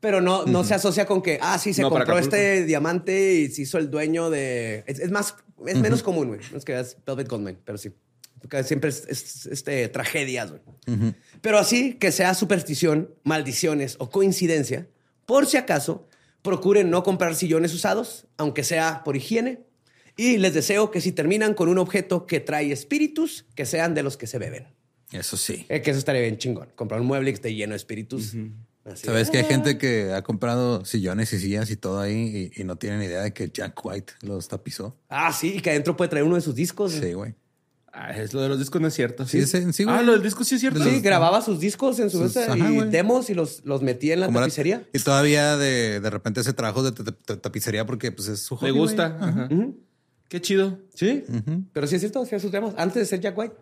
Pero 0.01 0.21
no, 0.21 0.45
no 0.45 0.63
se 0.63 0.75
asocia 0.75 1.07
con 1.07 1.23
que, 1.23 1.39
ah, 1.41 1.57
sí, 1.57 1.73
se 1.73 1.81
No, 1.81 1.89
para 1.89 2.01
compró 2.05 2.17
Acapulco. 2.17 2.35
este 2.35 2.65
diamante 2.65 3.33
y 3.33 3.47
se 3.49 3.63
hizo 3.63 3.79
el 3.79 3.89
dueño 3.89 4.29
de. 4.29 4.83
Es, 4.85 4.99
es 4.99 5.09
más, 5.09 5.33
es 5.65 5.79
menos 5.79 6.03
común, 6.03 6.27
güey. 6.27 6.41
No 6.51 6.57
es 6.59 6.65
que 6.65 6.79
es 6.79 6.97
Velvet 7.07 7.27
Goldman, 7.27 7.57
pero 7.65 7.79
sí. 7.79 7.91
Siempre 8.63 8.89
es, 8.89 9.05
es, 9.07 9.45
este, 9.47 9.87
tragedias, 9.89 10.51
güey. 10.51 10.61
Pero 11.41 11.57
así 11.57 11.95
que 11.95 12.11
sea 12.11 12.33
superstición, 12.33 13.09
maldiciones 13.23 13.95
o 13.99 14.09
coincidencia, 14.09 14.87
por 15.25 15.47
si 15.47 15.57
acaso, 15.57 16.07
procuren 16.41 16.89
no 16.89 17.03
comprar 17.03 17.35
sillones 17.35 17.73
usados, 17.73 18.27
aunque 18.37 18.63
sea 18.63 19.01
por 19.03 19.17
higiene. 19.17 19.65
Y 20.15 20.37
les 20.37 20.53
deseo 20.53 20.91
que 20.91 21.01
si 21.01 21.11
terminan 21.11 21.53
con 21.55 21.67
un 21.67 21.77
objeto 21.77 22.25
que 22.25 22.39
trae 22.39 22.71
espíritus, 22.71 23.45
que 23.55 23.65
sean 23.65 23.93
de 23.93 24.03
los 24.03 24.15
que 24.15 24.27
se 24.27 24.37
beben. 24.37 24.67
Eso 25.11 25.35
sí. 25.35 25.65
Eh, 25.67 25.81
que 25.81 25.91
eso 25.91 25.99
estaría 25.99 26.21
bien 26.21 26.37
chingón. 26.37 26.69
Comprar 26.75 27.01
un 27.01 27.07
mueble 27.07 27.31
que 27.31 27.35
esté 27.35 27.53
lleno 27.53 27.71
de 27.71 27.77
espíritus. 27.77 28.33
Así. 28.85 29.05
Sabes 29.05 29.31
que 29.31 29.39
hay 29.39 29.45
gente 29.45 29.77
que 29.77 30.13
ha 30.13 30.21
comprado 30.21 30.85
sillones 30.85 31.33
y 31.33 31.39
sillas 31.39 31.71
y 31.71 31.75
todo 31.75 31.99
ahí 31.99 32.51
y, 32.55 32.61
y 32.61 32.63
no 32.63 32.77
tienen 32.77 33.01
idea 33.01 33.23
de 33.23 33.33
que 33.33 33.49
Jack 33.49 33.83
White 33.83 34.13
los 34.21 34.47
tapizó. 34.47 34.95
Ah, 35.09 35.33
sí, 35.33 35.55
y 35.57 35.59
que 35.59 35.71
adentro 35.71 35.97
puede 35.97 36.09
traer 36.09 36.23
uno 36.23 36.35
de 36.35 36.41
sus 36.41 36.53
discos. 36.53 36.93
Sí, 36.93 37.13
güey. 37.13 37.33
Ah, 37.97 38.11
es 38.11 38.33
lo 38.33 38.41
de 38.41 38.49
los 38.49 38.59
discos 38.59 38.81
no 38.81 38.87
es 38.89 38.93
cierto. 38.93 39.25
Sí, 39.25 39.45
sí, 39.45 39.71
sí, 39.71 39.83
güey. 39.85 39.95
Ah, 39.95 40.01
lo 40.01 40.11
del 40.11 40.21
disco 40.21 40.43
sí 40.43 40.55
es 40.55 40.61
cierto. 40.61 40.83
Sí, 40.83 40.99
grababa 40.99 41.41
sus 41.41 41.59
discos 41.61 41.97
en 41.99 42.09
su 42.09 42.17
Sus- 42.17 42.35
mesa 42.35 42.51
ajá, 42.53 42.69
y 42.71 42.75
güey. 42.75 42.89
demos 42.89 43.29
y 43.29 43.33
los, 43.33 43.61
los 43.63 43.81
metía 43.81 44.13
en 44.15 44.19
la 44.19 44.25
Como 44.25 44.39
tapicería. 44.39 44.85
y 44.91 44.99
todavía 44.99 45.55
de, 45.55 46.01
de 46.01 46.09
repente 46.09 46.41
hace 46.41 46.51
trabajos 46.51 46.83
de 46.83 46.91
ta- 47.03 47.11
ta- 47.13 47.41
tapicería 47.41 47.85
porque 47.85 48.11
pues 48.11 48.27
es 48.27 48.41
su 48.41 48.57
hobby. 48.57 48.71
Le 48.71 48.77
gusta. 48.77 49.09
güey. 49.09 49.29
Ajá. 49.29 49.49
Qué 50.27 50.41
chido. 50.41 50.79
Sí, 50.93 51.23
pero 51.71 51.87
sí 51.87 51.95
es 51.95 52.01
cierto, 52.01 52.21
hacía 52.21 52.39
sus 52.39 52.51
demos 52.51 52.73
antes 52.77 52.95
de 52.95 53.05
ser 53.05 53.21
Jack 53.21 53.37
White. 53.37 53.55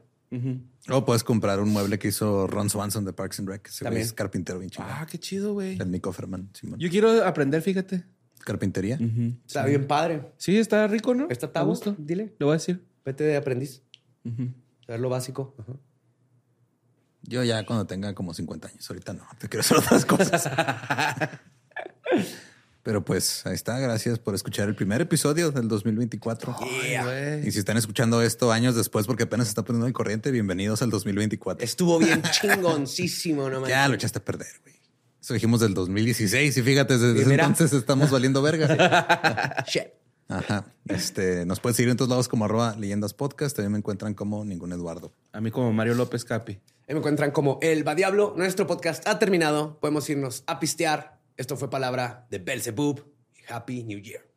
O 0.90 1.06
puedes 1.06 1.24
comprar 1.24 1.60
un 1.60 1.70
mueble 1.70 2.00
que 2.00 2.08
hizo 2.08 2.48
Ron 2.48 2.70
Swanson 2.70 3.06
de 3.06 3.14
Parks 3.14 3.40
and 3.40 3.48
Rec. 3.50 3.68
Ese 3.68 3.84
güey 3.84 3.90
También. 3.92 4.08
es 4.08 4.14
carpintero 4.14 4.58
bien 4.60 4.72
chingón. 4.72 4.90
Ah, 4.92 5.06
qué 5.10 5.20
chido, 5.20 5.54
güey. 5.54 5.78
El 5.80 5.92
Nico 5.92 6.12
Ferman. 6.12 6.50
Simón. 6.54 6.80
Yo 6.80 6.90
quiero 6.90 7.24
aprender, 7.24 7.62
fíjate. 7.62 8.04
Carpintería. 8.44 9.00
Está 9.46 9.64
bien 9.66 9.86
padre. 9.88 10.24
Sí, 10.38 10.58
está 10.58 10.88
rico, 10.88 11.14
¿no? 11.14 11.28
Está 11.30 11.62
gusto. 11.62 11.96
dile. 12.00 12.34
Le 12.40 12.46
voy 12.46 12.54
a 12.54 12.58
decir. 12.58 12.84
Vete 13.06 13.24
de 13.26 13.36
aprendiz. 13.38 13.84
Saber 14.86 15.00
lo 15.00 15.10
básico. 15.10 15.56
Ajá. 15.60 15.74
Yo 17.26 17.44
ya 17.44 17.66
cuando 17.66 17.88
tenga 17.88 18.14
como 18.14 18.34
50 18.34 18.68
años. 18.68 18.90
Ahorita 18.90 19.14
no. 19.14 19.26
Te 19.38 19.48
quiero 19.48 19.62
hacer 19.62 19.78
otras 19.78 20.06
cosas. 20.06 20.50
Pero 22.84 23.06
pues 23.06 23.46
ahí 23.46 23.54
está. 23.54 23.80
Gracias 23.80 24.20
por 24.20 24.36
escuchar 24.36 24.68
el 24.68 24.76
primer 24.76 25.00
episodio 25.00 25.52
del 25.52 25.70
2024. 25.70 26.58
Y 27.46 27.52
si 27.52 27.60
están 27.60 27.78
escuchando 27.78 28.22
esto 28.22 28.52
años 28.52 28.76
después 28.76 29.08
porque 29.08 29.24
apenas 29.24 29.48
se 29.48 29.52
está 29.52 29.64
poniendo 29.64 29.88
en 29.88 29.94
corriente, 29.94 30.32
bienvenidos 30.32 30.82
al 30.82 30.90
2024. 30.90 31.64
Estuvo 31.64 31.98
bien 31.98 32.22
chingoncísimo, 32.32 33.50
no 33.50 33.66
Ya 33.70 33.88
lo 33.88 33.96
echaste 33.96 34.20
a 34.20 34.26
perder, 34.26 34.60
güey. 34.64 34.76
Eso 35.22 35.34
dijimos 35.34 35.62
del 35.62 35.74
2016 35.74 36.58
y 36.58 36.62
fíjate, 36.62 36.98
desde 36.98 37.34
entonces 37.34 37.72
estamos 37.72 38.12
valiendo 38.12 38.42
verga. 38.42 39.64
Shit. 39.68 40.03
Ajá. 40.34 40.66
Este, 40.88 41.46
nos 41.46 41.60
pueden 41.60 41.76
seguir 41.76 41.92
en 41.92 41.98
todos 41.98 42.10
lados 42.10 42.28
como 42.28 42.46
arroba 42.46 42.76
leyendas 42.76 43.14
podcast. 43.14 43.56
También 43.56 43.74
me 43.74 43.78
encuentran 43.78 44.16
como 44.16 44.44
ningún 44.44 44.72
Eduardo. 44.72 45.12
A 45.32 45.40
mí 45.42 45.52
como 45.52 45.72
Mario 45.72 45.94
López 45.94 46.26
Capi. 46.26 46.54
Ahí 46.54 46.96
me 46.96 46.98
encuentran 46.98 47.32
como 47.32 47.60
El 47.62 47.88
Va 47.88 47.94
Diablo. 47.94 48.34
Nuestro 48.36 48.66
podcast 48.66 49.08
ha 49.08 49.20
terminado. 49.20 49.80
Podemos 49.80 50.10
irnos 50.10 50.44
a 50.48 50.60
pistear. 50.60 51.20
Esto 51.38 51.56
fue 51.56 51.70
palabra 51.70 52.26
de 52.32 52.40
Belzebub. 52.40 53.06
Happy 53.48 53.84
New 53.84 54.00
Year. 54.00 54.33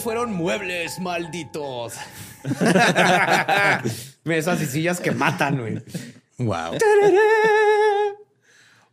Fueron 0.00 0.32
muebles 0.32 0.98
malditos. 1.00 1.94
Mesas 4.24 4.62
y 4.62 4.66
sillas 4.66 5.00
que 5.00 5.10
matan, 5.12 5.58
güey. 5.60 5.82
Wow. 6.38 6.74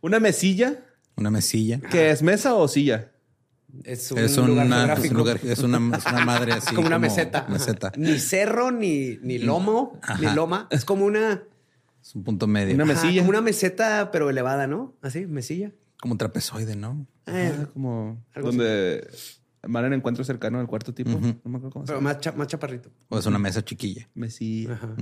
Una 0.00 0.20
mesilla. 0.20 0.76
Una 1.16 1.30
mesilla. 1.30 1.80
¿Qué 1.90 2.10
es 2.10 2.22
mesa 2.22 2.54
o 2.54 2.66
silla? 2.68 3.12
Es 3.84 4.10
un, 4.10 4.18
Es 4.18 4.36
lugar 4.36 4.66
una, 4.66 4.76
es 4.76 4.84
geográfico. 4.86 5.14
un 5.14 5.18
lugar- 5.18 5.40
es 5.44 5.58
una, 5.60 5.96
es 5.96 6.06
una 6.06 6.24
madre 6.24 6.52
así. 6.54 6.68
Es 6.68 6.72
como 6.74 6.86
una 6.88 6.98
meseta. 6.98 7.46
Meseta. 7.48 7.92
Ni 7.96 8.18
cerro, 8.18 8.70
ni, 8.72 9.18
ni 9.22 9.38
lomo, 9.38 10.00
ni 10.18 10.26
loma. 10.34 10.66
Es 10.70 10.84
como 10.84 11.04
una, 11.04 11.42
Es 12.02 12.14
un 12.14 12.24
punto 12.24 12.46
medio. 12.46 12.74
Una 12.74 12.84
ajá, 12.84 12.94
mesilla. 12.94 13.20
como 13.20 13.30
una 13.30 13.42
meseta, 13.42 14.10
pero 14.10 14.28
elevada, 14.30 14.66
¿no? 14.66 14.96
Así, 15.02 15.26
mesilla. 15.26 15.70
Como 16.00 16.12
un 16.12 16.18
trapezoide, 16.18 16.74
¿no? 16.74 17.06
Eh, 17.26 17.52
como 17.74 18.24
algo 18.34 18.48
donde 18.48 19.06
van 19.62 19.84
en 19.86 19.92
encuentro 19.92 20.24
cercano 20.24 20.58
al 20.60 20.66
cuarto 20.66 20.92
tipo. 20.94 21.10
No 21.10 21.20
me 21.20 21.30
acuerdo 21.58 21.70
cómo 21.70 21.86
se 21.86 21.92
pero 21.92 21.98
llama. 21.98 22.12
más, 22.14 22.20
cha- 22.20 22.32
más 22.32 22.46
chaparrito. 22.48 22.90
O 23.08 23.18
es 23.18 23.26
una 23.26 23.38
mesa 23.38 23.64
chiquilla. 23.64 24.08
Mesilla. 24.14 24.74
Ajá. 24.74 24.96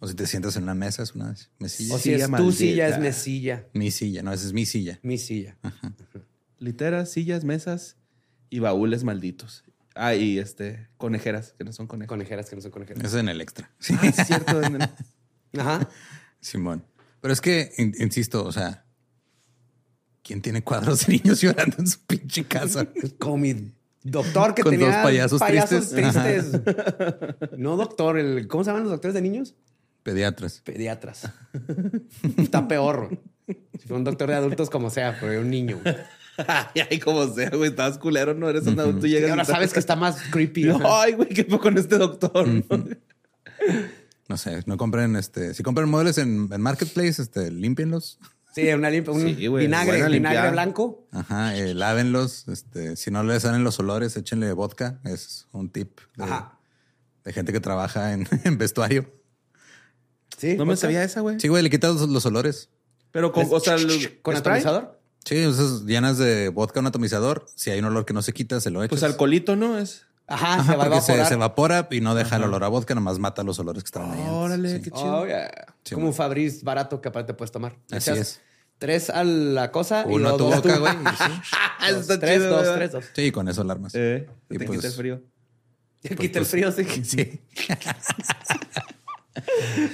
O 0.00 0.06
si 0.06 0.14
te 0.14 0.26
sientas 0.26 0.56
en 0.56 0.62
una 0.64 0.74
mesa, 0.74 1.02
es 1.02 1.14
una 1.14 1.34
mesilla. 1.58 1.94
O 1.94 1.98
si 1.98 2.04
Silla 2.04 2.16
es 2.18 2.24
tu 2.26 2.30
maldita. 2.30 2.52
silla, 2.56 2.88
es 2.88 2.98
mesilla. 3.00 3.66
Mi 3.74 3.90
silla, 3.90 4.22
no, 4.22 4.32
esa 4.32 4.46
es 4.46 4.52
mi 4.52 4.64
silla. 4.64 5.00
Mi 5.02 5.18
silla. 5.18 5.56
Literas, 6.58 7.10
sillas, 7.10 7.44
mesas 7.44 7.96
y 8.50 8.58
baúles 8.60 9.04
malditos. 9.04 9.64
Ah, 9.94 10.14
y 10.14 10.38
este, 10.38 10.88
conejeras, 10.96 11.54
que 11.58 11.64
no 11.64 11.72
son 11.72 11.86
conejos. 11.88 12.08
Conejeras 12.08 12.48
que 12.48 12.56
no 12.56 12.62
son 12.62 12.70
conejeras. 12.70 13.02
Eso 13.04 13.16
es 13.16 13.20
en 13.20 13.28
el 13.28 13.40
extra. 13.40 13.70
Sí, 13.80 13.94
Ah, 14.00 14.06
es 14.06 14.26
cierto. 14.26 14.62
en 14.62 14.76
el- 14.82 15.60
Ajá. 15.60 15.88
Simón. 16.40 16.84
Pero 17.20 17.32
es 17.32 17.40
que, 17.40 17.72
in- 17.78 17.94
insisto, 17.98 18.44
o 18.44 18.52
sea, 18.52 18.84
¿quién 20.22 20.42
tiene 20.42 20.62
cuadros 20.62 21.06
de 21.06 21.14
niños 21.14 21.40
llorando 21.40 21.76
en 21.78 21.86
su 21.86 22.00
pinche 22.00 22.44
casa? 22.44 22.86
Como 23.18 23.38
mi 23.38 23.72
doctor 24.02 24.54
que 24.54 24.62
Con 24.62 24.72
tenía 24.72 24.86
dos 24.88 24.96
payasos 25.02 25.40
tristes. 25.40 25.90
tristes. 25.90 26.52
No 27.56 27.76
doctor, 27.76 28.18
el, 28.18 28.46
¿cómo 28.48 28.64
se 28.64 28.70
llaman 28.70 28.84
los 28.84 28.92
doctores 28.92 29.14
de 29.14 29.22
niños? 29.22 29.54
Pediatras. 30.02 30.60
Pediatras. 30.64 31.30
Está 32.38 32.66
peor. 32.66 33.20
Si 33.46 33.86
fue 33.86 33.96
un 33.96 34.04
doctor 34.04 34.28
de 34.28 34.34
adultos, 34.36 34.70
como 34.70 34.90
sea, 34.90 35.16
pero 35.20 35.32
era 35.32 35.40
un 35.40 35.50
niño. 35.50 35.80
Ay, 36.88 36.98
como 36.98 37.26
sea, 37.34 37.50
güey. 37.50 37.70
Estabas 37.70 37.98
culero, 37.98 38.32
no 38.32 38.48
eres 38.48 38.66
un 38.66 38.78
adulto. 38.78 39.06
Y 39.06 39.10
llegas 39.10 39.30
ahora 39.30 39.42
y 39.42 39.46
sabes 39.46 39.72
que 39.72 39.80
está 39.80 39.96
más 39.96 40.22
creepy. 40.30 40.64
No. 40.64 40.80
Ay, 40.84 41.12
güey, 41.14 41.28
¿qué 41.28 41.44
fue 41.44 41.58
con 41.58 41.76
este 41.76 41.98
doctor? 41.98 42.46
¿no? 42.46 42.64
No 44.28 44.36
sé, 44.36 44.62
no 44.66 44.76
compren 44.76 45.16
este. 45.16 45.52
Si 45.54 45.62
compran 45.62 45.88
muebles 45.88 46.18
en, 46.18 46.48
en 46.52 46.60
Marketplace, 46.60 47.20
este, 47.20 47.50
límpienlos. 47.50 48.18
Sí, 48.62 48.72
una 48.72 48.90
limpia, 48.90 49.12
un 49.12 49.20
Sí, 49.36 49.46
güey, 49.46 49.66
vinagre, 49.66 50.08
vinagre 50.08 50.50
blanco. 50.50 51.06
Ajá, 51.12 51.56
eh, 51.56 51.74
lávenlos. 51.74 52.46
Este, 52.48 52.96
si 52.96 53.10
no 53.10 53.22
les 53.22 53.42
salen 53.42 53.64
los 53.64 53.78
olores, 53.78 54.16
échenle 54.16 54.52
vodka. 54.52 55.00
Es 55.04 55.46
un 55.52 55.70
tip 55.70 55.98
de, 56.16 56.24
Ajá. 56.24 56.58
de 57.24 57.32
gente 57.32 57.52
que 57.52 57.60
trabaja 57.60 58.12
en, 58.12 58.26
en 58.44 58.58
vestuario. 58.58 59.12
Sí. 60.36 60.56
No 60.56 60.66
me 60.66 60.76
sabía 60.76 61.02
esa, 61.02 61.20
güey. 61.20 61.40
Sí, 61.40 61.48
güey, 61.48 61.62
le 61.62 61.70
quitas 61.70 61.94
los, 61.96 62.08
los 62.08 62.26
olores. 62.26 62.70
Pero 63.10 63.32
con, 63.32 63.46
o 63.50 63.60
sea, 63.60 63.74
el- 63.74 64.20
¿Con 64.22 64.36
atomizador? 64.36 65.00
Sí, 65.24 65.36
entonces 65.38 65.84
llenas 65.84 66.16
de 66.18 66.48
vodka 66.48 66.80
un 66.80 66.86
atomizador. 66.86 67.46
Si 67.54 67.70
hay 67.70 67.78
un 67.80 67.86
olor 67.86 68.04
que 68.06 68.14
no 68.14 68.22
se 68.22 68.32
quita, 68.32 68.60
se 68.60 68.70
lo 68.70 68.80
echas. 68.82 68.90
Pues 68.90 69.02
alcoholito, 69.02 69.56
¿no? 69.56 69.78
Es. 69.78 70.04
Ajá, 70.30 70.54
Ajá, 70.60 70.72
se 70.72 70.76
va 70.76 70.96
a 70.98 71.00
se, 71.26 71.34
evapora 71.34 71.88
y 71.90 72.02
no 72.02 72.14
deja 72.14 72.36
el 72.36 72.44
olor 72.44 72.62
a 72.62 72.68
vodka, 72.68 72.94
nomás 72.94 73.18
mata 73.18 73.42
los 73.42 73.58
olores 73.58 73.82
que 73.82 73.88
estaban 73.88 74.10
ahí. 74.12 74.22
Órale, 74.28 74.76
Sí. 74.76 74.82
qué 74.82 74.90
chido. 74.90 75.20
Oh, 75.20 75.26
yeah. 75.26 75.50
Sí, 75.84 75.94
Como 75.94 76.08
un. 76.08 76.14
Fabriz 76.14 76.62
barato 76.62 77.00
que 77.00 77.08
aparte 77.08 77.32
puedes 77.32 77.50
tomar. 77.50 77.76
Así 77.90 78.10
Echas 78.10 78.18
es. 78.18 78.40
Tres 78.78 79.10
a 79.10 79.24
la 79.24 79.70
cosa 79.72 80.04
y 80.08 80.12
Uno 80.12 80.16
a 80.16 80.18
luego 80.20 80.36
tu 80.38 80.44
dos 80.44 80.56
boca, 80.56 80.78
güey. 80.78 80.92
y 80.94 80.96
sí. 81.16 81.92
Dos, 81.92 82.00
Está 82.02 82.20
tres, 82.20 82.34
chido, 82.38 82.48
dos, 82.50 82.60
¿verdad? 82.60 82.76
tres, 82.76 82.92
dos. 82.92 83.04
Sí, 83.12 83.32
con 83.32 83.48
eso 83.48 83.62
alarmas. 83.62 83.92
Eh, 83.94 84.28
Y 84.50 84.58
te 84.58 84.64
pues- 84.66 84.78
quita 84.78 84.86
el 84.88 84.92
frío. 84.94 85.22
Quita 86.16 86.38
el 86.38 86.46
frío, 86.46 86.70
sí. 86.72 86.84
Sí. 87.04 87.40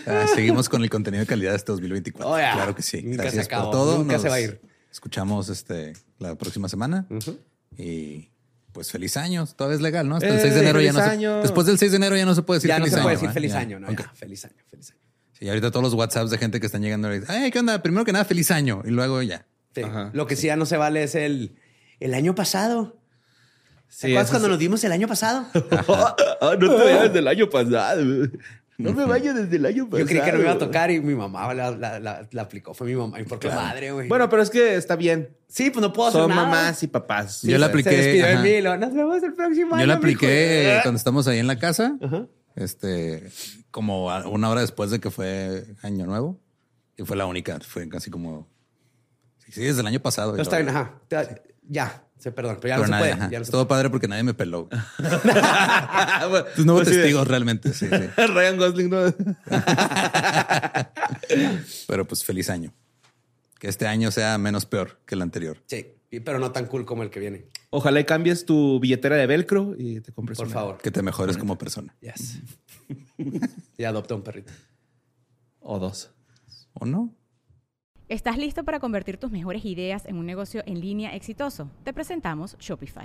Ah, 0.06 0.26
seguimos 0.34 0.68
con 0.68 0.82
el 0.82 0.90
contenido 0.90 1.20
de 1.20 1.26
calidad 1.26 1.50
de 1.50 1.56
este 1.56 1.72
2024. 1.72 2.30
Oh, 2.32 2.38
yeah. 2.38 2.52
Claro 2.54 2.74
que 2.74 2.82
sí. 2.82 3.02
Nunca 3.02 3.24
Gracias 3.24 3.46
se 3.46 3.54
acabó. 3.54 3.70
por 3.70 3.72
todo. 3.80 3.98
Nunca 3.98 4.14
Nos 4.14 4.22
se 4.22 4.28
va 4.28 4.34
a 4.36 4.40
ir. 4.40 4.60
Escuchamos 4.90 5.48
este 5.48 5.92
la 6.18 6.34
próxima 6.36 6.68
semana 6.68 7.06
Ujú. 7.10 7.38
y 7.76 8.30
pues 8.72 8.90
feliz 8.90 9.16
año. 9.16 9.46
Todavía 9.46 9.76
es 9.76 9.82
legal, 9.82 10.08
¿no? 10.08 10.16
Hasta 10.16 10.28
el 10.28 10.36
Eh, 10.38 10.42
6 10.42 10.54
de 10.54 10.60
enero 10.60 10.80
ya 10.80 10.92
no 10.92 10.98
se, 11.00 11.04
año. 11.04 11.42
Después 11.42 11.66
del 11.66 11.78
6 11.78 11.90
de 11.92 11.96
enero 11.96 12.16
ya 12.16 12.24
no 12.26 12.34
se 12.34 12.42
puede 12.42 12.58
decir 12.58 12.68
Ya 12.68 12.78
no 12.78 12.84
feliz 12.84 12.92
se 12.94 12.96
año. 13.00 13.02
puede 13.04 13.14
decir 13.16 13.26
¿verdad? 13.28 13.34
feliz 13.34 13.52
Ya. 13.52 13.58
año, 13.58 13.80
¿no? 13.80 13.88
Ok. 13.88 14.00
Ya, 14.00 14.12
feliz 14.14 14.44
año, 14.44 14.54
feliz 14.70 14.90
año. 14.90 15.00
Sí, 15.38 15.48
ahorita 15.48 15.70
todos 15.70 15.82
los 15.84 15.94
WhatsApps 15.94 16.30
de 16.30 16.38
gente 16.38 16.60
que 16.60 16.66
están 16.66 16.82
llegando 16.82 17.12
y 17.14 17.20
dicen, 17.20 17.34
ay, 17.34 17.50
¿qué 17.50 17.58
onda? 17.58 17.82
Primero 17.82 18.04
que 18.04 18.12
nada, 18.12 18.24
feliz 18.24 18.50
año. 18.50 18.82
Y 18.84 18.90
luego 18.90 19.20
ya. 19.22 19.46
Sí. 19.74 19.82
Ajá. 19.82 20.10
Lo 20.14 20.26
que 20.26 20.36
sí 20.36 20.46
ya 20.46 20.56
no 20.56 20.66
se 20.66 20.76
vale 20.76 21.02
es 21.02 21.14
el, 21.14 21.56
el 22.00 22.14
año 22.14 22.34
pasado. 22.34 22.98
¿Te 23.88 23.94
Sí, 23.96 24.06
acuerdas 24.08 24.30
cuando 24.30 24.46
sí. 24.48 24.50
nos 24.52 24.58
vimos 24.58 24.84
el 24.84 24.92
año 24.92 25.06
pasado? 25.08 25.46
Ah, 25.88 26.56
no 26.58 26.76
te 26.76 26.84
vayas 26.84 27.12
del 27.12 27.28
año 27.28 27.48
pasado. 27.48 28.02
No 28.76 28.92
me 28.92 29.04
vayas 29.04 29.36
desde 29.36 29.54
el 29.56 29.66
año 29.66 29.84
pasado. 29.88 29.98
Yo 30.00 30.06
creí 30.06 30.20
que 30.20 30.32
no 30.32 30.38
me 30.38 30.44
iba 30.44 30.52
a 30.52 30.58
tocar 30.58 30.90
y 30.90 31.00
mi 31.00 31.14
mamá 31.14 31.52
la, 31.54 31.70
la- 31.70 32.00
la- 32.00 32.26
la 32.30 32.42
aplicó. 32.42 32.74
Fue 32.74 32.86
mi 32.88 32.94
mamá. 32.96 33.20
¿Y 33.20 33.24
por 33.24 33.38
qué 33.38 33.48
madre, 33.48 33.92
güey? 33.92 34.08
Bueno, 34.08 34.28
pero 34.28 34.42
es 34.42 34.50
que 34.50 34.74
está 34.74 34.96
bien. 34.96 35.28
sí, 35.48 35.70
pues 35.70 35.80
no 35.80 35.92
puedo 35.92 36.08
hacer 36.08 36.20
Son 36.22 36.30
nada. 36.30 36.42
mamás 36.44 36.82
y 36.82 36.88
papás. 36.88 37.42
Yo 37.42 37.56
la 37.58 37.66
apliqué, 37.66 37.90
Se 37.90 37.96
despidió 37.96 38.26
de 38.26 38.32
ajá. 38.32 38.42
mí 38.42 38.48
y 38.50 38.60
luego, 38.62 38.76
nos 38.78 38.92
vemos 38.94 39.22
el 39.22 39.32
próximo 39.32 39.74
año. 39.76 39.82
Yo 39.82 39.86
la 39.86 39.94
mijo". 39.94 39.98
apliqué 40.06 40.78
cuando 40.82 40.98
estamos 40.98 41.28
ahí 41.28 41.38
en 41.38 41.46
la 41.46 41.58
casa, 41.58 41.96
Ajá. 42.02 42.26
este, 42.56 43.30
como 43.74 44.06
una 44.28 44.50
hora 44.50 44.60
después 44.60 44.92
de 44.92 45.00
que 45.00 45.10
fue 45.10 45.66
Año 45.82 46.06
Nuevo. 46.06 46.38
Y 46.96 47.02
fue 47.02 47.16
la 47.16 47.26
única. 47.26 47.58
Fue 47.58 47.88
casi 47.88 48.08
como. 48.08 48.46
Sí, 49.38 49.50
sí, 49.50 49.62
desde 49.62 49.80
el 49.80 49.86
año 49.88 49.98
pasado. 49.98 50.30
Pero 50.30 50.44
está 50.44 50.58
bien, 50.58 50.68
ajá. 50.68 51.00
Ya, 51.68 52.04
se 52.16 52.30
perdón, 52.30 52.58
pero 52.60 52.68
ya 52.68 52.76
Pero 52.76 52.82
no 52.82 52.84
se 52.86 52.90
nadie, 52.92 53.02
puede. 53.02 53.12
ajá. 53.14 53.30
Ya 53.32 53.38
no 53.40 53.44
se 53.44 53.48
Estuvo 53.48 53.66
padre 53.66 53.90
porque 53.90 54.06
nadie 54.06 54.22
me 54.22 54.32
peló. 54.32 54.68
Bueno, 56.28 56.44
Tus 56.54 56.64
nuevos 56.64 56.84
pues 56.84 56.94
sí, 56.94 57.02
testigos 57.02 57.26
realmente, 57.26 57.72
sí, 57.72 57.88
sí. 57.88 57.96
Ryan 58.28 58.58
Gosling, 58.58 58.90
¿no? 58.90 58.98
Pero 61.88 62.06
pues 62.06 62.22
feliz 62.22 62.50
año. 62.50 62.72
Que 63.58 63.66
este 63.66 63.88
año 63.88 64.12
sea 64.12 64.38
menos 64.38 64.66
peor 64.66 65.00
que 65.04 65.16
el 65.16 65.22
anterior. 65.22 65.60
Sí, 65.66 65.84
pero 66.20 66.38
no 66.38 66.52
tan 66.52 66.66
cool 66.66 66.84
como 66.84 67.02
el 67.02 67.10
que 67.10 67.20
viene. 67.20 67.46
Ojalá 67.70 68.00
y 68.00 68.04
cambies 68.04 68.44
tu 68.46 68.78
billetera 68.80 69.16
de 69.16 69.26
velcro 69.26 69.74
y 69.78 70.00
te 70.00 70.12
compres 70.12 70.38
Por 70.38 70.46
una. 70.46 70.54
favor. 70.54 70.78
Que 70.78 70.90
te 70.90 71.02
mejores 71.02 71.36
como 71.36 71.56
persona. 71.58 71.96
Yes. 72.00 72.40
y 73.78 73.84
adopta 73.84 74.14
un 74.14 74.22
perrito. 74.22 74.52
O 75.60 75.78
dos. 75.78 76.10
¿O 76.74 76.86
no? 76.86 77.14
¿Estás 78.08 78.36
listo 78.36 78.64
para 78.64 78.80
convertir 78.80 79.16
tus 79.16 79.30
mejores 79.30 79.64
ideas 79.64 80.04
en 80.06 80.16
un 80.16 80.26
negocio 80.26 80.62
en 80.66 80.80
línea 80.80 81.14
exitoso? 81.16 81.70
Te 81.84 81.92
presentamos 81.92 82.56
Shopify. 82.58 83.04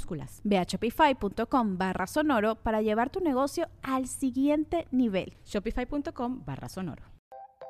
minúsculas. 0.00 0.40
Ve 0.44 0.58
a 0.58 0.64
shopify.com 0.64 1.76
barra 1.76 2.06
sonoro 2.06 2.56
para 2.56 2.80
llevar 2.80 3.10
tu 3.10 3.20
negocio 3.20 3.68
al 3.82 4.06
siguiente 4.06 4.86
nivel. 4.90 5.32
Shopify.com 5.44 6.42
barra 6.44 6.68
sonoro. 6.68 7.02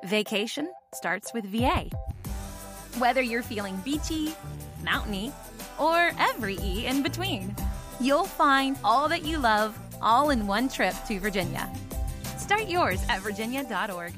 Vacation 0.03 0.67
starts 0.95 1.33
with 1.33 1.45
VA. 1.45 1.89
Whether 2.99 3.21
you're 3.21 3.43
feeling 3.43 3.77
beachy, 3.85 4.33
mountainy, 4.83 5.31
or 5.79 6.11
every 6.17 6.57
E 6.61 6.85
in 6.87 7.03
between, 7.03 7.55
you'll 7.99 8.25
find 8.25 8.77
all 8.83 9.07
that 9.09 9.23
you 9.23 9.37
love 9.37 9.77
all 10.01 10.31
in 10.31 10.47
one 10.47 10.67
trip 10.67 10.93
to 11.07 11.19
Virginia. 11.19 11.69
Start 12.37 12.67
yours 12.67 12.99
at 13.09 13.21
virginia.org. 13.21 14.13